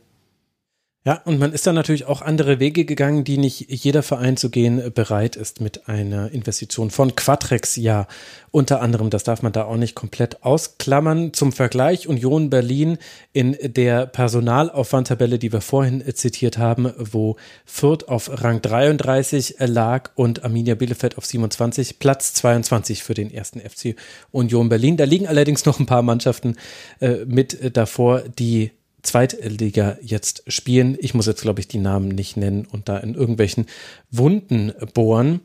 [1.07, 4.51] Ja, und man ist dann natürlich auch andere Wege gegangen, die nicht jeder Verein zu
[4.51, 8.07] gehen bereit ist mit einer Investition von Quatrex, ja.
[8.51, 11.33] Unter anderem, das darf man da auch nicht komplett ausklammern.
[11.33, 12.99] Zum Vergleich Union Berlin
[13.33, 20.45] in der Personalaufwandtabelle, die wir vorhin zitiert haben, wo Fürth auf Rang 33 lag und
[20.45, 23.97] Arminia Bielefeld auf 27, Platz 22 für den ersten FC
[24.33, 24.99] Union Berlin.
[24.99, 26.57] Da liegen allerdings noch ein paar Mannschaften
[27.01, 28.73] äh, mit davor, die
[29.03, 30.97] Zweitliga jetzt spielen.
[31.01, 33.67] Ich muss jetzt, glaube ich, die Namen nicht nennen und da in irgendwelchen
[34.11, 35.41] Wunden bohren.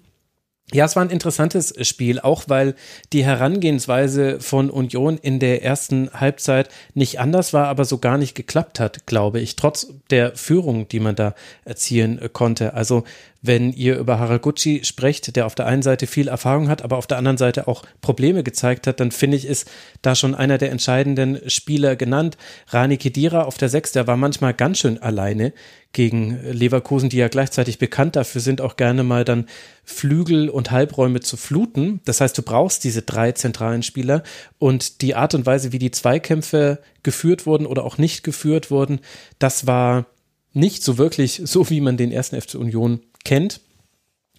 [0.74, 2.74] Ja, es war ein interessantes Spiel, auch weil
[3.14, 8.34] die Herangehensweise von Union in der ersten Halbzeit nicht anders war, aber so gar nicht
[8.34, 12.74] geklappt hat, glaube ich, trotz der Führung, die man da erzielen konnte.
[12.74, 13.04] Also
[13.48, 17.08] wenn ihr über Haraguchi sprecht, der auf der einen Seite viel Erfahrung hat, aber auf
[17.08, 19.70] der anderen Seite auch Probleme gezeigt hat, dann finde ich, ist
[20.02, 22.38] da schon einer der entscheidenden Spieler genannt.
[22.68, 25.54] Rani Kedira auf der Sechs, der war manchmal ganz schön alleine
[25.96, 29.48] gegen Leverkusen, die ja gleichzeitig bekannt dafür sind, auch gerne mal dann
[29.86, 32.02] Flügel und Halbräume zu fluten.
[32.04, 34.24] Das heißt, du brauchst diese drei zentralen Spieler
[34.60, 39.00] und die Art und Weise, wie die Zweikämpfe geführt wurden oder auch nicht geführt wurden,
[39.40, 40.06] das war
[40.52, 43.60] nicht so wirklich so, wie man den ersten FC Union kennt.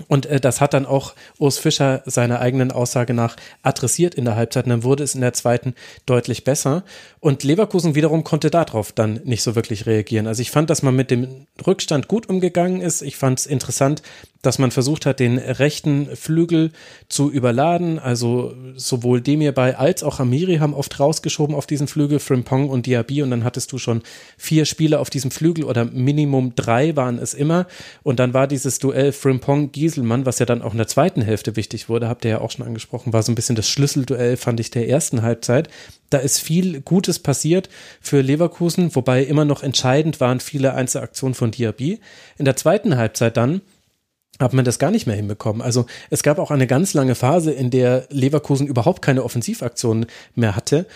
[0.08, 4.36] Und äh, das hat dann auch Urs Fischer seiner eigenen Aussage nach adressiert in der
[4.36, 4.64] Halbzeit.
[4.64, 6.84] Und dann wurde es in der zweiten deutlich besser.
[7.20, 10.26] Und Leverkusen wiederum konnte darauf dann nicht so wirklich reagieren.
[10.26, 13.02] Also ich fand, dass man mit dem Rückstand gut umgegangen ist.
[13.02, 14.02] Ich fand es interessant,
[14.46, 16.70] dass man versucht hat, den rechten Flügel
[17.08, 17.98] zu überladen.
[17.98, 22.86] Also sowohl Demir bei als auch Amiri haben oft rausgeschoben auf diesen Flügel, Frimpong und
[22.86, 23.22] Diaby.
[23.22, 24.02] Und dann hattest du schon
[24.38, 27.66] vier Spieler auf diesem Flügel oder Minimum drei waren es immer.
[28.02, 31.88] Und dann war dieses Duell Frimpong-Gieselmann, was ja dann auch in der zweiten Hälfte wichtig
[31.88, 34.70] wurde, habt ihr ja auch schon angesprochen, war so ein bisschen das Schlüsselduell, fand ich,
[34.70, 35.68] der ersten Halbzeit.
[36.10, 37.68] Da ist viel Gutes passiert
[38.00, 41.98] für Leverkusen, wobei immer noch entscheidend waren viele Einzelaktionen von Diaby.
[42.38, 43.60] In der zweiten Halbzeit dann
[44.38, 45.62] hat man das gar nicht mehr hinbekommen.
[45.62, 50.56] Also es gab auch eine ganz lange Phase, in der Leverkusen überhaupt keine Offensivaktionen mehr
[50.56, 50.86] hatte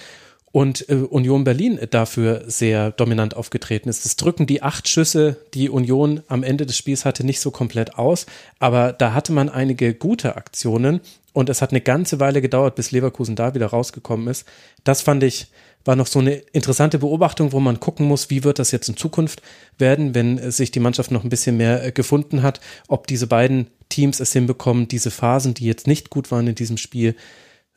[0.52, 4.04] und äh, Union Berlin dafür sehr dominant aufgetreten ist.
[4.04, 7.96] Das drücken die acht Schüsse, die Union am Ende des Spiels hatte, nicht so komplett
[7.96, 8.26] aus,
[8.58, 11.00] aber da hatte man einige gute Aktionen
[11.32, 14.46] und es hat eine ganze Weile gedauert, bis Leverkusen da wieder rausgekommen ist.
[14.82, 15.48] Das fand ich
[15.84, 18.96] war noch so eine interessante Beobachtung, wo man gucken muss, wie wird das jetzt in
[18.96, 19.42] Zukunft
[19.78, 23.68] werden, wenn sich die Mannschaft noch ein bisschen mehr äh, gefunden hat, ob diese beiden
[23.88, 27.16] Teams es hinbekommen, diese Phasen, die jetzt nicht gut waren in diesem Spiel,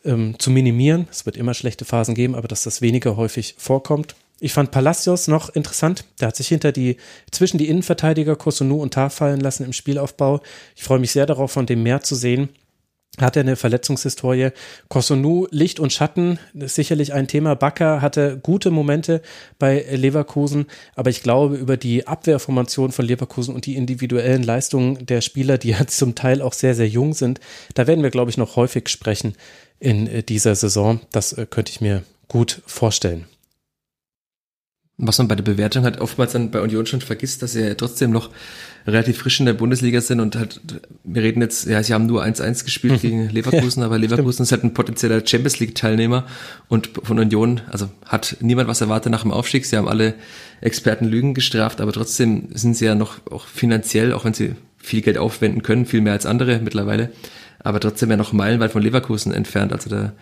[0.05, 1.07] ähm, zu minimieren.
[1.11, 4.15] Es wird immer schlechte Phasen geben, aber dass das weniger häufig vorkommt.
[4.39, 6.03] Ich fand Palacios noch interessant.
[6.19, 6.97] Der hat sich hinter die,
[7.31, 10.41] zwischen die Innenverteidiger Kosunu und Tar fallen lassen im Spielaufbau.
[10.75, 12.49] Ich freue mich sehr darauf, von dem mehr zu sehen.
[13.19, 14.49] Hat er eine Verletzungshistorie.
[14.89, 17.55] Kosunu, Licht und Schatten, sicherlich ein Thema.
[17.55, 19.21] Bakker hatte gute Momente
[19.59, 20.65] bei Leverkusen,
[20.95, 25.69] aber ich glaube, über die Abwehrformation von Leverkusen und die individuellen Leistungen der Spieler, die
[25.71, 27.39] ja zum Teil auch sehr, sehr jung sind,
[27.75, 29.35] da werden wir, glaube ich, noch häufig sprechen
[29.79, 30.99] in äh, dieser Saison.
[31.11, 33.25] Das äh, könnte ich mir gut vorstellen
[34.97, 37.73] was man bei der Bewertung halt oftmals dann bei Union schon vergisst, dass sie ja
[37.73, 38.29] trotzdem noch
[38.85, 40.61] relativ frisch in der Bundesliga sind und halt,
[41.03, 44.47] wir reden jetzt, ja, sie haben nur 1-1 gespielt gegen Leverkusen, ja, aber Leverkusen stimmt.
[44.47, 46.25] ist halt ein potenzieller Champions League Teilnehmer
[46.67, 49.65] und von Union, also hat niemand was erwartet nach dem Aufstieg.
[49.65, 50.13] Sie haben alle
[50.61, 55.01] Experten Lügen gestraft, aber trotzdem sind sie ja noch auch finanziell, auch wenn sie viel
[55.01, 57.09] Geld aufwenden können, viel mehr als andere mittlerweile,
[57.59, 59.73] aber trotzdem ja noch meilenweit von Leverkusen entfernt.
[59.73, 60.13] Also da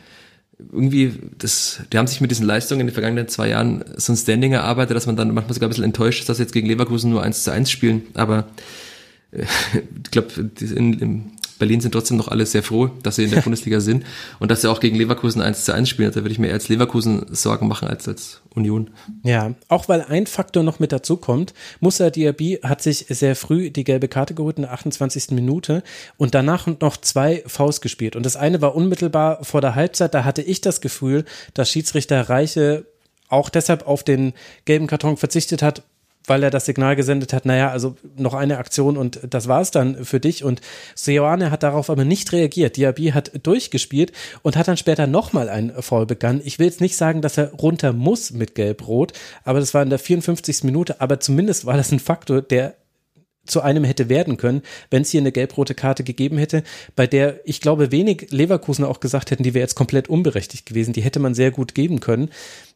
[0.71, 4.17] irgendwie, das, die haben sich mit diesen Leistungen in den vergangenen zwei Jahren so ein
[4.17, 6.67] Standing erarbeitet, dass man dann manchmal sogar ein bisschen enttäuscht ist, dass sie jetzt gegen
[6.67, 8.03] Leverkusen nur eins zu eins spielen.
[8.13, 8.47] Aber
[9.31, 9.45] äh,
[10.03, 11.31] ich glaube, in,
[11.61, 14.03] Berlin sind trotzdem noch alle sehr froh, dass sie in der Bundesliga sind
[14.39, 16.07] und dass sie auch gegen Leverkusen 1 zu 1 spielen.
[16.07, 18.89] Also da würde ich mir als Leverkusen Sorgen machen als als Union.
[19.21, 21.53] Ja, auch weil ein Faktor noch mit dazu kommt.
[21.79, 25.29] Musa Diaby hat sich sehr früh die gelbe Karte geholt in der 28.
[25.31, 25.83] Minute
[26.17, 28.15] und danach noch zwei Faust gespielt.
[28.15, 30.15] Und das eine war unmittelbar vor der Halbzeit.
[30.15, 32.87] Da hatte ich das Gefühl, dass Schiedsrichter Reiche
[33.29, 34.33] auch deshalb auf den
[34.65, 35.83] gelben Karton verzichtet hat,
[36.27, 39.71] weil er das Signal gesendet hat, naja, also noch eine Aktion und das war es
[39.71, 40.43] dann für dich.
[40.43, 40.61] Und
[40.95, 42.77] Seoane hat darauf aber nicht reagiert.
[42.77, 44.11] Diaby hat durchgespielt
[44.41, 46.41] und hat dann später nochmal ein Foul begangen.
[46.43, 49.89] Ich will jetzt nicht sagen, dass er runter muss mit Gelb-Rot, aber das war in
[49.89, 50.63] der 54.
[50.63, 52.75] Minute, aber zumindest war das ein Faktor, der
[53.45, 54.61] zu einem hätte werden können,
[54.91, 56.63] wenn es hier eine gelb-rote Karte gegeben hätte,
[56.95, 60.93] bei der ich glaube wenig Leverkusen auch gesagt hätten, die wäre jetzt komplett unberechtigt gewesen.
[60.93, 62.29] Die hätte man sehr gut geben können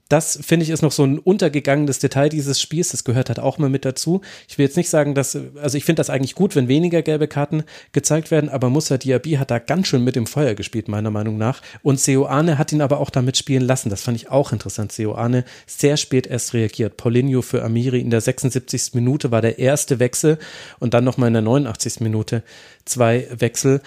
[0.07, 2.89] das finde ich ist noch so ein untergegangenes Detail dieses Spiels.
[2.89, 4.21] Das gehört halt auch mal mit dazu.
[4.47, 7.27] Ich will jetzt nicht sagen, dass, also ich finde das eigentlich gut, wenn weniger gelbe
[7.27, 11.09] Karten gezeigt werden, aber Musa Diaby hat da ganz schön mit dem Feuer gespielt, meiner
[11.09, 11.61] Meinung nach.
[11.81, 13.89] Und Seoane hat ihn aber auch damit spielen lassen.
[13.89, 14.91] Das fand ich auch interessant.
[14.91, 16.97] Seoane sehr spät erst reagiert.
[16.97, 18.93] Paulinho für Amiri in der 76.
[18.93, 20.37] Minute war der erste Wechsel
[20.79, 22.01] und dann nochmal in der 89.
[22.01, 22.43] Minute
[22.85, 23.81] zwei Wechsel.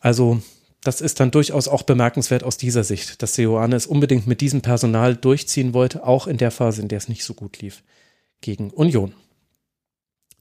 [0.00, 0.42] Also
[0.84, 4.60] das ist dann durchaus auch bemerkenswert aus dieser Sicht, dass Seoane es unbedingt mit diesem
[4.60, 7.82] Personal durchziehen wollte, auch in der Phase, in der es nicht so gut lief
[8.40, 9.14] gegen Union.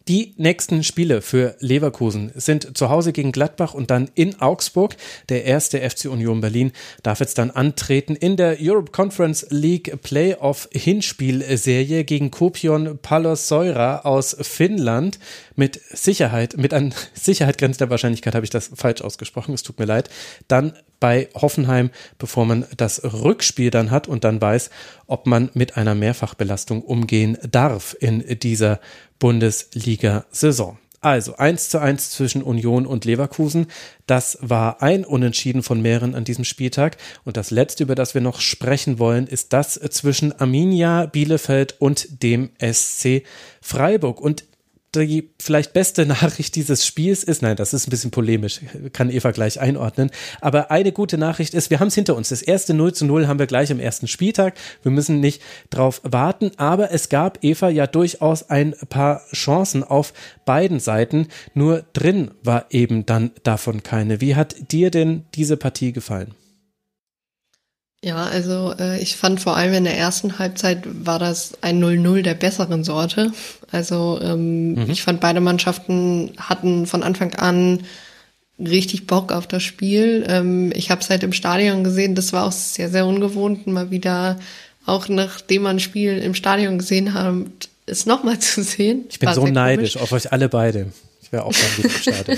[0.09, 4.97] Die nächsten Spiele für Leverkusen sind zu Hause gegen Gladbach und dann in Augsburg.
[5.29, 6.73] Der erste FC Union Berlin
[7.03, 14.35] darf jetzt dann antreten in der Europe Conference League Playoff Hinspielserie gegen Kopion Palloseura aus
[14.41, 15.19] Finnland.
[15.55, 19.53] Mit Sicherheit, mit an Sicherheit grenzender Wahrscheinlichkeit habe ich das falsch ausgesprochen.
[19.53, 20.09] Es tut mir leid.
[20.49, 24.69] Dann bei Hoffenheim, bevor man das Rückspiel dann hat und dann weiß,
[25.07, 28.79] ob man mit einer Mehrfachbelastung umgehen darf in dieser
[29.23, 30.77] Bundesliga-Saison.
[30.99, 33.67] Also 1 zu 1 zwischen Union und Leverkusen.
[34.05, 36.97] Das war ein Unentschieden von mehreren an diesem Spieltag.
[37.23, 42.21] Und das letzte, über das wir noch sprechen wollen, ist das zwischen Arminia Bielefeld und
[42.21, 43.23] dem SC
[43.61, 44.19] Freiburg.
[44.19, 44.43] Und
[45.01, 48.61] die vielleicht beste Nachricht dieses Spiels ist, nein, das ist ein bisschen polemisch,
[48.93, 50.11] kann Eva gleich einordnen,
[50.41, 52.29] aber eine gute Nachricht ist, wir haben es hinter uns.
[52.29, 54.55] Das erste 0 zu 0 haben wir gleich am ersten Spieltag.
[54.81, 60.13] Wir müssen nicht drauf warten, aber es gab Eva ja durchaus ein paar Chancen auf
[60.45, 64.21] beiden Seiten, nur drin war eben dann davon keine.
[64.21, 66.35] Wie hat dir denn diese Partie gefallen?
[68.03, 72.21] Ja, also äh, ich fand vor allem in der ersten Halbzeit war das ein 0-0
[72.21, 73.31] der besseren Sorte.
[73.71, 74.89] Also ähm, mhm.
[74.89, 77.79] ich fand beide Mannschaften hatten von Anfang an
[78.59, 80.25] richtig Bock auf das Spiel.
[80.27, 83.89] Ähm, ich habe es halt im Stadion gesehen, das war auch sehr, sehr ungewohnt, mal
[83.89, 84.37] wieder,
[84.85, 89.05] auch nachdem man ein Spiel im Stadion gesehen hat, es nochmal zu sehen.
[89.09, 90.03] Ich bin war so neidisch komisch.
[90.03, 90.87] auf euch alle beide.
[91.21, 92.37] Ich wäre auch gerne im Stadion.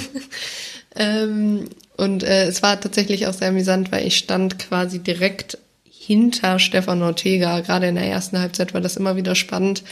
[0.95, 6.59] ähm, und äh, es war tatsächlich auch sehr amüsant, weil ich stand quasi direkt hinter
[6.59, 7.61] Stefan Ortega.
[7.61, 9.83] Gerade in der ersten Halbzeit war das immer wieder spannend,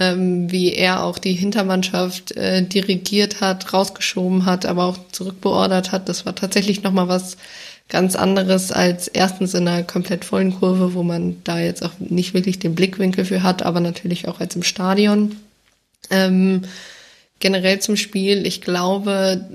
[0.00, 6.08] ähm, wie er auch die Hintermannschaft äh, dirigiert hat, rausgeschoben hat, aber auch zurückbeordert hat.
[6.08, 7.36] Das war tatsächlich nochmal was
[7.88, 12.34] ganz anderes als erstens in einer komplett vollen Kurve, wo man da jetzt auch nicht
[12.34, 15.36] wirklich den Blickwinkel für hat, aber natürlich auch als im Stadion.
[16.10, 16.62] Ähm,
[17.40, 19.46] generell zum Spiel, ich glaube,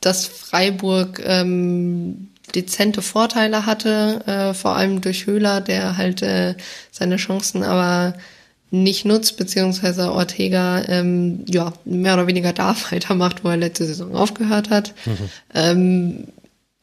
[0.00, 6.54] dass Freiburg ähm, dezente Vorteile hatte, äh, vor allem durch Höhler, der halt äh,
[6.90, 8.14] seine Chancen aber
[8.70, 14.14] nicht nutzt, beziehungsweise Ortega ähm, ja mehr oder weniger da weitermacht, wo er letzte Saison
[14.14, 14.94] aufgehört hat.
[15.04, 15.30] Mhm.
[15.54, 16.28] Ähm,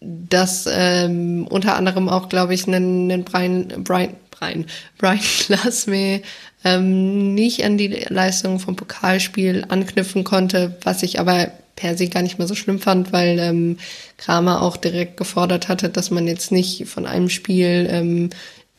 [0.06, 4.66] dass ähm, unter anderem auch, glaube ich, einen, einen Brian, Brian, Brian,
[4.98, 6.22] Brian Lasme
[6.64, 12.22] ähm, nicht an die Leistung vom Pokalspiel anknüpfen konnte, was ich aber per se gar
[12.22, 13.78] nicht mehr so schlimm fand, weil ähm,
[14.18, 18.30] Kramer auch direkt gefordert hatte, dass man jetzt nicht von einem Spiel ähm,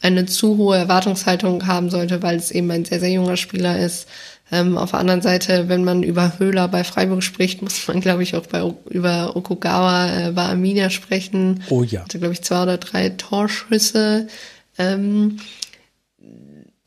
[0.01, 4.07] eine zu hohe Erwartungshaltung haben sollte, weil es eben ein sehr, sehr junger Spieler ist.
[4.53, 8.23] Ähm, auf der anderen Seite, wenn man über Höhler bei Freiburg spricht, muss man, glaube
[8.23, 11.65] ich, auch bei, über Okugawa äh, bei Arminia sprechen.
[11.71, 12.03] Oh ja.
[12.03, 14.29] Hatte, glaube ich, zwei oder drei Torschüsse.
[14.77, 15.39] Ähm,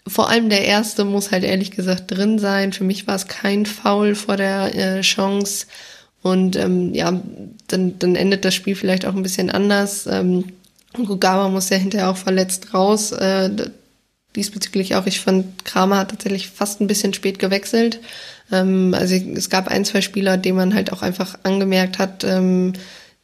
[0.08, 2.74] vor allem der erste muss halt ehrlich gesagt drin sein.
[2.74, 5.68] Für mich war es kein Foul vor der äh, Chance.
[6.22, 7.22] Und ähm, ja,
[7.68, 10.08] dann, dann endet das Spiel vielleicht auch ein bisschen anders.
[10.08, 10.46] Ähm,
[10.94, 13.12] Gugawa muss ja hinterher auch verletzt raus.
[13.12, 13.50] Äh,
[14.36, 18.00] diesbezüglich auch, ich fand, Kramer hat tatsächlich fast ein bisschen spät gewechselt.
[18.52, 22.74] Ähm, also es gab ein, zwei Spieler, denen man halt auch einfach angemerkt hat, ähm,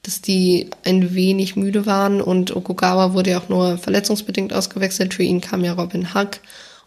[0.02, 5.14] dass die ein wenig müde waren und Okugawa wurde ja auch nur verletzungsbedingt ausgewechselt.
[5.14, 6.42] Für ihn kam ja Robin Hack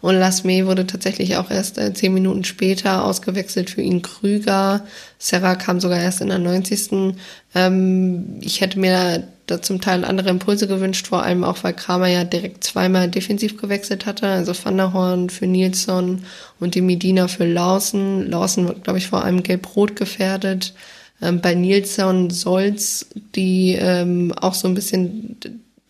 [0.07, 4.87] und Lasme wurde tatsächlich auch erst äh, zehn Minuten später ausgewechselt für ihn Krüger.
[5.19, 7.17] Serra kam sogar erst in der 90.
[7.57, 12.07] Ähm, ich hätte mir da zum Teil andere Impulse gewünscht, vor allem auch, weil Kramer
[12.07, 14.29] ja direkt zweimal defensiv gewechselt hatte.
[14.29, 16.23] Also Van der Horn für Nilsson
[16.61, 18.31] und die Medina für Lawson.
[18.31, 20.73] Lawson wird, glaube ich, vor allem gelb-rot gefährdet.
[21.21, 25.37] Ähm, bei Nilsson soll's die ähm, auch so ein bisschen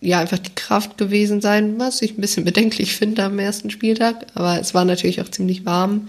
[0.01, 4.27] ja einfach die Kraft gewesen sein, was ich ein bisschen bedenklich finde am ersten Spieltag,
[4.35, 6.09] aber es war natürlich auch ziemlich warm.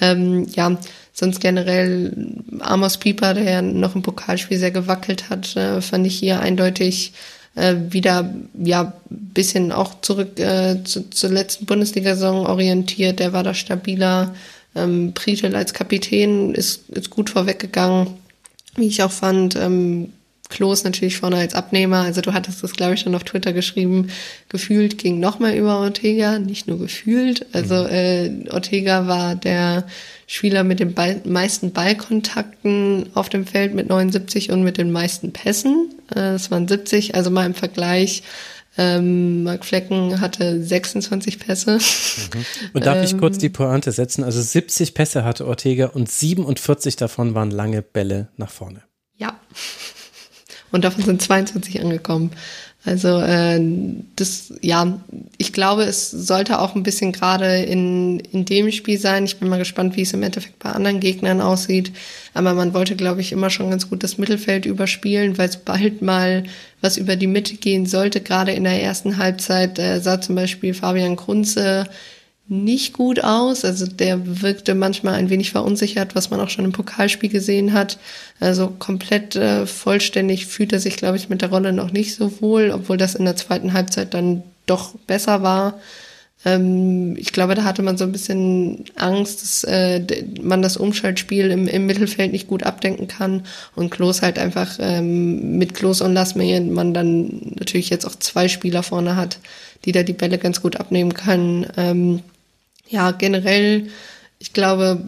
[0.00, 0.78] Ähm, ja,
[1.12, 6.18] sonst generell Amos Pieper, der ja noch im Pokalspiel sehr gewackelt hat, äh, fand ich
[6.18, 7.12] hier eindeutig
[7.56, 13.18] äh, wieder ja bisschen auch zurück äh, zu, zur letzten Bundesliga-Saison orientiert.
[13.18, 14.34] Der war da stabiler.
[14.76, 18.14] Ähm, Pritel als Kapitän ist, ist gut vorweggegangen,
[18.76, 19.56] wie ich auch fand.
[19.56, 20.12] Ähm,
[20.48, 21.98] Klos natürlich vorne als Abnehmer.
[21.98, 24.08] Also du hattest das, glaube ich, schon auf Twitter geschrieben.
[24.48, 27.46] Gefühlt ging noch mal über Ortega, nicht nur gefühlt.
[27.52, 27.90] Also mhm.
[27.90, 29.86] äh, Ortega war der
[30.26, 35.32] Spieler mit den Ball, meisten Ballkontakten auf dem Feld mit 79 und mit den meisten
[35.32, 35.90] Pässen.
[36.10, 37.14] Äh, das waren 70.
[37.14, 38.22] Also mal im Vergleich.
[38.80, 41.78] Ähm, Mark Flecken hatte 26 Pässe.
[41.78, 42.44] Mhm.
[42.72, 44.24] Und darf ähm, ich kurz die Pointe setzen?
[44.24, 48.82] Also 70 Pässe hatte Ortega und 47 davon waren lange Bälle nach vorne.
[49.16, 49.38] Ja
[50.72, 52.30] und davon sind 22 angekommen.
[52.84, 53.60] Also äh,
[54.16, 55.00] das, ja,
[55.36, 59.24] ich glaube, es sollte auch ein bisschen gerade in, in dem Spiel sein.
[59.24, 61.92] Ich bin mal gespannt, wie es im Endeffekt bei anderen Gegnern aussieht.
[62.34, 66.44] Aber man wollte, glaube ich, immer schon ganz gut das Mittelfeld überspielen, weil sobald mal
[66.80, 70.72] was über die Mitte gehen sollte, gerade in der ersten Halbzeit, äh, sah zum Beispiel
[70.72, 71.84] Fabian Kunze
[72.48, 73.64] nicht gut aus.
[73.64, 77.98] Also der wirkte manchmal ein wenig verunsichert, was man auch schon im Pokalspiel gesehen hat.
[78.40, 82.40] Also komplett äh, vollständig fühlt er sich, glaube ich, mit der Rolle noch nicht so
[82.40, 85.78] wohl, obwohl das in der zweiten Halbzeit dann doch besser war.
[86.44, 90.00] Ähm, ich glaube, da hatte man so ein bisschen Angst, dass äh,
[90.40, 93.44] man das Umschaltspiel im, im Mittelfeld nicht gut abdenken kann
[93.74, 98.48] und Klos halt einfach ähm, mit Klos und Lasme man dann natürlich jetzt auch zwei
[98.48, 99.38] Spieler vorne hat,
[99.84, 101.66] die da die Bälle ganz gut abnehmen können.
[101.76, 102.22] Ähm,
[102.88, 103.88] ja, generell,
[104.38, 105.04] ich glaube,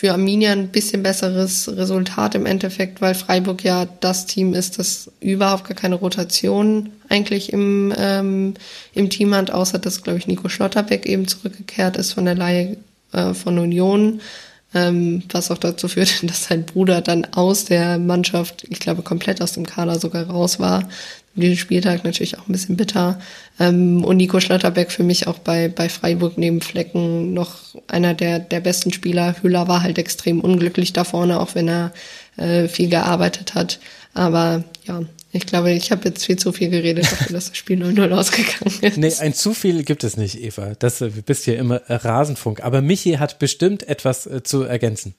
[0.00, 5.10] für Arminia ein bisschen besseres Resultat im Endeffekt, weil Freiburg ja das Team ist, das
[5.20, 8.54] überhaupt gar keine Rotation eigentlich im, ähm,
[8.94, 12.78] im Team hat, außer dass, glaube ich, Nico Schlotterbeck eben zurückgekehrt ist von der Leihe
[13.12, 14.22] äh, von Union,
[14.72, 19.42] ähm, was auch dazu führte, dass sein Bruder dann aus der Mannschaft, ich glaube, komplett
[19.42, 20.88] aus dem Kader sogar raus war
[21.34, 23.20] diesen Spieltag natürlich auch ein bisschen bitter.
[23.58, 28.38] Ähm, und Nico Schlotterbeck für mich auch bei, bei Freiburg neben Flecken noch einer der,
[28.38, 29.36] der besten Spieler.
[29.40, 31.92] Hüller war halt extrem unglücklich da vorne, auch wenn er
[32.36, 33.78] äh, viel gearbeitet hat.
[34.12, 35.02] Aber ja,
[35.32, 38.74] ich glaube, ich habe jetzt viel zu viel geredet dafür, dass das Spiel 0-0 ausgegangen
[38.80, 38.96] ist.
[38.96, 40.72] Nee, ein zu viel gibt es nicht, Eva.
[40.78, 42.62] Das, du bist hier immer Rasenfunk.
[42.62, 45.14] Aber Michi hat bestimmt etwas äh, zu ergänzen.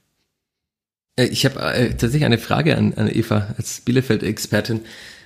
[1.15, 4.81] Äh, ich habe äh, tatsächlich eine Frage an, an Eva als Bielefeld-Expertin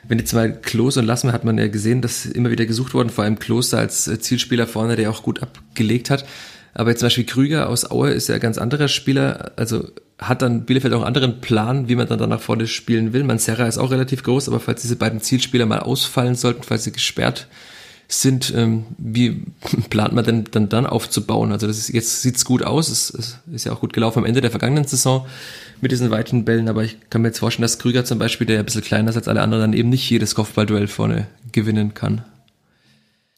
[0.07, 3.09] wenn jetzt mal Klos und Lassmer hat man ja gesehen, dass immer wieder gesucht worden,
[3.09, 6.25] vor allem Kloster als äh, Zielspieler vorne, der auch gut abgelegt hat.
[6.73, 9.87] Aber jetzt zum Beispiel Krüger aus Aue ist ja ein ganz anderer Spieler, also
[10.19, 13.23] hat dann Bielefeld auch einen anderen Plan, wie man dann da nach vorne spielen will.
[13.23, 16.91] Manserra ist auch relativ groß, aber falls diese beiden Zielspieler mal ausfallen sollten, falls sie
[16.91, 17.47] gesperrt
[18.07, 19.43] sind, ähm, wie
[19.89, 21.51] plant man denn dann dann aufzubauen?
[21.51, 24.25] Also das ist, jetzt sieht's gut aus, es, es ist ja auch gut gelaufen am
[24.25, 25.25] Ende der vergangenen Saison
[25.81, 28.55] mit diesen weiten Bällen, aber ich kann mir jetzt vorstellen, dass Krüger zum Beispiel, der
[28.55, 31.93] ja ein bisschen kleiner ist als alle anderen, dann eben nicht jedes Kopfballduell vorne gewinnen
[31.93, 32.23] kann.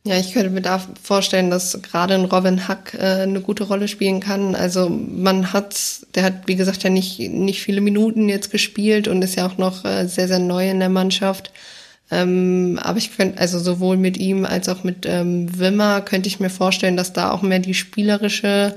[0.07, 3.89] Ja, ich könnte mir da vorstellen, dass gerade ein Robin Hack äh, eine gute Rolle
[3.89, 4.55] spielen kann.
[4.55, 5.75] Also man hat,
[6.15, 9.57] der hat, wie gesagt, ja nicht, nicht viele Minuten jetzt gespielt und ist ja auch
[9.57, 11.51] noch äh, sehr, sehr neu in der Mannschaft.
[12.09, 16.39] Ähm, aber ich könnte, also sowohl mit ihm als auch mit ähm, Wimmer könnte ich
[16.39, 18.75] mir vorstellen, dass da auch mehr die spielerische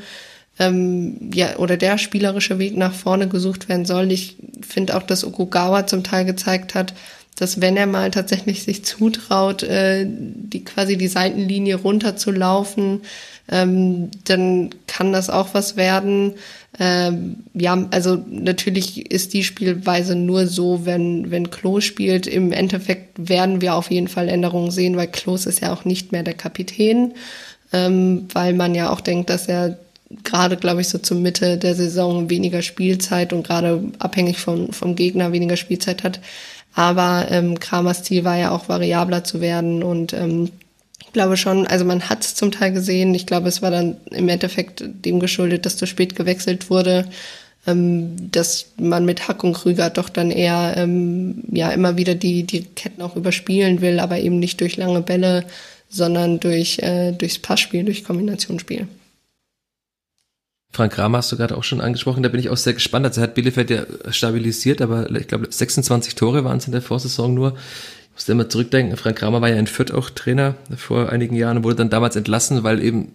[0.58, 4.12] ähm, ja, oder der spielerische Weg nach vorne gesucht werden soll.
[4.12, 4.36] Ich
[4.66, 6.92] finde auch, dass Okugawa zum Teil gezeigt hat,
[7.38, 13.00] dass wenn er mal tatsächlich sich zutraut, äh, die quasi die Seitenlinie runterzulaufen,
[13.50, 16.34] ähm, dann kann das auch was werden.
[16.78, 22.26] Ähm, ja, also natürlich ist die Spielweise nur so, wenn, wenn Klo spielt.
[22.26, 26.12] Im Endeffekt werden wir auf jeden Fall Änderungen sehen, weil Klos ist ja auch nicht
[26.12, 27.14] mehr der Kapitän,
[27.72, 29.78] ähm, weil man ja auch denkt, dass er
[30.24, 34.96] gerade, glaube ich, so zur Mitte der Saison weniger Spielzeit und gerade abhängig von, vom
[34.96, 36.20] Gegner weniger Spielzeit hat.
[36.74, 40.50] Aber ähm, Kramers Ziel war ja auch variabler zu werden und ähm,
[41.04, 43.14] ich glaube schon, also man hat es zum Teil gesehen.
[43.14, 47.06] Ich glaube, es war dann im Endeffekt dem geschuldet, dass zu spät gewechselt wurde,
[47.66, 52.44] ähm, dass man mit Hack und Krüger doch dann eher ähm, ja immer wieder die
[52.44, 55.44] die Ketten auch überspielen will, aber eben nicht durch lange Bälle,
[55.88, 58.86] sondern durch äh, durchs Passspiel, durch Kombinationsspiel.
[60.72, 63.04] Frank Kramer hast du gerade auch schon angesprochen, da bin ich auch sehr gespannt.
[63.04, 66.82] Also er hat Bielefeld ja stabilisiert, aber ich glaube 26 Tore waren es in der
[66.82, 67.56] Vorsaison nur.
[68.10, 71.58] Ich muss immer zurückdenken, Frank Kramer war ja in Fürth auch Trainer vor einigen Jahren
[71.58, 73.12] und wurde dann damals entlassen, weil eben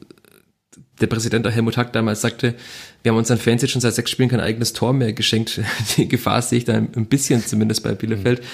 [0.99, 2.55] der Präsident Helmut Hack damals sagte,
[3.03, 5.59] wir haben unseren Fans jetzt schon seit sechs Spielen kein eigenes Tor mehr geschenkt.
[5.97, 8.39] Die Gefahr sehe ich da ein bisschen zumindest bei Bielefeld.
[8.39, 8.45] Mhm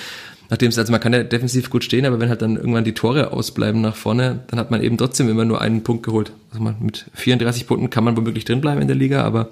[0.52, 2.94] nachdem es, also man kann ja defensiv gut stehen, aber wenn halt dann irgendwann die
[2.94, 6.34] Tore ausbleiben nach vorne, dann hat man eben trotzdem immer nur einen Punkt geholt.
[6.52, 9.50] Also man, mit 34 Punkten kann man womöglich drinbleiben in der Liga, aber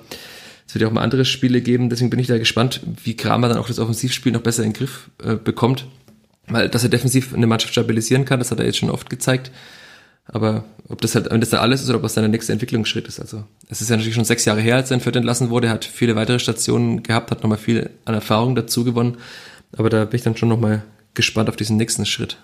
[0.68, 3.48] es wird ja auch mal andere Spiele geben, deswegen bin ich da gespannt, wie Kramer
[3.48, 5.86] dann auch das Offensivspiel noch besser in den Griff äh, bekommt.
[6.50, 9.52] Weil, dass er defensiv eine Mannschaft stabilisieren kann, das hat er jetzt schon oft gezeigt.
[10.26, 13.08] Aber ob das halt, wenn das da alles ist oder ob das seine nächste Entwicklungsschritt
[13.08, 13.20] ist.
[13.20, 15.68] Also, es ist ja natürlich schon sechs Jahre her, als er in Fürth entlassen wurde.
[15.68, 19.18] Er hat viele weitere Stationen gehabt, hat nochmal viel an Erfahrung dazu gewonnen.
[19.76, 22.38] Aber da bin ich dann schon nochmal gespannt auf diesen nächsten Schritt.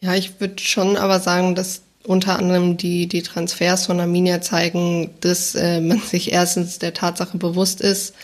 [0.00, 5.10] Ja, ich würde schon aber sagen, dass unter anderem die, die Transfers von Arminia zeigen,
[5.20, 8.14] dass äh, man sich erstens der Tatsache bewusst ist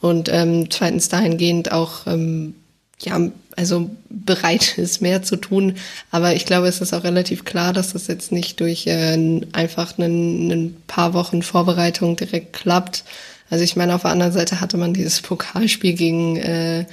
[0.00, 2.54] und ähm, zweitens dahingehend auch ähm,
[3.00, 3.20] ja,
[3.58, 5.74] also bereit ist, mehr zu tun.
[6.10, 9.98] Aber ich glaube, es ist auch relativ klar, dass das jetzt nicht durch äh, einfach
[9.98, 13.04] ein paar Wochen Vorbereitung direkt klappt.
[13.50, 16.86] Also ich meine, auf der anderen Seite hatte man dieses Pokalspiel gegen äh,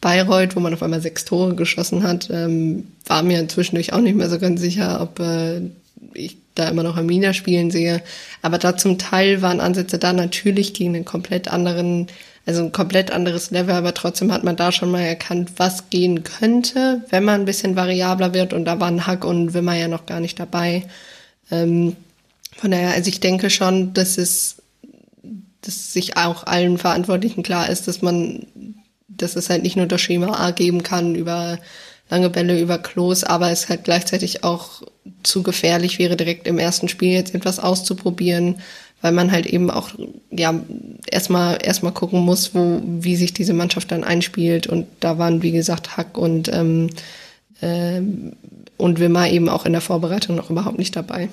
[0.00, 4.14] Bayreuth, wo man auf einmal sechs Tore geschossen hat, ähm, war mir zwischendurch auch nicht
[4.14, 5.62] mehr so ganz sicher, ob äh,
[6.14, 8.02] ich da immer noch Amina spielen sehe.
[8.42, 12.06] Aber da zum Teil waren Ansätze da natürlich gegen einen komplett anderen,
[12.46, 16.22] also ein komplett anderes Level, aber trotzdem hat man da schon mal erkannt, was gehen
[16.22, 18.52] könnte, wenn man ein bisschen variabler wird.
[18.52, 20.86] Und da waren Hack und Wimmer ja noch gar nicht dabei.
[21.50, 21.96] Ähm,
[22.56, 24.62] von daher, also ich denke schon, dass es,
[25.60, 28.46] dass sich auch allen Verantwortlichen klar ist, dass man
[29.16, 31.58] dass es halt nicht nur das Schema A geben kann über
[32.08, 34.82] lange Bälle, über Klos, aber es halt gleichzeitig auch
[35.22, 38.60] zu gefährlich wäre, direkt im ersten Spiel jetzt etwas auszuprobieren,
[39.02, 39.90] weil man halt eben auch,
[40.30, 40.58] ja,
[41.10, 44.66] erstmal, erstmal gucken muss, wo, wie sich diese Mannschaft dann einspielt.
[44.66, 46.88] Und da waren, wie gesagt, Hack und, ähm,
[47.60, 48.00] äh,
[48.76, 51.28] und Wimmer eben auch in der Vorbereitung noch überhaupt nicht dabei.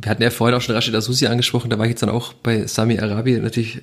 [0.00, 2.32] Wir hatten ja vorhin auch schon Rashid Asusi angesprochen, da war ich jetzt dann auch
[2.32, 3.80] bei Sami Arabi natürlich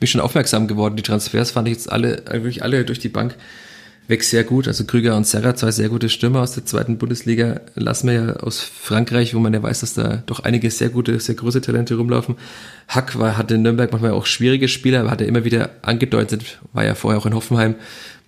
[0.00, 0.96] bin schon aufmerksam geworden.
[0.96, 3.36] Die Transfers fand ich jetzt alle, wirklich alle durch die Bank
[4.10, 4.68] weg sehr gut.
[4.68, 8.32] Also Krüger und Serra, zwei sehr gute Stürmer aus der zweiten Bundesliga, lassen wir ja
[8.36, 11.94] aus Frankreich, wo man ja weiß, dass da doch einige sehr gute, sehr große Talente
[11.94, 12.36] rumlaufen.
[12.88, 16.60] Hack war, hatte in Nürnberg manchmal auch schwierige Spieler, aber hat er immer wieder angedeutet,
[16.72, 17.76] war ja vorher auch in Hoffenheim,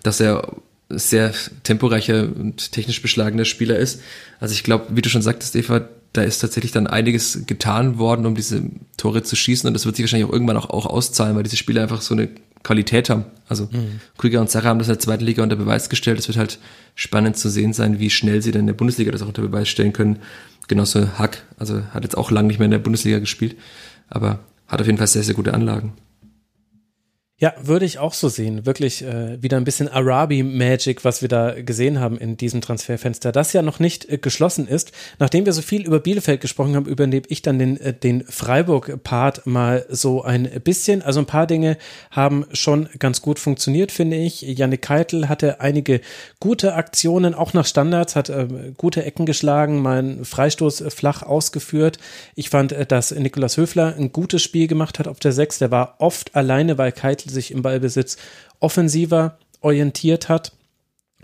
[0.03, 0.57] dass er
[0.89, 4.01] sehr temporeicher und technisch beschlagener Spieler ist.
[4.41, 8.27] Also ich glaube, wie du schon sagtest, Eva, da ist tatsächlich dann einiges getan worden,
[8.27, 8.63] um diese
[8.99, 9.67] Tore zu schießen.
[9.67, 12.15] Und das wird sich wahrscheinlich auch irgendwann auch, auch auszahlen, weil diese Spieler einfach so
[12.15, 12.29] eine
[12.63, 13.25] Qualität haben.
[13.49, 14.01] Also mhm.
[14.19, 16.19] Krüger und Sarah haben das in der zweiten Liga unter Beweis gestellt.
[16.19, 16.59] Es wird halt
[16.95, 19.69] spannend zu sehen sein, wie schnell sie dann in der Bundesliga das auch unter Beweis
[19.69, 20.19] stellen können.
[20.69, 23.57] Genauso Hack, also hat jetzt auch lange nicht mehr in der Bundesliga gespielt,
[24.09, 25.93] aber hat auf jeden Fall sehr, sehr gute Anlagen.
[27.43, 28.67] Ja, würde ich auch so sehen.
[28.67, 33.53] Wirklich äh, wieder ein bisschen Arabi-Magic, was wir da gesehen haben in diesem Transferfenster, das
[33.53, 34.93] ja noch nicht äh, geschlossen ist.
[35.19, 39.45] Nachdem wir so viel über Bielefeld gesprochen haben, übernehme ich dann den, äh, den Freiburg-Part
[39.45, 41.03] mal so ein bisschen.
[41.03, 41.79] Also ein paar Dinge
[42.13, 44.43] haben schon ganz gut funktioniert, finde ich.
[44.43, 46.01] Janik Keitel hatte einige
[46.39, 48.47] gute Aktionen, auch nach Standards, hat äh,
[48.77, 51.99] gute Ecken geschlagen, mal einen Freistoß äh, flach ausgeführt.
[52.37, 55.59] Ich fand, äh, dass Nikolas Höfler ein gutes Spiel gemacht hat auf der Sechs.
[55.59, 58.17] Der war oft alleine, weil Keitel sich im Ballbesitz
[58.61, 60.53] offensiver orientiert hat.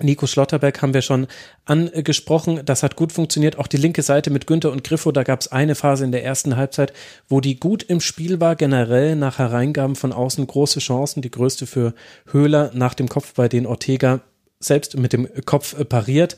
[0.01, 1.27] Nico Schlotterbeck haben wir schon
[1.65, 2.61] angesprochen.
[2.65, 3.59] Das hat gut funktioniert.
[3.59, 6.25] Auch die linke Seite mit Günther und Griffo, da gab es eine Phase in der
[6.25, 6.93] ersten Halbzeit,
[7.29, 8.55] wo die gut im Spiel war.
[8.55, 11.21] Generell nach Hereingaben von außen große Chancen.
[11.21, 11.95] Die größte für
[12.31, 14.21] Höhler nach dem Kopf, bei den Ortega
[14.61, 16.37] selbst mit dem Kopf pariert.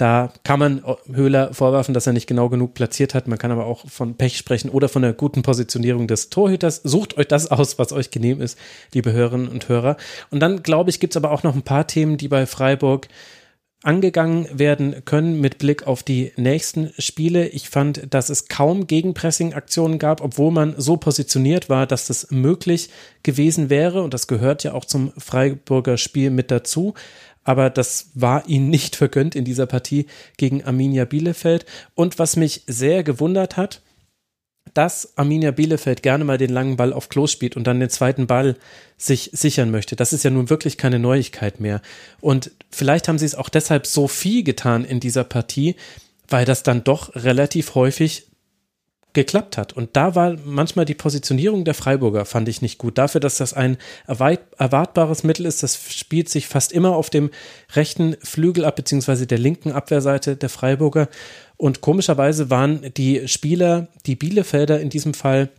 [0.00, 3.28] Da kann man Höhler vorwerfen, dass er nicht genau genug platziert hat.
[3.28, 6.80] Man kann aber auch von Pech sprechen oder von der guten Positionierung des Torhüters.
[6.82, 8.58] Sucht euch das aus, was euch genehm ist,
[8.94, 9.98] liebe Hörerinnen und Hörer.
[10.30, 13.08] Und dann, glaube ich, gibt es aber auch noch ein paar Themen, die bei Freiburg
[13.82, 17.48] angegangen werden können mit Blick auf die nächsten Spiele.
[17.48, 22.90] Ich fand, dass es kaum Gegenpressing-Aktionen gab, obwohl man so positioniert war, dass das möglich
[23.22, 24.02] gewesen wäre.
[24.02, 26.94] Und das gehört ja auch zum Freiburger Spiel mit dazu.
[27.50, 30.06] Aber das war ihnen nicht vergönnt in dieser Partie
[30.36, 31.66] gegen Arminia Bielefeld.
[31.96, 33.82] Und was mich sehr gewundert hat,
[34.72, 38.28] dass Arminia Bielefeld gerne mal den langen Ball auf Klos spielt und dann den zweiten
[38.28, 38.54] Ball
[38.98, 39.96] sich sichern möchte.
[39.96, 41.82] Das ist ja nun wirklich keine Neuigkeit mehr.
[42.20, 45.74] Und vielleicht haben sie es auch deshalb so viel getan in dieser Partie,
[46.28, 48.28] weil das dann doch relativ häufig
[49.12, 49.72] geklappt hat.
[49.72, 52.98] Und da war manchmal die Positionierung der Freiburger, fand ich nicht gut.
[52.98, 57.30] Dafür, dass das ein erwartbares Mittel ist, das spielt sich fast immer auf dem
[57.72, 61.08] rechten Flügel ab, beziehungsweise der linken Abwehrseite der Freiburger.
[61.56, 65.50] Und komischerweise waren die Spieler, die Bielefelder in diesem Fall,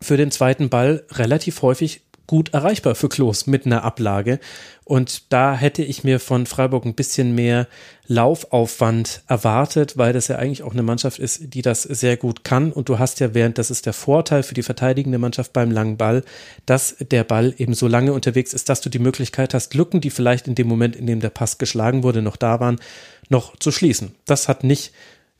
[0.00, 4.38] für den zweiten Ball relativ häufig gut erreichbar für Klos mit einer Ablage.
[4.84, 7.68] Und da hätte ich mir von Freiburg ein bisschen mehr
[8.08, 12.72] Laufaufwand erwartet, weil das ja eigentlich auch eine Mannschaft ist, die das sehr gut kann.
[12.72, 15.96] Und du hast ja während, das ist der Vorteil für die verteidigende Mannschaft beim langen
[15.96, 16.24] Ball,
[16.66, 20.10] dass der Ball eben so lange unterwegs ist, dass du die Möglichkeit hast, Lücken, die
[20.10, 22.80] vielleicht in dem Moment, in dem der Pass geschlagen wurde, noch da waren,
[23.28, 24.14] noch zu schließen.
[24.26, 24.92] Das hat nicht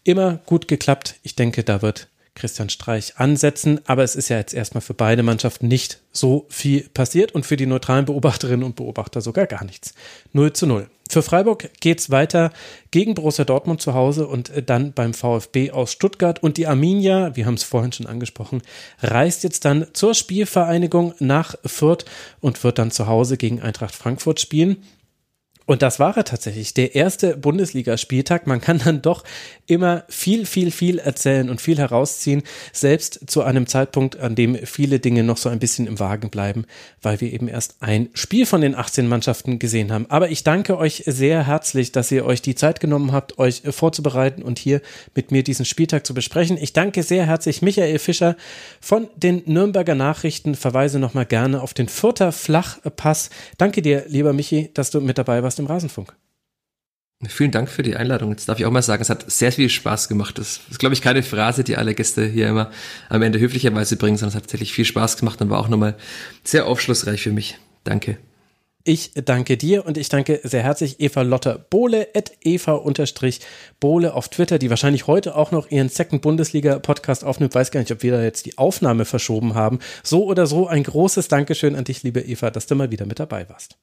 [0.04, 1.16] immer gut geklappt.
[1.22, 5.22] Ich denke, da wird Christian Streich ansetzen, aber es ist ja jetzt erstmal für beide
[5.22, 9.94] Mannschaften nicht so viel passiert und für die neutralen Beobachterinnen und Beobachter sogar gar nichts.
[10.32, 10.88] 0 zu 0.
[11.10, 12.52] Für Freiburg geht's weiter
[12.90, 17.36] gegen Borussia Dortmund zu Hause und äh, dann beim VfB aus Stuttgart und die Arminia,
[17.36, 18.62] wir haben es vorhin schon angesprochen,
[19.02, 22.06] reist jetzt dann zur Spielvereinigung nach Fürth
[22.40, 24.82] und wird dann zu Hause gegen Eintracht Frankfurt spielen.
[25.66, 28.46] Und das war er tatsächlich, der erste Bundesligaspieltag.
[28.46, 29.24] Man kann dann doch
[29.66, 32.42] immer viel, viel, viel erzählen und viel herausziehen,
[32.72, 36.66] selbst zu einem Zeitpunkt, an dem viele Dinge noch so ein bisschen im Wagen bleiben,
[37.00, 40.06] weil wir eben erst ein Spiel von den 18 Mannschaften gesehen haben.
[40.08, 44.42] Aber ich danke euch sehr herzlich, dass ihr euch die Zeit genommen habt, euch vorzubereiten
[44.42, 44.80] und hier
[45.14, 46.56] mit mir diesen Spieltag zu besprechen.
[46.60, 48.36] Ich danke sehr herzlich Michael Fischer
[48.80, 50.54] von den Nürnberger Nachrichten.
[50.54, 53.30] Verweise nochmal gerne auf den Fürther Flachpass.
[53.58, 56.14] Danke dir, lieber Michi, dass du mit dabei warst Podcast im Rasenfunk.
[57.28, 58.30] Vielen Dank für die Einladung.
[58.30, 60.38] Jetzt darf ich auch mal sagen, es hat sehr viel Spaß gemacht.
[60.38, 62.72] Das ist, glaube ich, keine Phrase, die alle Gäste hier immer
[63.08, 65.94] am Ende höflicherweise bringen, sondern es hat tatsächlich viel Spaß gemacht und war auch nochmal
[66.42, 67.58] sehr aufschlussreich für mich.
[67.84, 68.18] Danke.
[68.84, 74.58] Ich danke dir und ich danke sehr herzlich Eva Lotter Bohle, at Eva-Bohle auf Twitter,
[74.58, 77.54] die wahrscheinlich heute auch noch ihren Second Bundesliga-Podcast aufnimmt.
[77.54, 79.78] Weiß gar nicht, ob wir da jetzt die Aufnahme verschoben haben.
[80.02, 83.20] So oder so ein großes Dankeschön an dich, liebe Eva, dass du mal wieder mit
[83.20, 83.78] dabei warst.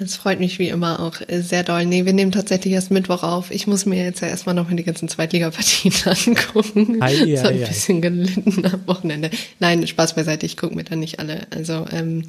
[0.00, 1.84] Es freut mich wie immer auch äh, sehr doll.
[1.84, 3.50] Nee, wir nehmen tatsächlich erst Mittwoch auf.
[3.50, 7.02] Ich muss mir jetzt ja erstmal noch mal die ganzen Zweitligapartien angucken.
[7.02, 9.30] Ei, ei, so ein ei, bisschen gelitten am Wochenende.
[9.58, 11.48] Nein, Spaß beiseite, ich gucke mir da nicht alle.
[11.50, 12.22] Also ähm,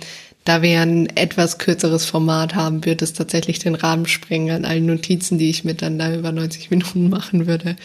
[0.45, 4.88] da wir ein etwas kürzeres Format haben, wird es tatsächlich den Rahmen sprengen an allen
[4.88, 7.75] Notizen, die ich mit dann da über 90 Minuten machen würde.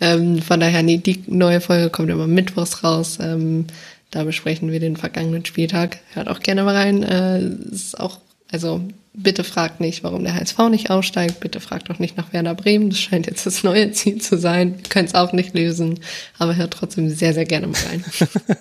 [0.00, 3.18] Ähm, von daher, nee, die neue Folge kommt immer mittwochs raus.
[3.20, 3.66] Ähm,
[4.10, 5.98] da besprechen wir den vergangenen Spieltag.
[6.14, 7.04] Hört auch gerne mal rein.
[7.04, 8.18] Äh, ist auch,
[8.50, 8.82] also
[9.20, 11.40] Bitte fragt nicht, warum der HSV nicht aussteigt.
[11.40, 12.90] Bitte fragt auch nicht nach Werder Bremen.
[12.90, 14.76] Das scheint jetzt das neue Ziel zu sein.
[14.76, 15.98] Wir können es auch nicht lösen,
[16.38, 18.04] aber hört trotzdem sehr, sehr gerne mal rein.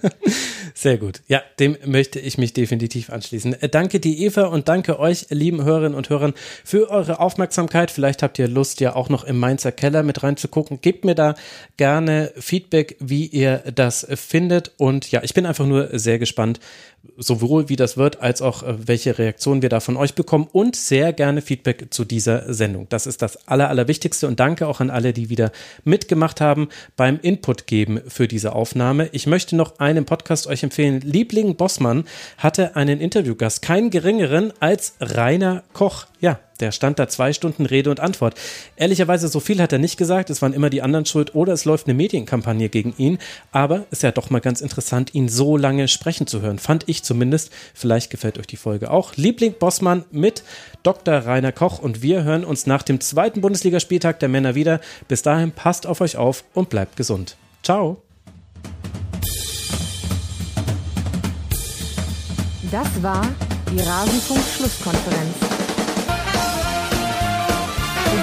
[0.73, 1.21] sehr gut.
[1.27, 3.61] Ja, dem möchte ich mich definitiv anschließen.
[3.61, 7.91] Äh, danke die Eva und danke euch, lieben Hörerinnen und Hörern, für eure Aufmerksamkeit.
[7.91, 10.81] Vielleicht habt ihr Lust, ja auch noch im Mainzer Keller mit reinzugucken.
[10.81, 11.35] Gebt mir da
[11.77, 14.71] gerne Feedback, wie ihr das findet.
[14.77, 16.59] Und ja, ich bin einfach nur sehr gespannt,
[17.17, 20.75] sowohl wie das wird, als auch äh, welche Reaktionen wir da von euch bekommen und
[20.75, 22.87] sehr gerne Feedback zu dieser Sendung.
[22.89, 25.51] Das ist das Aller, Allerwichtigste und danke auch an alle, die wieder
[25.83, 29.09] mitgemacht haben beim Input geben für diese Aufnahme.
[29.11, 31.01] Ich möchte noch einen Podcast euch empfehlen.
[31.01, 32.05] Liebling Bossmann
[32.37, 36.07] hatte einen Interviewgast, keinen geringeren als Rainer Koch.
[36.19, 38.33] Ja, der stand da zwei Stunden Rede und Antwort.
[38.75, 40.31] Ehrlicherweise, so viel hat er nicht gesagt.
[40.31, 43.19] Es waren immer die anderen schuld oder es läuft eine Medienkampagne gegen ihn.
[43.51, 46.57] Aber es ist ja doch mal ganz interessant, ihn so lange sprechen zu hören.
[46.57, 47.51] Fand ich zumindest.
[47.75, 49.15] Vielleicht gefällt euch die Folge auch.
[49.15, 50.43] Liebling Bossmann mit
[50.81, 51.13] Dr.
[51.13, 54.81] Rainer Koch und wir hören uns nach dem zweiten Bundesligaspieltag der Männer wieder.
[55.07, 57.37] Bis dahin passt auf euch auf und bleibt gesund.
[57.61, 58.01] Ciao.
[62.71, 63.25] Das war
[63.71, 65.46] die Rasenfunk-Schlusskonferenz.